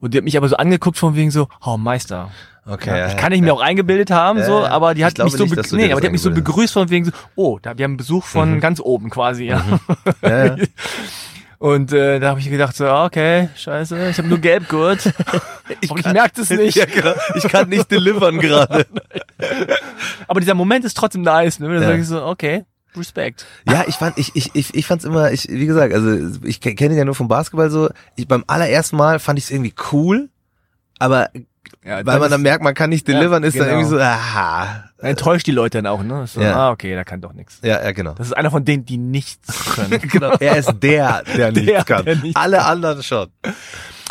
Und 0.00 0.12
die 0.12 0.18
hat 0.18 0.24
mich 0.24 0.36
aber 0.36 0.48
so 0.48 0.56
angeguckt 0.56 0.98
von 0.98 1.14
wegen 1.14 1.30
so, 1.30 1.48
oh 1.64 1.76
Meister. 1.76 2.30
Okay. 2.64 2.96
Ja, 2.96 3.14
kann 3.14 3.32
ich 3.32 3.40
mir 3.40 3.52
auch 3.52 3.60
eingebildet 3.60 4.10
haben, 4.12 4.38
Ja, 4.38 4.44
so, 4.44 4.60
ja. 4.62 4.68
aber 4.68 4.94
die 4.94 5.00
Ich 5.00 5.04
hat 5.06 5.18
mich 5.18 5.32
so, 5.32 5.44
nicht, 5.44 5.72
du 5.72 5.76
nee, 5.76 5.90
aber 5.90 6.00
die 6.00 6.06
hat 6.06 6.12
mich 6.12 6.22
so 6.22 6.30
begrüßt 6.30 6.72
von 6.72 6.88
wegen 6.90 7.06
so, 7.06 7.10
oh, 7.34 7.58
da 7.60 7.76
wir 7.76 7.84
haben 7.84 7.96
Besuch 7.96 8.24
von 8.24 8.60
ganz 8.60 8.78
oben 8.80 9.10
quasi, 9.10 9.46
ja. 9.46 9.64
Ja, 10.22 10.44
ja. 10.46 10.56
Und 11.58 11.92
äh, 11.92 12.18
da 12.18 12.30
habe 12.30 12.40
ich 12.40 12.50
gedacht 12.50 12.74
so, 12.76 12.86
ah, 12.86 13.04
okay, 13.06 13.48
scheiße, 13.56 14.08
ich 14.10 14.18
habe 14.18 14.26
nur 14.28 14.38
Gelbgurt. 14.38 15.06
ich, 15.80 15.90
ich 15.94 16.04
merke 16.06 16.32
das 16.36 16.50
nicht. 16.50 16.76
Ja, 16.76 16.86
genau. 16.86 17.12
Ich 17.36 17.44
kann 17.44 17.68
nicht 17.68 17.88
delivern 17.90 18.38
gerade. 18.40 18.84
Aber 20.28 20.40
dieser 20.40 20.54
Moment 20.54 20.84
ist 20.84 20.96
trotzdem 20.96 21.22
nice, 21.22 21.60
ne? 21.60 21.68
Da 21.68 21.74
Ja. 21.74 21.80
sag 21.88 21.98
ich 22.00 22.06
so, 22.08 22.24
okay, 22.24 22.64
Respekt. 22.96 23.46
Ja, 23.68 23.84
ich 23.86 23.94
fand, 23.94 24.18
ich, 24.18 24.34
ich, 24.34 24.50
ich, 24.54 24.74
ich 24.74 24.86
fand's 24.86 25.04
immer, 25.04 25.30
ich, 25.32 25.48
wie 25.48 25.66
gesagt, 25.66 25.94
also 25.94 26.36
ich 26.44 26.60
ke- 26.60 26.74
kenne 26.74 26.96
ja 26.96 27.04
nur 27.04 27.14
vom 27.14 27.28
Basketball 27.28 27.70
so. 27.70 27.90
Ich, 28.16 28.26
beim 28.28 28.42
allerersten 28.48 28.96
Mal 28.96 29.18
fand 29.20 29.38
ich 29.38 29.44
es 29.46 29.50
irgendwie 29.52 29.74
cool, 29.92 30.28
aber 30.98 31.30
Ja, 31.84 32.04
weil 32.06 32.18
man 32.20 32.30
dann 32.30 32.42
merkt, 32.42 32.62
man 32.62 32.74
kann 32.74 32.90
nicht 32.90 33.08
delivern, 33.08 33.42
ist 33.42 33.58
dann 33.58 33.66
genau. 33.66 33.78
irgendwie 33.80 33.96
so, 33.96 34.00
aha. 34.00 34.84
Dann 34.98 35.10
enttäuscht 35.10 35.46
die 35.46 35.50
Leute 35.52 35.78
dann 35.78 35.86
auch, 35.86 36.02
ne? 36.02 36.26
So, 36.26 36.40
Ja. 36.40 36.54
Ah, 36.56 36.70
okay, 36.70 36.94
da 36.94 37.02
kann 37.04 37.20
doch 37.20 37.32
nichts. 37.32 37.58
Ja, 37.62 37.82
ja, 37.82 37.92
genau. 37.92 38.12
Das 38.14 38.26
ist 38.28 38.32
einer 38.34 38.50
von 38.50 38.64
denen, 38.64 38.84
die 38.84 38.98
nichts 38.98 39.74
können. 39.74 40.00
Genau. 40.10 40.32
Er 40.38 40.56
ist 40.56 40.72
der, 40.80 41.22
der 41.36 41.50
nichts 41.52 41.66
Der, 41.66 41.84
kann. 41.84 42.04
der 42.04 42.16
nichts 42.16 42.36
Alle 42.40 42.64
anderen 42.64 43.02
schon. 43.02 43.28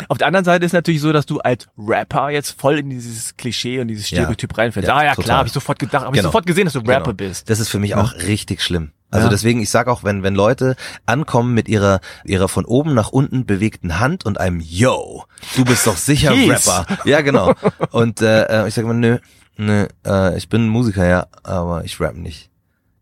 Auf 0.08 0.18
der 0.18 0.26
anderen 0.26 0.44
Seite 0.44 0.66
ist 0.66 0.72
natürlich 0.72 1.00
so, 1.00 1.12
dass 1.12 1.26
du 1.26 1.38
als 1.40 1.68
Rapper 1.78 2.30
jetzt 2.30 2.58
voll 2.60 2.78
in 2.78 2.90
dieses 2.90 3.36
Klischee 3.36 3.80
und 3.80 3.88
dieses 3.88 4.10
Ja. 4.10 4.22
Stereotyp 4.22 4.56
reinfällst. 4.58 4.88
Ja, 4.88 4.96
ah 4.96 5.04
ja, 5.04 5.10
total. 5.10 5.24
klar, 5.24 5.38
habe 5.38 5.46
ich 5.48 5.52
sofort 5.52 5.78
gedacht, 5.78 6.04
habe 6.04 6.16
ich 6.16 6.20
Genau. 6.20 6.28
sofort 6.28 6.46
gesehen, 6.46 6.64
dass 6.64 6.72
du 6.74 6.80
Rapper 6.80 7.12
Genau. 7.12 7.14
bist. 7.14 7.48
Das 7.48 7.60
ist 7.60 7.68
für 7.68 7.78
mich 7.78 7.94
auch 7.94 8.14
richtig 8.14 8.62
schlimm. 8.62 8.92
Also 9.12 9.26
Ja. 9.26 9.30
deswegen, 9.30 9.60
ich 9.60 9.70
sag 9.70 9.86
auch, 9.86 10.02
wenn, 10.02 10.22
wenn 10.24 10.34
Leute 10.34 10.74
ankommen 11.06 11.54
mit 11.54 11.68
ihrer, 11.68 12.00
ihrer 12.24 12.48
von 12.48 12.64
oben 12.64 12.94
nach 12.94 13.10
unten 13.10 13.46
bewegten 13.46 14.00
Hand 14.00 14.24
und 14.26 14.40
einem 14.40 14.58
Yo, 14.60 15.24
du 15.54 15.64
bist 15.64 15.86
doch 15.86 15.96
sicher 15.96 16.32
Peace. 16.32 16.66
Rapper. 16.66 16.98
Ja, 17.04 17.20
genau. 17.20 17.54
Und 17.90 18.20
äh, 18.22 18.64
äh, 18.64 18.68
ich 18.68 18.74
sag 18.74 18.84
mal, 18.86 18.94
nö, 18.94 19.18
nö, 19.56 19.86
äh, 20.04 20.36
ich 20.36 20.48
bin 20.48 20.64
ein 20.64 20.68
Musiker, 20.68 21.06
ja, 21.06 21.26
aber 21.44 21.84
ich 21.84 22.00
rap 22.00 22.16
nicht. 22.16 22.50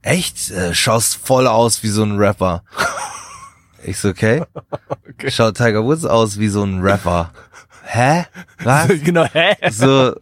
Echt? 0.03 0.51
Äh, 0.51 0.75
schaust 0.75 1.15
voll 1.17 1.47
aus 1.47 1.83
wie 1.83 1.89
so 1.89 2.03
ein 2.03 2.19
Rapper. 2.19 2.65
Ich 3.85 3.99
so, 3.99 4.09
okay. 4.11 4.43
Schaut 5.29 5.57
Tiger 5.57 5.85
Woods 5.85 6.05
aus 6.05 6.39
wie 6.39 6.49
so 6.49 6.65
ein 6.65 6.81
Rapper. 6.83 7.33
Hä? 7.85 8.27
Was? 8.63 8.89
genau, 9.05 9.25
hä? 9.33 9.55
so 9.71 10.15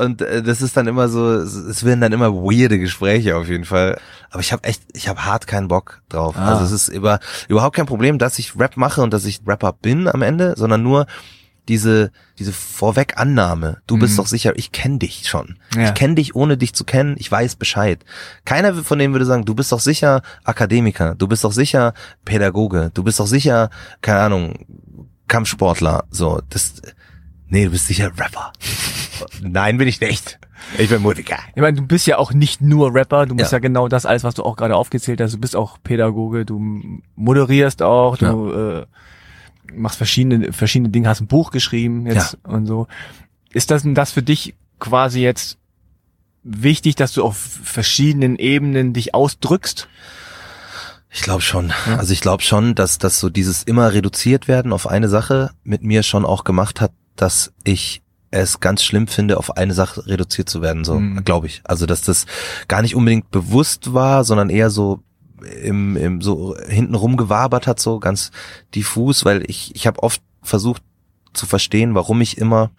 und 0.00 0.22
äh, 0.22 0.42
das 0.42 0.62
ist 0.62 0.76
dann 0.76 0.86
immer 0.88 1.08
so 1.08 1.32
es- 1.34 1.84
werden 1.84 2.00
dann 2.00 2.12
immer 2.12 2.32
weirde 2.34 2.78
Gespräche 2.78 3.36
auf 3.36 3.48
jeden 3.48 3.64
Fall. 3.64 3.98
Aber 4.30 4.40
ich 4.40 4.52
habe 4.52 4.64
echt 4.64 4.82
ich 4.92 5.08
habe 5.08 5.24
hart 5.24 5.46
keinen 5.46 5.68
Bock 5.68 6.02
drauf. 6.08 6.34
Ah. 6.36 6.48
also 6.52 6.64
es 6.64 6.72
ist 6.72 6.88
über, 6.88 7.20
überhaupt 7.48 7.76
kein 7.76 7.86
Problem 7.86 8.18
dass 8.18 8.38
ich 8.38 8.58
Rap 8.58 8.76
mache 8.76 9.02
und 9.02 9.12
dass 9.12 9.24
ich 9.24 9.40
Rapper 9.46 9.72
bin 9.72 10.08
am 10.08 10.22
Ende 10.22 10.54
sondern 10.56 10.82
nur 10.82 11.06
diese 11.68 12.10
diese 12.38 12.52
Vorwegannahme. 12.52 13.78
Du 13.86 13.98
bist 13.98 14.18
doch 14.18 14.26
sicher 14.26 14.52
ich 14.56 14.72
kenne 14.72 14.98
dich 14.98 15.28
schon. 15.28 15.58
Ja. 15.76 15.84
ich 15.88 15.94
kenne 15.94 16.14
dich 16.16 16.34
ohne 16.34 16.56
dich 16.56 16.72
zu 16.74 16.84
kennen. 16.84 17.14
Ich 17.18 17.30
weiß 17.30 17.56
Bescheid. 17.56 18.04
Keiner 18.44 18.74
von 18.74 18.98
denen 18.98 19.14
würde 19.14 19.26
sagen 19.26 19.44
du 19.44 19.54
bist 19.54 19.70
doch 19.70 19.78
sicher 19.80 20.22
Akademiker. 20.44 21.14
Du 21.14 21.28
bist 21.28 21.44
doch 21.44 21.52
sicher 21.52 21.94
Pädagoge. 22.24 22.90
Du 22.94 23.04
bist 23.04 23.20
doch 23.20 23.26
sicher 23.28 23.70
keine 24.02 24.20
Ahnung 24.20 24.66
Kampfsportler. 25.28 26.04
So 26.10 26.40
das 26.50 26.80
Nee, 27.50 27.64
du 27.66 27.70
bist 27.72 27.86
sicher 27.86 28.06
Rapper. 28.18 28.52
Nein, 29.42 29.76
bin 29.76 29.88
ich 29.88 30.00
nicht. 30.00 30.38
Ich 30.78 30.88
bin 30.88 31.02
Musiker. 31.02 31.38
Ich 31.54 31.60
meine, 31.60 31.76
du 31.76 31.86
bist 31.86 32.06
ja 32.06 32.16
auch 32.18 32.32
nicht 32.32 32.60
nur 32.60 32.94
Rapper, 32.94 33.26
du 33.26 33.34
bist 33.34 33.50
ja, 33.52 33.56
Ja. 33.56 33.60
genau 33.60 33.88
das 33.88 34.06
alles, 34.06 34.24
was 34.24 34.34
du 34.34 34.44
auch 34.44 34.56
gerade 34.56 34.76
aufgezählt 34.76 35.20
hast. 35.20 35.34
Du 35.34 35.38
bist 35.38 35.56
auch 35.56 35.78
Pädagoge, 35.82 36.44
du 36.46 36.60
moderierst 37.16 37.82
auch, 37.82 38.16
du 38.16 38.50
äh, 38.52 38.86
machst 39.74 39.96
verschiedene 39.98 40.52
verschiedene 40.52 40.90
Dinge, 40.90 41.08
hast 41.08 41.20
ein 41.20 41.26
Buch 41.26 41.50
geschrieben 41.50 42.06
jetzt 42.06 42.38
und 42.44 42.66
so. 42.66 42.86
Ist 43.52 43.70
das 43.70 43.82
denn 43.82 43.94
das 43.94 44.12
für 44.12 44.22
dich 44.22 44.54
quasi 44.78 45.20
jetzt 45.20 45.58
wichtig, 46.42 46.94
dass 46.96 47.12
du 47.12 47.24
auf 47.24 47.36
verschiedenen 47.36 48.36
Ebenen 48.36 48.92
dich 48.92 49.14
ausdrückst? 49.14 49.88
Ich 51.12 51.22
glaube 51.22 51.42
schon. 51.42 51.72
Also 51.98 52.12
ich 52.12 52.20
glaube 52.20 52.42
schon, 52.44 52.74
dass 52.76 52.98
dass 52.98 53.18
so 53.18 53.28
dieses 53.30 53.64
immer 53.64 53.92
reduziert 53.92 54.46
werden 54.46 54.72
auf 54.72 54.86
eine 54.86 55.08
Sache 55.08 55.50
mit 55.64 55.82
mir 55.82 56.02
schon 56.04 56.24
auch 56.24 56.44
gemacht 56.44 56.80
hat, 56.80 56.92
dass 57.16 57.52
ich 57.64 58.02
es 58.30 58.60
ganz 58.60 58.82
schlimm 58.84 59.08
finde, 59.08 59.38
auf 59.38 59.56
eine 59.56 59.74
Sache 59.74 60.06
reduziert 60.06 60.48
zu 60.48 60.62
werden, 60.62 60.84
so 60.84 61.00
Mhm. 61.00 61.24
glaube 61.24 61.46
ich. 61.48 61.62
Also 61.64 61.86
dass 61.86 62.02
das 62.02 62.26
gar 62.68 62.82
nicht 62.82 62.94
unbedingt 62.94 63.30
bewusst 63.30 63.92
war, 63.92 64.24
sondern 64.24 64.50
eher 64.50 64.70
so 64.70 65.00
im, 65.62 65.96
im 65.96 66.20
so 66.20 66.56
hinten 66.68 66.94
rumgewabert 66.94 67.66
hat, 67.66 67.80
so 67.80 67.98
ganz 67.98 68.30
diffus, 68.74 69.24
weil 69.24 69.42
ich, 69.48 69.74
ich 69.74 69.86
habe 69.86 70.02
oft 70.02 70.22
versucht 70.42 70.82
zu 71.32 71.46
verstehen, 71.46 71.94
warum 71.94 72.20
ich 72.20 72.38
immer 72.38 72.70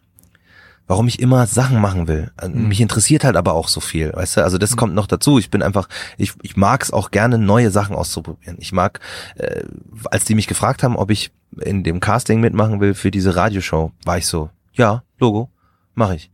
warum 0.91 1.07
ich 1.07 1.21
immer 1.21 1.47
Sachen 1.47 1.79
machen 1.79 2.09
will. 2.09 2.31
Also 2.35 2.53
Mhm. 2.53 2.67
Mich 2.67 2.81
interessiert 2.81 3.23
halt 3.23 3.37
aber 3.37 3.53
auch 3.53 3.69
so 3.69 3.79
viel, 3.79 4.11
weißt 4.13 4.35
du? 4.35 4.43
Also 4.43 4.57
das 4.57 4.75
kommt 4.75 4.93
noch 4.93 5.07
dazu. 5.07 5.39
Ich 5.39 5.49
bin 5.49 5.63
einfach, 5.63 5.87
ich, 6.17 6.33
ich 6.41 6.57
mag 6.57 6.83
es 6.83 6.91
auch 6.91 7.11
gerne, 7.11 7.37
neue 7.37 7.71
Sachen 7.71 7.95
auszuprobieren. 7.95 8.57
Ich 8.59 8.73
mag, 8.73 8.99
äh, 9.35 9.63
als 10.11 10.25
die 10.25 10.35
mich 10.35 10.47
gefragt 10.47 10.83
haben, 10.83 10.97
ob 10.97 11.09
ich 11.09 11.31
in 11.61 11.85
dem 11.85 12.01
Casting 12.01 12.41
mitmachen 12.41 12.81
will 12.81 12.93
für 12.93 13.09
diese 13.09 13.37
Radioshow, 13.37 13.93
war 14.03 14.17
ich 14.17 14.27
so, 14.27 14.49
ja, 14.73 15.03
Logo, 15.17 15.49
mache 15.95 16.15
ich. 16.15 16.29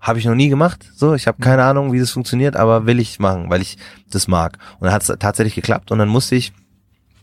Habe 0.00 0.18
ich 0.18 0.24
noch 0.24 0.34
nie 0.34 0.48
gemacht, 0.48 0.90
so, 0.94 1.12
ich 1.12 1.26
habe 1.26 1.42
keine 1.42 1.64
Ahnung, 1.64 1.92
wie 1.92 2.00
das 2.00 2.10
funktioniert, 2.10 2.56
aber 2.56 2.86
will 2.86 3.00
ich 3.00 3.18
machen, 3.18 3.50
weil 3.50 3.60
ich 3.60 3.76
das 4.10 4.26
mag. 4.26 4.56
Und 4.78 4.86
dann 4.86 4.94
hat 4.94 5.02
es 5.02 5.14
tatsächlich 5.18 5.54
geklappt 5.54 5.90
und 5.90 5.98
dann 5.98 6.08
musste 6.08 6.34
ich 6.34 6.54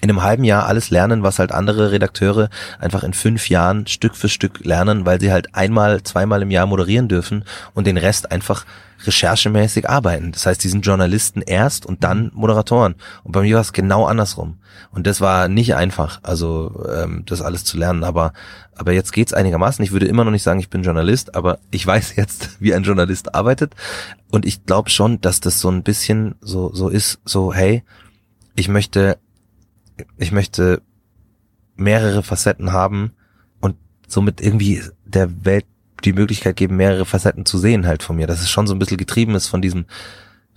in 0.05 0.11
einem 0.11 0.21
halben 0.21 0.43
Jahr 0.43 0.67
alles 0.67 0.91
lernen, 0.91 1.23
was 1.23 1.39
halt 1.39 1.51
andere 1.51 1.91
Redakteure 1.91 2.49
einfach 2.77 3.03
in 3.03 3.13
fünf 3.13 3.49
Jahren 3.49 3.87
Stück 3.87 4.15
für 4.15 4.29
Stück 4.29 4.63
lernen, 4.63 5.03
weil 5.07 5.19
sie 5.19 5.31
halt 5.31 5.55
einmal, 5.55 6.03
zweimal 6.03 6.43
im 6.43 6.51
Jahr 6.51 6.67
moderieren 6.67 7.07
dürfen 7.07 7.43
und 7.73 7.87
den 7.87 7.97
Rest 7.97 8.31
einfach 8.31 8.65
recherchemäßig 9.03 9.89
arbeiten. 9.89 10.31
Das 10.31 10.45
heißt, 10.45 10.63
die 10.63 10.69
sind 10.69 10.85
Journalisten 10.85 11.41
erst 11.41 11.87
und 11.87 12.03
dann 12.03 12.29
Moderatoren. 12.35 12.93
Und 13.23 13.31
bei 13.31 13.41
mir 13.41 13.55
war 13.55 13.61
es 13.61 13.73
genau 13.73 14.05
andersrum. 14.05 14.59
Und 14.91 15.07
das 15.07 15.21
war 15.21 15.47
nicht 15.47 15.73
einfach, 15.73 16.19
also 16.21 16.85
ähm, 16.95 17.23
das 17.25 17.41
alles 17.41 17.63
zu 17.63 17.77
lernen. 17.77 18.03
Aber 18.03 18.31
aber 18.75 18.91
jetzt 18.91 19.11
geht's 19.11 19.33
einigermaßen. 19.33 19.83
Ich 19.83 19.91
würde 19.91 20.05
immer 20.05 20.23
noch 20.23 20.31
nicht 20.31 20.43
sagen, 20.43 20.59
ich 20.59 20.69
bin 20.69 20.83
Journalist, 20.83 21.33
aber 21.33 21.57
ich 21.71 21.85
weiß 21.87 22.15
jetzt, 22.15 22.51
wie 22.59 22.75
ein 22.75 22.83
Journalist 22.83 23.33
arbeitet. 23.33 23.73
Und 24.31 24.45
ich 24.45 24.65
glaube 24.65 24.91
schon, 24.91 25.19
dass 25.19 25.39
das 25.39 25.59
so 25.59 25.69
ein 25.69 25.81
bisschen 25.81 26.35
so 26.41 26.71
so 26.73 26.89
ist, 26.89 27.19
so 27.25 27.53
hey, 27.53 27.83
ich 28.55 28.67
möchte 28.67 29.17
ich 30.17 30.31
möchte 30.31 30.81
mehrere 31.75 32.23
Facetten 32.23 32.71
haben 32.71 33.13
und 33.59 33.75
somit 34.07 34.41
irgendwie 34.41 34.81
der 35.05 35.45
Welt 35.45 35.65
die 36.03 36.13
Möglichkeit 36.13 36.55
geben, 36.55 36.75
mehrere 36.75 37.05
Facetten 37.05 37.45
zu 37.45 37.57
sehen 37.57 37.87
halt 37.87 38.03
von 38.03 38.15
mir. 38.15 38.27
Dass 38.27 38.41
es 38.41 38.49
schon 38.49 38.67
so 38.67 38.73
ein 38.73 38.79
bisschen 38.79 38.97
getrieben 38.97 39.35
ist 39.35 39.47
von 39.47 39.61
diesem 39.61 39.85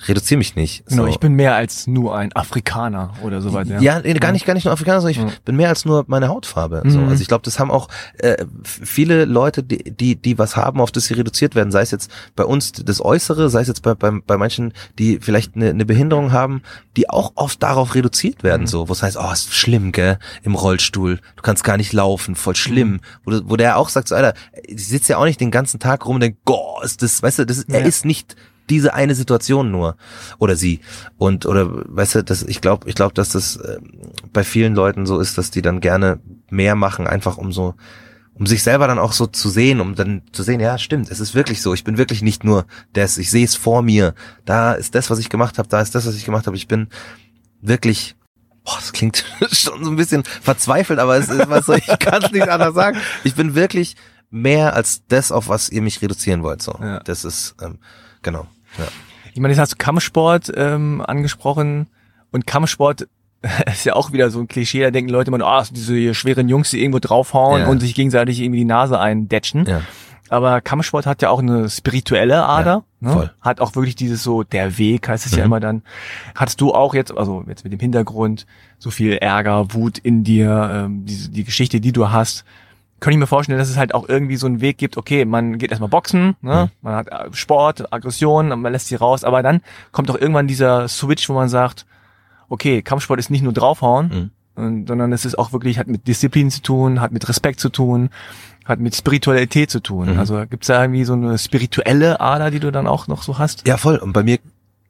reduziere 0.07 0.39
mich 0.39 0.55
nicht. 0.55 0.87
Genau, 0.87 1.03
so. 1.05 1.09
ich 1.09 1.19
bin 1.19 1.33
mehr 1.35 1.57
als 1.57 1.87
nur 1.87 2.17
ein 2.17 2.33
Afrikaner 2.37 3.15
oder 3.23 3.41
so 3.41 3.53
weiter. 3.53 3.81
Ja, 3.81 3.99
nee, 4.01 4.15
gar 4.15 4.33
nicht, 4.33 4.47
gar 4.47 4.55
nicht 4.55 4.65
nur 4.65 4.73
Afrikaner, 4.73 5.01
sondern 5.01 5.27
ich 5.29 5.33
Ja. 5.35 5.39
bin 5.45 5.57
mehr 5.57 5.69
als 5.71 5.85
nur 5.85 6.05
meine 6.07 6.29
Hautfarbe. 6.29 6.83
So. 6.87 6.99
Mhm. 7.01 7.09
Also 7.09 7.21
ich 7.23 7.29
glaube, 7.29 7.43
das 7.45 7.59
haben 7.59 7.71
auch 7.71 7.89
äh, 8.19 8.45
viele 8.63 9.25
Leute, 9.25 9.63
die, 9.63 9.79
die, 9.91 10.15
die 10.17 10.39
was 10.39 10.57
haben, 10.57 10.81
auf 10.81 10.93
das 10.93 11.07
sie 11.07 11.15
reduziert 11.15 11.55
werden. 11.55 11.73
Sei 11.73 11.81
es 11.83 11.91
jetzt 11.91 12.11
bei 12.37 12.45
uns 12.45 12.73
das 12.73 13.05
Äußere, 13.05 13.51
sei 13.51 13.63
es 13.63 13.69
jetzt 13.69 13.83
bei, 13.83 13.95
bei, 13.95 14.11
bei 14.25 14.37
manchen, 14.37 14.73
die 14.99 15.19
vielleicht 15.21 15.57
eine, 15.57 15.71
eine 15.71 15.85
Behinderung 15.85 16.31
haben, 16.33 16.63
die 16.97 17.11
auch 17.11 17.33
oft 17.35 17.63
darauf 17.63 17.95
reduziert 17.95 18.43
werden. 18.45 18.63
Mhm. 18.63 18.67
So, 18.69 18.89
wo 18.89 18.93
es 18.93 19.03
heißt, 19.03 19.17
oh, 19.21 19.33
ist 19.33 19.53
schlimm, 19.55 19.91
gell, 19.93 20.19
im 20.43 20.55
Rollstuhl, 20.55 21.17
du 21.37 21.43
kannst 21.43 21.65
gar 21.65 21.77
nicht 21.77 21.93
laufen, 21.93 22.37
voll 22.37 22.55
schlimm. 22.57 22.91
Mhm. 22.93 23.01
Wo, 23.25 23.51
wo 23.51 23.57
der 23.57 23.77
auch 23.77 23.89
sagt, 23.89 24.09
so, 24.09 24.15
Alter, 24.15 24.35
ich 24.65 24.87
sitze 24.87 25.13
ja 25.13 25.19
auch 25.19 25.25
nicht 25.25 25.41
den 25.41 25.51
ganzen 25.51 25.81
Tag 25.81 26.07
rum 26.07 26.15
und 26.17 26.21
denk, 26.21 26.37
goh, 26.45 26.81
ist 26.85 27.03
das, 27.03 27.23
weißt 27.23 27.41
du, 27.41 27.47
das 27.47 27.59
ist, 27.59 27.69
er 27.69 27.81
Ja. 27.81 27.87
ist 27.87 28.05
nicht 28.05 28.37
diese 28.71 28.95
eine 28.95 29.15
Situation 29.15 29.71
nur 29.71 29.97
oder 30.39 30.57
sie 30.57 30.81
und 31.17 31.47
oder 31.47 31.69
weißt 31.71 32.17
du, 32.17 32.25
das 32.25 32.43
ich 32.43 32.61
glaube, 32.61 32.89
ich 32.89 32.95
glaube, 32.95 33.15
dass 33.15 33.31
das 33.31 33.57
äh, 33.57 33.79
bei 34.33 34.45
vielen 34.45 34.75
Leuten 34.75 35.07
so 35.07 35.19
ist, 35.19 35.39
dass 35.39 35.51
die 35.51 35.63
dann 35.63 35.81
gerne 35.81 36.21
mehr 36.51 36.75
machen, 36.75 37.07
einfach 37.07 37.37
um 37.39 37.53
so 37.53 37.75
um 38.35 38.47
sich 38.47 38.63
selber 38.63 38.87
dann 38.87 39.01
auch 39.01 39.13
so 39.13 39.27
zu 39.27 39.49
sehen, 39.49 39.81
um 39.81 39.97
dann 39.97 40.23
zu 40.31 40.45
sehen, 40.45 40.61
ja, 40.61 40.79
stimmt, 40.79 41.11
es 41.11 41.19
ist 41.19 41.35
wirklich 41.35 41.61
so, 41.61 41.75
ich 41.75 41.83
bin 41.83 41.99
wirklich 41.99 42.23
nicht 42.23 42.45
nur 42.45 42.67
das, 42.93 43.19
ich 43.19 43.31
sehe 43.33 43.45
es 43.45 43.57
vor 43.57 43.83
mir. 43.83 44.15
Da 44.45 44.75
ist 44.75 44.95
das, 44.95 45.11
was 45.11 45.19
ich 45.19 45.29
gemacht 45.29 45.59
habe, 45.59 45.69
da 45.69 45.81
ist 45.81 45.97
das, 45.97 46.07
was 46.07 46.15
ich 46.15 46.25
gemacht 46.25 46.47
habe. 46.47 46.57
Ich 46.57 46.69
bin 46.69 46.87
wirklich 47.61 48.15
Boah, 48.65 48.77
das 48.77 48.93
klingt 48.93 49.25
schon 49.51 49.83
so 49.83 49.91
ein 49.91 49.97
bisschen 49.97 50.25
verzweifelt, 50.43 50.99
aber 50.99 51.17
es 51.17 51.29
ist 51.31 51.49
was 51.49 51.67
soll 51.67 51.79
ich 51.79 51.87
kann 51.99 52.23
es 52.23 52.31
nicht 52.31 52.49
anders 52.49 52.75
sagen. 52.75 52.99
Ich 53.25 53.35
bin 53.35 53.55
wirklich 53.55 53.97
mehr 54.31 54.75
als 54.75 55.03
das, 55.09 55.33
auf 55.33 55.49
was 55.49 55.71
ihr 55.71 55.81
mich 55.81 56.03
reduzieren 56.03 56.43
wollt. 56.43 56.61
So, 56.61 56.79
Ja. 56.81 57.01
das 57.01 57.25
ist 57.25 57.57
ähm, 57.63 57.79
genau. 58.23 58.47
Ja. 58.79 58.85
Ich 59.35 59.41
meine, 59.41 59.53
jetzt 59.53 59.61
hast 59.61 59.73
du 59.73 59.77
Kampfsport 59.77 60.51
ähm, 60.57 61.03
angesprochen 61.07 61.87
und 62.33 62.47
Kampfsport 62.47 63.09
ist 63.67 63.85
ja 63.85 63.95
auch 63.95 64.13
wieder 64.13 64.31
so 64.31 64.41
ein 64.41 64.49
Klischee, 64.49 64.81
da 64.83 64.91
denken 64.91 65.11
Leute 65.11 65.31
immer, 65.31 65.45
ah, 65.45 65.65
diese 65.71 65.95
hier 65.95 66.15
schweren 66.15 66.49
Jungs, 66.49 66.71
die 66.71 66.81
irgendwo 66.81 66.99
draufhauen 66.99 67.63
Ja. 67.63 67.69
und 67.69 67.81
sich 67.81 67.95
gegenseitig 67.95 68.41
irgendwie 68.41 68.61
die 68.61 68.65
Nase 68.65 68.99
eindetschen. 68.99 69.65
Ja. 69.67 69.83
Aber 70.31 70.61
Kampfsport 70.61 71.07
hat 71.07 71.23
ja 71.23 71.31
auch 71.31 71.39
eine 71.39 71.71
spirituelle 71.71 72.45
Ader. 72.45 72.85
Ja, 73.01 73.15
ne? 73.15 73.31
Hat 73.41 73.61
auch 73.61 73.75
wirklich 73.77 73.95
dieses 73.97 74.23
so, 74.23 74.43
der 74.43 74.77
Weg 74.77 75.09
heißt 75.09 75.25
es 75.25 75.33
ja 75.33 75.39
Mhm. 75.39 75.45
immer 75.45 75.61
dann. 75.61 75.83
Hattest 76.35 76.61
du 76.61 76.75
auch 76.75 76.93
jetzt, 76.95 77.17
also 77.17 77.45
jetzt 77.49 77.65
mit 77.65 77.73
dem 77.73 77.81
Hintergrund, 77.81 78.45
so 78.79 78.91
viel 78.91 79.13
Ärger, 79.15 79.73
Wut 79.73 79.97
in 79.97 80.25
dir, 80.25 80.71
ähm, 80.85 81.07
diese, 81.07 81.31
die 81.31 81.45
Geschichte, 81.45 81.81
die 81.81 81.93
du 81.93 82.11
hast, 82.11 82.45
könnte 83.01 83.15
ich 83.15 83.21
mir 83.21 83.27
vorstellen, 83.27 83.59
dass 83.59 83.71
es 83.71 83.77
halt 83.77 83.95
auch 83.95 84.09
irgendwie 84.09 84.37
so 84.37 84.47
einen 84.47 84.61
Weg 84.61 84.79
gibt, 84.79 84.97
okay, 84.97 85.25
man 85.25 85.59
geht 85.59 85.71
erstmal 85.71 85.89
boxen, 85.89 86.37
ne? 86.43 86.71
man 86.83 86.95
hat 86.95 87.09
äh, 87.09 87.33
Sport, 87.33 87.93
Aggression, 87.93 88.49
man 88.49 88.73
lässt 88.73 88.89
sie 88.89 88.97
raus, 88.97 89.25
aber 89.25 89.43
dann 89.43 89.61
kommt 89.93 90.09
doch 90.09 90.21
irgendwann 90.21 90.49
dieser 90.49 90.89
Switch, 90.89 91.29
wo 91.29 91.35
man 91.35 91.49
sagt, 91.49 91.87
okay, 92.49 92.83
Kampfsport 92.83 93.21
ist 93.21 93.31
nicht 93.31 93.43
nur 93.43 93.53
draufhauen, 93.53 94.31
und, 94.59 94.89
sondern 94.89 95.13
es 95.13 95.25
ist 95.25 95.39
auch 95.39 95.53
wirklich, 95.53 95.79
hat 95.79 95.87
mit 95.87 96.09
Disziplin 96.09 96.51
zu 96.51 96.63
tun, 96.63 97.01
hat 97.01 97.13
mit 97.13 97.29
Respekt 97.29 97.61
zu 97.61 97.69
tun, 97.69 98.11
hat 98.65 98.81
mit 98.81 98.95
Spiritualität 98.95 99.71
zu 99.71 99.81
tun. 99.81 100.15
Mhm. 100.15 100.19
Also 100.19 100.45
gibt's 100.51 100.67
da 100.67 100.83
irgendwie 100.83 101.05
so 101.05 101.13
eine 101.13 101.39
spirituelle 101.39 102.21
Ader, 102.21 102.51
die 102.51 102.61
du 102.61 102.73
dann 102.73 102.87
auch 102.87 103.07
noch 103.07 103.23
so 103.23 103.39
hast? 103.39 103.67
Ja, 103.67 103.77
voll. 103.77 103.97
Und 103.97 104.13
bei 104.13 104.25
mir 104.25 104.39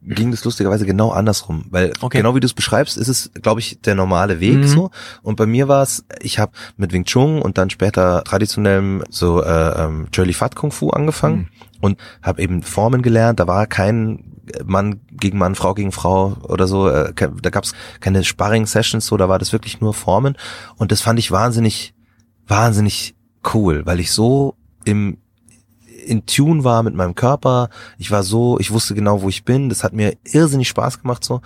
ging 0.09 0.31
das 0.31 0.45
lustigerweise 0.45 0.87
genau 0.87 1.11
andersrum, 1.11 1.67
weil 1.71 1.93
Okay. 2.01 2.19
genau 2.19 2.35
wie 2.35 2.41
du 2.41 2.47
es 2.47 2.55
beschreibst, 2.55 2.97
ist 2.97 3.09
es, 3.09 3.31
glaube 3.43 3.61
ich, 3.61 3.81
der 3.83 3.95
normale 3.95 4.41
Weg 4.41 4.57
Mhm. 4.59 4.67
so. 4.67 4.91
Und 5.23 5.37
bei 5.37 5.47
mir 5.47 5.69
war 5.69 5.83
es, 5.83 6.05
ich 6.23 6.39
habe 6.39 6.53
mit 6.77 6.93
Wing 6.93 7.05
Chun 7.05 7.43
und 7.43 7.59
dann 7.59 7.71
später 7.71 8.25
traditionellem 8.25 9.05
so 9.11 9.43
äh, 9.43 9.85
ähm, 9.85 10.07
Fat 10.33 10.57
Kung 10.57 10.73
Fu 10.73 10.91
angefangen 10.91 11.37
Mhm. 11.39 11.49
und 11.83 11.99
habe 12.23 12.41
eben 12.43 12.63
Formen 12.63 13.03
gelernt. 13.03 13.39
Da 13.41 13.47
war 13.47 13.67
kein 13.67 14.25
Mann 14.65 15.01
gegen 15.13 15.37
Mann, 15.37 15.55
Frau 15.55 15.75
gegen 15.75 15.93
Frau 15.93 16.37
oder 16.43 16.67
so. 16.67 16.89
Äh, 16.89 17.13
da 17.15 17.51
gab 17.51 17.65
es 17.65 17.75
keine 18.01 18.25
Sparring-Sessions, 18.25 19.05
so. 19.07 19.17
Da 19.19 19.29
war 19.29 19.39
das 19.39 19.53
wirklich 19.53 19.81
nur 19.83 19.93
Formen. 19.93 20.37
Und 20.77 20.91
das 20.91 21.03
fand 21.03 21.19
ich 21.19 21.31
wahnsinnig, 21.31 21.93
wahnsinnig 22.47 23.15
cool, 23.53 23.85
weil 23.85 24.01
ich 24.01 24.11
so 24.11 24.55
im 24.85 25.19
in 26.09 26.27
Tune 26.27 26.65
war 26.65 26.83
mit 26.83 26.95
meinem 26.95 27.15
Körper. 27.15 27.69
Ich 27.99 28.11
war 28.11 28.23
so, 28.23 28.59
ich 28.59 28.71
wusste 28.71 28.95
genau, 28.95 29.23
wo 29.23 29.29
ich 29.29 29.45
bin. 29.45 29.69
Das 29.69 29.85
hat 29.85 29.93
mir 29.93 30.17
irrsinnig 30.25 30.69
Spaß 30.69 31.03
gemacht 31.03 31.23
so. 31.23 31.43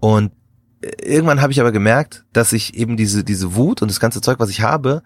Und 0.00 0.32
äh, 0.80 0.88
irgendwann 1.02 1.42
habe 1.42 1.52
ich 1.52 1.60
aber 1.60 1.72
gemerkt, 1.72 2.24
dass 2.32 2.52
ich 2.52 2.74
eben 2.74 2.96
diese 2.96 3.24
diese 3.24 3.54
Wut 3.56 3.82
und 3.82 3.90
das 3.90 4.00
ganze 4.00 4.20
Zeug, 4.20 4.38
was 4.38 4.50
ich 4.50 4.62
habe, 4.62 5.02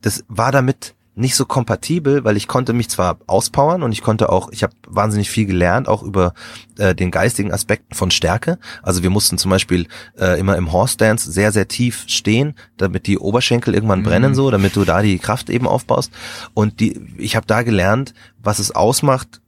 das 0.00 0.24
war 0.28 0.52
damit 0.52 0.94
nicht 1.14 1.36
so 1.36 1.44
kompatibel, 1.44 2.24
weil 2.24 2.38
ich 2.38 2.48
konnte 2.48 2.72
mich 2.72 2.88
zwar 2.88 3.18
auspowern 3.26 3.82
und 3.82 3.92
ich 3.92 4.00
konnte 4.00 4.30
auch, 4.30 4.50
ich 4.50 4.62
habe 4.62 4.72
wahnsinnig 4.88 5.28
viel 5.28 5.44
gelernt, 5.44 5.86
auch 5.86 6.02
über 6.02 6.32
äh, 6.78 6.94
den 6.94 7.10
geistigen 7.10 7.52
Aspekt 7.52 7.94
von 7.94 8.10
Stärke. 8.10 8.58
Also 8.82 9.02
wir 9.02 9.10
mussten 9.10 9.36
zum 9.36 9.50
Beispiel 9.50 9.88
äh, 10.18 10.40
immer 10.40 10.56
im 10.56 10.72
Horse 10.72 10.96
Dance 10.96 11.30
sehr, 11.30 11.52
sehr 11.52 11.68
tief 11.68 12.04
stehen, 12.06 12.54
damit 12.78 13.06
die 13.06 13.18
Oberschenkel 13.18 13.74
irgendwann 13.74 14.00
Mhm. 14.00 14.04
brennen 14.04 14.34
so, 14.34 14.50
damit 14.50 14.74
du 14.74 14.84
da 14.86 15.02
die 15.02 15.18
Kraft 15.18 15.50
eben 15.50 15.66
aufbaust. 15.66 16.10
Und 16.54 16.80
die, 16.80 16.98
ich 17.18 17.36
habe 17.36 17.46
da 17.46 17.62
gelernt, 17.62 18.14
was 18.42 18.58
es 18.58 18.74
ausmacht, 18.74 19.41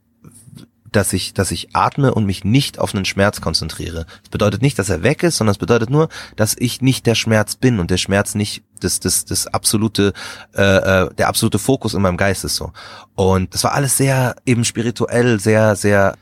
dass 0.95 1.13
ich, 1.13 1.33
dass 1.33 1.51
ich 1.51 1.75
atme 1.75 2.13
und 2.13 2.25
mich 2.25 2.43
nicht 2.43 2.79
auf 2.79 2.95
einen 2.95 3.05
Schmerz 3.05 3.41
konzentriere. 3.41 4.05
Das 4.21 4.29
bedeutet 4.29 4.61
nicht, 4.61 4.79
dass 4.79 4.89
er 4.89 5.03
weg 5.03 5.23
ist, 5.23 5.37
sondern 5.37 5.51
es 5.51 5.57
bedeutet 5.57 5.89
nur, 5.89 6.09
dass 6.35 6.55
ich 6.57 6.81
nicht 6.81 7.05
der 7.05 7.15
Schmerz 7.15 7.55
bin 7.55 7.79
und 7.79 7.91
der 7.91 7.97
Schmerz 7.97 8.35
nicht 8.35 8.63
das, 8.79 8.99
das, 8.99 9.25
das 9.25 9.47
absolute, 9.47 10.13
äh, 10.55 10.61
äh, 10.61 11.13
der 11.15 11.27
absolute 11.27 11.59
Fokus 11.59 11.93
in 11.93 12.01
meinem 12.01 12.17
Geist 12.17 12.45
ist 12.45 12.55
so. 12.55 12.71
Und 13.15 13.53
das 13.53 13.63
war 13.63 13.73
alles 13.73 13.97
sehr 13.97 14.35
eben 14.45 14.63
spirituell, 14.63 15.39
sehr, 15.39 15.75
sehr 15.75 16.15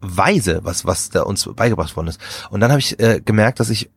weise, 0.00 0.60
was, 0.62 0.86
was 0.86 1.10
da 1.10 1.22
uns 1.22 1.48
beigebracht 1.54 1.96
worden 1.96 2.08
ist. 2.08 2.20
Und 2.50 2.60
dann 2.60 2.70
habe 2.70 2.80
ich 2.80 2.98
äh, 3.00 3.20
gemerkt, 3.24 3.60
dass 3.60 3.70
ich, 3.70 3.90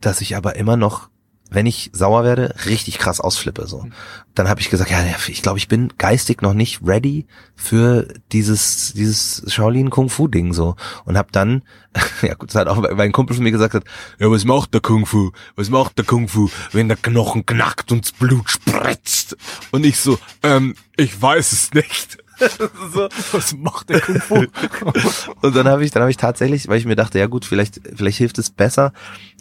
dass 0.00 0.20
ich 0.20 0.36
aber 0.36 0.56
immer 0.56 0.76
noch 0.76 1.08
wenn 1.54 1.66
ich 1.66 1.90
sauer 1.92 2.24
werde, 2.24 2.54
richtig 2.66 2.98
krass 2.98 3.20
ausflippe. 3.20 3.66
So, 3.66 3.86
dann 4.34 4.48
habe 4.48 4.60
ich 4.60 4.70
gesagt, 4.70 4.90
ja, 4.90 4.98
ich 5.28 5.42
glaube, 5.42 5.58
ich 5.58 5.68
bin 5.68 5.92
geistig 5.98 6.42
noch 6.42 6.54
nicht 6.54 6.80
ready 6.84 7.26
für 7.54 8.08
dieses 8.32 8.92
dieses 8.94 9.44
Shaolin 9.52 9.90
Kung 9.90 10.10
Fu 10.10 10.28
Ding 10.28 10.52
so 10.52 10.76
und 11.04 11.16
habe 11.16 11.28
dann, 11.32 11.62
ja 12.22 12.34
gut, 12.34 12.50
das 12.50 12.56
hat 12.56 12.68
auch 12.68 12.82
mein 12.94 13.12
Kumpel 13.12 13.36
von 13.36 13.44
mir 13.44 13.52
gesagt 13.52 13.74
hat, 13.74 13.84
ja, 14.18 14.30
was 14.30 14.44
macht 14.44 14.74
der 14.74 14.80
Kung 14.80 15.06
Fu? 15.06 15.30
Was 15.56 15.70
macht 15.70 15.98
der 15.98 16.04
Kung 16.04 16.28
Fu, 16.28 16.50
wenn 16.72 16.88
der 16.88 16.96
Knochen 16.96 17.46
knackt 17.46 17.92
und 17.92 18.04
das 18.04 18.12
Blut 18.12 18.50
spritzt? 18.50 19.36
Und 19.70 19.86
ich 19.86 19.98
so, 19.98 20.18
ähm, 20.42 20.74
ich 20.96 21.20
weiß 21.20 21.52
es 21.52 21.72
nicht. 21.72 22.18
so. 22.92 23.08
Was 23.32 23.54
macht 23.54 23.90
der 23.90 24.00
Kung 24.00 24.20
Fu? 24.20 24.44
Und 25.42 25.56
dann 25.56 25.68
habe 25.68 25.84
ich, 25.84 25.90
dann 25.90 26.02
habe 26.02 26.10
ich 26.10 26.16
tatsächlich, 26.16 26.68
weil 26.68 26.78
ich 26.78 26.84
mir 26.84 26.96
dachte, 26.96 27.18
ja 27.18 27.26
gut, 27.26 27.44
vielleicht, 27.44 27.80
vielleicht 27.94 28.18
hilft 28.18 28.38
es 28.38 28.50
besser, 28.50 28.92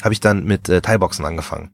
habe 0.04 0.14
ich 0.14 0.20
dann 0.20 0.44
mit 0.44 0.70
äh, 0.70 0.82
Thai-Boxen 0.82 1.26
angefangen. 1.26 1.72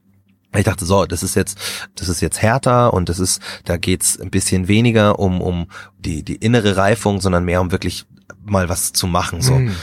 Ich 0.55 0.63
dachte 0.63 0.85
so, 0.85 1.05
das 1.05 1.21
ist 1.23 1.35
jetzt, 1.35 1.57
das 1.95 2.09
ist 2.09 2.21
jetzt 2.21 2.41
härter 2.41 2.93
und 2.93 3.07
das 3.09 3.19
ist, 3.19 3.41
da 3.65 3.77
geht's 3.77 4.19
ein 4.19 4.31
bisschen 4.31 4.67
weniger 4.67 5.19
um 5.19 5.41
um 5.41 5.67
die 5.99 6.23
die 6.23 6.35
innere 6.35 6.75
Reifung, 6.75 7.21
sondern 7.21 7.45
mehr 7.45 7.61
um 7.61 7.71
wirklich 7.71 8.05
mal 8.45 8.67
was 8.69 8.93
zu 8.93 9.05
machen 9.05 9.41
so. 9.41 9.55
Mhm. 9.55 9.75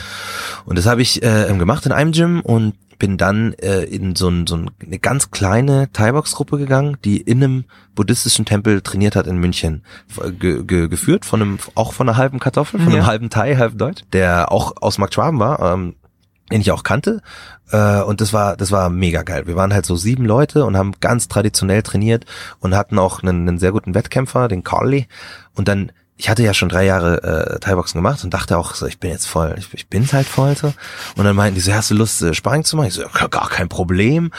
Und 0.65 0.77
das 0.77 0.85
habe 0.85 1.01
ich 1.01 1.23
äh, 1.23 1.53
gemacht 1.57 1.85
in 1.85 1.93
einem 1.93 2.11
Gym 2.11 2.41
und 2.41 2.73
bin 2.99 3.17
dann 3.17 3.53
äh, 3.53 3.83
in 3.83 4.15
so, 4.15 4.27
ein, 4.27 4.47
so 4.47 4.57
ein, 4.57 4.71
eine 4.83 4.99
ganz 4.99 5.31
kleine 5.31 5.91
Thai-Box-Gruppe 5.93 6.57
gegangen, 6.57 6.97
die 7.05 7.17
in 7.21 7.43
einem 7.43 7.65
buddhistischen 7.95 8.45
Tempel 8.45 8.81
trainiert 8.81 9.15
hat 9.15 9.27
in 9.27 9.37
München. 9.37 9.83
Ge 10.39 10.63
ge 10.63 10.87
geführt 10.87 11.23
von 11.25 11.41
einem, 11.41 11.59
auch 11.75 11.93
von 11.93 12.09
einer 12.09 12.17
halben 12.17 12.39
Kartoffel, 12.39 12.79
von 12.79 12.89
einem 12.89 13.01
Ja. 13.01 13.05
halben 13.05 13.29
Thai, 13.29 13.55
halb 13.55 13.77
Deutsch, 13.77 14.03
der 14.13 14.51
auch 14.51 14.73
aus 14.81 14.97
Markt 14.97 15.13
Schwaben 15.13 15.39
war, 15.39 15.73
ähm, 15.73 15.95
den 16.51 16.61
ich 16.61 16.71
auch 16.71 16.83
kannte. 16.83 17.21
Äh, 17.71 18.01
und 18.01 18.21
das 18.21 18.33
war, 18.33 18.55
das 18.57 18.71
war 18.71 18.89
mega 18.89 19.23
geil. 19.23 19.47
Wir 19.47 19.55
waren 19.55 19.73
halt 19.73 19.85
so 19.85 19.95
sieben 19.95 20.25
Leute 20.25 20.65
und 20.65 20.77
haben 20.77 20.93
ganz 20.99 21.27
traditionell 21.27 21.83
trainiert 21.83 22.25
und 22.59 22.75
hatten 22.75 22.99
auch 22.99 23.21
einen, 23.21 23.47
einen 23.47 23.59
sehr 23.59 23.71
guten 23.71 23.95
Wettkämpfer, 23.95 24.47
den 24.47 24.63
Carly. 24.63 25.07
Und 25.55 25.67
dann, 25.67 25.91
ich 26.15 26.29
hatte 26.29 26.43
ja 26.43 26.53
schon 26.53 26.69
drei 26.69 26.85
Jahre 26.85 27.23
äh, 27.23 27.59
Thai-Boxen 27.59 27.99
gemacht 27.99 28.23
und 28.23 28.33
dachte 28.33 28.57
auch 28.57 28.75
so, 28.75 28.85
ich 28.85 28.99
bin 28.99 29.11
jetzt 29.11 29.27
voll, 29.27 29.55
ich, 29.57 29.73
ich 29.73 29.87
bin's 29.87 30.13
halt 30.13 30.27
voll 30.27 30.55
so. 30.55 30.73
Und 31.15 31.25
dann 31.25 31.35
meinten 31.35 31.55
die 31.55 31.61
so, 31.61 31.73
hast 31.73 31.91
du 31.91 31.95
Lust, 31.95 32.21
äh, 32.21 32.33
Sparring 32.33 32.63
zu 32.63 32.77
machen? 32.77 32.87
Ich 32.87 32.93
so, 32.93 33.03
ja, 33.03 33.27
gar 33.27 33.49
kein 33.49 33.69
Problem. 33.69 34.31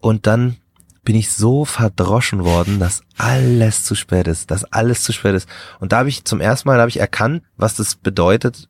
Und 0.00 0.26
dann 0.26 0.56
bin 1.04 1.16
ich 1.16 1.32
so 1.32 1.64
verdroschen 1.64 2.44
worden, 2.44 2.78
dass 2.78 3.02
alles 3.18 3.84
zu 3.84 3.94
spät 3.94 4.28
ist, 4.28 4.50
dass 4.50 4.64
alles 4.64 5.02
zu 5.02 5.12
spät 5.12 5.34
ist. 5.34 5.48
Und 5.80 5.92
da 5.92 5.98
habe 5.98 6.08
ich 6.08 6.24
zum 6.24 6.40
ersten 6.40 6.68
Mal 6.68 6.78
habe 6.78 6.88
ich 6.88 7.00
erkannt, 7.00 7.42
was 7.56 7.74
das 7.74 7.96
bedeutet, 7.96 8.68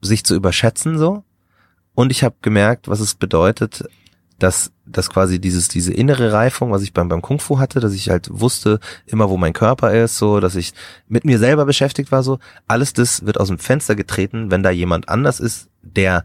sich 0.00 0.24
zu 0.24 0.34
überschätzen 0.34 0.98
so. 0.98 1.24
Und 1.98 2.12
ich 2.12 2.22
habe 2.22 2.36
gemerkt, 2.42 2.86
was 2.86 3.00
es 3.00 3.16
bedeutet, 3.16 3.82
dass, 4.38 4.70
dass 4.86 5.10
quasi 5.10 5.40
dieses, 5.40 5.66
diese 5.66 5.92
innere 5.92 6.32
Reifung, 6.32 6.70
was 6.70 6.82
ich 6.82 6.92
beim, 6.92 7.08
beim 7.08 7.22
Kung 7.22 7.40
Fu 7.40 7.58
hatte, 7.58 7.80
dass 7.80 7.92
ich 7.92 8.08
halt 8.08 8.28
wusste, 8.30 8.78
immer 9.06 9.28
wo 9.30 9.36
mein 9.36 9.52
Körper 9.52 9.92
ist, 9.92 10.16
so, 10.16 10.38
dass 10.38 10.54
ich 10.54 10.74
mit 11.08 11.24
mir 11.24 11.40
selber 11.40 11.64
beschäftigt 11.64 12.12
war, 12.12 12.22
so, 12.22 12.38
alles 12.68 12.92
das 12.92 13.26
wird 13.26 13.40
aus 13.40 13.48
dem 13.48 13.58
Fenster 13.58 13.96
getreten, 13.96 14.52
wenn 14.52 14.62
da 14.62 14.70
jemand 14.70 15.08
anders 15.08 15.40
ist, 15.40 15.70
der 15.82 16.22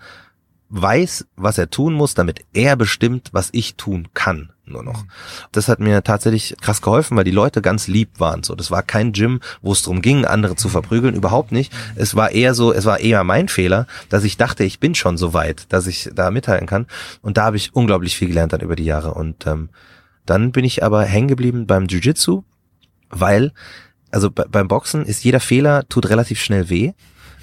weiß, 0.70 1.26
was 1.36 1.58
er 1.58 1.70
tun 1.70 1.94
muss, 1.94 2.14
damit 2.14 2.44
er 2.54 2.76
bestimmt, 2.76 3.30
was 3.32 3.50
ich 3.52 3.76
tun 3.76 4.08
kann, 4.14 4.52
nur 4.66 4.84
noch. 4.84 5.06
Das 5.52 5.68
hat 5.68 5.80
mir 5.80 6.04
tatsächlich 6.04 6.56
krass 6.62 6.82
geholfen, 6.82 7.16
weil 7.16 7.24
die 7.24 7.32
Leute 7.32 7.62
ganz 7.62 7.88
lieb 7.88 8.20
waren, 8.20 8.44
so. 8.44 8.56
Das 8.56 8.72
war 8.72 8.82
kein 8.82 9.12
Gym, 9.12 9.40
wo 9.62 9.72
es 9.72 9.84
darum 9.84 10.02
ging, 10.02 10.26
andere 10.26 10.56
zu 10.56 10.70
verprügeln, 10.70 11.16
überhaupt 11.16 11.52
nicht. 11.52 11.72
Es 11.96 12.16
war 12.16 12.32
eher 12.32 12.54
so, 12.54 12.74
es 12.74 12.86
war 12.86 13.00
eher 13.00 13.24
mein 13.24 13.50
Fehler, 13.50 13.86
dass 14.10 14.24
ich 14.24 14.38
dachte, 14.38 14.64
ich 14.64 14.80
bin 14.80 14.96
schon 14.96 15.18
so 15.18 15.34
weit, 15.34 15.66
dass 15.70 15.86
ich 15.86 16.10
da 16.14 16.32
mithalten 16.32 16.68
kann. 16.68 16.88
Und 17.22 17.38
da 17.38 17.44
habe 17.44 17.58
ich 17.58 17.76
unglaublich 17.76 18.18
viel 18.18 18.30
gelernt 18.30 18.54
dann 18.54 18.62
über 18.62 18.76
die 18.76 18.86
Jahre. 18.86 19.14
Und 19.14 19.46
ähm, 19.46 19.70
dann 20.26 20.52
bin 20.52 20.66
ich 20.66 20.84
aber 20.84 21.04
hängen 21.04 21.28
geblieben 21.28 21.68
beim 21.68 21.86
Jiu-Jitsu, 21.86 22.44
weil, 23.10 23.52
also 24.12 24.32
be 24.32 24.48
beim 24.50 24.68
Boxen 24.68 25.06
ist 25.06 25.24
jeder 25.24 25.40
Fehler, 25.40 25.88
tut 25.88 26.10
relativ 26.10 26.42
schnell 26.42 26.70
weh. 26.70 26.94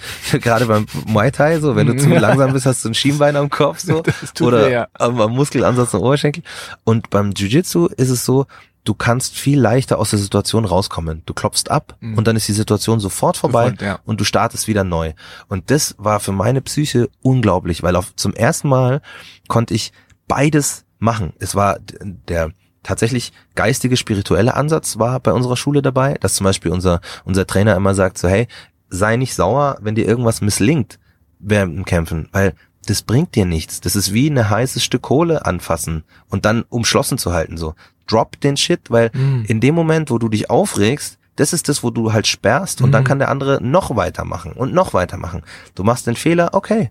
Gerade 0.32 0.66
beim 0.66 0.86
Muay 1.07 1.30
Thai, 1.30 1.61
so, 1.61 1.76
wenn 1.76 1.86
du 1.86 1.96
zu 1.96 2.09
langsam 2.18 2.53
bist, 2.53 2.66
hast 2.66 2.84
du 2.84 2.90
ein 2.90 2.94
Schienbein 2.94 3.36
am 3.36 3.51
Kopf, 3.51 3.80
so. 3.80 4.03
Das 4.20 4.32
tut 4.34 4.48
oder 4.48 4.66
weh, 4.66 4.72
ja. 4.72 4.88
am, 4.94 5.20
am 5.20 5.32
Muskelansatz 5.32 5.94
am 5.94 6.03
Oberschenkel. 6.03 6.42
Und 6.84 7.11
beim 7.11 7.30
Jiu-Jitsu 7.32 7.86
ist 7.96 8.11
es 8.11 8.24
so, 8.24 8.46
du 8.84 8.94
kannst 8.94 9.34
viel 9.36 9.61
leichter 9.61 9.98
aus 9.98 10.11
der 10.11 10.18
Situation 10.18 10.64
rauskommen. 10.64 11.22
Du 11.26 11.34
klopfst 11.34 11.70
ab 11.70 11.96
Mhm. 12.01 12.16
und 12.16 12.26
dann 12.26 12.36
ist 12.36 12.48
die 12.48 12.53
Situation 12.53 12.98
sofort 13.01 13.36
vorbei 13.36 13.64
Sofort, 13.70 13.82
ja. 13.82 13.98
und 14.05 14.20
du 14.20 14.24
startest 14.24 14.68
wieder 14.68 14.84
neu. 14.84 15.12
Und 15.48 15.70
das 15.70 15.94
war 15.98 16.18
für 16.20 16.32
meine 16.32 16.61
Psyche 16.62 17.09
unglaublich, 17.22 17.82
weil 17.82 17.94
auf, 17.96 18.14
zum 18.16 18.32
ersten 18.34 18.68
Mal 18.68 19.03
konnte 19.48 19.74
ich 19.74 19.92
beides 20.28 20.84
machen. 20.98 21.32
Es 21.38 21.55
war 21.55 21.78
der 22.01 22.53
tatsächlich 22.82 23.32
geistige, 23.55 23.98
spirituelle 23.98 24.55
Ansatz 24.55 24.98
war 24.98 25.20
bei 25.20 25.32
unserer 25.32 25.57
Schule 25.59 25.82
dabei, 25.82 26.14
dass 26.14 26.34
zum 26.34 26.44
Beispiel 26.44 26.72
unser, 26.72 27.03
unser 27.24 27.46
Trainer 27.46 27.76
immer 27.76 27.94
sagt 27.94 28.16
so, 28.16 28.28
hey, 28.28 28.48
sei 28.91 29.16
nicht 29.16 29.34
sauer, 29.34 29.78
wenn 29.80 29.95
dir 29.95 30.07
irgendwas 30.07 30.41
misslingt 30.41 30.99
während 31.38 31.76
dem 31.76 31.84
Kämpfen, 31.84 32.28
weil 32.32 32.55
das 32.86 33.03
bringt 33.03 33.34
dir 33.34 33.45
nichts. 33.47 33.80
Das 33.80 33.95
ist 33.97 34.12
wie 34.12 34.28
ein 34.28 34.51
heißes 34.51 34.82
Stück 34.84 35.03
Kohle 35.03 35.47
anfassen 35.47 36.05
und 36.28 36.45
dann 36.45 36.64
umschlossen 36.68 37.18
zu 37.18 37.32
halten, 37.32 37.57
so. 37.57 37.74
Drop 38.09 38.41
den 38.41 38.57
Shit, 38.57 38.91
weil 38.91 39.11
Mhm. 39.14 39.45
in 39.47 39.61
dem 39.61 39.74
Moment, 39.74 40.11
wo 40.11 40.18
du 40.18 40.28
dich 40.28 40.51
aufregst, 40.51 41.18
das 41.36 41.53
ist 41.53 41.68
das, 41.68 41.82
wo 41.84 41.91
du 41.91 42.12
halt 42.12 42.26
sperrst 42.26 42.82
und 42.82 42.91
dann 42.93 43.03
Mhm. 43.05 43.07
kann 43.07 43.18
der 43.20 43.28
andere 43.30 43.62
noch 43.62 43.95
weitermachen 43.97 44.53
und 44.53 44.74
noch 44.74 44.93
weitermachen. 44.93 45.43
Du 45.74 45.84
machst 45.84 46.07
den 46.07 46.16
Fehler, 46.16 46.51
okay. 46.53 46.91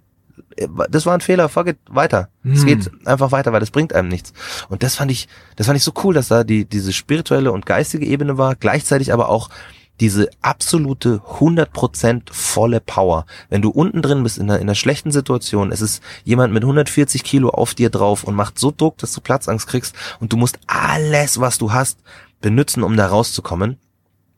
Das 0.90 1.06
war 1.06 1.14
ein 1.14 1.22
Fehler, 1.22 1.50
fuck 1.50 1.68
it, 1.68 1.78
weiter. 1.90 2.30
Es 2.46 2.62
Mhm. 2.64 2.66
geht 2.66 2.92
einfach 3.06 3.32
weiter, 3.32 3.52
weil 3.52 3.60
das 3.60 3.72
bringt 3.72 3.94
einem 3.94 4.08
nichts. 4.08 4.34
Und 4.70 4.82
das 4.84 4.96
fand 4.96 5.12
ich, 5.12 5.28
das 5.58 5.68
fand 5.68 5.78
ich 5.78 5.84
so 5.84 5.92
cool, 6.04 6.14
dass 6.14 6.30
da 6.30 6.44
die, 6.44 6.66
diese 6.66 6.94
spirituelle 6.94 7.52
und 7.52 7.66
geistige 7.66 8.06
Ebene 8.06 8.38
war, 8.38 8.56
gleichzeitig 8.56 9.12
aber 9.14 9.30
auch 9.30 9.50
diese 10.00 10.30
absolute 10.42 11.22
100% 11.40 12.32
volle 12.32 12.80
Power. 12.80 13.26
Wenn 13.50 13.62
du 13.62 13.70
unten 13.70 14.02
drin 14.02 14.24
bist 14.24 14.38
in 14.38 14.50
einer, 14.50 14.58
in 14.60 14.64
einer 14.64 14.76
schlechten 14.76 15.12
Situation, 15.12 15.72
es 15.72 15.82
ist 15.82 16.02
jemand 16.24 16.54
mit 16.54 16.64
140 16.64 17.24
Kilo 17.24 17.50
auf 17.50 17.74
dir 17.74 17.90
drauf 17.90 18.24
und 18.24 18.36
macht 18.36 18.58
so 18.60 18.74
Druck, 18.76 18.98
dass 18.98 19.14
du 19.14 19.22
Platzangst 19.22 19.68
kriegst 19.68 19.96
und 20.20 20.32
du 20.32 20.38
musst 20.38 20.60
alles, 20.68 21.40
was 21.40 21.58
du 21.58 21.74
hast, 21.74 22.00
benutzen, 22.42 22.84
um 22.84 22.96
da 22.96 23.08
rauszukommen. 23.08 23.78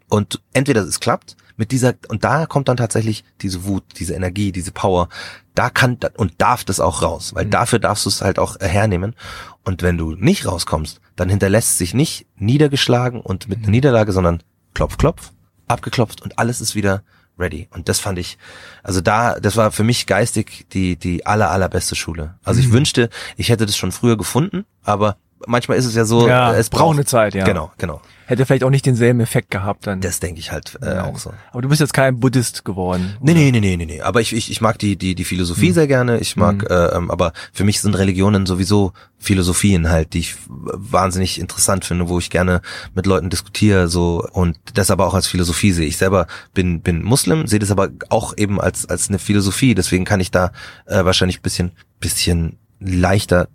Und 0.09 0.41
entweder 0.53 0.81
es 0.81 0.99
klappt 0.99 1.37
mit 1.55 1.71
dieser, 1.71 1.93
und 2.07 2.23
da 2.23 2.47
kommt 2.47 2.67
dann 2.67 2.77
tatsächlich 2.77 3.23
diese 3.41 3.65
Wut, 3.65 3.83
diese 3.99 4.13
Energie, 4.13 4.51
diese 4.51 4.71
Power. 4.71 5.09
Da 5.53 5.69
kann 5.69 5.97
und 6.17 6.33
darf 6.39 6.63
das 6.63 6.79
auch 6.79 7.01
raus, 7.01 7.35
weil 7.35 7.45
dafür 7.45 7.79
darfst 7.79 8.05
du 8.05 8.09
es 8.09 8.21
halt 8.21 8.39
auch 8.39 8.59
äh, 8.59 8.67
hernehmen. 8.67 9.15
Und 9.63 9.83
wenn 9.83 9.97
du 9.97 10.15
nicht 10.15 10.45
rauskommst, 10.47 11.01
dann 11.15 11.29
hinterlässt 11.29 11.77
sich 11.77 11.93
nicht 11.93 12.25
niedergeschlagen 12.35 13.21
und 13.21 13.47
mit 13.47 13.59
einer 13.59 13.69
Niederlage, 13.69 14.11
sondern 14.11 14.41
klopf, 14.73 14.97
klopf, 14.97 15.31
abgeklopft 15.71 16.21
und 16.21 16.39
alles 16.39 16.61
ist 16.61 16.75
wieder 16.75 17.03
ready. 17.37 17.67
Und 17.71 17.89
das 17.89 17.99
fand 17.99 18.19
ich, 18.19 18.37
also 18.83 19.01
da, 19.01 19.39
das 19.39 19.57
war 19.57 19.71
für 19.71 19.83
mich 19.83 20.05
geistig 20.05 20.67
die, 20.71 20.95
die 20.95 21.25
aller, 21.25 21.49
allerbeste 21.49 21.95
Schule. 21.95 22.35
Also 22.43 22.59
ich 22.59 22.71
wünschte, 22.71 23.09
ich 23.37 23.49
hätte 23.49 23.65
das 23.65 23.77
schon 23.77 23.91
früher 23.91 24.17
gefunden, 24.17 24.65
aber 24.83 25.17
manchmal 25.47 25.77
ist 25.77 25.85
es 25.85 25.95
ja 25.95 26.05
so, 26.05 26.27
Ja, 26.27 26.53
äh, 26.53 26.57
es 26.59 26.69
braucht 26.69 26.95
eine 26.95 27.05
Zeit, 27.05 27.33
ja. 27.35 27.45
Genau, 27.45 27.71
genau. 27.77 28.01
Hätte 28.25 28.45
vielleicht 28.45 28.63
auch 28.63 28.69
nicht 28.69 28.85
denselben 28.85 29.19
Effekt 29.19 29.51
gehabt 29.51 29.85
dann. 29.87 29.99
Das 29.99 30.21
denke 30.21 30.39
ich 30.39 30.51
halt 30.53 30.77
äh, 30.81 30.95
Ja. 30.95 31.03
auch 31.05 31.17
so. 31.19 31.33
Aber 31.51 31.61
du 31.61 31.67
bist 31.67 31.81
jetzt 31.81 31.93
kein 31.93 32.19
Buddhist 32.19 32.63
geworden. 32.63 33.17
Nee, 33.19 33.33
nee, 33.33 33.51
nee, 33.51 33.59
nee, 33.59 33.75
nee, 33.75 33.85
nee. 33.85 34.01
Aber 34.01 34.21
ich, 34.21 34.31
ich, 34.33 34.49
ich 34.49 34.61
mag 34.61 34.79
die, 34.79 34.95
die, 34.95 35.15
die 35.15 35.25
Philosophie 35.25 35.67
Hm. 35.67 35.73
sehr 35.73 35.87
gerne. 35.87 36.19
Ich 36.19 36.37
mag, 36.37 36.65
äh, 36.69 36.95
ähm, 36.95 37.11
aber 37.11 37.33
für 37.51 37.65
mich 37.65 37.81
sind 37.81 37.95
Religionen 37.95 38.45
sowieso 38.45 38.93
Philosophien 39.17 39.89
halt, 39.89 40.13
die 40.13 40.19
ich 40.19 40.35
wahnsinnig 40.47 41.39
interessant 41.41 41.83
finde, 41.83 42.07
wo 42.07 42.19
ich 42.19 42.29
gerne 42.29 42.61
mit 42.95 43.05
Leuten 43.05 43.29
diskutiere, 43.29 43.87
so 43.89 44.25
und 44.31 44.57
das 44.75 44.89
aber 44.91 45.05
auch 45.07 45.13
als 45.13 45.27
Philosophie 45.27 45.73
sehe. 45.73 45.85
Ich 45.87 45.97
selber 45.97 46.27
bin, 46.53 46.81
bin 46.81 47.03
Muslim, 47.03 47.47
sehe 47.47 47.59
das 47.59 47.69
aber 47.71 47.89
auch 48.09 48.35
eben 48.37 48.61
als, 48.61 48.87
als 48.87 49.09
eine 49.09 49.19
Philosophie. 49.19 49.75
Deswegen 49.75 50.05
kann 50.05 50.21
ich 50.21 50.31
da 50.31 50.51
äh, 50.85 51.03
wahrscheinlich 51.03 51.41
bisschen, 51.41 51.71
bisschen 51.99 52.57
leichter 52.79 53.47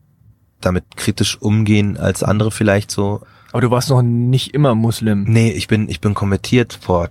damit 0.60 0.96
kritisch 0.96 1.40
umgehen 1.40 1.96
als 1.96 2.22
andere 2.22 2.50
vielleicht 2.50 2.90
so. 2.90 3.22
Aber 3.52 3.60
du 3.60 3.70
warst 3.70 3.90
noch 3.90 4.02
nicht 4.02 4.54
immer 4.54 4.74
Muslim. 4.74 5.24
Nee, 5.24 5.50
ich 5.52 5.68
bin, 5.68 5.88
ich 5.88 6.00
bin 6.00 6.14
konvertiert 6.14 6.78
vor, 6.80 7.10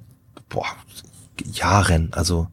boah, 0.49 0.65
Jahren. 1.53 2.09
Also, 2.13 2.47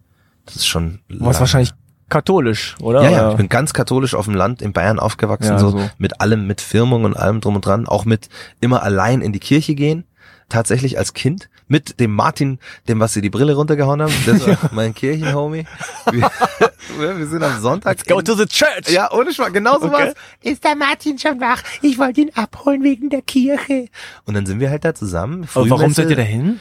das 0.47 0.57
ist 0.57 0.67
schon. 0.67 1.01
Du 1.09 1.17
warst 1.21 1.25
lange. 1.25 1.41
wahrscheinlich 1.41 1.73
katholisch, 2.09 2.77
oder? 2.81 3.03
Ja, 3.03 3.11
ja, 3.11 3.31
ich 3.31 3.37
bin 3.37 3.49
ganz 3.49 3.73
katholisch 3.73 4.15
auf 4.15 4.27
dem 4.27 4.35
Land 4.35 4.61
in 4.61 4.73
Bayern 4.73 4.99
aufgewachsen, 4.99 5.53
Ja, 5.53 5.59
so, 5.59 5.71
so. 5.71 5.91
mit 5.99 6.21
allem, 6.21 6.47
mit 6.47 6.61
Firmung 6.61 7.05
und 7.05 7.17
allem 7.17 7.41
drum 7.41 7.57
und 7.57 7.65
dran, 7.65 7.87
auch 7.87 8.05
mit 8.05 8.29
immer 8.61 8.83
allein 8.83 9.23
in 9.23 9.33
die 9.33 9.39
Kirche 9.41 9.75
gehen, 9.75 10.05
tatsächlich 10.53 10.99
als 10.99 11.15
Kind, 11.15 11.49
mit 11.69 11.99
dem 12.01 12.15
Martin, 12.15 12.59
dem, 12.89 13.01
was 13.01 13.13
sie 13.15 13.21
die 13.23 13.31
Brille 13.31 13.55
runtergehauen 13.55 14.03
haben, 14.03 14.13
das 14.27 14.47
war 14.47 14.59
mein 14.73 14.95
Kirchenhomie. 14.95 15.65
Wir, 16.11 16.31
wir 17.19 17.27
sind 17.27 17.43
am 17.43 17.61
Sonntag. 17.61 18.07
Go 18.07 18.19
in- 18.19 18.25
to 18.25 18.35
the 18.35 18.47
church! 18.47 18.89
ja, 18.89 19.11
ohne 19.13 19.33
Schmarrn, 19.33 19.53
genau 19.53 19.79
so 19.81 19.87
Okay. 19.87 20.13
was. 20.43 20.51
Ist 20.53 20.65
der 20.65 20.77
Martin 20.77 21.19
schon 21.19 21.41
wach? 21.41 21.63
Ich 21.81 21.99
wollte 21.99 22.21
ihn 22.21 22.31
abholen 22.35 22.83
wegen 22.83 23.11
der 23.11 23.23
Kirche. 23.23 23.87
Und 24.25 24.35
dann 24.35 24.47
sind 24.47 24.61
wir 24.61 24.71
halt 24.71 24.85
da 24.85 24.95
zusammen. 24.95 25.49
Aber 25.55 25.65
warum 25.71 25.81
Frühmesse. 25.95 26.03
seid 26.03 26.11
ihr 26.11 26.17
dahin? 26.17 26.61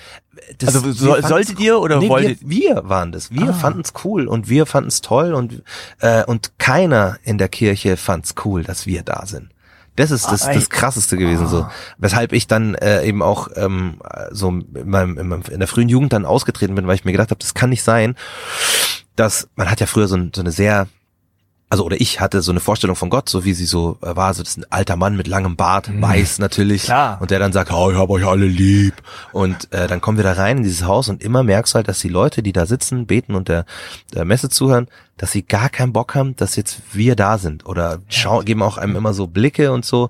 Das- 0.57 0.75
Also 0.75 0.91
so, 0.93 1.19
solltet 1.21 1.59
ihr 1.59 1.79
oder 1.79 1.99
nee, 1.99 2.09
wolltet 2.09 2.39
wir, 2.41 2.75
wir 2.75 2.89
waren 2.89 3.11
das. 3.11 3.31
Wir 3.31 3.49
Ah. 3.49 3.53
fanden's 3.53 3.93
cool 4.05 4.27
und 4.27 4.47
wir 4.49 4.65
fanden's 4.65 5.01
toll 5.01 5.33
und 5.33 5.61
äh, 5.99 6.23
und 6.23 6.53
keiner 6.57 7.17
in 7.23 7.37
der 7.37 7.49
Kirche 7.49 7.97
fand's 7.97 8.33
cool, 8.45 8.63
dass 8.63 8.85
wir 8.85 9.03
da 9.03 9.25
sind. 9.25 9.49
Das 9.95 10.09
ist 10.11 10.25
das, 10.31 10.47
Ah, 10.47 10.53
das 10.53 10.69
krasseste 10.69 11.17
gewesen 11.17 11.47
so. 11.47 11.67
Weshalb 11.97 12.33
ich 12.33 12.47
dann 12.47 12.75
äh, 12.75 13.03
eben 13.03 13.21
auch 13.21 13.49
ähm, 13.55 13.99
so 14.31 14.49
in, 14.49 14.65
meinem, 14.85 15.17
in, 15.17 15.27
meinem, 15.27 15.43
in 15.49 15.59
der 15.59 15.67
frühen 15.67 15.89
Jugend 15.89 16.13
dann 16.13 16.25
ausgetreten 16.25 16.75
bin, 16.75 16.87
weil 16.87 16.95
ich 16.95 17.05
mir 17.05 17.11
gedacht 17.11 17.29
habe, 17.31 17.39
das 17.39 17.53
kann 17.53 17.69
nicht 17.69 17.83
sein, 17.83 18.15
dass 19.15 19.49
man 19.55 19.69
hat 19.69 19.79
ja 19.79 19.87
früher 19.87 20.07
so, 20.07 20.15
ein, 20.15 20.31
so 20.33 20.41
eine 20.41 20.51
sehr 20.51 20.87
also 21.71 21.85
oder 21.85 21.99
ich 22.01 22.19
hatte 22.19 22.41
so 22.41 22.51
eine 22.51 22.59
Vorstellung 22.59 22.97
von 22.97 23.09
Gott, 23.09 23.29
so 23.29 23.45
wie 23.45 23.53
sie 23.53 23.65
so 23.65 23.97
äh, 24.01 24.13
war, 24.15 24.33
so 24.33 24.43
das 24.43 24.51
ist 24.51 24.57
ein 24.57 24.65
alter 24.69 24.97
Mann 24.97 25.15
mit 25.15 25.27
langem 25.27 25.55
Bart, 25.55 25.89
weiß 26.01 26.39
natürlich, 26.39 26.83
Mhm. 26.83 26.87
Klar. 26.87 27.17
und 27.21 27.31
der 27.31 27.39
dann 27.39 27.53
sagt, 27.53 27.71
oh, 27.71 27.89
ich 27.91 27.97
hab 27.97 28.09
euch 28.09 28.25
alle 28.25 28.45
lieb. 28.45 28.95
Und 29.31 29.71
äh, 29.71 29.87
dann 29.87 30.01
kommen 30.01 30.17
wir 30.17 30.25
da 30.25 30.33
rein 30.33 30.57
in 30.57 30.63
dieses 30.63 30.83
Haus 30.85 31.07
und 31.07 31.23
immer 31.23 31.43
merkst 31.43 31.73
du 31.73 31.77
halt, 31.77 31.87
dass 31.87 31.99
die 31.99 32.09
Leute, 32.09 32.43
die 32.43 32.51
da 32.51 32.65
sitzen, 32.65 33.07
beten 33.07 33.35
und 33.35 33.47
der, 33.47 33.65
der 34.13 34.25
Messe 34.25 34.49
zuhören, 34.49 34.87
dass 35.15 35.31
sie 35.31 35.43
gar 35.43 35.69
keinen 35.69 35.93
Bock 35.93 36.13
haben, 36.13 36.35
dass 36.35 36.57
jetzt 36.57 36.81
wir 36.91 37.15
da 37.15 37.37
sind 37.37 37.65
oder 37.65 37.99
schau, 38.09 38.39
geben 38.41 38.63
auch 38.63 38.77
einem 38.77 38.97
immer 38.97 39.13
so 39.13 39.27
Blicke 39.27 39.71
und 39.71 39.85
so. 39.85 40.09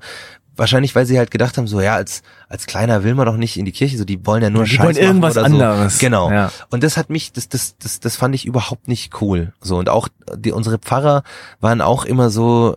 Wahrscheinlich, 0.61 0.93
weil 0.95 1.07
sie 1.07 1.17
halt 1.17 1.31
gedacht 1.31 1.57
haben, 1.57 1.65
so 1.65 1.81
ja, 1.81 1.95
als 1.95 2.21
als 2.47 2.67
Kleiner 2.67 3.03
will 3.03 3.15
man 3.15 3.25
doch 3.25 3.35
nicht 3.35 3.57
in 3.57 3.65
die 3.65 3.71
Kirche, 3.71 3.97
so 3.97 4.05
die 4.05 4.23
wollen 4.27 4.43
ja 4.43 4.51
nur 4.51 4.63
Die 4.65 4.69
Scheiß 4.69 4.85
wollen 4.85 4.93
machen 4.95 5.03
irgendwas 5.05 5.37
oder 5.37 5.49
so. 5.49 5.53
anderes. 5.55 5.97
Genau. 5.99 6.29
Ja. 6.31 6.51
Und 6.69 6.83
das 6.83 6.97
hat 6.97 7.09
mich, 7.09 7.31
das, 7.33 7.49
das, 7.49 7.77
das, 7.79 7.99
das 7.99 8.15
fand 8.15 8.35
ich 8.35 8.45
überhaupt 8.45 8.87
nicht 8.87 9.19
cool. 9.21 9.53
So 9.59 9.77
und 9.77 9.89
auch 9.89 10.07
die 10.35 10.51
unsere 10.51 10.77
Pfarrer 10.77 11.23
waren 11.61 11.81
auch 11.81 12.05
immer 12.05 12.29
so, 12.29 12.75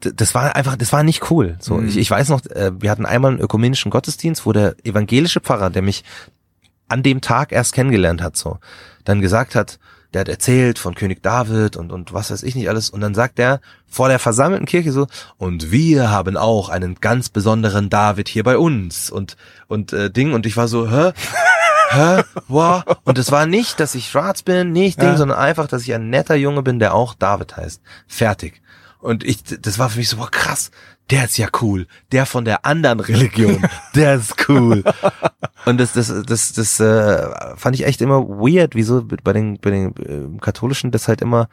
das 0.00 0.34
war 0.34 0.56
einfach, 0.56 0.76
das 0.76 0.92
war 0.92 1.02
nicht 1.02 1.30
cool. 1.30 1.56
So, 1.60 1.74
Mhm. 1.74 1.88
ich, 1.88 1.98
ich 1.98 2.10
weiß 2.10 2.30
noch, 2.30 2.44
äh, 2.46 2.72
wir 2.80 2.90
hatten 2.90 3.04
einmal 3.04 3.32
einen 3.32 3.40
ökumenischen 3.40 3.90
Gottesdienst, 3.90 4.46
wo 4.46 4.52
der 4.52 4.74
evangelische 4.82 5.40
Pfarrer, 5.40 5.68
der 5.68 5.82
mich 5.82 6.04
an 6.88 7.02
dem 7.02 7.20
Tag 7.20 7.52
erst 7.52 7.74
kennengelernt 7.74 8.22
hat, 8.22 8.36
so, 8.36 8.58
dann 9.04 9.20
gesagt 9.20 9.54
hat, 9.54 9.78
der 10.12 10.22
hat 10.22 10.28
erzählt 10.28 10.78
von 10.78 10.94
König 10.94 11.22
David 11.22 11.76
und, 11.76 11.92
und 11.92 12.12
was 12.12 12.30
weiß 12.30 12.42
ich 12.42 12.54
nicht 12.54 12.68
alles. 12.68 12.90
Und 12.90 13.00
dann 13.00 13.14
sagt 13.14 13.38
er 13.38 13.60
vor 13.88 14.08
der 14.08 14.18
versammelten 14.18 14.66
Kirche 14.66 14.92
so, 14.92 15.06
und 15.38 15.70
wir 15.70 16.10
haben 16.10 16.36
auch 16.36 16.68
einen 16.68 16.96
ganz 17.00 17.28
besonderen 17.28 17.90
David 17.90 18.28
hier 18.28 18.42
bei 18.44 18.58
uns 18.58 19.10
und, 19.10 19.36
und 19.68 19.92
äh, 19.92 20.10
Ding. 20.10 20.32
Und 20.32 20.46
ich 20.46 20.56
war 20.56 20.68
so, 20.68 20.90
hä? 20.90 21.12
Hä? 21.92 22.22
Wow. 22.46 22.84
Und 23.02 23.18
es 23.18 23.32
war 23.32 23.46
nicht, 23.46 23.80
dass 23.80 23.96
ich 23.96 24.08
schwarz 24.10 24.42
bin, 24.42 24.70
nicht 24.70 25.00
Ding, 25.00 25.08
Ja. 25.08 25.16
sondern 25.16 25.38
einfach, 25.38 25.66
dass 25.66 25.82
ich 25.82 25.92
ein 25.92 26.08
netter 26.08 26.36
Junge 26.36 26.62
bin, 26.62 26.78
der 26.78 26.94
auch 26.94 27.14
David 27.14 27.56
heißt. 27.56 27.82
Fertig. 28.06 28.62
Und 29.00 29.24
ich, 29.24 29.42
das 29.42 29.80
war 29.80 29.90
für 29.90 29.98
mich 29.98 30.08
so, 30.08 30.18
boah, 30.18 30.30
krass, 30.30 30.70
der 31.10 31.24
ist 31.24 31.38
ja 31.38 31.48
cool. 31.60 31.86
Der 32.12 32.26
von 32.26 32.44
der 32.44 32.64
anderen 32.64 33.00
Religion, 33.00 33.64
der 33.94 34.14
ist 34.14 34.48
cool. 34.48 34.84
Und 35.66 35.78
das, 35.78 35.92
das, 35.92 36.12
das, 36.24 36.52
das 36.52 36.80
äh, 36.80 37.56
fand 37.56 37.76
ich 37.76 37.84
echt 37.84 38.00
immer 38.00 38.26
weird, 38.28 38.74
wieso 38.74 39.04
bei 39.04 39.32
den, 39.32 39.58
bei 39.60 39.70
den 39.70 39.94
äh, 39.96 40.38
Katholischen 40.40 40.90
das 40.90 41.08
halt 41.08 41.20
immer, 41.20 41.48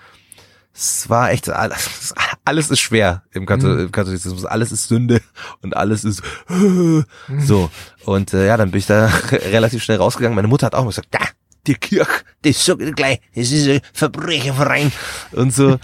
es 0.74 1.10
war 1.10 1.32
echt, 1.32 1.50
alles, 1.50 2.14
alles 2.46 2.70
ist 2.70 2.80
schwer 2.80 3.24
im, 3.32 3.46
Kathol 3.46 3.86
Mhm. 3.86 3.92
Katholizismus, 3.92 4.46
alles 4.46 4.72
ist 4.72 4.88
Sünde 4.88 5.22
und 5.62 5.76
alles 5.76 6.04
ist 6.04 6.22
so. 7.40 7.70
Und 8.06 8.34
äh, 8.34 8.48
ja, 8.48 8.58
dann 8.58 8.72
bin 8.72 8.80
ich 8.80 8.86
da 8.86 9.12
relativ 9.32 9.84
schnell 9.84 9.98
rausgegangen. 9.98 10.36
Meine 10.36 10.48
Mutter 10.48 10.68
hat 10.68 10.76
auch 10.76 10.82
immer 10.82 10.92
gesagt, 10.92 11.10
ja, 11.14 11.28
die 11.66 11.76
Kirche, 11.76 12.24
das 12.44 12.64
sagt 12.64 12.82
ihr 12.82 12.94
gleich, 12.94 13.20
das 13.36 13.52
ist 13.52 13.68
ein 13.68 13.82
Verbrecherverein 13.92 14.92
und 15.34 15.54
so. 15.54 15.78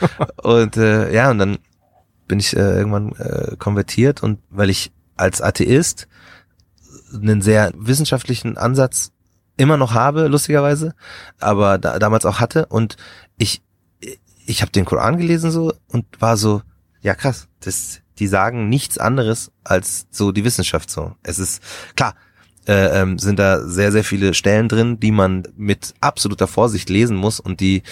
und 0.44 0.78
äh, 0.78 1.14
ja, 1.14 1.32
und 1.32 1.40
dann 1.40 1.58
bin 2.34 2.40
ich 2.40 2.58
äh, 2.58 2.78
irgendwann 2.78 3.12
äh, 3.12 3.56
konvertiert 3.58 4.24
und 4.24 4.40
weil 4.50 4.72
ich 4.72 4.92
als 5.16 5.40
Atheist 5.40 6.08
einen 7.14 7.44
sehr 7.44 7.72
wissenschaftlichen 7.76 8.58
Ansatz 8.58 9.12
immer 9.56 9.78
noch 9.78 9.94
habe, 9.94 10.26
lustigerweise, 10.26 10.96
aber 11.40 11.78
da, 11.78 12.00
damals 12.00 12.26
auch 12.26 12.40
hatte 12.40 12.66
und 12.66 12.98
ich 13.38 13.62
ich 14.48 14.64
habe 14.64 14.72
den 14.72 14.84
Koran 14.84 15.18
gelesen 15.18 15.52
so 15.52 15.74
und 15.88 16.06
war 16.20 16.36
so, 16.36 16.64
ja 17.02 17.14
krass, 17.14 17.50
das 17.60 18.00
die 18.18 18.26
sagen 18.26 18.68
nichts 18.68 18.98
anderes 18.98 19.52
als 19.64 20.08
so 20.10 20.32
die 20.32 20.44
Wissenschaft 20.44 20.90
so. 20.90 21.16
Es 21.22 21.38
ist 21.38 21.62
klar, 21.96 22.16
äh, 22.68 23.00
ähm, 23.00 23.20
sind 23.20 23.38
da 23.38 23.68
sehr 23.68 23.92
sehr 23.92 24.04
viele 24.04 24.34
Stellen 24.34 24.70
drin, 24.70 25.00
die 25.00 25.12
man 25.12 25.44
mit 25.56 25.94
absoluter 26.02 26.48
Vorsicht 26.48 26.90
lesen 26.90 27.16
muss 27.16 27.40
und 27.40 27.60
die 27.60 27.84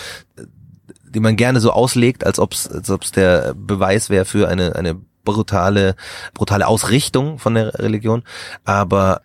die 1.13 1.19
man 1.19 1.35
gerne 1.35 1.59
so 1.59 1.71
auslegt, 1.71 2.25
als 2.25 2.39
ob 2.39 2.53
es 2.53 2.67
als 2.69 2.89
ob's 2.89 3.11
der 3.11 3.53
Beweis 3.53 4.09
wäre 4.09 4.25
für 4.25 4.47
eine 4.47 4.75
eine 4.75 4.95
brutale 5.23 5.95
brutale 6.33 6.67
Ausrichtung 6.67 7.37
von 7.37 7.55
der 7.55 7.79
Religion, 7.79 8.23
aber 8.63 9.21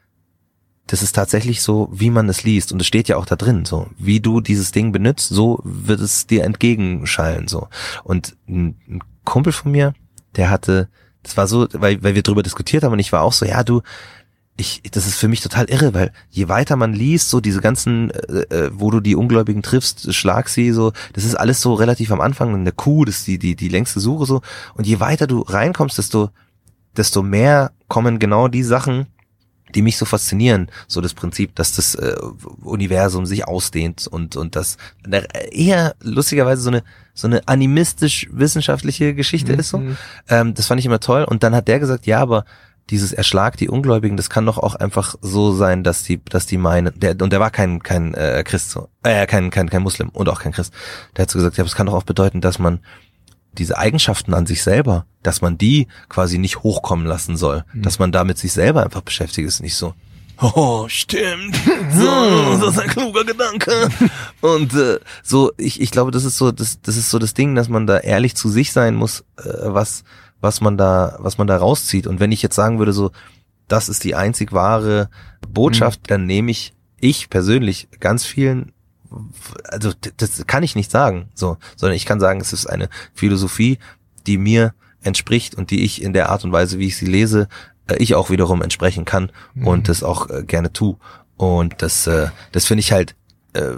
das 0.87 1.03
ist 1.03 1.13
tatsächlich 1.17 1.63
so, 1.63 1.89
wie 1.93 2.11
man 2.11 2.29
es 2.29 2.45
liest. 2.45 2.73
Und 2.73 2.81
es 2.81 2.87
steht 2.87 3.09
ja 3.09 3.17
auch 3.17 3.27
da 3.27 3.35
drin, 3.37 3.65
so. 3.65 3.89
Wie 3.99 4.21
du 4.21 4.41
dieses 4.41 4.71
Ding 4.71 4.93
benutzt, 4.93 5.29
so 5.29 5.61
wird 5.65 6.01
es 6.01 6.27
dir 6.27 6.45
entgegenschallen, 6.45 7.49
so. 7.49 7.69
Und 8.05 8.37
ein, 8.49 8.77
ein 8.89 9.01
Kumpel 9.25 9.53
von 9.53 9.73
mir, 9.73 9.95
der 10.37 10.49
hatte, 10.49 10.89
das 11.25 11.37
war 11.37 11.49
so, 11.49 11.67
weil, 11.73 12.03
weil 12.05 12.15
wir 12.15 12.23
drüber 12.23 12.45
diskutiert 12.45 12.85
haben 12.85 12.93
und 12.93 13.01
ich 13.01 13.13
war 13.13 13.23
auch 13.23 13.33
so, 13.33 13.45
ja, 13.45 13.65
du, 13.65 13.83
ich, 14.57 14.83
das 14.91 15.07
ist 15.07 15.17
für 15.17 15.29
mich 15.29 15.41
total 15.41 15.67
irre, 15.69 15.93
weil 15.93 16.13
je 16.31 16.49
weiter 16.49 16.77
man 16.77 16.95
liest, 16.95 17.29
so 17.29 17.41
diese 17.41 17.61
ganzen, 17.61 18.11
äh, 18.11 18.43
äh, 18.55 18.71
wo 18.73 18.91
du 18.91 19.01
die 19.01 19.15
Ungläubigen 19.15 19.63
triffst, 19.63 20.15
schlag 20.15 20.49
sie, 20.49 20.73
so, 20.73 20.93
das 21.13 21.25
ist 21.25 21.35
alles 21.35 21.61
so 21.61 21.75
relativ 21.75 22.11
am 22.11 22.21
Anfang, 22.21 22.55
eine 22.55 22.73
Kuh, 22.73 23.05
das 23.05 23.19
ist 23.19 23.27
die, 23.27 23.39
die, 23.39 23.55
die 23.55 23.69
längste 23.69 24.01
Suche, 24.01 24.25
so. 24.25 24.41
Und 24.75 24.87
je 24.87 25.01
weiter 25.01 25.27
du 25.27 25.43
reinkommst, 25.43 25.99
desto, 25.99 26.31
desto 26.97 27.23
mehr 27.23 27.73
kommen 27.89 28.19
genau 28.19 28.49
die 28.49 28.63
Sachen, 28.63 29.07
die 29.75 29.83
mich 29.83 29.99
so 29.99 30.05
faszinieren, 30.05 30.71
so 30.87 31.01
das 31.01 31.13
Prinzip, 31.13 31.55
dass 31.55 31.75
das 31.75 31.95
äh, 31.97 32.15
Universum 32.63 33.27
sich 33.27 33.47
ausdehnt 33.47 34.07
und 34.07 34.37
und 34.37 34.55
das 34.55 34.77
eher 35.51 35.97
lustigerweise 36.01 36.63
so 36.63 36.71
eine 36.71 36.85
so 37.15 37.27
eine 37.27 37.47
animistisch 37.49 38.29
wissenschaftliche 38.31 39.13
Geschichte 39.15 39.53
ist 39.53 39.71
so. 39.71 39.79
Mhm. 39.79 39.97
Ähm, 40.29 40.55
das 40.55 40.67
fand 40.67 40.79
ich 40.79 40.87
immer 40.87 41.01
toll 41.01 41.25
und 41.25 41.43
dann 41.43 41.55
hat 41.55 41.67
der 41.67 41.81
gesagt, 41.81 42.07
ja, 42.07 42.21
aber 42.21 42.45
dieses 42.91 43.13
Erschlag 43.13 43.57
die 43.57 43.69
Ungläubigen, 43.69 44.17
das 44.17 44.31
kann 44.31 44.47
doch 44.47 44.59
auch 44.59 44.75
einfach 44.75 45.17
so 45.21 45.53
sein, 45.53 45.83
dass 45.83 46.05
die 46.05 46.25
dass 46.25 46.47
die 46.47 46.59
meinen, 46.59 46.99
der 46.99 47.21
und 47.21 47.33
der 47.33 47.41
war 47.41 47.51
kein 47.51 47.83
kein 47.83 48.15
äh, 48.15 48.45
Christ 48.45 48.71
so, 48.71 48.89
äh, 49.03 49.27
kein 49.27 49.51
kein 49.51 49.69
kein 49.69 49.83
Muslim 49.83 50.11
und 50.11 50.29
auch 50.29 50.41
kein 50.41 50.53
Christ. 50.53 50.73
Der 51.17 51.23
hat 51.23 51.31
so 51.31 51.39
gesagt, 51.39 51.57
ja, 51.57 51.63
aber 51.63 51.69
es 51.69 51.75
kann 51.75 51.87
doch 51.87 51.95
auch 51.95 52.05
bedeuten, 52.05 52.41
dass 52.41 52.59
man 52.59 52.81
diese 53.53 53.79
Eigenschaften 53.79 54.35
an 54.35 54.47
sich 54.47 54.63
selber, 54.63 55.07
dass 55.23 55.41
man 55.41 55.59
die 55.59 55.89
quasi 56.09 56.39
nicht 56.39 56.63
hochkommen 56.63 57.07
lassen 57.07 57.37
soll, 57.37 57.65
dass 57.75 57.99
man 57.99 58.13
da 58.13 58.23
mit 58.23 58.39
sich 58.39 58.53
selber 58.53 58.85
einfach 58.85 59.01
beschäftigt 59.03 59.49
ist, 59.49 59.63
nicht 59.63 59.77
so. 59.77 59.95
Oh, 60.41 60.87
stimmt. 60.89 61.59
So, 61.93 62.61
das 62.61 62.75
ist 62.75 62.81
ein 62.81 62.91
kluger 62.91 63.25
Gedanke. 63.25 63.89
Und 64.43 64.75
äh, 64.75 64.99
so, 65.23 65.53
ich, 65.57 65.81
ich 65.81 65.91
glaube, 65.91 66.11
das 66.11 66.25
ist 66.25 66.37
so, 66.37 66.53
das, 66.53 66.81
das 66.83 66.97
ist 66.97 67.11
so 67.11 67.19
das 67.19 67.33
Ding, 67.33 67.55
dass 67.55 67.69
man 67.69 67.87
da 67.87 67.99
ehrlich 67.99 68.35
zu 68.35 68.51
sich 68.51 68.73
sein 68.73 68.95
muss, 68.95 69.21
äh, 69.39 69.45
was, 69.63 70.05
was 70.41 70.61
man 70.61 70.77
da, 70.77 71.17
was 71.19 71.39
man 71.39 71.47
da 71.47 71.57
rauszieht. 71.57 72.07
Und 72.07 72.21
wenn 72.21 72.33
ich 72.33 72.43
jetzt 72.43 72.57
sagen 72.57 72.79
würde, 72.79 72.93
so, 72.93 73.11
das 73.69 73.89
ist 73.89 74.05
die 74.05 74.15
einzig 74.15 74.53
wahre 74.53 75.09
Botschaft, 75.49 76.03
dann 76.09 76.27
nehme 76.27 76.51
ich, 76.51 76.73
ich 77.01 77.31
persönlich, 77.31 77.89
ganz 78.01 78.25
vielen 78.25 78.73
also 79.65 79.93
das 80.17 80.47
kann 80.47 80.63
ich 80.63 80.75
nicht 80.75 80.91
sagen, 80.91 81.29
so, 81.35 81.57
sondern 81.77 81.97
ich 81.97 82.07
kann 82.07 82.21
sagen, 82.21 82.41
es 82.41 82.53
ist 82.53 82.67
eine 82.67 82.89
Philosophie, 83.15 83.79
die 84.27 84.39
mir 84.39 84.75
entspricht 85.03 85.55
und 85.55 85.71
die 85.71 85.85
ich 85.85 86.03
in 86.03 86.13
der 86.13 86.29
Art 86.31 86.45
und 86.45 86.53
Weise, 86.53 86.79
wie 86.79 86.87
ich 86.87 86.97
sie 86.97 87.07
lese, 87.07 87.49
äh, 87.87 87.97
ich 87.97 88.15
auch 88.15 88.31
wiederum 88.31 88.63
entsprechen 88.63 89.05
kann 89.05 89.31
und 89.63 89.89
das 89.89 90.03
auch 90.03 90.29
äh, 90.31 90.43
gerne 90.45 90.73
tu. 90.73 90.97
Und 91.37 91.83
das, 91.83 92.07
äh, 92.07 92.29
das 92.53 92.67
finde 92.67 92.81
ich 92.81 92.93
halt 92.93 93.15
äh, 93.57 93.77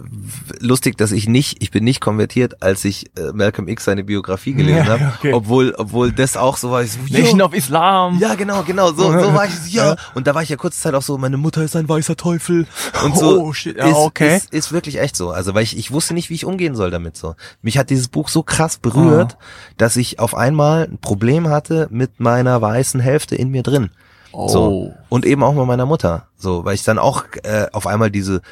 lustig, 0.60 0.96
dass 0.98 1.12
ich 1.12 1.28
nicht, 1.28 1.62
ich 1.62 1.70
bin 1.70 1.84
nicht 1.84 2.00
konvertiert, 2.00 2.62
als 2.62 2.84
ich 2.84 3.06
äh, 3.16 3.32
Malcolm 3.32 3.68
X 3.68 3.84
seine 3.84 4.04
Biografie 4.04 4.52
gelesen 4.54 4.78
Ja, 4.78 4.86
habe, 4.86 5.12
okay. 5.18 5.32
obwohl, 5.32 5.74
obwohl 5.78 6.12
das 6.12 6.36
auch 6.36 6.56
so 6.56 6.70
war. 6.70 6.82
Ich 6.82 6.92
so, 6.92 6.98
Nation 7.10 7.40
of 7.42 7.54
Islam. 7.54 8.18
ja, 8.18 8.34
genau, 8.34 8.62
genau. 8.64 8.88
So, 8.92 9.04
so 9.12 9.34
war 9.34 9.46
ich, 9.46 9.54
so, 9.54 9.76
ja. 9.76 9.96
Und 10.14 10.26
da 10.26 10.34
war 10.34 10.42
ich 10.42 10.48
ja 10.48 10.56
kurze 10.56 10.80
Zeit 10.80 10.94
auch 10.94 11.02
so, 11.02 11.16
meine 11.18 11.36
Mutter 11.36 11.62
ist 11.62 11.76
ein 11.76 11.88
weißer 11.88 12.16
Teufel. 12.16 12.66
Und 13.04 13.16
so. 13.16 13.40
Oh, 13.42 13.52
shit. 13.52 13.76
Ja, 13.76 13.88
ist, 13.88 13.96
okay. 13.96 14.36
Ist, 14.36 14.52
ist 14.52 14.72
wirklich 14.72 15.00
echt 15.00 15.16
so. 15.16 15.30
Also, 15.30 15.54
weil 15.54 15.62
ich, 15.62 15.76
ich 15.78 15.90
wusste 15.92 16.14
nicht, 16.14 16.30
wie 16.30 16.34
ich 16.34 16.44
umgehen 16.44 16.74
soll 16.74 16.90
damit 16.90 17.16
so. 17.16 17.34
Mich 17.62 17.78
hat 17.78 17.90
dieses 17.90 18.08
Buch 18.08 18.28
so 18.28 18.42
krass 18.42 18.78
berührt, 18.78 19.36
Ah. 19.40 19.44
dass 19.76 19.96
ich 19.96 20.18
auf 20.18 20.34
einmal 20.34 20.84
ein 20.84 20.98
Problem 20.98 21.48
hatte 21.48 21.88
mit 21.90 22.20
meiner 22.20 22.60
weißen 22.60 23.00
Hälfte 23.00 23.36
in 23.36 23.50
mir 23.50 23.62
drin. 23.62 23.90
Oh. 24.32 24.48
So. 24.48 24.94
Und 25.08 25.24
eben 25.24 25.42
auch 25.42 25.54
mit 25.54 25.66
meiner 25.66 25.86
Mutter. 25.86 26.28
So, 26.36 26.64
weil 26.64 26.74
ich 26.74 26.82
dann 26.84 26.98
auch 26.98 27.24
äh, 27.42 27.66
auf 27.72 27.86
einmal 27.86 28.10
diese 28.10 28.42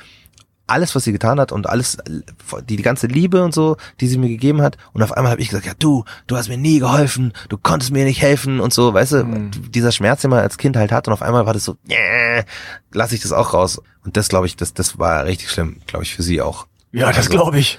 alles, 0.66 0.94
was 0.94 1.04
sie 1.04 1.12
getan 1.12 1.38
hat 1.38 1.52
und 1.52 1.68
alles, 1.68 1.98
die, 2.68 2.76
die 2.76 2.82
ganze 2.82 3.06
Liebe 3.06 3.42
und 3.44 3.54
so, 3.54 3.76
die 4.00 4.08
sie 4.08 4.18
mir 4.18 4.28
gegeben 4.28 4.62
hat. 4.62 4.76
Und 4.92 5.02
auf 5.02 5.12
einmal 5.12 5.30
habe 5.32 5.40
ich 5.40 5.48
gesagt, 5.48 5.66
ja 5.66 5.74
du, 5.78 6.04
du 6.26 6.36
hast 6.36 6.48
mir 6.48 6.58
nie 6.58 6.78
geholfen, 6.80 7.32
du 7.48 7.56
konntest 7.58 7.92
mir 7.92 8.04
nicht 8.04 8.20
helfen 8.20 8.58
und 8.60 8.72
so, 8.72 8.92
weißt 8.94 9.12
du, 9.12 9.24
Mhm. 9.24 9.50
dieser 9.70 9.92
Schmerz, 9.92 10.22
den 10.22 10.30
man 10.30 10.40
als 10.40 10.58
Kind 10.58 10.76
halt 10.76 10.90
hat 10.92 11.06
und 11.06 11.12
auf 11.14 11.22
einmal 11.22 11.46
war 11.46 11.52
das 11.54 11.64
so, 11.64 11.76
yeah, 11.88 12.44
lass 12.92 13.12
ich 13.12 13.20
das 13.20 13.32
auch 13.32 13.54
raus. 13.54 13.80
Und 14.04 14.16
das 14.16 14.28
glaube 14.28 14.46
ich, 14.46 14.56
das, 14.56 14.74
das 14.74 14.98
war 14.98 15.24
richtig 15.24 15.50
schlimm, 15.50 15.76
glaube 15.86 16.04
ich, 16.04 16.14
für 16.14 16.22
sie 16.22 16.40
auch. 16.40 16.66
Ja, 16.92 17.08
das 17.08 17.18
Also, 17.18 17.30
glaube 17.30 17.58
ich. 17.58 17.78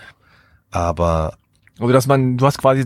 Aber 0.71 1.37
Also, 1.79 1.93
dass 1.93 2.07
man, 2.07 2.37
du 2.37 2.45
hast 2.45 2.57
quasi 2.57 2.85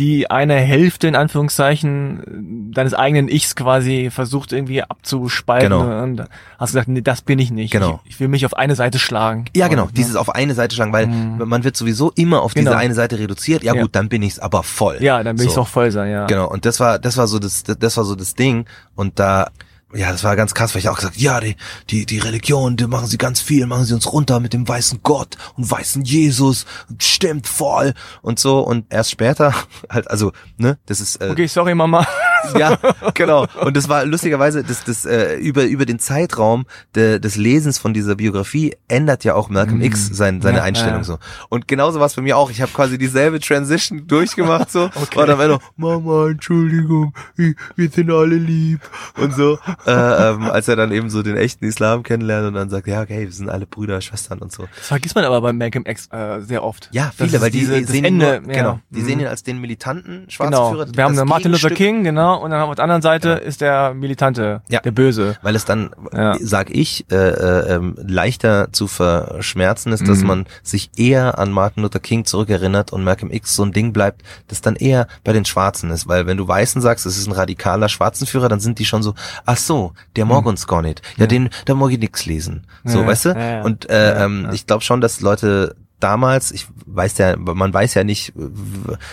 die 0.00 0.30
eine 0.30 0.54
Hälfte 0.54 1.06
in 1.08 1.14
Anführungszeichen 1.14 2.70
deines 2.74 2.94
eigenen 2.94 3.28
Ichs 3.28 3.54
quasi 3.54 4.08
versucht 4.10 4.52
irgendwie 4.52 4.82
abzuspalten 4.82 5.70
Genau. 5.70 6.02
und 6.02 6.22
hast 6.58 6.70
gesagt, 6.70 6.88
nee, 6.88 7.02
das 7.02 7.20
bin 7.22 7.38
ich 7.38 7.50
nicht. 7.50 7.70
Genau. 7.70 8.00
Ich, 8.04 8.12
ich 8.14 8.20
will 8.20 8.28
mich 8.28 8.46
auf 8.46 8.54
eine 8.54 8.74
Seite 8.76 8.98
schlagen. 8.98 9.44
Ja, 9.54 9.68
genau, 9.68 9.84
Und, 9.84 9.96
dieses 9.98 10.16
auf 10.16 10.30
eine 10.34 10.54
Seite 10.54 10.74
schlagen, 10.74 10.92
weil 10.92 11.06
Mhm. 11.06 11.42
man 11.46 11.64
wird 11.64 11.76
sowieso 11.76 12.10
immer 12.14 12.42
auf 12.42 12.54
Genau. 12.54 12.70
diese 12.70 12.78
eine 12.78 12.94
Seite 12.94 13.18
reduziert. 13.18 13.62
Ja, 13.62 13.74
Ja. 13.74 13.82
gut, 13.82 13.94
dann 13.94 14.08
bin 14.08 14.22
ich's 14.22 14.38
aber 14.38 14.62
voll. 14.62 14.96
Ja, 15.00 15.22
dann 15.22 15.38
will 15.38 15.44
So. 15.44 15.50
ich 15.50 15.54
doch 15.56 15.68
voll 15.68 15.90
sein, 15.90 16.10
ja. 16.10 16.26
Genau, 16.26 16.48
und 16.48 16.64
das 16.64 16.80
war, 16.80 16.98
das 16.98 17.16
war 17.16 17.26
so 17.26 17.38
das, 17.38 17.62
das 17.62 17.96
war 17.96 18.04
so 18.04 18.14
das 18.14 18.34
Ding. 18.34 18.64
Und 18.94 19.18
da, 19.18 19.50
ja, 19.92 20.12
das 20.12 20.24
war 20.24 20.36
ganz 20.36 20.54
krass, 20.54 20.74
weil 20.74 20.80
ich 20.80 20.88
auch 20.88 20.96
gesagt, 20.96 21.16
ja, 21.16 21.40
die, 21.40 21.56
die, 21.90 22.06
die 22.06 22.18
Religion, 22.18 22.76
die 22.76 22.86
machen 22.86 23.06
sie 23.06 23.18
ganz 23.18 23.40
viel, 23.40 23.66
machen 23.66 23.84
sie 23.84 23.94
uns 23.94 24.12
runter 24.12 24.40
mit 24.40 24.52
dem 24.52 24.66
weißen 24.66 25.00
Gott 25.02 25.36
und 25.56 25.70
weißen 25.70 26.02
Jesus, 26.02 26.66
stimmt 26.98 27.46
voll 27.46 27.94
und 28.22 28.38
so. 28.38 28.60
Und 28.60 28.86
erst 28.90 29.10
später, 29.10 29.54
halt, 29.90 30.10
also, 30.10 30.32
ne, 30.56 30.78
das 30.86 31.00
ist, 31.00 31.16
äh, 31.16 31.30
Okay, 31.30 31.46
sorry, 31.46 31.74
Mama. 31.74 32.06
Ja, 32.58 32.78
genau. 33.14 33.46
Und 33.64 33.76
das 33.76 33.88
war 33.88 34.04
lustigerweise, 34.04 34.64
das, 34.64 34.84
das 34.84 35.04
äh, 35.04 35.36
über 35.36 35.64
über 35.64 35.86
den 35.86 35.98
Zeitraum 35.98 36.66
de, 36.94 37.18
des 37.18 37.36
Lesens 37.36 37.78
von 37.78 37.94
dieser 37.94 38.16
Biografie 38.16 38.76
ändert 38.88 39.24
ja 39.24 39.34
auch 39.34 39.48
Malcolm 39.48 39.80
X 39.82 40.08
sein, 40.12 40.40
seine 40.40 40.58
Ja, 40.58 40.64
Einstellung 40.64 40.98
ja. 40.98 41.04
so. 41.04 41.18
Und 41.48 41.68
genauso 41.68 42.00
war 42.00 42.06
es 42.06 42.14
bei 42.14 42.22
mir 42.22 42.36
auch. 42.36 42.50
Ich 42.50 42.60
habe 42.62 42.72
quasi 42.72 42.98
dieselbe 42.98 43.40
Transition 43.40 44.06
durchgemacht 44.08 44.70
so. 44.70 44.90
Und 45.14 45.28
am 45.30 45.40
Ende, 45.40 45.58
Mama, 45.76 46.28
Entschuldigung, 46.28 47.14
wir, 47.36 47.54
wir 47.76 47.88
sind 47.90 48.10
alle 48.10 48.36
lieb 48.36 48.80
und 49.16 49.34
so. 49.34 49.58
Äh, 49.86 49.90
ähm, 50.30 50.42
als 50.50 50.68
er 50.68 50.76
dann 50.76 50.92
eben 50.92 51.10
so 51.10 51.22
den 51.22 51.36
echten 51.36 51.64
Islam 51.64 52.02
kennenlernt 52.02 52.46
und 52.48 52.54
dann 52.54 52.70
sagt, 52.70 52.86
ja, 52.86 53.02
okay, 53.02 53.20
wir 53.26 53.32
sind 53.32 53.48
alle 53.50 53.66
Brüder, 53.66 54.00
Schwestern 54.00 54.38
und 54.38 54.52
so. 54.52 54.66
Das 54.76 54.88
vergisst 54.88 55.14
man 55.14 55.24
aber 55.24 55.40
bei 55.40 55.52
Malcolm 55.52 55.84
X 55.86 56.08
äh, 56.12 56.40
sehr 56.40 56.64
oft. 56.64 56.88
Ja, 56.92 57.12
viele, 57.16 57.40
weil 57.40 57.50
die 57.50 57.60
diese- 57.60 57.84
sehen 57.84 58.04
ihn 58.04 58.20
Ende, 58.20 58.40
nur, 58.42 58.52
ja. 58.54 58.60
genau, 58.62 58.80
die 58.90 59.00
Mhm. 59.00 59.04
sehen 59.06 59.20
ihn 59.20 59.26
als 59.26 59.42
den 59.42 59.60
militanten 59.60 60.26
Genau. 60.38 60.72
Führer. 60.72 60.86
Wir 60.94 61.04
haben 61.04 61.28
Martin 61.28 61.52
Luther. 61.52 61.70
King, 61.70 62.04
genau, 62.04 62.29
und 62.34 62.50
dann 62.50 62.60
auf 62.62 62.74
der 62.74 62.84
anderen 62.84 63.02
Seite 63.02 63.30
ist 63.30 63.60
der 63.60 63.94
Militante, 63.94 64.62
Ja. 64.68 64.80
der 64.80 64.90
Böse. 64.92 65.36
weil 65.42 65.54
es 65.56 65.64
dann, 65.64 65.90
Ja. 66.12 66.36
sag 66.40 66.70
ich, 66.70 67.06
äh, 67.10 67.14
äh, 67.16 67.74
ähm, 67.74 67.94
leichter 67.98 68.72
zu 68.72 68.86
verschmerzen 68.86 69.92
ist, 69.92 70.06
dass 70.08 70.18
Mhm. 70.20 70.26
man 70.26 70.46
sich 70.62 70.90
eher 70.96 71.38
an 71.38 71.50
Martin 71.52 71.82
Luther 71.82 72.00
King 72.00 72.24
zurückerinnert 72.24 72.92
und 72.92 73.04
Malcolm 73.04 73.30
X 73.32 73.54
so 73.56 73.62
ein 73.64 73.72
Ding 73.72 73.92
bleibt, 73.92 74.22
das 74.48 74.60
dann 74.60 74.76
eher 74.76 75.06
bei 75.24 75.32
den 75.32 75.44
Schwarzen 75.44 75.90
ist, 75.90 76.08
weil 76.08 76.26
wenn 76.26 76.36
du 76.36 76.46
Weißen 76.46 76.80
sagst, 76.80 77.06
es 77.06 77.18
ist 77.18 77.26
ein 77.26 77.32
radikaler 77.32 77.88
Schwarzenführer, 77.88 78.48
dann 78.48 78.60
sind 78.60 78.78
die 78.78 78.84
schon 78.84 79.02
so, 79.02 79.14
ach 79.46 79.56
so, 79.56 79.92
der 80.16 80.24
mag 80.24 80.46
uns 80.46 80.66
gar 80.66 80.82
nicht, 80.82 81.02
ja, 81.16 81.26
den, 81.26 81.50
da 81.66 81.74
mag 81.74 81.90
ich 81.92 81.98
nix 81.98 82.26
lesen, 82.26 82.66
so, 82.84 82.98
Mhm. 82.98 83.02
Ja, 83.04 83.08
weißt 83.10 83.24
du? 83.26 83.28
ja, 83.30 83.38
ja. 83.56 83.62
Und 83.62 83.88
äh, 83.90 84.14
Ja, 84.14 84.24
ähm, 84.24 84.42
ja. 84.44 84.52
ich 84.52 84.66
glaube 84.66 84.82
schon, 84.82 85.00
dass 85.00 85.20
Leute 85.20 85.74
damals, 86.00 86.50
ich 86.50 86.66
weiß 86.86 87.18
ja, 87.18 87.36
man 87.36 87.72
weiß 87.72 87.94
ja 87.94 88.04
nicht, 88.04 88.32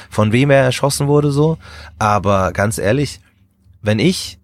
von 0.09 0.31
wem 0.31 0.49
er 0.49 0.64
erschossen 0.64 1.07
wurde 1.07 1.31
so, 1.31 1.57
aber 1.99 2.51
ganz 2.51 2.77
ehrlich, 2.77 3.19
wenn 3.81 3.99
ich 3.99 4.39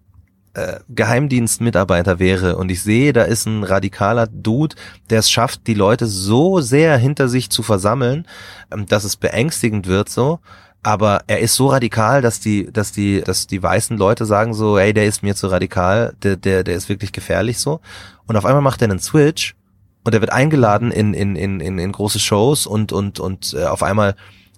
äh, 0.54 0.78
Geheimdienstmitarbeiter 0.88 2.18
wäre 2.18 2.56
und 2.56 2.70
ich 2.70 2.82
sehe, 2.82 3.12
da 3.12 3.22
ist 3.22 3.46
ein 3.46 3.64
radikaler 3.64 4.28
Dude, 4.28 4.76
der 5.10 5.18
es 5.18 5.30
schafft, 5.30 5.66
die 5.66 5.74
Leute 5.74 6.06
so 6.06 6.60
sehr 6.60 6.96
hinter 6.96 7.28
sich 7.28 7.50
zu 7.50 7.62
versammeln, 7.62 8.26
ähm, 8.70 8.86
dass 8.86 9.04
es 9.04 9.16
beängstigend 9.16 9.86
wird 9.86 10.08
so. 10.08 10.38
Aber 10.84 11.22
er 11.26 11.40
ist 11.40 11.54
so 11.54 11.68
radikal, 11.68 12.20
dass 12.22 12.40
die, 12.40 12.70
dass 12.70 12.92
die, 12.92 13.22
dass 13.22 13.46
die 13.46 13.62
weißen 13.62 13.96
Leute 13.96 14.26
sagen 14.26 14.54
so, 14.54 14.78
ey, 14.78 14.92
der 14.92 15.06
ist 15.06 15.22
mir 15.22 15.34
zu 15.34 15.48
radikal, 15.48 16.14
der, 16.22 16.36
der, 16.36 16.62
der 16.62 16.76
ist 16.76 16.88
wirklich 16.88 17.10
gefährlich 17.10 17.58
so. 17.58 17.80
Und 18.26 18.36
auf 18.36 18.44
einmal 18.44 18.62
macht 18.62 18.82
er 18.82 18.90
einen 18.90 19.00
Switch 19.00 19.56
und 20.04 20.14
er 20.14 20.20
wird 20.20 20.32
eingeladen 20.32 20.90
in, 20.90 21.14
in, 21.14 21.34
in, 21.36 21.60
in, 21.60 21.78
in 21.78 21.92
große 21.92 22.18
Shows 22.20 22.66
und, 22.66 22.92
und, 22.92 23.20
und 23.20 23.54
äh, 23.58 23.64
auf 23.64 23.82
einmal 23.82 24.14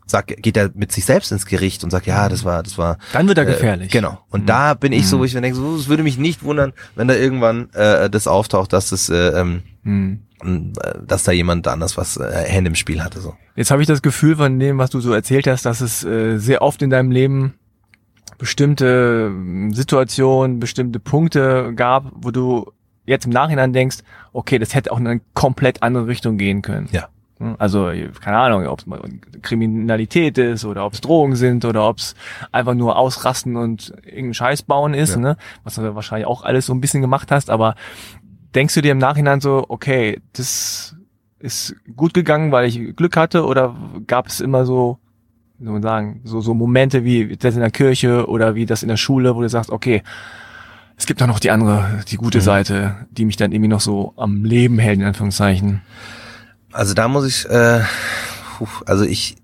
sagt, 0.08 0.40
geht 0.40 0.56
er 0.56 0.70
mit 0.74 0.92
sich 0.92 1.04
selbst 1.04 1.32
ins 1.32 1.46
Gericht 1.46 1.82
und 1.82 1.90
sagt, 1.90 2.06
ja, 2.06 2.28
das 2.28 2.44
war, 2.44 2.62
das 2.62 2.78
war, 2.78 2.98
Dann 3.12 3.26
wird 3.26 3.38
er 3.38 3.44
äh, 3.44 3.52
gefährlich. 3.52 3.90
Genau. 3.90 4.18
Und 4.30 4.42
Mhm. 4.42 4.46
da 4.46 4.74
bin 4.74 4.92
ich 4.92 5.06
so, 5.08 5.16
Mhm. 5.16 5.20
wo 5.20 5.24
ich 5.24 5.34
mir 5.34 5.40
denke, 5.40 5.56
so, 5.58 5.74
es 5.74 5.88
würde 5.88 6.04
mich 6.04 6.16
nicht 6.18 6.44
wundern, 6.44 6.72
wenn 6.94 7.08
da 7.08 7.14
irgendwann 7.14 7.70
äh, 7.72 8.08
das 8.08 8.28
auftaucht, 8.28 8.72
dass 8.72 8.90
das, 8.90 9.08
äh, 9.08 9.40
ähm, 9.40 9.62
Hm. 9.82 10.20
äh, 10.44 10.98
dass 11.04 11.24
da 11.24 11.32
jemand 11.32 11.66
anders 11.66 11.96
was 11.96 12.16
äh, 12.18 12.44
Hände 12.46 12.68
im 12.68 12.74
Spiel 12.76 13.02
hatte. 13.02 13.20
So. 13.20 13.34
Jetzt 13.56 13.70
habe 13.72 13.82
ich 13.82 13.88
das 13.88 14.00
Gefühl 14.02 14.36
von 14.36 14.60
dem, 14.60 14.78
was 14.78 14.90
du 14.90 15.00
so 15.00 15.12
erzählt 15.12 15.46
hast, 15.48 15.64
dass 15.66 15.80
es 15.80 16.04
äh, 16.04 16.38
sehr 16.38 16.62
oft 16.62 16.82
in 16.82 16.90
deinem 16.90 17.10
Leben 17.10 17.54
bestimmte 18.38 19.32
Situationen, 19.70 20.60
bestimmte 20.60 21.00
Punkte 21.00 21.72
gab, 21.74 22.12
wo 22.14 22.30
du 22.30 22.70
jetzt 23.06 23.24
im 23.26 23.32
Nachhinein 23.32 23.72
denkst, 23.72 23.98
okay, 24.32 24.58
das 24.58 24.74
hätte 24.74 24.92
auch 24.92 24.98
in 24.98 25.06
eine 25.06 25.20
komplett 25.34 25.82
andere 25.82 26.06
Richtung 26.06 26.36
gehen 26.38 26.62
können. 26.62 26.88
Ja. 26.92 27.08
Also, 27.58 27.90
keine 28.22 28.38
Ahnung, 28.38 28.66
ob 28.66 28.80
es 28.80 28.86
Kriminalität 29.42 30.38
ist 30.38 30.64
oder 30.64 30.86
ob 30.86 30.94
es 30.94 31.02
Drogen 31.02 31.36
sind 31.36 31.66
oder 31.66 31.86
ob 31.86 31.98
es 31.98 32.14
einfach 32.50 32.72
nur 32.72 32.96
ausrasten 32.96 33.56
und 33.56 33.90
irgendeinen 34.04 34.32
Scheiß 34.34 34.62
bauen 34.62 34.94
ist, 34.94 35.16
Ja. 35.16 35.20
ne? 35.20 35.36
Was 35.62 35.74
du 35.74 35.94
wahrscheinlich 35.94 36.26
auch 36.26 36.44
alles 36.44 36.64
so 36.64 36.72
ein 36.72 36.80
bisschen 36.80 37.02
gemacht 37.02 37.30
hast, 37.30 37.50
aber 37.50 37.74
denkst 38.54 38.74
du 38.74 38.80
dir 38.80 38.92
im 38.92 38.98
Nachhinein 38.98 39.42
so, 39.42 39.66
okay, 39.68 40.18
das 40.32 40.96
ist 41.38 41.76
gut 41.94 42.14
gegangen, 42.14 42.52
weil 42.52 42.66
ich 42.66 42.96
Glück 42.96 43.18
hatte 43.18 43.44
oder 43.44 43.76
gab 44.06 44.28
es 44.28 44.40
immer 44.40 44.64
so, 44.64 44.98
wie 45.58 45.64
soll 45.64 45.74
man 45.74 45.82
sagen, 45.82 46.20
so, 46.24 46.40
so 46.40 46.54
Momente 46.54 47.04
wie 47.04 47.36
das 47.36 47.54
in 47.54 47.60
der 47.60 47.70
Kirche 47.70 48.26
oder 48.28 48.54
wie 48.54 48.64
das 48.64 48.82
in 48.82 48.88
der 48.88 48.96
Schule, 48.96 49.36
wo 49.36 49.42
du 49.42 49.48
sagst, 49.50 49.68
okay, 49.70 50.02
es 50.96 51.06
gibt 51.06 51.20
da 51.20 51.26
noch 51.26 51.40
die 51.40 51.50
andere, 51.50 52.02
die 52.08 52.16
gute 52.16 52.38
Mhm. 52.38 52.42
Seite, 52.42 53.06
die 53.10 53.24
mich 53.24 53.36
dann 53.36 53.52
irgendwie 53.52 53.68
noch 53.68 53.80
so 53.80 54.14
am 54.16 54.44
Leben 54.44 54.78
hält, 54.78 54.98
in 54.98 55.04
Anführungszeichen. 55.04 55.82
Also 56.72 56.94
da 56.94 57.08
muss 57.08 57.26
ich, 57.26 57.48
äh, 57.48 57.82
also 58.86 59.04
ich, 59.04 59.36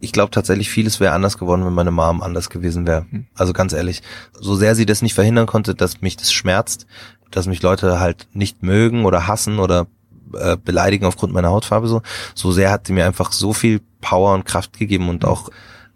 ich 0.00 0.12
glaube 0.12 0.30
tatsächlich, 0.30 0.70
vieles 0.70 1.00
wäre 1.00 1.12
anders 1.12 1.38
geworden, 1.38 1.64
wenn 1.64 1.72
meine 1.72 1.90
Mom 1.90 2.22
anders 2.22 2.50
gewesen 2.50 2.86
wäre. 2.86 3.06
Hm. 3.10 3.26
Also 3.34 3.52
ganz 3.52 3.72
ehrlich, 3.72 4.02
so 4.32 4.54
sehr 4.54 4.74
sie 4.74 4.86
das 4.86 5.02
nicht 5.02 5.14
verhindern 5.14 5.46
konnte, 5.46 5.74
dass 5.74 6.00
mich 6.00 6.16
das 6.16 6.32
schmerzt, 6.32 6.86
dass 7.30 7.46
mich 7.46 7.62
Leute 7.62 8.00
halt 8.00 8.28
nicht 8.32 8.62
mögen 8.62 9.04
oder 9.04 9.26
hassen 9.26 9.58
oder 9.58 9.86
äh, 10.34 10.56
beleidigen 10.56 11.04
aufgrund 11.06 11.32
meiner 11.32 11.50
Hautfarbe 11.50 11.88
so, 11.88 12.02
so 12.34 12.52
sehr 12.52 12.70
hat 12.70 12.86
sie 12.86 12.92
mir 12.92 13.06
einfach 13.06 13.32
so 13.32 13.52
viel 13.52 13.80
Power 14.00 14.34
und 14.34 14.44
Kraft 14.44 14.78
gegeben 14.78 15.08
und 15.08 15.24
auch 15.24 15.50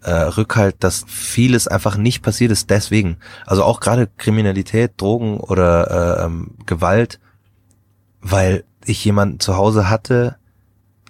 äh, 0.07 0.13
Rückhalt, 0.13 0.77
dass 0.79 1.03
vieles 1.05 1.67
einfach 1.67 1.97
nicht 1.97 2.21
passiert 2.21 2.51
ist 2.51 2.69
deswegen. 2.69 3.17
Also 3.45 3.63
auch 3.63 3.81
gerade 3.81 4.07
Kriminalität, 4.17 4.93
Drogen 4.97 5.39
oder 5.39 6.21
äh, 6.21 6.25
ähm, 6.25 6.51
Gewalt, 6.65 7.19
weil 8.21 8.63
ich 8.85 9.03
jemanden 9.03 9.41
zu 9.41 9.57
Hause 9.57 9.89
hatte, 9.89 10.37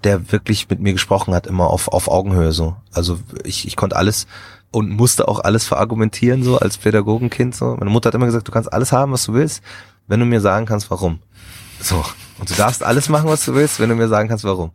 der 0.04 0.32
wirklich 0.32 0.68
mit 0.70 0.80
mir 0.80 0.94
gesprochen 0.94 1.36
hat, 1.36 1.46
immer 1.46 1.68
auf, 1.70 1.90
auf 1.90 2.08
Augenhöhe 2.08 2.52
so. 2.52 2.76
Also 2.92 3.20
ich, 3.44 3.68
ich 3.68 3.76
konnte 3.76 3.96
alles 3.96 4.26
und 4.72 4.90
musste 4.90 5.28
auch 5.28 5.42
alles 5.42 5.66
verargumentieren, 5.66 6.44
so 6.44 6.58
als 6.58 6.78
Pädagogenkind. 6.78 7.56
So. 7.56 7.76
Meine 7.78 7.92
Mutter 7.92 8.08
hat 8.08 8.16
immer 8.16 8.26
gesagt, 8.26 8.48
du 8.48 8.52
kannst 8.52 8.74
alles 8.74 8.92
haben, 8.92 9.12
was 9.12 9.26
du 9.26 9.34
willst, 9.34 9.62
wenn 10.08 10.20
du 10.20 10.26
mir 10.26 10.42
sagen 10.42 10.66
kannst, 10.66 10.90
warum. 10.90 11.20
So. 11.80 12.04
Und 12.40 12.50
du 12.50 12.56
darfst 12.56 12.84
alles 12.84 13.10
machen, 13.10 13.30
was 13.30 13.46
du 13.46 13.54
willst, 13.54 13.80
wenn 13.80 13.90
du 13.90 13.96
mir 13.96 14.08
sagen 14.08 14.28
kannst, 14.28 14.44
warum. 14.44 14.72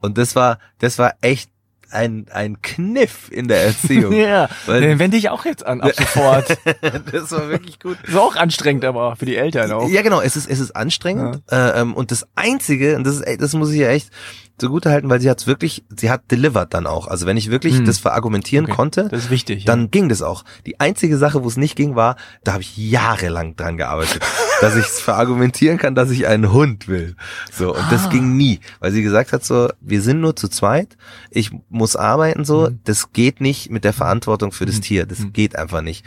Und 0.00 0.16
das 0.16 0.36
war, 0.36 0.58
das 0.78 0.98
war 0.98 1.14
echt 1.20 1.50
ein, 1.90 2.26
ein 2.32 2.60
Kniff 2.62 3.30
in 3.30 3.48
der 3.48 3.62
Erziehung. 3.64 4.12
Ja, 4.24 4.48
Weil- 4.66 4.80
den 4.80 4.98
wende 4.98 5.16
ich 5.16 5.28
auch 5.30 5.44
jetzt 5.44 5.64
an, 5.66 5.80
ab 5.80 5.92
sofort. 5.96 6.56
das 7.12 7.30
war 7.32 7.48
wirklich 7.48 7.78
gut. 7.80 7.98
ist 8.06 8.16
auch 8.16 8.36
anstrengend, 8.36 8.84
aber 8.84 9.16
für 9.16 9.26
die 9.26 9.36
Eltern 9.36 9.72
auch. 9.72 9.88
Ja, 9.88 10.02
genau, 10.02 10.20
es 10.20 10.36
ist, 10.36 10.48
es 10.48 10.60
ist 10.60 10.74
anstrengend. 10.76 11.42
Äh, 11.50 11.80
ähm, 11.80 11.94
und 11.94 12.10
das 12.10 12.26
Einzige, 12.34 12.96
und 12.96 13.04
das 13.04 13.20
ist, 13.20 13.40
das 13.42 13.52
muss 13.54 13.70
ich 13.70 13.78
ja 13.80 13.88
echt 13.88 14.10
zugute 14.56 14.90
halten, 14.90 15.10
weil 15.10 15.20
sie 15.20 15.28
hat's 15.28 15.48
wirklich, 15.48 15.84
sie 15.96 16.10
hat 16.10 16.30
delivered 16.30 16.72
dann 16.72 16.86
auch. 16.86 17.08
Also 17.08 17.26
wenn 17.26 17.36
ich 17.36 17.50
wirklich 17.50 17.76
Hm. 17.78 17.86
das 17.86 17.98
verargumentieren 17.98 18.66
Okay, 18.66 18.74
konnte, 18.74 19.08
Das 19.10 19.24
ist 19.24 19.30
wichtig. 19.30 19.64
dann 19.64 19.90
ging 19.90 20.08
das 20.08 20.22
auch. 20.22 20.44
Die 20.64 20.78
einzige 20.78 21.18
Sache, 21.18 21.42
wo 21.42 21.48
es 21.48 21.56
nicht 21.56 21.74
ging, 21.74 21.96
war, 21.96 22.14
da 22.44 22.52
habe 22.52 22.62
ich 22.62 22.76
jahrelang 22.76 23.56
dran 23.56 23.76
gearbeitet, 23.76 24.22
dass 24.60 24.76
ich 24.76 24.86
es 24.86 25.00
verargumentieren 25.00 25.78
kann, 25.78 25.94
dass 25.94 26.10
ich 26.10 26.26
einen 26.26 26.52
Hund 26.52 26.88
will. 26.88 27.16
So 27.52 27.74
und 27.74 27.84
das 27.90 28.06
Ah. 28.06 28.08
ging 28.10 28.36
nie, 28.36 28.60
weil 28.80 28.92
sie 28.92 29.02
gesagt 29.02 29.32
hat 29.32 29.44
so, 29.44 29.68
wir 29.80 30.02
sind 30.02 30.20
nur 30.20 30.36
zu 30.36 30.48
zweit, 30.48 30.96
ich 31.30 31.50
muss 31.68 31.96
arbeiten 31.96 32.44
so, 32.44 32.70
Mhm. 32.70 32.80
das 32.84 33.12
geht 33.12 33.40
nicht 33.40 33.70
mit 33.70 33.84
der 33.84 33.92
Verantwortung 33.92 34.52
für 34.52 34.66
das 34.66 34.76
Mhm. 34.76 34.82
Tier, 34.82 35.06
das 35.06 35.18
Mhm. 35.20 35.32
geht 35.32 35.56
einfach 35.56 35.80
nicht. 35.82 36.04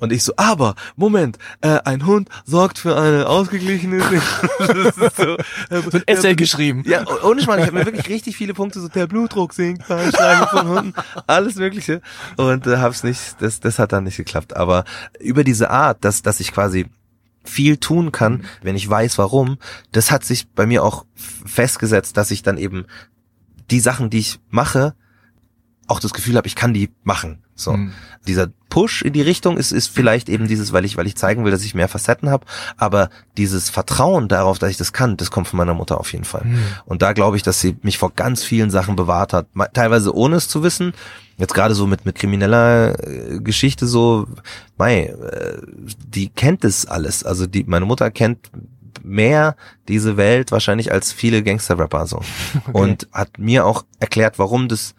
Und 0.00 0.12
ich 0.12 0.24
so, 0.24 0.32
aber, 0.36 0.74
Moment, 0.96 1.38
äh, 1.60 1.78
ein 1.84 2.04
Hund 2.04 2.28
sorgt 2.44 2.78
für 2.78 2.96
eine 2.96 3.26
ausgeglichene, 3.28 3.98
das 4.58 4.96
ist 4.98 5.16
so, 5.16 5.36
äh, 5.70 5.80
so 5.90 5.98
ein 5.98 6.02
Essay 6.06 6.34
geschrieben. 6.34 6.82
ja, 6.84 7.04
oh- 7.06 7.28
ohne 7.28 7.40
Schmarrn, 7.40 7.60
ich 7.60 7.66
habe 7.66 7.78
mir 7.78 7.86
wirklich 7.86 8.08
richtig 8.08 8.36
viele 8.36 8.54
Punkte, 8.54 8.80
so 8.80 8.88
der 8.88 9.06
Blutdruck 9.06 9.54
sinkt 9.54 9.86
beim 9.88 10.08
Streichen 10.08 10.48
von 10.48 10.68
Hunden, 10.68 10.94
alles 11.28 11.54
mögliche. 11.54 12.02
Und 12.36 12.66
äh, 12.66 12.78
hab's 12.78 13.04
nicht, 13.04 13.36
das, 13.40 13.60
das 13.60 13.78
hat 13.78 13.92
dann 13.92 14.04
nicht 14.04 14.16
geklappt. 14.16 14.56
Aber 14.56 14.84
über 15.20 15.44
diese 15.44 15.70
Art, 15.70 16.04
dass, 16.04 16.22
dass 16.22 16.40
ich 16.40 16.52
quasi 16.52 16.86
viel 17.44 17.76
tun 17.76 18.10
kann, 18.10 18.44
wenn 18.62 18.74
ich 18.74 18.88
weiß 18.88 19.18
warum, 19.18 19.58
das 19.92 20.10
hat 20.10 20.24
sich 20.24 20.48
bei 20.48 20.66
mir 20.66 20.82
auch 20.82 21.04
festgesetzt, 21.14 22.16
dass 22.16 22.30
ich 22.30 22.42
dann 22.42 22.58
eben 22.58 22.86
die 23.70 23.80
Sachen, 23.80 24.10
die 24.10 24.18
ich 24.18 24.40
mache, 24.50 24.94
auch 25.86 26.00
das 26.00 26.14
Gefühl 26.14 26.36
habe, 26.36 26.46
ich 26.46 26.54
kann 26.56 26.74
die 26.74 26.90
machen. 27.02 27.42
So 27.54 27.74
Hm. 27.74 27.92
dieser 28.26 28.48
Push 28.74 29.02
in 29.02 29.12
die 29.12 29.22
Richtung 29.22 29.56
ist, 29.56 29.70
ist 29.70 29.86
vielleicht 29.86 30.28
eben 30.28 30.48
dieses, 30.48 30.72
weil 30.72 30.84
ich, 30.84 30.96
weil 30.96 31.06
ich 31.06 31.14
zeigen 31.14 31.44
will, 31.44 31.52
dass 31.52 31.62
ich 31.62 31.76
mehr 31.76 31.86
Facetten 31.86 32.28
habe, 32.28 32.44
aber 32.76 33.08
dieses 33.36 33.70
Vertrauen 33.70 34.26
darauf, 34.26 34.58
dass 34.58 34.68
ich 34.68 34.76
das 34.76 34.92
kann, 34.92 35.16
das 35.16 35.30
kommt 35.30 35.46
von 35.46 35.58
meiner 35.58 35.74
Mutter 35.74 36.00
auf 36.00 36.12
jeden 36.12 36.24
Fall. 36.24 36.42
Hm. 36.42 36.58
Und 36.84 37.00
da 37.00 37.12
glaube 37.12 37.36
ich, 37.36 37.44
dass 37.44 37.60
sie 37.60 37.76
mich 37.82 37.98
vor 37.98 38.10
ganz 38.16 38.42
vielen 38.42 38.72
Sachen 38.72 38.96
bewahrt 38.96 39.32
hat, 39.32 39.46
teilweise 39.74 40.12
ohne 40.12 40.34
es 40.34 40.48
zu 40.48 40.64
wissen. 40.64 40.92
Jetzt 41.36 41.54
gerade 41.54 41.76
so 41.76 41.86
mit 41.86 42.04
mit 42.04 42.16
krimineller 42.16 42.98
äh, 42.98 43.38
Geschichte 43.38 43.86
so, 43.86 44.26
mei, 44.76 45.04
äh, 45.04 45.58
die 46.08 46.30
kennt 46.30 46.64
es 46.64 46.84
alles. 46.84 47.22
Also 47.22 47.46
die 47.46 47.62
meine 47.62 47.86
Mutter 47.86 48.10
kennt 48.10 48.50
mehr 49.04 49.54
diese 49.86 50.16
Welt 50.16 50.50
wahrscheinlich 50.50 50.90
als 50.90 51.12
viele 51.12 51.44
Gangster-Rapper 51.44 52.08
so 52.08 52.22
und 52.72 53.06
hat 53.12 53.38
mir 53.38 53.66
auch 53.66 53.84
erklärt, 54.00 54.40
warum 54.40 54.66
das 54.66 54.96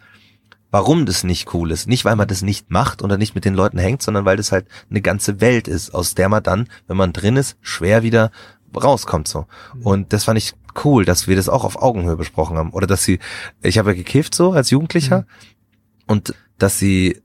warum 0.70 1.06
das 1.06 1.24
nicht 1.24 1.54
cool 1.54 1.70
ist. 1.70 1.86
Nicht, 1.88 2.04
weil 2.04 2.16
man 2.16 2.28
das 2.28 2.42
nicht 2.42 2.70
macht 2.70 3.02
oder 3.02 3.16
nicht 3.18 3.34
mit 3.34 3.44
den 3.44 3.54
Leuten 3.54 3.78
hängt, 3.78 4.02
sondern 4.02 4.24
weil 4.24 4.36
das 4.36 4.52
halt 4.52 4.66
eine 4.90 5.00
ganze 5.00 5.40
Welt 5.40 5.68
ist, 5.68 5.94
aus 5.94 6.14
der 6.14 6.28
man 6.28 6.42
dann, 6.42 6.68
wenn 6.86 6.96
man 6.96 7.12
drin 7.12 7.36
ist, 7.36 7.56
schwer 7.60 8.02
wieder 8.02 8.30
rauskommt 8.74 9.26
so. 9.28 9.46
Und 9.82 10.12
das 10.12 10.24
fand 10.24 10.38
ich 10.38 10.52
cool, 10.84 11.04
dass 11.04 11.26
wir 11.28 11.36
das 11.36 11.48
auch 11.48 11.64
auf 11.64 11.80
Augenhöhe 11.80 12.16
besprochen 12.16 12.58
haben. 12.58 12.70
Oder 12.70 12.86
dass 12.86 13.04
sie, 13.04 13.18
ich 13.62 13.78
habe 13.78 13.90
ja 13.90 13.96
gekifft 13.96 14.34
so 14.34 14.52
als 14.52 14.70
Jugendlicher 14.70 15.26
und 16.06 16.34
dass 16.58 16.78
sie 16.78 17.22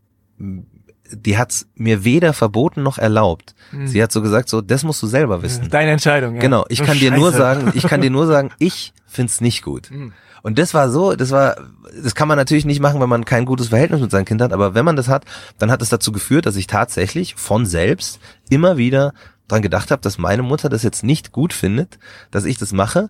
die 1.14 1.38
hat's 1.38 1.68
mir 1.76 2.06
weder 2.06 2.32
verboten 2.32 2.84
noch 2.84 2.98
erlaubt. 2.98 3.54
Sie 3.84 4.02
hat 4.02 4.14
so 4.14 4.22
gesagt, 4.22 4.48
so, 4.48 4.62
das 4.62 4.84
musst 4.86 5.04
du 5.04 5.08
selber 5.08 5.42
wissen. 5.42 5.70
Deine 5.70 5.92
Entscheidung, 5.92 6.36
ja. 6.36 6.40
Genau, 6.42 6.64
ich 6.70 6.82
Oh, 6.82 6.86
kann 6.86 7.00
dir 7.00 7.12
nur 7.12 7.32
Scheiße. 7.32 7.38
sagen, 7.38 7.72
ich 7.76 7.84
kann 7.84 8.00
dir 8.00 8.10
nur 8.10 8.28
sagen, 8.28 8.52
ich 8.60 8.94
find's 9.08 9.42
nicht 9.42 9.62
gut. 9.62 9.92
Mhm. 9.92 10.14
Und 10.42 10.58
das 10.58 10.74
war 10.74 10.90
so, 10.90 11.16
das 11.16 11.32
war, 11.32 11.56
das 12.04 12.16
kann 12.16 12.28
man 12.28 12.38
natürlich 12.38 12.66
nicht 12.66 12.80
machen, 12.80 13.00
wenn 13.00 13.10
man 13.10 13.26
kein 13.26 13.46
gutes 13.46 13.70
Verhältnis 13.70 14.02
mit 14.02 14.12
seinen 14.12 14.26
Kindern 14.26 14.46
hat, 14.46 14.54
aber 14.54 14.74
wenn 14.74 14.86
man 14.86 14.96
das 14.96 15.08
hat, 15.08 15.26
dann 15.58 15.72
hat 15.72 15.82
es 15.82 15.90
dazu 15.90 16.12
geführt, 16.12 16.46
dass 16.46 16.56
ich 16.56 16.68
tatsächlich 16.68 17.36
von 17.36 17.66
selbst 17.66 18.20
immer 18.50 18.78
wieder 18.78 19.14
dran 19.48 19.62
gedacht 19.62 19.92
habe, 19.92 20.02
dass 20.02 20.18
meine 20.18 20.44
Mutter 20.44 20.70
das 20.70 20.84
jetzt 20.84 21.04
nicht 21.04 21.32
gut 21.32 21.54
findet, 21.54 22.00
dass 22.32 22.46
ich 22.46 22.58
das 22.58 22.74
mache, 22.74 23.10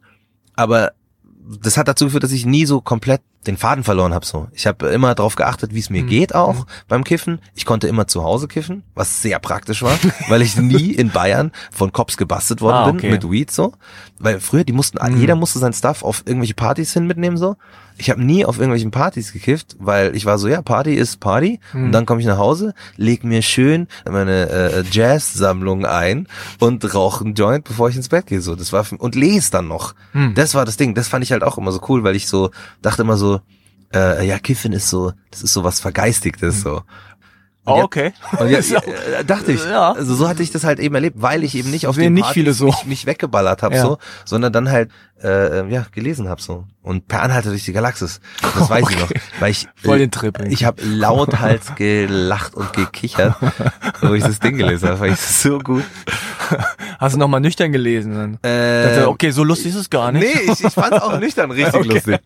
aber 0.55 0.91
das 1.61 1.77
hat 1.77 1.87
dazu 1.87 2.05
geführt, 2.05 2.23
dass 2.23 2.31
ich 2.31 2.45
nie 2.45 2.65
so 2.65 2.81
komplett 2.81 3.21
den 3.47 3.57
Faden 3.57 3.83
verloren 3.83 4.13
habe. 4.13 4.25
So, 4.25 4.47
ich 4.53 4.67
habe 4.67 4.87
immer 4.89 5.15
darauf 5.15 5.35
geachtet, 5.35 5.73
wie 5.73 5.79
es 5.79 5.89
Mhm. 5.89 5.95
mir 5.95 6.03
geht, 6.03 6.35
auch 6.35 6.65
beim 6.87 7.03
Kiffen. 7.03 7.39
Ich 7.55 7.65
konnte 7.65 7.87
immer 7.87 8.07
zu 8.07 8.23
Hause 8.23 8.47
kiffen, 8.47 8.83
was 8.93 9.21
sehr 9.21 9.39
praktisch 9.39 9.81
war, 9.81 9.97
weil 10.29 10.41
ich 10.41 10.57
nie 10.57 10.91
in 10.91 11.09
Bayern 11.09 11.51
von 11.71 11.91
Cops 11.91 12.17
gebastelt 12.17 12.61
worden 12.61 12.75
Ah, 12.77 12.85
bin 12.85 12.95
okay. 12.97 13.07
Mhm. 13.07 13.13
mit 13.13 13.31
Weed 13.31 13.51
so. 13.51 13.73
Weil 14.19 14.39
früher 14.39 14.63
die 14.63 14.73
mussten, 14.73 14.99
jeder 15.19 15.35
musste 15.35 15.57
sein 15.59 15.73
Stuff 15.73 16.03
auf 16.03 16.21
irgendwelche 16.25 16.53
Partys 16.53 16.93
hin 16.93 17.07
mitnehmen 17.07 17.37
so. 17.37 17.55
Ich 17.97 18.09
habe 18.09 18.23
nie 18.23 18.45
auf 18.45 18.57
irgendwelchen 18.57 18.89
Partys 18.91 19.33
gekifft, 19.33 19.75
weil 19.79 20.15
ich 20.15 20.25
war 20.25 20.37
so, 20.39 20.47
ja, 20.47 20.61
Party 20.61 20.93
ist 20.93 21.19
Party. 21.19 21.59
Mhm. 21.73 21.85
Und 21.85 21.91
dann 21.91 22.05
komme 22.05 22.21
ich 22.21 22.27
nach 22.27 22.37
Hause, 22.37 22.73
leg 22.95 23.23
mir 23.23 23.41
schön 23.41 23.87
meine 24.09 24.49
äh, 24.49 24.83
Jazz-Sammlung 24.89 25.85
ein 25.85 26.27
und 26.59 26.93
rauche 26.95 27.23
einen 27.25 27.33
Joint, 27.35 27.63
bevor 27.65 27.89
ich 27.89 27.95
ins 27.95 28.09
Bett 28.09 28.27
gehe. 28.27 28.41
So, 28.41 28.55
das 28.55 28.71
war 28.73 28.85
und 28.97 29.15
lese 29.15 29.51
dann 29.51 29.67
noch. 29.67 29.93
Hm. 30.13 30.33
Das 30.35 30.55
war 30.55 30.65
das 30.65 30.77
Ding. 30.77 30.95
Das 30.95 31.07
fand 31.07 31.23
ich 31.23 31.31
halt 31.31 31.43
auch 31.43 31.57
immer 31.57 31.71
so 31.71 31.81
cool, 31.89 32.03
weil 32.03 32.15
ich 32.15 32.27
so 32.27 32.51
dachte 32.81 33.01
immer 33.03 33.17
so, 33.17 33.30
äh, 33.93 34.25
ja, 34.25 34.39
Kiffen 34.39 34.73
ist 34.73 34.89
so, 34.89 35.11
das 35.31 35.41
ist 35.43 35.53
so 35.53 35.63
was 35.63 35.79
Vergeistigtes 35.79 36.61
so. 36.61 36.81
Oh, 37.65 37.77
Ja. 37.77 37.83
okay. 37.83 38.13
Und 38.31 38.39
auch- 38.39 38.83
äh, 39.19 39.23
dachte 39.23 39.51
ich. 39.51 39.63
Ja. 39.63 39.91
Also 39.91 40.15
so 40.15 40.27
hatte 40.27 40.41
ich 40.41 40.49
das 40.51 40.63
halt 40.63 40.79
eben 40.79 40.95
erlebt, 40.95 41.17
weil 41.21 41.43
ich 41.43 41.53
eben 41.55 41.69
nicht 41.69 41.85
auf 41.85 41.95
den 41.95 42.13
nicht 42.13 42.23
Partys 42.23 42.33
viele 42.33 42.53
so. 42.53 42.65
mich, 42.65 42.85
mich 42.85 43.05
weggeballert 43.05 43.61
habe 43.61 43.75
Ja. 43.75 43.83
so, 43.83 43.97
sondern 44.25 44.51
dann 44.51 44.71
halt 44.71 44.89
äh, 45.23 45.59
äh, 45.59 45.69
ja 45.69 45.85
gelesen 45.91 46.27
habe 46.29 46.41
so 46.41 46.65
und 46.83 47.07
per 47.07 47.21
Anhalter 47.21 47.49
durch 47.49 47.65
die 47.65 47.73
Galaxis. 47.73 48.19
Das 48.41 48.69
weiß 48.69 48.85
ich 48.89 48.99
noch, 48.99 49.11
weil 49.39 49.51
ich 49.51 49.67
Voll 49.75 49.99
den 49.99 50.11
Trip. 50.11 50.37
ich 50.49 50.63
habe 50.65 50.81
lauthals 50.83 51.75
gelacht 51.75 52.55
und 52.55 52.73
gekichert, 52.73 53.35
wo 54.01 54.13
ich 54.13 54.23
das 54.23 54.39
Ding 54.39 54.57
gelesen 54.57 54.87
habe. 54.89 54.97
Fand 54.97 55.13
ich 55.13 55.19
so 55.19 55.59
gut. 55.59 55.83
Hast 56.99 57.15
du 57.15 57.19
nochmal 57.19 57.39
nüchtern 57.39 57.71
gelesen? 57.71 58.13
Dann? 58.41 58.51
Äh, 58.51 58.83
Dachte, 58.95 59.09
okay, 59.09 59.31
so 59.31 59.43
lustig 59.43 59.67
ist 59.71 59.75
es 59.75 59.89
gar 59.89 60.11
nicht. 60.11 60.23
Nee, 60.23 60.51
ich, 60.51 60.63
ich 60.63 60.73
fand's 60.73 61.01
auch 61.01 61.19
nüchtern 61.19 61.51
richtig 61.51 61.85
lustig. 61.85 62.19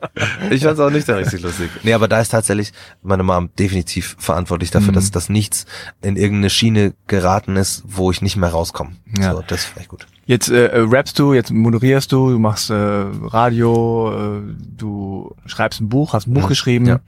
Ich 0.49 0.63
fand's 0.63 0.79
auch 0.79 0.89
nüchtern 0.89 1.17
richtig 1.17 1.41
lustig. 1.41 1.69
Nee, 1.83 1.93
aber 1.93 2.07
da 2.07 2.19
ist 2.21 2.29
tatsächlich 2.29 2.71
meine 3.03 3.23
Mom 3.23 3.49
definitiv 3.59 4.15
verantwortlich 4.19 4.71
dafür, 4.71 4.91
Mhm. 4.91 4.95
dass 4.95 5.11
das 5.11 5.29
nichts 5.29 5.65
in 6.01 6.15
irgendeine 6.15 6.49
Schiene 6.49 6.93
geraten 7.07 7.55
ist, 7.55 7.83
wo 7.85 8.11
ich 8.11 8.21
nicht 8.21 8.35
mehr 8.37 8.49
rauskomme. 8.49 8.91
Ja. 9.19 9.33
So, 9.33 9.43
das 9.47 9.61
ist 9.61 9.65
vielleicht 9.67 9.89
gut. 9.89 10.07
Jetzt 10.25 10.49
äh, 10.49 10.67
äh, 10.67 10.79
rappst 10.89 11.19
du, 11.19 11.33
jetzt 11.33 11.51
moderierst 11.51 12.11
du, 12.11 12.31
du 12.31 12.39
machst 12.39 12.69
äh, 12.71 12.73
Radio, 12.75 14.11
äh, 14.39 14.41
du 14.77 15.35
schreibst 15.45 15.81
ein 15.81 15.89
Buch, 15.89 16.13
hast 16.13 16.27
ein 16.27 16.33
Buch 16.33 16.43
Ja, 16.43 16.47
geschrieben. 16.47 16.85
ja. 16.87 16.99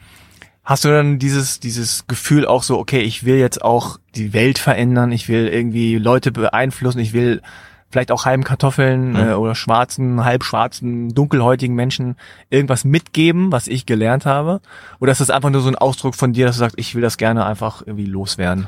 Hast 0.63 0.83
du 0.85 0.89
dann 0.89 1.17
dieses 1.17 1.59
dieses 1.59 2.05
Gefühl 2.07 2.45
auch 2.45 2.61
so, 2.61 2.77
okay, 2.77 2.99
ich 2.99 3.23
will 3.23 3.37
jetzt 3.37 3.61
auch 3.63 3.99
die 4.15 4.33
Welt 4.33 4.59
verändern, 4.59 5.11
ich 5.13 5.29
will 5.29 5.47
irgendwie 5.47 5.97
Leute 5.97 6.31
beeinflussen, 6.31 6.99
ich 6.99 7.13
will 7.13 7.41
vielleicht 7.89 8.11
auch 8.11 8.25
halben 8.25 8.43
Kartoffeln 8.43 9.11
Mhm. 9.11 9.15
äh, 9.15 9.33
oder 9.33 9.55
schwarzen, 9.55 10.25
halb 10.25 10.43
schwarzen, 10.43 11.15
dunkelhäutigen 11.15 11.73
Menschen 11.73 12.17
irgendwas 12.49 12.83
mitgeben, 12.83 13.49
was 13.51 13.67
ich 13.69 13.85
gelernt 13.85 14.25
habe? 14.25 14.59
Oder 14.99 15.13
ist 15.13 15.21
das 15.21 15.29
einfach 15.29 15.49
nur 15.49 15.61
so 15.61 15.69
ein 15.69 15.75
Ausdruck 15.77 16.13
von 16.13 16.33
dir, 16.33 16.45
dass 16.47 16.57
du 16.57 16.59
sagst, 16.59 16.77
ich 16.77 16.93
will 16.95 17.01
das 17.01 17.15
gerne 17.17 17.45
einfach 17.45 17.81
irgendwie 17.81 18.05
loswerden? 18.05 18.67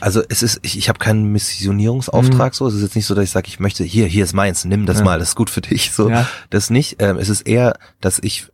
Also 0.00 0.22
es 0.28 0.42
ist, 0.42 0.60
ich, 0.62 0.78
ich 0.78 0.88
habe 0.88 0.98
keinen 0.98 1.32
Missionierungsauftrag 1.32 2.54
so. 2.54 2.66
Es 2.66 2.74
ist 2.74 2.82
jetzt 2.82 2.96
nicht 2.96 3.06
so, 3.06 3.14
dass 3.14 3.24
ich 3.24 3.30
sage, 3.30 3.48
ich 3.48 3.60
möchte, 3.60 3.84
hier, 3.84 4.06
hier 4.06 4.24
ist 4.24 4.32
meins, 4.32 4.64
nimm 4.64 4.86
das 4.86 4.98
Ja. 4.98 5.04
mal, 5.04 5.18
das 5.18 5.30
ist 5.30 5.34
gut 5.36 5.50
für 5.50 5.60
dich. 5.60 5.92
So, 5.92 6.08
Ja. 6.10 6.26
das 6.50 6.70
nicht. 6.70 6.96
Ähm, 7.02 7.18
es 7.18 7.28
ist 7.28 7.42
eher, 7.42 7.74
dass 8.00 8.18
ich 8.18 8.48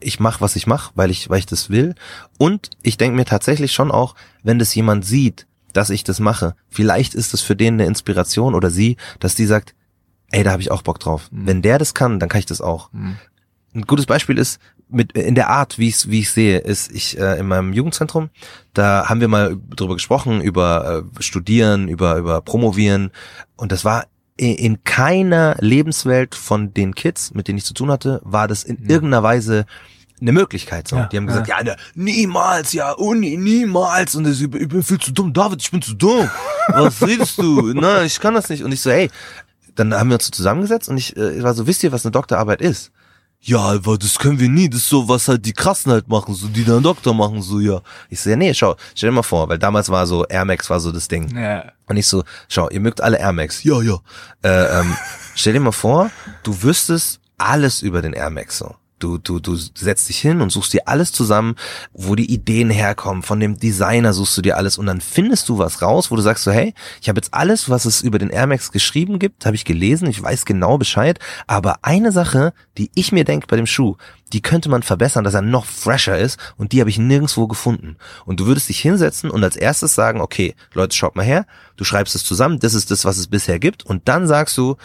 ich 0.00 0.18
mache, 0.18 0.40
was 0.40 0.56
ich 0.56 0.66
mache, 0.66 0.92
weil 0.94 1.10
ich, 1.10 1.28
weil 1.28 1.40
ich 1.40 1.46
das 1.46 1.68
will. 1.68 1.94
Und 2.38 2.70
ich 2.82 2.96
denke 2.96 3.16
mir 3.16 3.26
tatsächlich 3.26 3.72
schon 3.72 3.90
auch, 3.90 4.14
wenn 4.42 4.58
das 4.58 4.74
jemand 4.74 5.04
sieht, 5.04 5.46
dass 5.74 5.90
ich 5.90 6.04
das 6.04 6.20
mache, 6.20 6.54
vielleicht 6.70 7.14
ist 7.14 7.34
es 7.34 7.42
für 7.42 7.54
den 7.54 7.74
eine 7.74 7.84
Inspiration 7.84 8.54
oder 8.54 8.70
sie, 8.70 8.96
dass 9.20 9.34
die 9.34 9.44
sagt, 9.44 9.74
ey, 10.30 10.42
da 10.42 10.52
habe 10.52 10.62
ich 10.62 10.70
auch 10.70 10.80
Bock 10.80 11.00
drauf. 11.00 11.28
Mhm. 11.30 11.46
Wenn 11.46 11.62
der 11.62 11.78
das 11.78 11.92
kann, 11.92 12.18
dann 12.18 12.30
kann 12.30 12.38
ich 12.38 12.46
das 12.46 12.62
auch. 12.62 12.90
Mhm. 12.92 13.16
Ein 13.74 13.82
gutes 13.82 14.06
Beispiel 14.06 14.38
ist 14.38 14.58
mit 14.90 15.12
in 15.12 15.34
der 15.34 15.48
Art, 15.50 15.78
wie 15.78 15.88
ich 15.88 16.10
wie 16.10 16.20
ich 16.20 16.30
sehe, 16.30 16.58
ist 16.58 16.90
ich 16.92 17.18
äh, 17.18 17.38
in 17.38 17.46
meinem 17.46 17.72
Jugendzentrum, 17.72 18.30
da 18.74 19.08
haben 19.08 19.20
wir 19.20 19.28
mal 19.28 19.56
drüber 19.76 19.94
gesprochen 19.94 20.40
über 20.40 21.04
äh, 21.18 21.22
Studieren, 21.22 21.88
über 21.88 22.16
über 22.16 22.40
Promovieren 22.40 23.10
und 23.56 23.72
das 23.72 23.84
war 23.84 24.06
in 24.36 24.84
keiner 24.84 25.56
Lebenswelt 25.58 26.36
von 26.36 26.72
den 26.72 26.94
Kids, 26.94 27.34
mit 27.34 27.48
denen 27.48 27.58
ich 27.58 27.64
zu 27.64 27.74
tun 27.74 27.90
hatte, 27.90 28.20
war 28.22 28.46
das 28.46 28.62
in 28.62 28.76
Mhm. 28.80 28.88
irgendeiner 28.88 29.22
Weise 29.24 29.66
eine 30.20 30.30
Möglichkeit. 30.32 30.86
So. 30.86 30.96
Ja, 30.96 31.06
die 31.06 31.16
haben 31.16 31.26
gesagt, 31.26 31.48
ja, 31.48 31.62
ne, 31.62 31.76
niemals, 31.94 32.72
ja, 32.72 32.92
Uni, 32.92 33.36
niemals. 33.36 34.14
Und 34.14 34.28
ich, 34.28 34.40
ich 34.42 34.68
bin 34.68 34.82
viel 34.84 34.98
zu 35.00 35.12
dumm. 35.12 35.32
David, 35.32 35.60
ich 35.60 35.70
bin 35.72 35.82
zu 35.82 35.94
dumm. 35.94 36.30
Was 36.68 37.04
redest 37.04 37.38
du? 37.38 37.72
Nein, 37.74 38.06
ich 38.06 38.20
kann 38.20 38.34
das 38.34 38.48
nicht. 38.48 38.62
Und 38.62 38.70
ich 38.70 38.80
so, 38.80 38.90
hey, 38.90 39.10
dann 39.74 39.92
haben 39.92 40.08
wir 40.08 40.14
uns 40.14 40.26
so 40.26 40.30
zusammengesetzt 40.30 40.88
und 40.88 40.98
ich 40.98 41.16
äh, 41.16 41.42
war 41.42 41.54
so, 41.54 41.66
wisst 41.66 41.82
ihr, 41.82 41.90
was 41.90 42.04
eine 42.04 42.12
Doktorarbeit 42.12 42.60
ist? 42.60 42.92
Ja, 43.48 43.60
aber 43.60 43.96
das 43.96 44.18
können 44.18 44.38
wir 44.38 44.50
nie. 44.50 44.68
Das 44.68 44.80
ist 44.80 44.90
so, 44.90 45.08
was 45.08 45.26
halt 45.26 45.46
die 45.46 45.54
Krassen 45.54 45.90
halt 45.90 46.06
machen, 46.06 46.34
so 46.34 46.48
die 46.48 46.66
dann 46.66 46.82
Doktor 46.82 47.14
machen, 47.14 47.40
so 47.40 47.60
ja. 47.60 47.80
Ich 48.10 48.20
so, 48.20 48.28
ja, 48.28 48.36
nee, 48.36 48.52
schau, 48.52 48.76
stell 48.94 49.08
dir 49.08 49.14
mal 49.14 49.22
vor, 49.22 49.48
weil 49.48 49.58
damals 49.58 49.88
war 49.88 50.06
so, 50.06 50.26
Air 50.26 50.44
Max 50.44 50.68
war 50.68 50.80
so 50.80 50.92
das 50.92 51.08
Ding. 51.08 51.34
Ja. 51.34 51.64
Und 51.86 51.96
ich 51.96 52.06
so, 52.06 52.24
schau, 52.50 52.68
ihr 52.68 52.80
mögt 52.80 53.00
alle 53.00 53.18
Air 53.18 53.32
Max. 53.32 53.64
Ja, 53.64 53.80
ja. 53.80 54.00
Äh, 54.42 54.80
ähm, 54.80 54.94
stell 55.34 55.54
dir 55.54 55.60
mal 55.60 55.72
vor, 55.72 56.10
du 56.42 56.62
wüsstest 56.62 57.20
alles 57.38 57.80
über 57.80 58.02
den 58.02 58.12
Air 58.12 58.28
Max 58.28 58.58
so. 58.58 58.74
Du, 58.98 59.18
du, 59.18 59.38
du 59.38 59.54
setzt 59.54 60.08
dich 60.08 60.18
hin 60.18 60.40
und 60.40 60.50
suchst 60.50 60.72
dir 60.72 60.88
alles 60.88 61.12
zusammen, 61.12 61.54
wo 61.92 62.14
die 62.14 62.32
Ideen 62.32 62.70
herkommen. 62.70 63.22
Von 63.22 63.38
dem 63.38 63.58
Designer 63.58 64.12
suchst 64.12 64.36
du 64.36 64.42
dir 64.42 64.56
alles 64.56 64.76
und 64.78 64.86
dann 64.86 65.00
findest 65.00 65.48
du 65.48 65.58
was 65.58 65.82
raus, 65.82 66.10
wo 66.10 66.16
du 66.16 66.22
sagst 66.22 66.44
so, 66.44 66.50
hey, 66.50 66.74
ich 67.00 67.08
habe 67.08 67.18
jetzt 67.18 67.32
alles, 67.32 67.70
was 67.70 67.84
es 67.84 68.02
über 68.02 68.18
den 68.18 68.30
Air 68.30 68.46
Max 68.46 68.72
geschrieben 68.72 69.18
gibt, 69.18 69.46
habe 69.46 69.54
ich 69.54 69.64
gelesen, 69.64 70.08
ich 70.08 70.22
weiß 70.22 70.44
genau 70.44 70.78
Bescheid. 70.78 71.18
Aber 71.46 71.78
eine 71.82 72.12
Sache, 72.12 72.52
die 72.76 72.90
ich 72.94 73.12
mir 73.12 73.24
denke 73.24 73.46
bei 73.46 73.56
dem 73.56 73.66
Schuh, 73.66 73.96
die 74.32 74.42
könnte 74.42 74.68
man 74.68 74.82
verbessern, 74.82 75.24
dass 75.24 75.34
er 75.34 75.42
noch 75.42 75.64
fresher 75.64 76.18
ist 76.18 76.38
und 76.56 76.72
die 76.72 76.80
habe 76.80 76.90
ich 76.90 76.98
nirgendwo 76.98 77.46
gefunden. 77.46 77.96
Und 78.24 78.40
du 78.40 78.46
würdest 78.46 78.68
dich 78.68 78.80
hinsetzen 78.80 79.30
und 79.30 79.42
als 79.42 79.56
erstes 79.56 79.94
sagen, 79.94 80.20
okay, 80.20 80.54
Leute, 80.74 80.96
schaut 80.96 81.16
mal 81.16 81.24
her, 81.24 81.46
du 81.76 81.84
schreibst 81.84 82.14
es 82.14 82.24
zusammen, 82.24 82.58
das 82.58 82.74
ist 82.74 82.90
das, 82.90 83.04
was 83.04 83.18
es 83.18 83.28
bisher 83.28 83.58
gibt 83.58 83.84
und 83.86 84.08
dann 84.08 84.26
sagst 84.26 84.56
du, 84.58 84.76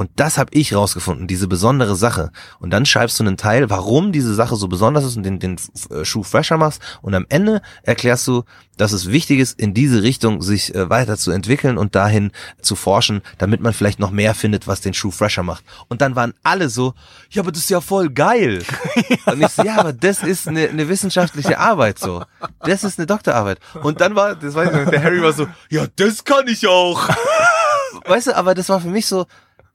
und 0.00 0.08
das 0.16 0.38
habe 0.38 0.48
ich 0.54 0.74
rausgefunden, 0.74 1.26
diese 1.26 1.46
besondere 1.46 1.94
Sache. 1.94 2.32
Und 2.58 2.70
dann 2.70 2.86
schreibst 2.86 3.20
du 3.20 3.22
einen 3.22 3.36
Teil, 3.36 3.68
warum 3.68 4.12
diese 4.12 4.34
Sache 4.34 4.56
so 4.56 4.66
besonders 4.66 5.04
ist 5.04 5.18
und 5.18 5.24
den, 5.24 5.38
den 5.40 5.58
äh, 5.90 6.06
Schuh 6.06 6.22
fresher 6.22 6.56
machst. 6.56 6.80
Und 7.02 7.14
am 7.14 7.26
Ende 7.28 7.60
erklärst 7.82 8.26
du, 8.26 8.44
dass 8.78 8.92
es 8.92 9.10
wichtig 9.10 9.40
ist, 9.40 9.60
in 9.60 9.74
diese 9.74 10.02
Richtung 10.02 10.40
sich 10.40 10.74
äh, 10.74 10.88
weiterzuentwickeln 10.88 11.76
und 11.76 11.96
dahin 11.96 12.32
zu 12.62 12.76
forschen, 12.76 13.20
damit 13.36 13.60
man 13.60 13.74
vielleicht 13.74 13.98
noch 13.98 14.10
mehr 14.10 14.34
findet, 14.34 14.66
was 14.66 14.80
den 14.80 14.94
Schuh 14.94 15.10
fresher 15.10 15.42
macht. 15.42 15.64
Und 15.88 16.00
dann 16.00 16.16
waren 16.16 16.32
alle 16.42 16.70
so, 16.70 16.94
ja, 17.28 17.42
aber 17.42 17.52
das 17.52 17.64
ist 17.64 17.70
ja 17.70 17.82
voll 17.82 18.08
geil. 18.08 18.64
und 19.26 19.42
ich 19.42 19.48
so, 19.48 19.64
ja, 19.64 19.80
aber 19.80 19.92
das 19.92 20.22
ist 20.22 20.48
eine, 20.48 20.66
eine 20.70 20.88
wissenschaftliche 20.88 21.58
Arbeit 21.58 21.98
so. 21.98 22.24
Das 22.60 22.84
ist 22.84 22.98
eine 22.98 23.06
Doktorarbeit. 23.06 23.58
Und 23.82 24.00
dann 24.00 24.16
war, 24.16 24.34
das 24.34 24.54
weiß 24.54 24.70
ich 24.70 24.76
noch, 24.82 24.90
der 24.90 25.02
Harry 25.02 25.20
war 25.20 25.34
so, 25.34 25.46
ja, 25.68 25.86
das 25.96 26.24
kann 26.24 26.48
ich 26.48 26.66
auch. 26.66 27.06
weißt 28.06 28.28
du, 28.28 28.36
aber 28.36 28.54
das 28.54 28.70
war 28.70 28.80
für 28.80 28.88
mich 28.88 29.06
so, 29.06 29.26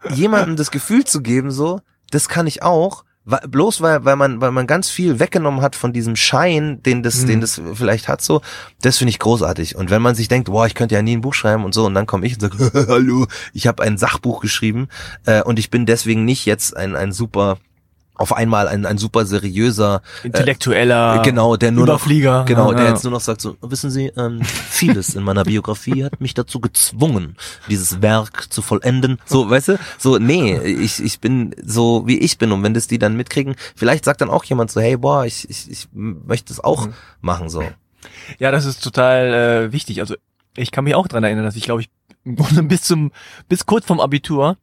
jemandem 0.09 0.55
das 0.57 0.71
Gefühl 0.71 1.03
zu 1.05 1.21
geben, 1.21 1.51
so, 1.51 1.81
das 2.11 2.29
kann 2.29 2.47
ich 2.47 2.63
auch, 2.63 3.03
bloß 3.25 3.81
weil, 3.81 4.05
weil 4.05 4.15
man, 4.15 4.39
weil 4.39 4.51
man 4.51 4.67
ganz 4.67 4.89
viel 4.91 5.19
weggenommen 5.19 5.61
hat 5.61 5.75
von 5.75 5.91
diesem 5.93 6.15
Schein, 6.15 6.83
den 6.83 7.01
das, 7.01 7.23
Mhm. 7.23 7.27
den 7.27 7.41
das 7.41 7.59
vielleicht 7.73 8.07
hat, 8.07 8.21
so, 8.21 8.41
das 8.81 8.97
finde 8.99 9.09
ich 9.09 9.19
großartig. 9.19 9.75
Und 9.75 9.89
wenn 9.89 10.01
man 10.03 10.13
sich 10.13 10.27
denkt, 10.27 10.47
boah, 10.49 10.67
ich 10.67 10.75
könnte 10.75 10.93
ja 10.93 11.01
nie 11.01 11.15
ein 11.17 11.21
Buch 11.21 11.33
schreiben 11.33 11.65
und 11.65 11.73
so, 11.73 11.85
und 11.87 11.95
dann 11.95 12.05
komme 12.05 12.27
ich 12.27 12.33
und 12.35 12.41
sage, 12.41 12.57
hallo, 12.87 13.25
ich 13.53 13.65
habe 13.65 13.81
ein 13.81 13.97
Sachbuch 13.97 14.41
geschrieben 14.41 14.89
äh, 15.25 15.41
und 15.41 15.57
ich 15.57 15.71
bin 15.71 15.87
deswegen 15.87 16.23
nicht 16.23 16.45
jetzt 16.45 16.77
ein, 16.77 16.95
ein 16.95 17.11
super, 17.11 17.57
auf 18.15 18.33
einmal 18.33 18.67
ein, 18.67 18.85
ein 18.85 18.97
super 18.97 19.25
seriöser 19.25 20.01
Intellektueller 20.23 21.21
genau, 21.23 21.55
der 21.57 21.71
nur 21.71 21.83
Überflieger. 21.83 22.39
noch, 22.39 22.45
genau, 22.45 22.71
Ja, 22.71 22.77
der 22.77 22.85
ja. 22.85 22.91
jetzt 22.91 23.03
nur 23.03 23.11
noch 23.11 23.19
sagt 23.21 23.41
so, 23.41 23.57
wissen 23.61 23.89
Sie, 23.91 24.07
ähm, 24.17 24.41
vieles 24.43 25.15
in 25.15 25.23
meiner 25.23 25.43
Biografie 25.43 26.03
hat 26.03 26.21
mich 26.21 26.33
dazu 26.33 26.59
gezwungen, 26.59 27.35
dieses 27.69 28.01
Werk 28.01 28.51
zu 28.51 28.61
vollenden. 28.61 29.19
So, 29.25 29.49
weißt 29.49 29.67
du? 29.69 29.79
So, 29.97 30.17
nee, 30.17 30.57
ich, 30.59 31.03
ich 31.03 31.19
bin 31.19 31.55
so, 31.63 32.07
wie 32.07 32.17
ich 32.19 32.37
bin 32.37 32.51
und 32.51 32.63
wenn 32.63 32.73
das 32.73 32.87
die 32.87 32.99
dann 32.99 33.15
mitkriegen, 33.17 33.55
vielleicht 33.75 34.05
sagt 34.05 34.21
dann 34.21 34.29
auch 34.29 34.43
jemand 34.45 34.71
so, 34.71 34.81
hey, 34.81 34.97
boah, 34.97 35.25
ich, 35.25 35.49
ich, 35.49 35.69
ich 35.69 35.87
möchte 35.93 36.51
es 36.53 36.59
auch 36.63 36.87
Mhm. 36.87 36.93
machen, 37.21 37.49
so. 37.49 37.63
Ja, 38.39 38.51
das 38.51 38.65
ist 38.65 38.83
total 38.83 39.33
äh, 39.67 39.71
wichtig. 39.71 39.99
Also 40.01 40.15
ich 40.57 40.71
kann 40.71 40.83
mich 40.83 40.95
auch 40.95 41.07
dran 41.07 41.23
erinnern, 41.23 41.43
dass 41.45 41.55
ich 41.55 41.63
glaube 41.63 41.81
ich 41.81 41.89
im 42.23 42.35
Grunde 42.35 42.63
bis 42.63 42.81
zum 42.83 43.11
bis 43.49 43.65
kurz 43.65 43.85
vom 43.85 43.99
Abitur 43.99 44.57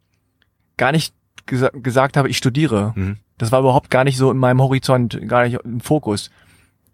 gar 0.77 0.93
nicht 0.93 1.13
gesa 1.47 1.71
gesagt 1.73 2.17
habe, 2.17 2.29
ich 2.29 2.37
studiere. 2.37 2.93
Mhm. 2.95 3.17
Das 3.43 3.51
war 3.51 3.59
überhaupt 3.59 3.91
gar 3.91 4.05
nicht 4.05 4.17
so 4.17 4.31
in 4.31 4.37
meinem 4.39 4.63
Horizont, 4.63 5.19
gar 5.27 5.43
nicht 5.43 5.59
im 5.65 5.81
Fokus. 5.81 6.31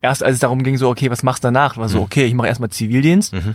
erst 0.01 0.23
als 0.23 0.35
es 0.35 0.41
darum 0.41 0.63
ging, 0.63 0.79
so, 0.79 0.89
okay, 0.89 1.11
was 1.11 1.23
machst 1.23 1.45
du 1.45 1.49
danach? 1.49 1.77
War 1.77 1.89
so, 1.91 1.99
Mhm. 1.99 2.05
okay, 2.05 2.25
ich 2.25 2.33
mache 2.33 2.47
erstmal 2.47 2.71
Zivildienst. 2.71 3.35
Mhm. 3.35 3.55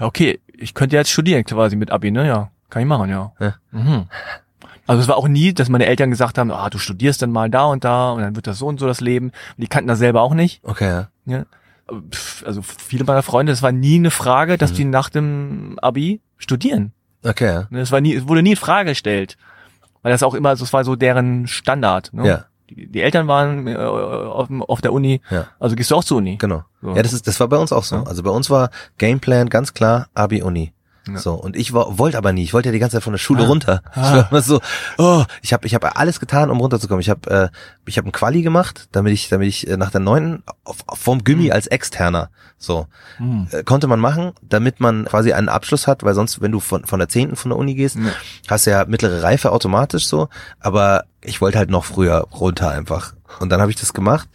Ja, 0.00 0.06
okay, 0.06 0.40
ich 0.46 0.72
könnte 0.72 0.96
jetzt 0.96 1.10
studieren 1.10 1.44
quasi 1.44 1.76
mit 1.76 1.90
Abi, 1.90 2.10
ne? 2.10 2.26
Ja, 2.26 2.50
kann 2.70 2.80
ich 2.82 2.88
machen, 2.88 3.10
ja. 3.10 3.32
Ja. 3.38 3.54
Mhm. 3.72 4.04
Also 4.86 5.02
es 5.02 5.08
war 5.08 5.16
auch 5.18 5.28
nie, 5.28 5.52
dass 5.52 5.68
meine 5.68 5.86
Eltern 5.86 6.10
gesagt 6.10 6.38
haben, 6.38 6.50
ah, 6.50 6.70
du 6.70 6.78
studierst 6.78 7.20
dann 7.20 7.32
mal 7.32 7.50
da 7.50 7.64
und 7.64 7.84
da 7.84 8.12
und 8.12 8.22
dann 8.22 8.34
wird 8.36 8.46
das 8.46 8.58
so 8.58 8.66
und 8.66 8.80
so 8.80 8.86
das 8.86 9.00
Leben. 9.02 9.32
Die 9.58 9.66
kannten 9.66 9.88
das 9.88 9.98
selber 9.98 10.22
auch 10.22 10.34
nicht. 10.34 10.60
Okay, 10.64 10.88
ja. 10.88 11.08
Ja. 11.26 11.44
Also 12.46 12.62
viele 12.62 13.04
meiner 13.04 13.22
Freunde, 13.22 13.52
es 13.52 13.60
war 13.62 13.72
nie 13.72 13.96
eine 13.96 14.10
Frage, 14.10 14.56
dass 14.56 14.70
Mhm. 14.72 14.76
die 14.76 14.84
nach 14.86 15.10
dem 15.10 15.78
Abi 15.82 16.20
studieren. 16.38 16.92
Okay, 17.24 17.46
ja. 17.52 17.66
Ne, 17.70 17.80
Es 17.80 17.92
war 17.92 18.00
nie, 18.00 18.14
es 18.14 18.26
wurde 18.28 18.42
nie 18.42 18.50
in 18.52 18.56
Frage 18.56 18.90
gestellt. 18.90 19.36
Weil 20.04 20.12
das 20.12 20.22
auch 20.22 20.34
immer, 20.34 20.52
es 20.52 20.72
war 20.72 20.84
so 20.84 20.94
deren 20.94 21.48
Standard. 21.48 22.12
Ne? 22.12 22.28
Ja, 22.28 22.44
Die, 22.70 22.86
die 22.86 23.00
Eltern 23.02 23.26
waren 23.26 23.66
äh, 23.66 23.74
auf, 23.74 24.48
auf 24.68 24.80
der 24.80 24.92
Uni, 24.92 25.20
ja, 25.30 25.46
also 25.58 25.74
gehst 25.74 25.90
du 25.90 25.96
auch 25.96 26.04
zur 26.04 26.18
Uni. 26.18 26.36
genau. 26.36 26.62
So. 26.80 26.94
Ja, 26.94 27.02
das 27.02 27.12
ist, 27.12 27.26
das 27.26 27.40
war 27.40 27.48
bei 27.48 27.56
uns 27.56 27.72
auch 27.72 27.82
so. 27.84 27.96
Ja. 27.96 28.02
Also 28.04 28.22
bei 28.22 28.30
uns 28.30 28.48
war 28.50 28.70
Gameplan 28.98 29.48
ganz 29.48 29.74
klar 29.74 30.06
Abi 30.14 30.42
Uni. 30.42 30.72
Ja. 31.06 31.18
So 31.18 31.34
und 31.34 31.54
ich 31.56 31.72
wollte 31.74 32.16
aber 32.16 32.32
nie. 32.32 32.42
Ich 32.44 32.54
wollte 32.54 32.68
ja 32.68 32.72
die 32.72 32.78
ganze 32.78 32.96
Zeit 32.96 33.02
von 33.04 33.12
der 33.12 33.18
Schule 33.18 33.42
Ah. 33.44 33.46
runter. 33.46 33.82
Ich 33.92 33.96
Ah. 33.98 34.12
war 34.16 34.28
immer 34.30 34.40
so, 34.42 34.60
oh, 34.96 35.24
ich 35.42 35.52
habe 35.52 35.66
ich 35.66 35.74
habe 35.74 35.96
alles 35.96 36.18
getan, 36.20 36.48
um 36.50 36.58
runterzukommen. 36.60 37.00
Ich 37.02 37.10
habe 37.10 37.30
äh, 37.30 37.48
ich 37.86 37.98
habe 37.98 38.08
ein 38.08 38.12
Quali 38.12 38.40
gemacht, 38.42 38.88
damit 38.92 39.12
ich 39.12 39.28
damit 39.28 39.48
ich 39.48 39.68
äh, 39.68 39.76
nach 39.76 39.90
der 39.90 40.00
neunten 40.00 40.42
vom 40.94 41.22
Gymi 41.24 41.44
Mhm. 41.46 41.52
als 41.52 41.66
externer 41.66 42.30
so 42.56 42.86
Hm. 43.18 43.48
äh, 43.50 43.62
konnte 43.64 43.86
man 43.86 44.00
machen, 44.00 44.32
damit 44.42 44.80
man 44.80 45.04
quasi 45.04 45.34
einen 45.34 45.50
Abschluss 45.50 45.86
hat, 45.86 46.02
weil 46.04 46.14
sonst 46.14 46.40
wenn 46.40 46.52
du 46.52 46.60
von 46.60 46.86
von 46.86 46.98
der 46.98 47.08
zehnten 47.10 47.36
von 47.36 47.50
der 47.50 47.58
Uni 47.58 47.74
gehst, 47.74 47.96
Ja. 47.96 48.10
hast 48.48 48.66
du 48.66 48.70
ja 48.70 48.84
mittlere 48.86 49.22
Reife 49.22 49.52
automatisch 49.52 50.06
so, 50.06 50.28
aber 50.60 51.04
ich 51.20 51.40
wollte 51.42 51.58
halt 51.58 51.68
noch 51.70 51.84
früher 51.84 52.20
runter 52.32 52.70
einfach. 52.70 53.12
Und 53.40 53.50
dann 53.50 53.60
habe 53.60 53.70
ich 53.70 53.76
das 53.76 53.92
gemacht. 53.92 54.28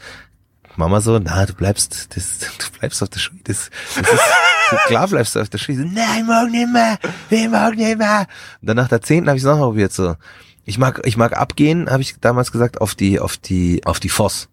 Mama 0.75 1.01
so, 1.01 1.19
na, 1.19 1.45
du 1.45 1.53
bleibst, 1.53 2.15
das, 2.15 2.39
du 2.59 2.79
bleibst 2.79 3.01
auf 3.03 3.09
der 3.09 3.19
Schule. 3.19 3.39
Das, 3.43 3.69
das 3.95 4.07
ist, 4.13 4.21
klar 4.87 5.07
bleibst 5.07 5.35
du 5.35 5.41
auf 5.41 5.49
der 5.49 5.57
Schule. 5.57 5.77
So, 5.79 5.83
Nein, 5.83 6.25
morgen 6.25 6.51
nicht 6.51 6.71
mehr, 6.71 6.97
nee, 7.29 7.47
morgen 7.47 7.77
nicht 7.77 7.97
mehr. 7.97 8.27
Und 8.61 8.67
dann 8.67 8.77
nach 8.77 8.87
der 8.87 9.01
zehnten 9.01 9.29
habe 9.29 9.37
ich 9.37 9.43
es 9.43 9.47
noch 9.47 9.57
mal 9.57 9.65
probiert 9.65 9.93
so. 9.93 10.15
Ich 10.65 10.77
mag, 10.77 11.01
ich 11.05 11.17
mag 11.17 11.35
abgehen, 11.35 11.89
habe 11.89 12.01
ich 12.01 12.15
damals 12.21 12.51
gesagt, 12.51 12.79
auf 12.79 12.93
die, 12.93 13.19
auf 13.19 13.37
die, 13.37 13.85
auf 13.85 13.99
die 13.99 14.09
FOS. 14.09 14.49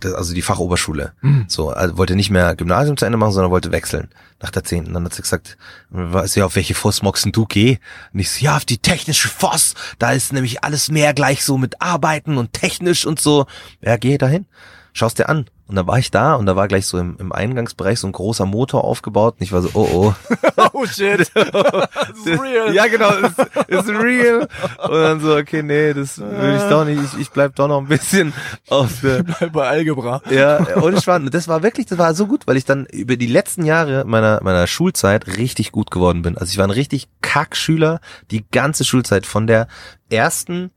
Das, 0.00 0.14
also 0.14 0.34
die 0.34 0.42
Fachoberschule. 0.42 1.12
Hm. 1.20 1.44
So, 1.46 1.70
also 1.70 1.98
wollte 1.98 2.16
nicht 2.16 2.30
mehr 2.30 2.56
Gymnasium 2.56 2.96
zu 2.96 3.04
Ende 3.04 3.18
machen, 3.18 3.32
sondern 3.32 3.52
wollte 3.52 3.70
wechseln. 3.70 4.08
Nach 4.40 4.50
der 4.50 4.64
zehnten. 4.64 4.94
Dann 4.94 5.04
hat 5.04 5.14
sie 5.14 5.22
gesagt, 5.22 5.58
weißt 5.90 6.34
du 6.34 6.40
ja, 6.40 6.46
auf 6.46 6.56
welche 6.56 6.74
FOS 6.74 7.02
magst 7.02 7.28
du 7.30 7.46
geh? 7.46 7.78
Und 8.12 8.20
ich 8.20 8.30
so, 8.30 8.44
ja, 8.44 8.56
auf 8.56 8.64
die 8.64 8.78
technische 8.78 9.28
FOS. 9.28 9.74
Da 9.98 10.12
ist 10.12 10.32
nämlich 10.32 10.64
alles 10.64 10.90
mehr 10.90 11.12
gleich 11.12 11.44
so 11.44 11.58
mit 11.58 11.80
Arbeiten 11.82 12.38
und 12.38 12.52
technisch 12.54 13.04
und 13.06 13.20
so. 13.20 13.46
Ja, 13.82 13.96
geh 13.96 14.16
dahin. 14.16 14.46
Schaust 14.92 15.18
dir 15.18 15.28
an. 15.28 15.46
Und 15.70 15.76
dann 15.76 15.86
war 15.86 15.98
ich 15.98 16.10
da 16.10 16.34
und 16.34 16.46
da 16.46 16.56
war 16.56 16.66
gleich 16.66 16.86
so 16.86 16.98
im, 16.98 17.16
im 17.20 17.30
Eingangsbereich 17.30 18.00
so 18.00 18.08
ein 18.08 18.12
großer 18.12 18.44
Motor 18.44 18.82
aufgebaut 18.82 19.36
und 19.38 19.44
ich 19.44 19.52
war 19.52 19.62
so, 19.62 19.70
oh 19.74 19.88
oh. 19.92 20.14
Oh 20.72 20.84
shit. 20.84 21.30
das 21.34 22.18
ist 22.24 22.42
real. 22.42 22.74
Ja, 22.74 22.88
genau, 22.88 23.10
ist, 23.10 23.38
ist 23.68 23.88
real. 23.88 24.48
Und 24.82 24.90
dann 24.92 25.20
so, 25.20 25.36
okay, 25.36 25.62
nee, 25.62 25.94
das 25.94 26.18
will 26.18 26.56
ich 26.56 26.62
doch 26.68 26.84
nicht. 26.84 27.00
Ich, 27.04 27.20
ich 27.20 27.30
bleib 27.30 27.54
doch 27.54 27.68
noch 27.68 27.78
ein 27.78 27.86
bisschen 27.86 28.32
auf 28.68 29.00
der, 29.00 29.22
Bleib 29.22 29.52
bei 29.52 29.68
Algebra. 29.68 30.22
ja, 30.28 30.76
ohne 30.76 31.00
Schwan. 31.00 31.26
Und 31.26 31.34
Das 31.34 31.46
war 31.46 31.62
wirklich, 31.62 31.86
das 31.86 31.98
war 31.98 32.14
so 32.14 32.26
gut, 32.26 32.48
weil 32.48 32.56
ich 32.56 32.64
dann 32.64 32.86
über 32.86 33.16
die 33.16 33.26
letzten 33.26 33.64
Jahre 33.64 34.04
meiner, 34.04 34.40
meiner 34.42 34.66
Schulzeit 34.66 35.26
richtig 35.36 35.70
gut 35.70 35.92
geworden 35.92 36.22
bin. 36.22 36.36
Also 36.36 36.50
ich 36.50 36.58
war 36.58 36.66
ein 36.66 36.70
richtig 36.72 37.08
Kackschüler, 37.22 38.00
die 38.32 38.44
ganze 38.50 38.84
Schulzeit 38.84 39.24
von 39.24 39.46
der 39.46 39.68
ersten 40.10 40.72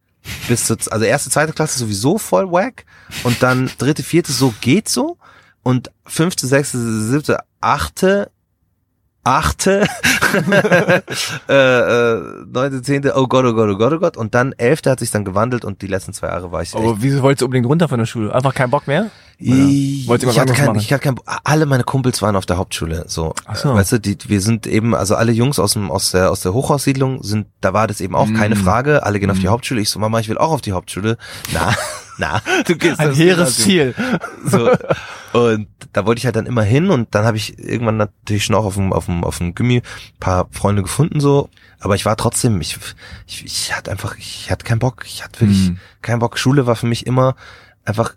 bis 0.47 0.65
zur, 0.65 0.77
also 0.89 1.05
erste, 1.05 1.29
zweite 1.29 1.53
Klasse 1.53 1.79
sowieso 1.79 2.17
voll 2.17 2.51
wack 2.51 2.85
und 3.23 3.41
dann 3.43 3.69
dritte, 3.77 4.03
vierte 4.03 4.31
so 4.31 4.53
geht 4.61 4.89
so 4.89 5.17
und 5.63 5.91
fünfte, 6.05 6.47
sechste, 6.47 6.77
siebte, 6.77 7.39
achte, 7.61 8.31
achte, 9.23 9.87
äh, 11.47 11.53
äh, 11.53 12.21
neunte, 12.45 12.81
zehnte, 12.81 13.13
oh 13.15 13.27
Gott, 13.27 13.45
oh 13.45 13.53
Gott, 13.53 13.69
oh 13.69 13.77
Gott, 13.77 13.93
oh 13.93 13.99
Gott 13.99 14.17
und 14.17 14.35
dann 14.35 14.53
elfte 14.53 14.91
hat 14.91 14.99
sich 14.99 15.11
dann 15.11 15.23
gewandelt 15.23 15.63
und 15.63 15.81
die 15.81 15.87
letzten 15.87 16.13
zwei 16.13 16.27
Jahre 16.27 16.51
war 16.51 16.61
ich 16.61 16.75
Aber 16.75 17.01
wieso 17.01 17.21
wolltest 17.21 17.41
du 17.41 17.45
unbedingt 17.45 17.67
runter 17.67 17.87
von 17.87 17.99
der 17.99 18.05
Schule? 18.05 18.33
Einfach 18.33 18.53
keinen 18.53 18.71
Bock 18.71 18.87
mehr? 18.87 19.11
Ich, 19.45 20.05
du 20.07 20.13
ich, 20.15 20.25
was 20.25 20.27
hatte 20.37 20.41
anderes 20.41 20.57
kein, 20.57 20.67
machen? 20.67 20.79
ich 20.79 20.93
hatte 20.93 21.03
kein, 21.03 21.15
alle 21.43 21.65
meine 21.65 21.83
Kumpels 21.83 22.21
waren 22.21 22.35
auf 22.35 22.45
der 22.45 22.57
Hauptschule, 22.57 23.05
so. 23.07 23.33
Ach 23.45 23.55
so. 23.55 23.73
Weißt 23.73 23.91
du, 23.93 23.99
die, 23.99 24.17
wir 24.27 24.41
sind 24.41 24.67
eben, 24.67 24.95
also 24.95 25.15
alle 25.15 25.31
Jungs 25.31 25.59
aus 25.59 25.73
dem, 25.73 25.91
aus 25.91 26.11
der, 26.11 26.31
aus 26.31 26.41
der 26.41 26.53
Hochhaussiedlung 26.53 27.23
sind, 27.23 27.47
da 27.61 27.73
war 27.73 27.87
das 27.87 28.01
eben 28.01 28.15
auch 28.15 28.31
keine 28.33 28.55
Mm. 28.55 28.63
Frage. 28.63 29.03
Alle 29.03 29.19
gehen 29.19 29.29
auf 29.31 29.39
die 29.39 29.47
Mm. 29.47 29.51
Hauptschule. 29.51 29.81
Ich 29.81 29.89
so, 29.89 29.99
Mama, 29.99 30.19
ich 30.19 30.29
will 30.29 30.37
auch 30.37 30.51
auf 30.51 30.61
die 30.61 30.71
Hauptschule. 30.71 31.17
Na, 31.53 31.73
na, 32.17 32.41
du 32.65 32.75
gehst 32.75 32.99
Ein 32.99 33.13
hehres. 33.13 33.57
Ziel. 33.57 33.95
So. 34.45 34.69
Und 35.33 35.67
da 35.93 36.05
wollte 36.05 36.19
ich 36.19 36.25
halt 36.25 36.35
dann 36.35 36.45
immer 36.45 36.63
hin 36.63 36.89
und 36.89 37.15
dann 37.15 37.25
habe 37.25 37.37
ich 37.37 37.57
irgendwann 37.57 37.97
natürlich 37.97 38.45
schon 38.45 38.55
auch 38.55 38.65
auf 38.65 38.75
dem, 38.75 38.93
auf 38.93 39.05
dem, 39.05 39.23
auf 39.23 39.39
dem 39.39 39.55
Gimmi 39.55 39.81
paar 40.19 40.47
Freunde 40.51 40.83
gefunden, 40.83 41.19
so. 41.19 41.49
Aber 41.79 41.95
ich 41.95 42.05
war 42.05 42.15
trotzdem, 42.15 42.61
ich, 42.61 42.77
ich, 43.27 43.43
ich 43.45 43.75
hatte 43.75 43.91
einfach, 43.91 44.15
ich 44.17 44.51
hatte 44.51 44.63
keinen 44.63 44.79
Bock. 44.79 45.03
Ich 45.05 45.23
hatte 45.23 45.41
wirklich 45.41 45.67
Hm. 45.67 45.79
keinen 46.01 46.19
Bock. 46.19 46.37
Schule 46.37 46.65
war 46.67 46.75
für 46.75 46.85
mich 46.87 47.05
immer 47.07 47.35
einfach 47.83 48.13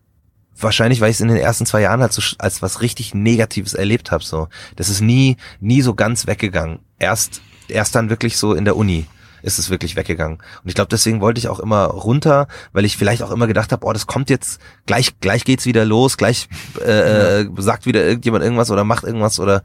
wahrscheinlich, 0.58 1.00
weil 1.00 1.10
ich 1.10 1.16
es 1.16 1.20
in 1.20 1.28
den 1.28 1.36
ersten 1.36 1.66
zwei 1.66 1.82
Jahren 1.82 2.00
halt 2.00 2.12
so 2.12 2.22
als 2.38 2.62
was 2.62 2.80
richtig 2.80 3.14
Negatives 3.14 3.74
erlebt 3.74 4.10
habe. 4.10 4.24
So, 4.24 4.48
das 4.76 4.88
ist 4.88 5.00
nie, 5.00 5.36
nie 5.60 5.82
so 5.82 5.94
ganz 5.94 6.26
weggegangen. 6.26 6.80
Erst, 6.98 7.40
erst 7.68 7.94
dann 7.94 8.10
wirklich 8.10 8.36
so 8.36 8.54
in 8.54 8.64
der 8.64 8.76
Uni 8.76 9.06
ist 9.42 9.58
es 9.58 9.70
wirklich 9.70 9.94
weggegangen. 9.96 10.38
Und 10.38 10.68
ich 10.68 10.74
glaube, 10.74 10.88
deswegen 10.90 11.20
wollte 11.20 11.38
ich 11.38 11.48
auch 11.48 11.60
immer 11.60 11.84
runter, 11.84 12.48
weil 12.72 12.84
ich 12.84 12.96
vielleicht 12.96 13.22
auch 13.22 13.30
immer 13.30 13.46
gedacht 13.46 13.70
habe, 13.70 13.86
oh, 13.86 13.92
das 13.92 14.06
kommt 14.06 14.28
jetzt 14.28 14.60
gleich, 14.86 15.20
gleich 15.20 15.44
geht's 15.44 15.66
wieder 15.66 15.84
los, 15.84 16.16
gleich 16.16 16.48
äh, 16.80 17.42
äh, 17.42 17.48
sagt 17.58 17.86
wieder 17.86 18.04
irgendjemand 18.04 18.42
irgendwas 18.42 18.70
oder 18.70 18.82
macht 18.82 19.04
irgendwas 19.04 19.38
oder 19.38 19.62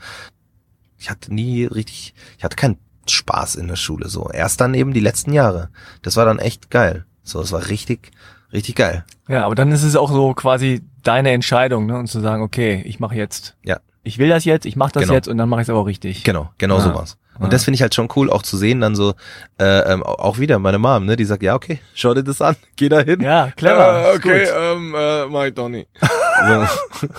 ich 0.99 1.09
hatte 1.09 1.33
nie 1.33 1.65
richtig, 1.65 2.13
ich 2.37 2.43
hatte 2.43 2.55
keinen 2.55 2.77
Spaß 3.09 3.55
in 3.55 3.67
der 3.67 3.75
Schule 3.75 4.07
so. 4.07 4.29
Erst 4.31 4.61
dann 4.61 4.75
eben 4.75 4.93
die 4.93 4.99
letzten 4.99 5.33
Jahre. 5.33 5.69
Das 6.03 6.15
war 6.15 6.25
dann 6.25 6.37
echt 6.37 6.69
geil. 6.69 7.05
So, 7.23 7.41
es 7.41 7.51
war 7.51 7.67
richtig, 7.67 8.11
richtig 8.53 8.75
geil. 8.75 9.03
Ja, 9.27 9.45
aber 9.45 9.55
dann 9.55 9.71
ist 9.71 9.83
es 9.83 9.95
auch 9.95 10.11
so 10.11 10.33
quasi 10.33 10.81
deine 11.03 11.31
Entscheidung, 11.31 11.85
ne? 11.85 11.97
Und 11.97 12.07
zu 12.07 12.19
sagen, 12.19 12.41
okay, 12.43 12.81
ich 12.85 12.99
mache 12.99 13.15
jetzt. 13.15 13.55
Ja. 13.63 13.79
Ich 14.03 14.17
will 14.17 14.29
das 14.29 14.45
jetzt, 14.45 14.65
ich 14.65 14.75
mache 14.75 14.93
das 14.93 15.03
Genau. 15.03 15.13
jetzt 15.13 15.27
und 15.27 15.37
dann 15.37 15.47
mache 15.47 15.61
ich 15.61 15.65
es 15.65 15.69
aber 15.69 15.79
auch 15.79 15.85
richtig. 15.87 16.23
Genau, 16.23 16.49
genau 16.57 16.77
Ja. 16.77 16.81
so 16.81 16.93
war's. 16.95 17.17
Und 17.37 17.45
Ja. 17.45 17.49
das 17.49 17.63
finde 17.63 17.75
ich 17.75 17.81
halt 17.81 17.93
schon 17.95 18.09
cool, 18.15 18.29
auch 18.31 18.41
zu 18.41 18.57
sehen, 18.57 18.81
dann 18.81 18.95
so, 18.95 19.13
äh, 19.59 19.63
ähm, 19.93 20.01
auch 20.03 20.37
wieder 20.39 20.57
meine 20.59 20.79
Mom, 20.79 21.05
ne, 21.05 21.15
die 21.15 21.23
sagt, 21.25 21.43
ja, 21.43 21.53
okay, 21.55 21.79
schau 21.93 22.13
dir 22.13 22.23
das 22.23 22.41
an, 22.41 22.55
geh 22.75 22.89
da 22.89 22.99
hin. 23.01 23.21
Ja, 23.21 23.51
clever. 23.55 24.11
Äh, 24.11 24.15
okay, 24.17 24.47
ähm, 24.55 24.95
äh, 24.97 25.25
mach 25.27 25.45
ich 25.45 25.53
doch 25.53 25.69
nicht. 25.69 25.87
So. 26.47 27.07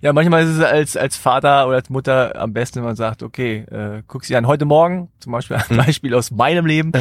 Ja, 0.00 0.12
manchmal 0.12 0.44
ist 0.44 0.50
es 0.50 0.62
als, 0.62 0.96
als 0.96 1.16
Vater 1.16 1.66
oder 1.66 1.76
als 1.76 1.90
Mutter 1.90 2.40
am 2.40 2.52
besten, 2.52 2.76
wenn 2.76 2.84
man 2.86 2.96
sagt, 2.96 3.22
okay, 3.22 3.64
äh, 3.70 4.02
guck 4.06 4.24
sie 4.24 4.34
an. 4.36 4.46
Heute 4.46 4.64
Morgen, 4.64 5.08
zum 5.20 5.32
Beispiel 5.32 5.56
ein 5.68 5.76
Beispiel 5.76 6.14
aus 6.14 6.30
meinem 6.30 6.64
Leben, 6.66 6.92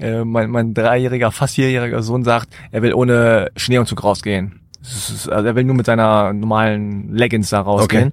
äh, 0.00 0.24
mein, 0.24 0.50
mein 0.50 0.72
dreijähriger, 0.74 1.30
fast 1.32 1.56
vierjähriger 1.56 2.02
Sohn 2.02 2.24
sagt, 2.24 2.48
er 2.70 2.82
will 2.82 2.94
ohne 2.94 3.50
Schneeanzug 3.56 4.02
rausgehen. 4.02 4.60
Ist, 4.80 5.28
also 5.30 5.46
er 5.46 5.54
will 5.54 5.64
nur 5.64 5.74
mit 5.74 5.86
seiner 5.86 6.32
normalen 6.32 7.12
Leggings 7.14 7.50
da 7.50 7.60
rausgehen. 7.60 8.12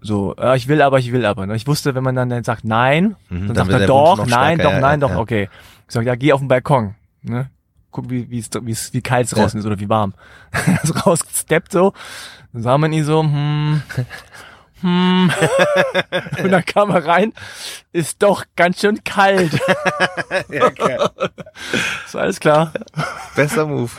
So, 0.00 0.34
ja, 0.38 0.54
ich 0.54 0.68
will 0.68 0.80
aber, 0.80 0.98
ich 0.98 1.12
will 1.12 1.24
aber. 1.26 1.46
Ne? 1.46 1.56
Ich 1.56 1.66
wusste, 1.66 1.94
wenn 1.94 2.04
man 2.04 2.14
dann, 2.14 2.28
dann 2.28 2.44
sagt 2.44 2.64
nein, 2.64 3.16
Mhm, 3.28 3.48
dann, 3.48 3.54
dann 3.54 3.70
sagt 3.70 3.80
er 3.80 3.86
doch, 3.86 4.26
nein, 4.26 4.58
doch, 4.58 4.70
ja, 4.72 4.80
nein, 4.80 5.00
ja, 5.00 5.06
doch, 5.08 5.14
ja. 5.14 5.18
okay. 5.18 5.48
Ich 5.88 5.94
sag, 5.94 6.04
ja, 6.04 6.14
geh 6.14 6.32
auf 6.32 6.40
den 6.40 6.48
Balkon. 6.48 6.94
Ne? 7.22 7.50
Guck, 7.90 8.10
wie, 8.10 8.30
wie, 8.30 8.44
wie, 8.62 8.76
wie 8.92 9.00
kalt 9.02 9.26
es 9.26 9.30
Ja. 9.32 9.38
draußen 9.38 9.58
ist 9.60 9.66
oder 9.66 9.78
wie 9.80 9.88
warm. 9.88 10.14
so 10.84 10.92
rausgesteppt 10.94 11.72
so. 11.72 11.92
Dann 12.52 12.62
sah 12.62 12.78
man 12.78 12.92
ihn 12.92 13.04
so, 13.04 13.22
hm, 13.22 13.82
hm. 14.80 15.30
Und 16.42 16.50
dann 16.52 16.64
kam 16.64 16.90
er 16.90 17.04
rein, 17.06 17.32
ist 17.92 18.22
doch 18.22 18.44
ganz 18.56 18.80
schön 18.80 19.02
kalt. 19.04 19.52
ja, 20.50 20.66
okay. 20.66 20.98
Ist 22.06 22.14
alles 22.16 22.38
klar. 22.40 22.72
Bester 23.34 23.66
Move. 23.66 23.90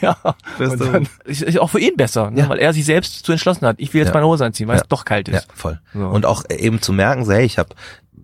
ja. 0.00 0.16
Bester 0.58 0.76
dann 0.76 1.02
Move. 1.02 1.10
ist, 1.24 1.42
ist 1.42 1.58
auch 1.58 1.70
für 1.70 1.80
ihn 1.80 1.96
besser, 1.96 2.30
ne? 2.30 2.40
Ja. 2.40 2.48
weil 2.48 2.58
er 2.58 2.72
sich 2.72 2.84
selbst 2.84 3.24
zu 3.24 3.32
entschlossen 3.32 3.66
hat. 3.66 3.76
Ich 3.78 3.94
will 3.94 4.00
jetzt 4.00 4.08
Ja. 4.08 4.14
meine 4.14 4.26
Hose 4.26 4.44
anziehen, 4.44 4.68
weil 4.68 4.76
Ja. 4.76 4.82
es 4.82 4.88
doch 4.88 5.04
kalt 5.04 5.28
Ja, 5.28 5.38
ist. 5.38 5.48
voll. 5.54 5.80
So. 5.94 6.06
Und 6.06 6.26
auch 6.26 6.42
eben 6.50 6.82
zu 6.82 6.92
merken, 6.92 7.24
so, 7.24 7.32
hey, 7.32 7.44
ich 7.44 7.58
habe 7.58 7.70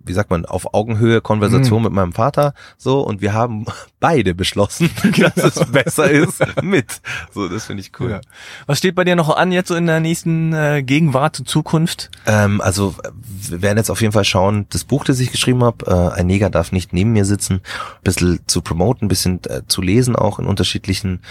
wie 0.05 0.13
sagt 0.13 0.29
man, 0.29 0.45
auf 0.45 0.73
Augenhöhe 0.73 1.21
Konversation 1.21 1.79
Mhm. 1.79 1.83
mit 1.85 1.93
meinem 1.93 2.13
Vater, 2.13 2.53
so, 2.77 3.01
und 3.01 3.21
wir 3.21 3.33
haben 3.33 3.65
beide 3.99 4.33
beschlossen, 4.35 4.89
dass 5.17 5.37
es 5.37 5.65
besser 5.71 6.09
ist 6.09 6.41
mit. 6.61 7.01
So, 7.33 7.47
das 7.47 7.65
finde 7.65 7.81
ich 7.81 7.91
cool. 7.99 8.11
Ja. 8.11 8.21
Was 8.67 8.77
steht 8.77 8.95
bei 8.95 9.03
dir 9.03 9.15
noch 9.15 9.35
an 9.35 9.51
jetzt 9.51 9.67
so 9.69 9.75
in 9.75 9.87
der 9.87 9.99
nächsten 9.99 10.53
äh, 10.53 10.83
Gegenwart 10.83 11.35
Zukunft? 11.45 12.11
Ähm, 12.25 12.61
also 12.61 12.95
wir 13.49 13.61
werden 13.61 13.77
jetzt 13.77 13.89
auf 13.89 14.01
jeden 14.01 14.13
Fall 14.13 14.25
schauen, 14.25 14.65
das 14.69 14.83
Buch, 14.83 15.03
das 15.03 15.19
ich 15.19 15.31
geschrieben 15.31 15.63
habe, 15.63 15.85
äh, 16.13 16.19
ein 16.19 16.27
Neger 16.27 16.49
darf 16.49 16.71
nicht 16.71 16.93
neben 16.93 17.13
mir 17.13 17.25
sitzen, 17.25 17.55
ein 17.55 18.03
bisschen 18.03 18.39
zu 18.47 18.61
promoten, 18.61 19.05
ein 19.05 19.09
bisschen 19.09 19.39
äh, 19.45 19.61
zu 19.67 19.81
lesen 19.81 20.15
auch 20.15 20.39
in 20.39 20.45
unterschiedlichen 20.45 21.21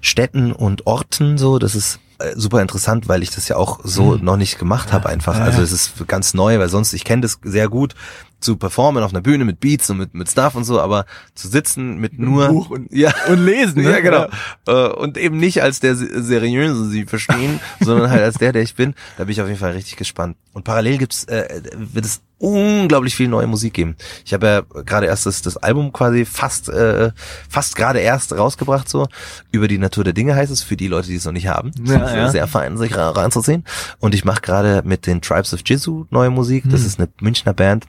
Städten 0.00 0.52
und 0.52 0.86
Orten 0.86 1.38
so. 1.38 1.58
Das 1.58 1.74
ist 1.74 1.98
super 2.34 2.62
interessant, 2.62 3.08
weil 3.08 3.22
ich 3.22 3.30
das 3.30 3.48
ja 3.48 3.56
auch 3.56 3.80
so 3.84 4.14
noch 4.16 4.36
nicht 4.36 4.58
gemacht 4.58 4.92
habe 4.92 5.08
einfach. 5.08 5.38
Also 5.38 5.62
es 5.62 5.72
ist 5.72 6.06
ganz 6.08 6.34
neu, 6.34 6.58
weil 6.58 6.68
sonst, 6.68 6.92
ich 6.92 7.04
kenne 7.04 7.22
das 7.22 7.38
sehr 7.42 7.68
gut 7.68 7.94
zu 8.38 8.56
performen 8.56 9.02
auf 9.02 9.12
einer 9.12 9.22
Bühne 9.22 9.44
mit 9.46 9.60
Beats 9.60 9.88
und 9.90 9.96
mit, 9.96 10.14
mit 10.14 10.28
Stuff 10.30 10.54
und 10.54 10.64
so, 10.64 10.78
aber 10.80 11.06
zu 11.34 11.48
sitzen 11.48 11.96
mit 11.98 12.18
nur 12.18 12.48
Buch 12.48 12.70
und- 12.70 12.92
ja, 12.92 13.12
und 13.28 13.38
lesen, 13.44 13.82
ne? 13.82 13.90
ja 13.90 14.00
genau 14.00 14.26
Äh, 14.66 14.88
und 14.92 15.16
eben 15.16 15.38
nicht 15.38 15.62
als 15.62 15.80
der 15.80 15.94
se- 15.96 16.22
seriöse 16.22 16.88
sie 16.90 17.06
verstehen, 17.06 17.60
sondern 17.80 18.10
halt 18.10 18.22
als 18.22 18.36
der, 18.36 18.52
der 18.52 18.62
ich 18.62 18.74
bin. 18.74 18.94
Da 19.16 19.24
bin 19.24 19.32
ich 19.32 19.40
auf 19.40 19.48
jeden 19.48 19.58
Fall 19.58 19.72
richtig 19.72 19.96
gespannt. 19.96 20.36
Und 20.52 20.64
parallel 20.64 20.98
gibt's 20.98 21.24
äh, 21.24 21.62
wird 21.76 22.04
es 22.04 22.20
unglaublich 22.38 23.14
viel 23.16 23.28
neue 23.28 23.46
Musik 23.46 23.74
geben. 23.74 23.96
Ich 24.24 24.34
habe 24.34 24.46
ja 24.46 24.82
gerade 24.82 25.06
erst 25.06 25.26
das, 25.26 25.42
das 25.42 25.56
Album 25.56 25.92
quasi 25.92 26.24
fast 26.24 26.68
äh, 26.68 27.12
fast 27.48 27.76
gerade 27.76 28.00
erst 28.00 28.32
rausgebracht 28.36 28.88
so 28.88 29.06
über 29.52 29.68
die 29.68 29.78
Natur 29.78 30.04
der 30.04 30.12
Dinge 30.12 30.34
heißt 30.34 30.52
es 30.52 30.62
für 30.62 30.76
die 30.76 30.88
Leute, 30.88 31.08
die 31.08 31.14
es 31.16 31.24
noch 31.24 31.32
nicht 31.32 31.48
haben. 31.48 31.70
Ja, 31.84 32.14
ja. 32.14 32.28
Sehr 32.30 32.46
fein, 32.46 32.76
sich 32.76 32.94
reinzuziehen. 32.96 33.64
Und 34.00 34.14
ich 34.14 34.24
mache 34.24 34.42
gerade 34.42 34.82
mit 34.84 35.06
den 35.06 35.22
Tribes 35.22 35.54
of 35.54 35.60
Jizu 35.64 36.06
neue 36.10 36.30
Musik. 36.30 36.64
Das 36.68 36.80
Hm. 36.80 36.86
ist 36.86 36.98
eine 36.98 37.08
Münchner 37.20 37.54
Band. 37.54 37.86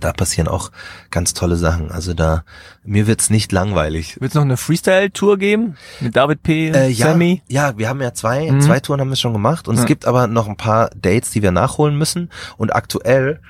Da 0.00 0.12
passieren 0.12 0.48
auch 0.48 0.72
ganz 1.10 1.32
tolle 1.34 1.56
Sachen. 1.56 1.92
Also 1.92 2.12
da 2.14 2.44
mir 2.82 3.06
wird's 3.06 3.30
nicht 3.30 3.52
langweilig. 3.52 4.20
Wird 4.20 4.30
es 4.30 4.34
noch 4.34 4.42
eine 4.42 4.56
Freestyle-Tour 4.56 5.36
geben? 5.38 5.76
Mit 6.00 6.16
David 6.16 6.42
P., 6.42 6.70
Äh, 6.70 6.88
ja, 6.88 7.08
Sammy? 7.08 7.42
ja, 7.46 7.76
wir 7.78 7.88
haben 7.88 8.00
ja 8.00 8.12
zwei, 8.14 8.50
Mhm. 8.50 8.62
zwei 8.62 8.80
Touren 8.80 9.00
haben 9.00 9.10
wir 9.10 9.16
schon 9.16 9.32
gemacht 9.34 9.68
und 9.68 9.76
Ja. 9.76 9.82
es 9.82 9.86
gibt 9.86 10.06
aber 10.06 10.26
noch 10.26 10.48
ein 10.48 10.56
paar 10.56 10.90
Dates, 10.96 11.30
die 11.30 11.42
wir 11.42 11.52
nachholen 11.52 11.96
müssen 11.96 12.30
und 12.56 12.74
aktuell, 12.74 13.40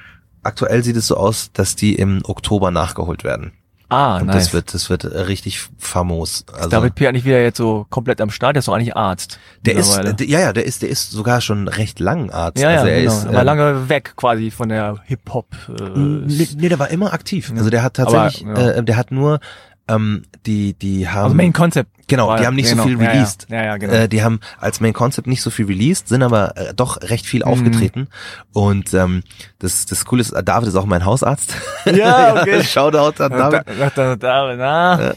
aktuell 0.42 0.82
sieht 0.84 0.96
es 0.96 1.06
so 1.06 1.16
aus, 1.16 1.50
dass 1.52 1.76
die 1.76 1.94
im 1.94 2.22
Oktober 2.24 2.70
nachgeholt 2.70 3.24
werden. 3.24 3.52
Ah, 3.88 4.16
Und 4.20 4.28
nice. 4.28 4.36
das 4.36 4.52
wird, 4.54 4.72
das 4.72 4.88
wird 4.88 5.04
richtig 5.04 5.68
famos. 5.76 6.46
Also, 6.54 6.70
David 6.70 6.94
P. 6.94 7.06
eigentlich 7.06 7.26
wieder 7.26 7.42
jetzt 7.42 7.58
so 7.58 7.86
komplett 7.90 8.22
am 8.22 8.30
Start, 8.30 8.56
der 8.56 8.60
ist 8.60 8.68
doch 8.68 8.72
eigentlich 8.72 8.96
Arzt. 8.96 9.38
der 9.66 9.74
ist, 9.76 10.00
ja, 10.20 10.40
ja, 10.40 10.52
der 10.54 10.64
ist, 10.64 10.80
der 10.80 10.88
ist 10.88 11.10
sogar 11.10 11.42
schon 11.42 11.68
recht 11.68 12.00
lang 12.00 12.30
Arzt. 12.30 12.58
ja, 12.58 12.70
ja, 12.70 12.76
also 12.78 12.88
er 12.88 13.00
genau. 13.02 13.12
ist, 13.12 13.24
er 13.24 13.32
war 13.34 13.40
ähm, 13.40 13.46
lange 13.46 13.88
weg 13.90 14.14
quasi 14.16 14.50
von 14.50 14.70
der 14.70 14.96
Hip-Hop. 15.04 15.46
Äh, 15.68 15.82
Nee, 15.98 16.48
nee, 16.56 16.68
der 16.70 16.78
war 16.78 16.88
immer 16.88 17.12
aktiv. 17.12 17.52
Also 17.54 17.68
der 17.68 17.82
hat 17.82 17.94
tatsächlich, 17.94 18.46
Aber, 18.48 18.62
ja. 18.62 18.70
äh, 18.70 18.82
der 18.82 18.96
hat 18.96 19.10
nur 19.10 19.40
ähm, 19.88 20.22
die, 20.46 20.74
die 20.74 21.08
haben 21.08 21.24
also 21.24 21.34
Main 21.34 21.52
Concept. 21.52 21.90
Genau, 22.08 22.36
die 22.36 22.46
haben 22.46 22.56
nicht 22.56 22.68
genau. 22.68 22.82
so 22.82 22.88
viel 22.88 22.98
Ja, 22.98 23.04
ja. 23.04 23.10
released. 23.10 23.46
Ja, 23.48 23.64
ja, 23.64 23.76
genau. 23.76 23.92
Äh, 23.92 24.08
die 24.08 24.22
haben 24.22 24.40
als 24.58 24.80
Main 24.80 24.92
Concept 24.92 25.26
nicht 25.26 25.42
so 25.42 25.50
viel 25.50 25.66
released, 25.66 26.08
sind 26.08 26.22
aber 26.22 26.56
äh, 26.56 26.74
doch 26.74 27.00
recht 27.02 27.26
viel 27.26 27.42
aufgetreten. 27.42 28.08
Und 28.52 28.92
ähm, 28.94 29.22
das, 29.58 29.86
das 29.86 30.04
Coole 30.04 30.20
ist, 30.20 30.32
äh, 30.32 30.42
David 30.42 30.68
ist 30.68 30.76
auch 30.76 30.86
mein 30.86 31.04
Hausarzt. 31.04 31.54
Ja, 31.86 32.34
okay. 32.42 32.62
Shoutout 32.62 33.22
an 33.22 33.32
David. 33.32 33.62
Da, 33.66 33.90
da, 33.90 34.16
da, 34.16 34.56
na. 34.56 35.14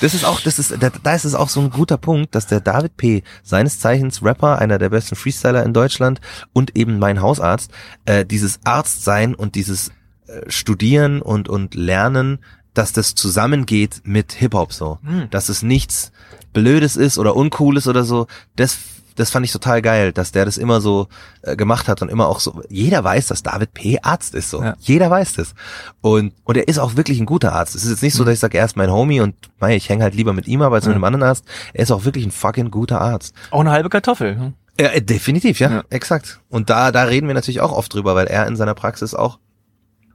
Das 0.00 0.14
ist 0.14 0.24
auch, 0.24 0.40
das 0.40 0.58
ist, 0.58 0.74
da, 0.80 0.90
da 1.02 1.14
ist 1.14 1.24
es 1.24 1.34
auch 1.34 1.48
so 1.48 1.60
ein 1.60 1.70
guter 1.70 1.96
Punkt, 1.96 2.34
dass 2.34 2.46
der 2.46 2.60
David 2.60 2.96
P. 2.96 3.22
seines 3.42 3.80
Zeichens 3.80 4.22
Rapper, 4.22 4.58
einer 4.58 4.78
der 4.78 4.90
besten 4.90 5.16
Freestyler 5.16 5.64
in 5.64 5.72
Deutschland 5.72 6.20
und 6.52 6.76
eben 6.76 6.98
mein 6.98 7.22
Hausarzt, 7.22 7.70
äh, 8.04 8.26
dieses 8.26 8.60
Arztsein 8.64 9.34
und 9.34 9.54
dieses 9.54 9.88
äh, 10.26 10.50
Studieren 10.50 11.22
und 11.22 11.48
und 11.48 11.74
Lernen, 11.74 12.40
dass 12.74 12.92
das 12.92 13.14
zusammengeht 13.14 14.00
mit 14.04 14.32
Hip 14.32 14.54
Hop 14.54 14.72
so, 14.72 14.98
Hm. 15.04 15.28
dass 15.30 15.48
es 15.48 15.62
nichts 15.62 16.12
Blödes 16.52 16.96
ist 16.96 17.18
oder 17.18 17.36
Uncooles 17.36 17.86
oder 17.86 18.04
so. 18.04 18.26
Das 18.56 18.78
das 19.14 19.28
fand 19.28 19.44
ich 19.44 19.52
total 19.52 19.82
geil, 19.82 20.10
dass 20.10 20.32
der 20.32 20.46
das 20.46 20.56
immer 20.56 20.80
so 20.80 21.06
äh, 21.42 21.54
gemacht 21.54 21.86
hat 21.86 22.00
und 22.00 22.08
immer 22.10 22.28
auch 22.28 22.40
so. 22.40 22.62
Jeder 22.70 23.04
weiß, 23.04 23.26
dass 23.26 23.42
David 23.42 23.74
P. 23.74 23.98
Arzt 24.00 24.34
ist 24.34 24.48
so. 24.48 24.62
Ja. 24.62 24.74
Jeder 24.80 25.10
weiß 25.10 25.34
das. 25.34 25.52
Und 26.00 26.32
und 26.44 26.56
er 26.56 26.66
ist 26.66 26.78
auch 26.78 26.96
wirklich 26.96 27.20
ein 27.20 27.26
guter 27.26 27.52
Arzt. 27.52 27.74
Es 27.74 27.84
ist 27.84 27.90
jetzt 27.90 28.02
nicht 28.02 28.14
so, 28.14 28.24
dass 28.24 28.32
ich 28.32 28.40
sage, 28.40 28.56
er 28.56 28.64
ist 28.64 28.74
mein 28.74 28.90
Homie 28.90 29.20
und 29.20 29.34
mei, 29.60 29.76
ich 29.76 29.90
hänge 29.90 30.02
halt 30.04 30.14
lieber 30.14 30.32
mit 30.32 30.48
ihm 30.48 30.62
ab 30.62 30.72
als 30.72 30.86
mit 30.86 30.94
einem 30.94 31.04
anderen 31.04 31.24
Arzt. 31.24 31.44
Er 31.74 31.82
ist 31.82 31.90
auch 31.90 32.06
wirklich 32.06 32.24
ein 32.24 32.30
fucking 32.30 32.70
guter 32.70 33.02
Arzt. 33.02 33.34
Auch 33.50 33.60
eine 33.60 33.70
halbe 33.70 33.90
Kartoffel. 33.90 34.34
hm? 34.38 34.54
Ja, 34.80 34.86
äh, 34.88 35.02
definitiv, 35.02 35.60
ja, 35.60 35.70
Ja. 35.70 35.84
exakt. 35.90 36.40
Und 36.48 36.70
da, 36.70 36.90
da 36.90 37.02
reden 37.02 37.26
wir 37.26 37.34
natürlich 37.34 37.60
auch 37.60 37.72
oft 37.72 37.92
drüber, 37.92 38.14
weil 38.14 38.28
er 38.28 38.46
in 38.46 38.56
seiner 38.56 38.74
Praxis 38.74 39.14
auch 39.14 39.38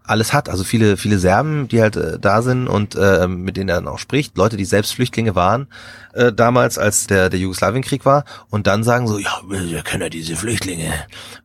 alles 0.07 0.33
hat. 0.33 0.49
Also 0.49 0.63
viele, 0.63 0.97
viele 0.97 1.19
Serben, 1.19 1.67
die 1.67 1.81
halt 1.81 1.95
äh, 1.95 2.17
da 2.19 2.41
sind 2.41 2.67
und 2.67 2.95
äh, 2.95 3.27
mit 3.27 3.57
denen 3.57 3.69
er 3.69 3.75
dann 3.75 3.87
auch 3.87 3.99
spricht, 3.99 4.37
Leute, 4.37 4.57
die 4.57 4.65
selbst 4.65 4.93
Flüchtlinge 4.95 5.35
waren 5.35 5.67
äh, 6.13 6.33
damals, 6.33 6.77
als 6.77 7.07
der, 7.07 7.29
der 7.29 7.39
Jugoslawienkrieg 7.39 8.05
war 8.05 8.25
und 8.49 8.67
dann 8.67 8.83
sagen 8.83 9.07
so, 9.07 9.17
ja, 9.19 9.31
wir 9.47 9.81
können 9.83 10.03
ja 10.03 10.09
diese 10.09 10.35
Flüchtlinge, 10.35 10.91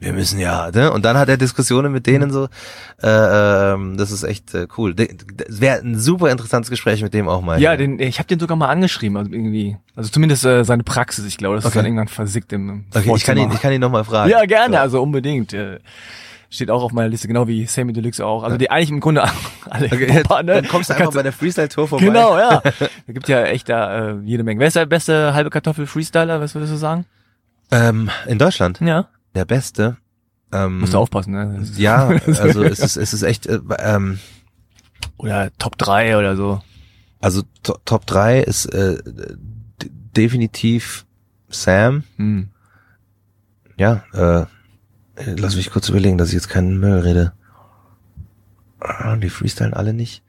wir 0.01 0.12
müssen 0.12 0.39
ja, 0.39 0.70
ne? 0.70 0.93
Und 0.93 1.05
dann 1.05 1.18
hat 1.18 1.28
er 1.28 1.36
Diskussionen 1.36 1.93
mit 1.93 2.06
denen 2.06 2.30
so, 2.30 2.48
äh, 3.02 3.72
ähm, 3.72 3.97
das 3.97 4.10
ist 4.10 4.22
echt 4.22 4.55
äh, 4.55 4.66
cool. 4.78 4.94
Wäre 4.97 5.80
ein 5.80 5.98
super 5.98 6.30
interessantes 6.30 6.70
Gespräch 6.70 7.02
mit 7.02 7.14
dem 7.14 7.28
auch 7.28 7.43
mal. 7.43 7.60
Ja, 7.60 7.76
den, 7.76 7.98
ich 7.98 8.18
habe 8.18 8.28
den 8.28 8.39
sogar 8.40 8.56
mal 8.56 8.68
angeschrieben, 8.68 9.16
also 9.16 9.30
irgendwie. 9.30 9.76
Also 9.94 10.10
zumindest 10.10 10.44
äh, 10.44 10.64
seine 10.64 10.84
Praxis, 10.84 11.26
ich 11.26 11.36
glaube, 11.36 11.56
das 11.56 11.64
ist 11.64 11.68
Okay. 11.70 11.78
dann 11.78 11.86
irgendwann 11.86 12.09
versickt 12.09 12.52
im 12.52 12.84
okay, 12.94 13.12
ich 13.14 13.24
kann 13.24 13.36
ihn, 13.36 13.51
ich 13.52 13.60
kann 13.60 13.72
ihn 13.72 13.80
nochmal 13.80 14.05
fragen. 14.05 14.30
Ja, 14.30 14.44
gerne, 14.44 14.80
also 14.80 15.02
unbedingt. 15.02 15.52
Äh, 15.52 15.80
Steht 16.54 16.70
auch 16.70 16.82
auf 16.82 16.92
meiner 16.92 17.08
Liste, 17.08 17.28
genau 17.28 17.48
wie 17.48 17.64
Sammy 17.64 17.94
Deluxe 17.94 18.26
auch. 18.26 18.42
Also 18.42 18.58
die 18.58 18.70
eigentlich 18.70 18.90
im 18.90 19.00
Grunde 19.00 19.22
alle 19.70 19.86
Okay, 19.86 20.12
Hip-Hopper, 20.12 20.42
ne? 20.42 20.54
dann 20.56 20.68
kommst 20.68 20.90
du 20.90 20.94
einfach 20.96 21.14
bei 21.14 21.22
der 21.22 21.32
Freestyle-Tour 21.32 21.88
vorbei. 21.88 22.04
Genau, 22.04 22.36
ja. 22.36 22.60
Da 23.06 23.12
gibt 23.14 23.26
ja 23.28 23.42
echt 23.44 23.70
da 23.70 24.10
äh, 24.10 24.16
jede 24.24 24.42
Menge. 24.44 24.60
Wer 24.60 24.66
ist 24.66 24.76
der 24.76 24.84
beste 24.84 25.32
halbe 25.32 25.48
Kartoffel 25.48 25.86
Freestyler, 25.86 26.40
was 26.42 26.54
würdest 26.54 26.72
du 26.72 26.76
sagen? 26.76 27.06
Ähm, 27.70 28.10
in 28.26 28.38
Deutschland, 28.38 28.80
Ja. 28.82 29.08
der 29.34 29.46
Beste. 29.46 29.96
Ähm, 30.52 30.80
Musst 30.80 30.92
du 30.92 30.98
aufpassen, 30.98 31.32
ne? 31.32 31.66
Ja, 31.78 32.08
also 32.26 32.62
es 32.62 32.80
ist, 32.80 32.96
es 32.98 33.14
ist 33.14 33.22
echt, 33.22 33.46
äh, 33.46 33.58
ähm, 33.78 34.18
Oder 35.16 35.50
Top 35.58 35.78
3 35.78 36.18
oder 36.18 36.36
so. 36.36 36.60
also 37.20 37.40
to 37.62 37.78
Top 37.86 38.04
3 38.06 38.40
ist 38.40 38.66
äh, 38.66 38.98
definitiv 40.14 41.06
Sam. 41.48 42.04
Hm. 42.16 42.50
Ja, 43.78 44.04
äh, 44.12 44.44
lass 45.36 45.57
mich 45.57 45.70
kurz 45.70 45.89
überlegen, 45.89 46.19
dass 46.19 46.28
ich 46.28 46.35
jetzt 46.35 46.49
keinen 46.49 46.78
Müll 46.78 46.99
rede. 47.01 47.32
Ah, 48.81 49.16
Die 49.16 49.31
freestylen 49.31 49.74
alle 49.74 49.93
nicht. 49.94 50.23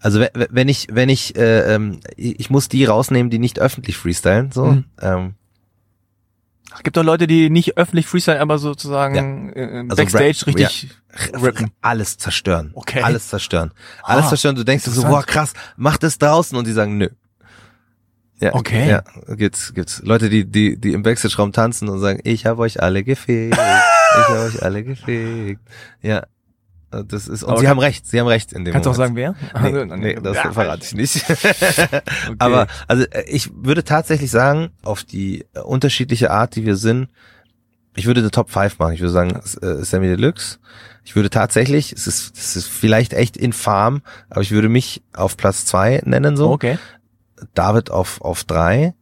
Also 0.00 0.20
we- 0.20 0.30
we- 0.34 0.48
wenn 0.50 0.68
ich, 0.68 0.88
wenn 0.92 1.08
ich, 1.08 1.36
äh, 1.36 1.74
ähm, 1.74 2.00
ich 2.16 2.50
muss 2.50 2.68
die 2.68 2.84
rausnehmen, 2.84 3.30
die 3.30 3.38
nicht 3.38 3.58
öffentlich 3.58 3.96
freestylen, 3.96 4.52
so. 4.52 4.66
Mhm. 4.66 4.84
Ähm, 5.00 5.34
Es 6.74 6.82
gibt 6.82 6.96
doch 6.98 7.02
Leute, 7.04 7.26
die 7.26 7.48
nicht 7.48 7.78
öffentlich 7.78 8.06
freestylen, 8.06 8.40
aber 8.40 8.58
sozusagen 8.58 9.50
äh, 9.54 9.84
Also 9.88 9.96
Backstage 10.02 10.46
Rap- 10.46 10.56
richtig 10.58 10.90
rappen. 11.32 11.70
alles 11.80 12.18
zerstören. 12.18 12.70
Okay. 12.74 13.00
Alles 13.02 13.28
zerstören. 13.28 13.72
Alles 14.02 14.26
Ah, 14.26 14.28
zerstören. 14.28 14.56
Du 14.56 14.64
denkst 14.64 14.84
dir 14.84 14.90
so, 14.90 15.02
boah, 15.04 15.22
krass, 15.24 15.54
mach 15.78 15.96
das 15.96 16.18
draußen 16.18 16.56
und 16.56 16.66
die 16.66 16.72
sagen, 16.72 16.98
nö. 16.98 17.08
Ja, 18.38 18.54
Okay. 18.54 18.88
Ja, 18.88 19.02
gibt's, 19.34 19.72
gibt's. 19.72 20.02
Leute, 20.04 20.28
die, 20.28 20.44
die, 20.44 20.78
die 20.78 20.92
im 20.92 21.02
Backstage-Raum 21.02 21.52
tanzen 21.52 21.88
und 21.88 22.00
sagen, 22.00 22.20
ich 22.24 22.44
habe 22.46 22.60
euch 22.62 22.82
alle 22.82 23.02
gefegt. 23.02 23.54
ich 23.54 24.28
habe 24.28 24.40
euch 24.40 24.62
alle 24.62 24.84
gefegt. 24.84 25.60
Ja. 26.02 26.26
Das 26.90 27.28
ist, 27.28 27.42
und 27.42 27.50
Aber 27.50 27.60
sie 27.60 27.68
haben 27.68 27.78
recht, 27.80 28.06
sie 28.06 28.20
haben 28.20 28.28
recht 28.28 28.52
in 28.52 28.64
dem 28.64 28.72
Kannst 28.72 28.86
du 28.86 28.90
auch 28.90 28.96
Moment. 29.08 29.36
sagen, 29.36 29.36
wer? 29.52 29.70
Nee, 29.70 29.78
Also, 29.80 29.96
nee, 29.96 30.14
das 30.22 30.36
Ja, 30.36 30.52
verrate 30.52 30.84
ich 30.84 30.94
nicht. 30.94 31.16
okay. 31.30 32.00
Aber 32.38 32.68
also 32.86 33.04
äh, 33.10 33.24
ich 33.28 33.50
würde 33.54 33.84
tatsächlich 33.84 34.30
sagen, 34.30 34.70
auf 34.82 35.02
die 35.02 35.44
äh, 35.54 35.60
unterschiedliche 35.60 36.30
Art, 36.30 36.54
die 36.56 36.64
wir 36.64 36.76
sind, 36.76 37.08
ich 37.96 38.06
würde 38.06 38.20
eine 38.20 38.30
Top 38.30 38.50
5 38.50 38.78
machen. 38.78 38.92
Ich 38.92 39.00
würde 39.00 39.12
sagen, 39.12 39.40
äh, 39.62 39.84
Sammy 39.84 40.06
Deluxe. 40.06 40.58
Ich 41.04 41.16
würde 41.16 41.30
tatsächlich, 41.30 41.92
es 41.92 42.06
ist, 42.06 42.36
es 42.36 42.56
ist 42.56 42.68
vielleicht 42.68 43.12
echt 43.14 43.36
infam, 43.36 44.02
aber 44.28 44.42
ich 44.42 44.50
würde 44.50 44.68
mich 44.68 45.02
auf 45.14 45.36
Platz 45.36 45.64
2 45.66 46.02
nennen 46.04 46.36
so. 46.36 46.50
Okay. 46.50 46.78
David 47.54 47.90
auf 47.90 48.20
auf 48.20 48.44
drei, 48.44 48.94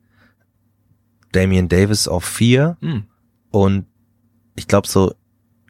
Damian 1.32 1.68
Davis 1.68 2.08
auf 2.08 2.24
vier 2.24 2.76
Hm. 2.80 3.04
und 3.50 3.86
ich 4.56 4.68
glaube 4.68 4.86
so, 4.88 5.14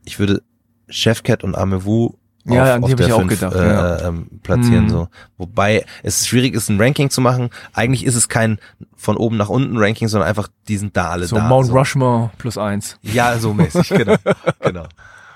ich 0.04 0.18
würde 0.18 0.42
Chefcat 0.88 1.42
und 1.44 1.56
Amewu 1.56 2.06
auf, 2.46 2.54
Ja, 2.54 2.76
auf 2.76 2.90
hab 2.90 2.96
der 2.98 3.06
ich 3.06 3.12
auch 3.14 3.20
fünf, 3.20 3.30
gedacht, 3.30 3.54
äh, 3.56 3.66
ja. 3.72 4.06
ähm, 4.08 4.28
platzieren 4.42 4.84
Mhm. 4.84 4.88
so. 4.90 5.08
Wobei 5.38 5.86
es 6.02 6.26
schwierig 6.26 6.52
ist, 6.52 6.68
ein 6.68 6.78
Ranking 6.78 7.08
zu 7.08 7.22
machen. 7.22 7.48
Eigentlich 7.72 8.04
ist 8.04 8.16
es 8.16 8.28
kein 8.28 8.58
von 8.94 9.16
oben 9.16 9.38
nach 9.38 9.48
unten 9.48 9.78
Ranking, 9.78 10.08
sondern 10.08 10.28
einfach, 10.28 10.48
die 10.68 10.76
sind 10.76 10.94
da 10.94 11.08
alle 11.08 11.26
So 11.26 11.36
da. 11.36 11.48
Mount 11.48 11.68
so. 11.68 11.72
Rushmore 11.78 12.30
plus 12.36 12.58
eins. 12.58 12.98
Ja, 13.00 13.38
so 13.38 13.54
mäßig, 13.54 13.88
genau. 13.96 14.16
genau. 14.60 14.84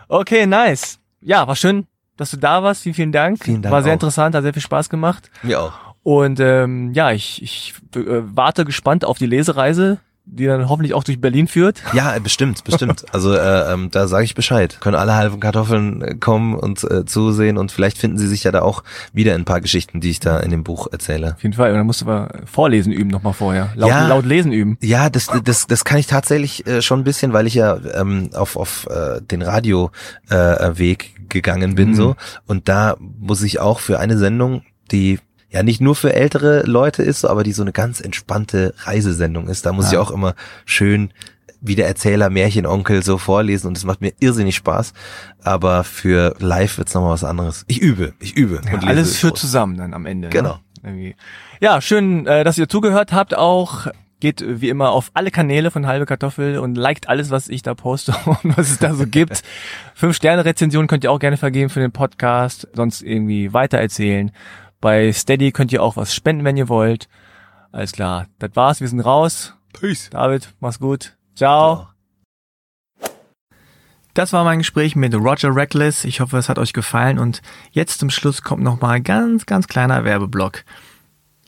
Okay, 0.08 0.44
nice. 0.46 0.98
Ja, 1.22 1.48
war 1.48 1.56
schön, 1.56 1.86
dass 2.18 2.30
du 2.32 2.36
da 2.36 2.62
warst. 2.62 2.82
Vielen, 2.82 2.94
vielen 2.94 3.12
Dank. 3.12 3.42
Vielen 3.42 3.62
Dank 3.62 3.72
War 3.72 3.82
sehr 3.82 3.92
auch. 3.92 3.94
interessant, 3.94 4.34
hat 4.34 4.42
sehr 4.42 4.52
viel 4.52 4.60
Spaß 4.62 4.90
gemacht. 4.90 5.30
Mir 5.42 5.62
auch. 5.62 5.72
Und 6.08 6.40
ähm, 6.40 6.92
ja, 6.94 7.12
ich, 7.12 7.42
ich 7.42 7.74
äh, 7.94 8.00
warte 8.34 8.64
gespannt 8.64 9.04
auf 9.04 9.18
die 9.18 9.26
Lesereise, 9.26 9.98
die 10.24 10.46
dann 10.46 10.66
hoffentlich 10.70 10.94
auch 10.94 11.04
durch 11.04 11.20
Berlin 11.20 11.48
führt. 11.48 11.82
Ja, 11.92 12.18
bestimmt, 12.18 12.64
bestimmt. 12.64 13.04
Also 13.12 13.34
äh, 13.34 13.72
ähm, 13.74 13.90
da 13.90 14.08
sage 14.08 14.24
ich 14.24 14.34
Bescheid. 14.34 14.78
Können 14.80 14.96
alle 14.96 15.16
halben 15.16 15.38
Kartoffeln 15.38 16.00
äh, 16.00 16.14
kommen 16.14 16.54
und 16.54 16.82
äh, 16.90 17.04
zusehen 17.04 17.58
und 17.58 17.72
vielleicht 17.72 17.98
finden 17.98 18.16
sie 18.16 18.26
sich 18.26 18.42
ja 18.44 18.52
da 18.52 18.62
auch 18.62 18.84
wieder 19.12 19.34
in 19.34 19.42
ein 19.42 19.44
paar 19.44 19.60
Geschichten, 19.60 20.00
die 20.00 20.08
ich 20.08 20.18
da 20.18 20.40
in 20.40 20.50
dem 20.50 20.64
Buch 20.64 20.86
erzähle. 20.90 21.34
Auf 21.34 21.42
jeden 21.42 21.54
Fall. 21.54 21.72
Und 21.72 21.76
dann 21.76 21.86
musst 21.86 22.00
du 22.00 22.06
mal 22.06 22.40
vorlesen 22.46 22.90
üben 22.90 23.10
nochmal 23.10 23.34
vorher. 23.34 23.68
Laut, 23.74 23.90
Ja. 23.90 24.06
laut 24.08 24.24
lesen 24.24 24.50
üben. 24.52 24.78
Ja, 24.80 25.10
das, 25.10 25.26
das, 25.44 25.66
das 25.66 25.84
kann 25.84 25.98
ich 25.98 26.06
tatsächlich 26.06 26.66
äh, 26.66 26.80
schon 26.80 27.00
ein 27.00 27.04
bisschen, 27.04 27.34
weil 27.34 27.46
ich 27.46 27.54
ja 27.54 27.76
ähm, 28.00 28.30
auf, 28.34 28.56
auf 28.56 28.86
äh, 28.88 29.20
den 29.20 29.42
Radioweg 29.42 29.90
äh, 30.30 30.78
Weg 30.78 31.28
gegangen 31.28 31.74
bin 31.74 31.90
Mhm. 31.90 31.94
so. 31.94 32.16
Und 32.46 32.70
da 32.70 32.96
muss 32.98 33.42
ich 33.42 33.60
auch 33.60 33.80
für 33.80 33.98
eine 33.98 34.16
Sendung, 34.16 34.62
die 34.90 35.18
ja 35.50 35.62
nicht 35.62 35.80
nur 35.80 35.94
für 35.94 36.12
ältere 36.14 36.62
Leute 36.64 37.02
ist, 37.02 37.20
so, 37.20 37.28
aber 37.28 37.42
die 37.42 37.52
so 37.52 37.62
eine 37.62 37.72
ganz 37.72 38.00
entspannte 38.00 38.74
Reisesendung 38.84 39.48
ist, 39.48 39.64
da 39.66 39.72
muss 39.72 39.86
Ja. 39.86 39.92
ich 39.92 39.98
auch 39.98 40.10
immer 40.10 40.34
schön 40.66 41.10
wie 41.60 41.74
der 41.74 41.88
Erzähler 41.88 42.30
Märchenonkel 42.30 43.02
so 43.02 43.18
vorlesen 43.18 43.66
und 43.68 43.76
das 43.76 43.84
macht 43.84 44.00
mir 44.00 44.12
irrsinnig 44.20 44.54
Spaß. 44.56 44.92
Aber 45.42 45.82
für 45.84 46.36
live 46.38 46.78
wird's 46.78 46.94
nochmal 46.94 47.12
was 47.12 47.24
anderes. 47.24 47.64
Ich 47.66 47.80
übe, 47.80 48.12
ich 48.20 48.36
übe. 48.36 48.60
Ja, 48.70 48.78
alles 48.86 49.08
es 49.10 49.16
führt 49.18 49.32
vor. 49.32 49.40
zusammen 49.40 49.76
dann 49.76 49.92
am 49.94 50.06
Ende. 50.06 50.28
Genau. 50.28 50.60
Ne? 50.82 51.14
Ja, 51.60 51.80
schön, 51.80 52.26
äh, 52.28 52.44
dass 52.44 52.58
ihr 52.58 52.68
zugehört 52.68 53.12
habt 53.12 53.36
auch. 53.36 53.88
Geht 54.20 54.44
wie 54.46 54.68
immer 54.68 54.90
auf 54.90 55.10
alle 55.14 55.30
Kanäle 55.30 55.70
von 55.72 55.86
Halbe 55.86 56.04
Kartoffel 56.06 56.58
und 56.58 56.76
liked 56.76 57.08
alles, 57.08 57.30
was 57.30 57.48
ich 57.48 57.62
da 57.62 57.74
poste 57.74 58.14
und 58.42 58.56
was 58.56 58.70
es 58.70 58.78
da 58.78 58.94
so 58.94 59.06
gibt. 59.06 59.42
Fünf 59.94 60.14
Sterne 60.16 60.44
Rezension 60.44 60.86
könnt 60.86 61.02
ihr 61.04 61.10
auch 61.10 61.18
gerne 61.20 61.36
vergeben 61.36 61.70
für 61.70 61.80
den 61.80 61.90
Podcast, 61.92 62.68
sonst 62.74 63.02
irgendwie 63.02 63.52
weitererzählen. 63.52 64.30
Bei 64.80 65.12
Steady 65.12 65.52
könnt 65.52 65.72
ihr 65.72 65.82
auch 65.82 65.96
was 65.96 66.14
spenden, 66.14 66.44
wenn 66.44 66.56
ihr 66.56 66.68
wollt. 66.68 67.08
Alles 67.72 67.92
klar, 67.92 68.26
das 68.38 68.50
war's, 68.54 68.80
wir 68.80 68.88
sind 68.88 69.00
raus. 69.00 69.54
Peace. 69.72 70.10
David, 70.10 70.54
mach's 70.60 70.78
gut. 70.78 71.16
Ciao. 71.34 71.88
Das 74.14 74.32
war 74.32 74.42
mein 74.42 74.58
Gespräch 74.58 74.96
mit 74.96 75.14
Roger 75.14 75.54
Reckless. 75.54 76.04
Ich 76.04 76.20
hoffe, 76.20 76.38
es 76.38 76.48
hat 76.48 76.58
euch 76.58 76.72
gefallen 76.72 77.18
und 77.18 77.40
jetzt 77.70 78.00
zum 78.00 78.10
Schluss 78.10 78.42
kommt 78.42 78.62
noch 78.62 78.80
mal 78.80 78.90
ein 78.90 79.04
ganz, 79.04 79.46
ganz 79.46 79.68
kleiner 79.68 80.04
Werbeblock. 80.04 80.64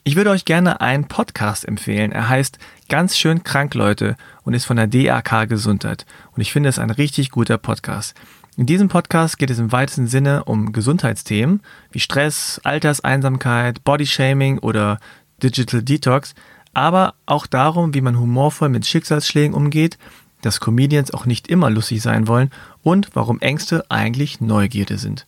Ich 0.03 0.15
würde 0.15 0.29
euch 0.31 0.45
gerne 0.45 0.81
einen 0.81 1.07
Podcast 1.07 1.67
empfehlen. 1.67 2.11
Er 2.11 2.29
heißt 2.29 2.57
Ganz 2.91 3.17
schön 3.17 3.43
krank, 3.43 3.73
Leute 3.73 4.17
und 4.43 4.53
ist 4.53 4.65
von 4.65 4.75
der 4.75 4.87
DAK 4.87 5.47
Gesundheit. 5.47 6.05
Und 6.33 6.41
ich 6.41 6.51
finde 6.51 6.67
es 6.67 6.77
ein 6.77 6.89
richtig 6.89 7.31
guter 7.31 7.57
Podcast. 7.57 8.15
In 8.61 8.67
diesem 8.67 8.89
Podcast 8.89 9.39
geht 9.39 9.49
es 9.49 9.57
im 9.57 9.71
weitesten 9.71 10.05
Sinne 10.05 10.43
um 10.43 10.71
Gesundheitsthemen 10.71 11.61
wie 11.91 11.99
Stress, 11.99 12.61
Alterseinsamkeit, 12.63 13.83
Bodyshaming 13.83 14.59
oder 14.59 14.99
Digital 15.41 15.81
Detox, 15.81 16.35
aber 16.71 17.15
auch 17.25 17.47
darum, 17.47 17.95
wie 17.95 18.01
man 18.01 18.19
humorvoll 18.19 18.69
mit 18.69 18.85
Schicksalsschlägen 18.85 19.55
umgeht, 19.55 19.97
dass 20.43 20.59
Comedians 20.59 21.11
auch 21.11 21.25
nicht 21.25 21.47
immer 21.47 21.71
lustig 21.71 22.03
sein 22.03 22.27
wollen 22.27 22.51
und 22.83 23.09
warum 23.15 23.39
Ängste 23.39 23.83
eigentlich 23.89 24.41
Neugierde 24.41 24.99
sind. 24.99 25.25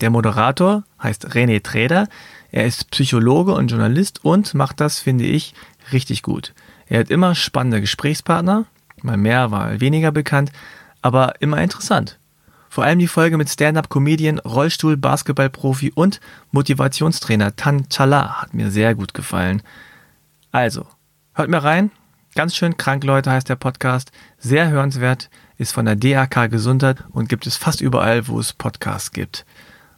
Der 0.00 0.10
Moderator 0.10 0.84
heißt 1.02 1.30
René 1.30 1.60
Träder. 1.64 2.06
Er 2.52 2.66
ist 2.66 2.92
Psychologe 2.92 3.52
und 3.52 3.72
Journalist 3.72 4.24
und 4.24 4.54
macht 4.54 4.78
das, 4.78 5.00
finde 5.00 5.24
ich, 5.24 5.54
richtig 5.90 6.22
gut. 6.22 6.54
Er 6.86 7.00
hat 7.00 7.10
immer 7.10 7.34
spannende 7.34 7.80
Gesprächspartner, 7.80 8.66
mal 9.02 9.16
mehr, 9.16 9.48
mal 9.48 9.80
weniger 9.80 10.12
bekannt, 10.12 10.52
aber 11.02 11.34
immer 11.40 11.60
interessant. 11.60 12.19
Vor 12.70 12.84
allem 12.84 13.00
die 13.00 13.08
Folge 13.08 13.36
mit 13.36 13.50
Stand-up-Comedian, 13.50 14.38
Rollstuhl, 14.38 14.96
Basketballprofi 14.96 15.90
und 15.92 16.20
Motivationstrainer 16.52 17.56
Tan 17.56 17.88
Chala 17.88 18.40
hat 18.40 18.54
mir 18.54 18.70
sehr 18.70 18.94
gut 18.94 19.12
gefallen. 19.12 19.62
Also, 20.52 20.86
hört 21.34 21.50
mir 21.50 21.64
rein. 21.64 21.90
Ganz 22.36 22.54
schön 22.54 22.76
krank, 22.76 23.02
Leute, 23.02 23.32
heißt 23.32 23.48
der 23.48 23.56
Podcast. 23.56 24.12
Sehr 24.38 24.70
hörenswert, 24.70 25.30
ist 25.58 25.72
von 25.72 25.84
der 25.84 25.96
DAK 25.96 26.48
Gesundheit 26.48 27.02
und 27.10 27.28
gibt 27.28 27.48
es 27.48 27.56
fast 27.56 27.80
überall, 27.80 28.28
wo 28.28 28.38
es 28.38 28.52
Podcasts 28.52 29.10
gibt. 29.10 29.44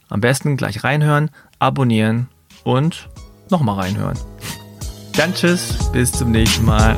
Am 0.09 0.19
besten 0.19 0.57
gleich 0.57 0.83
reinhören, 0.83 1.29
abonnieren 1.59 2.27
und 2.63 3.07
nochmal 3.51 3.81
reinhören. 3.81 4.17
Dann 5.15 5.35
tschüss, 5.35 5.91
bis 5.91 6.11
zum 6.11 6.31
nächsten 6.31 6.65
Mal. 6.65 6.97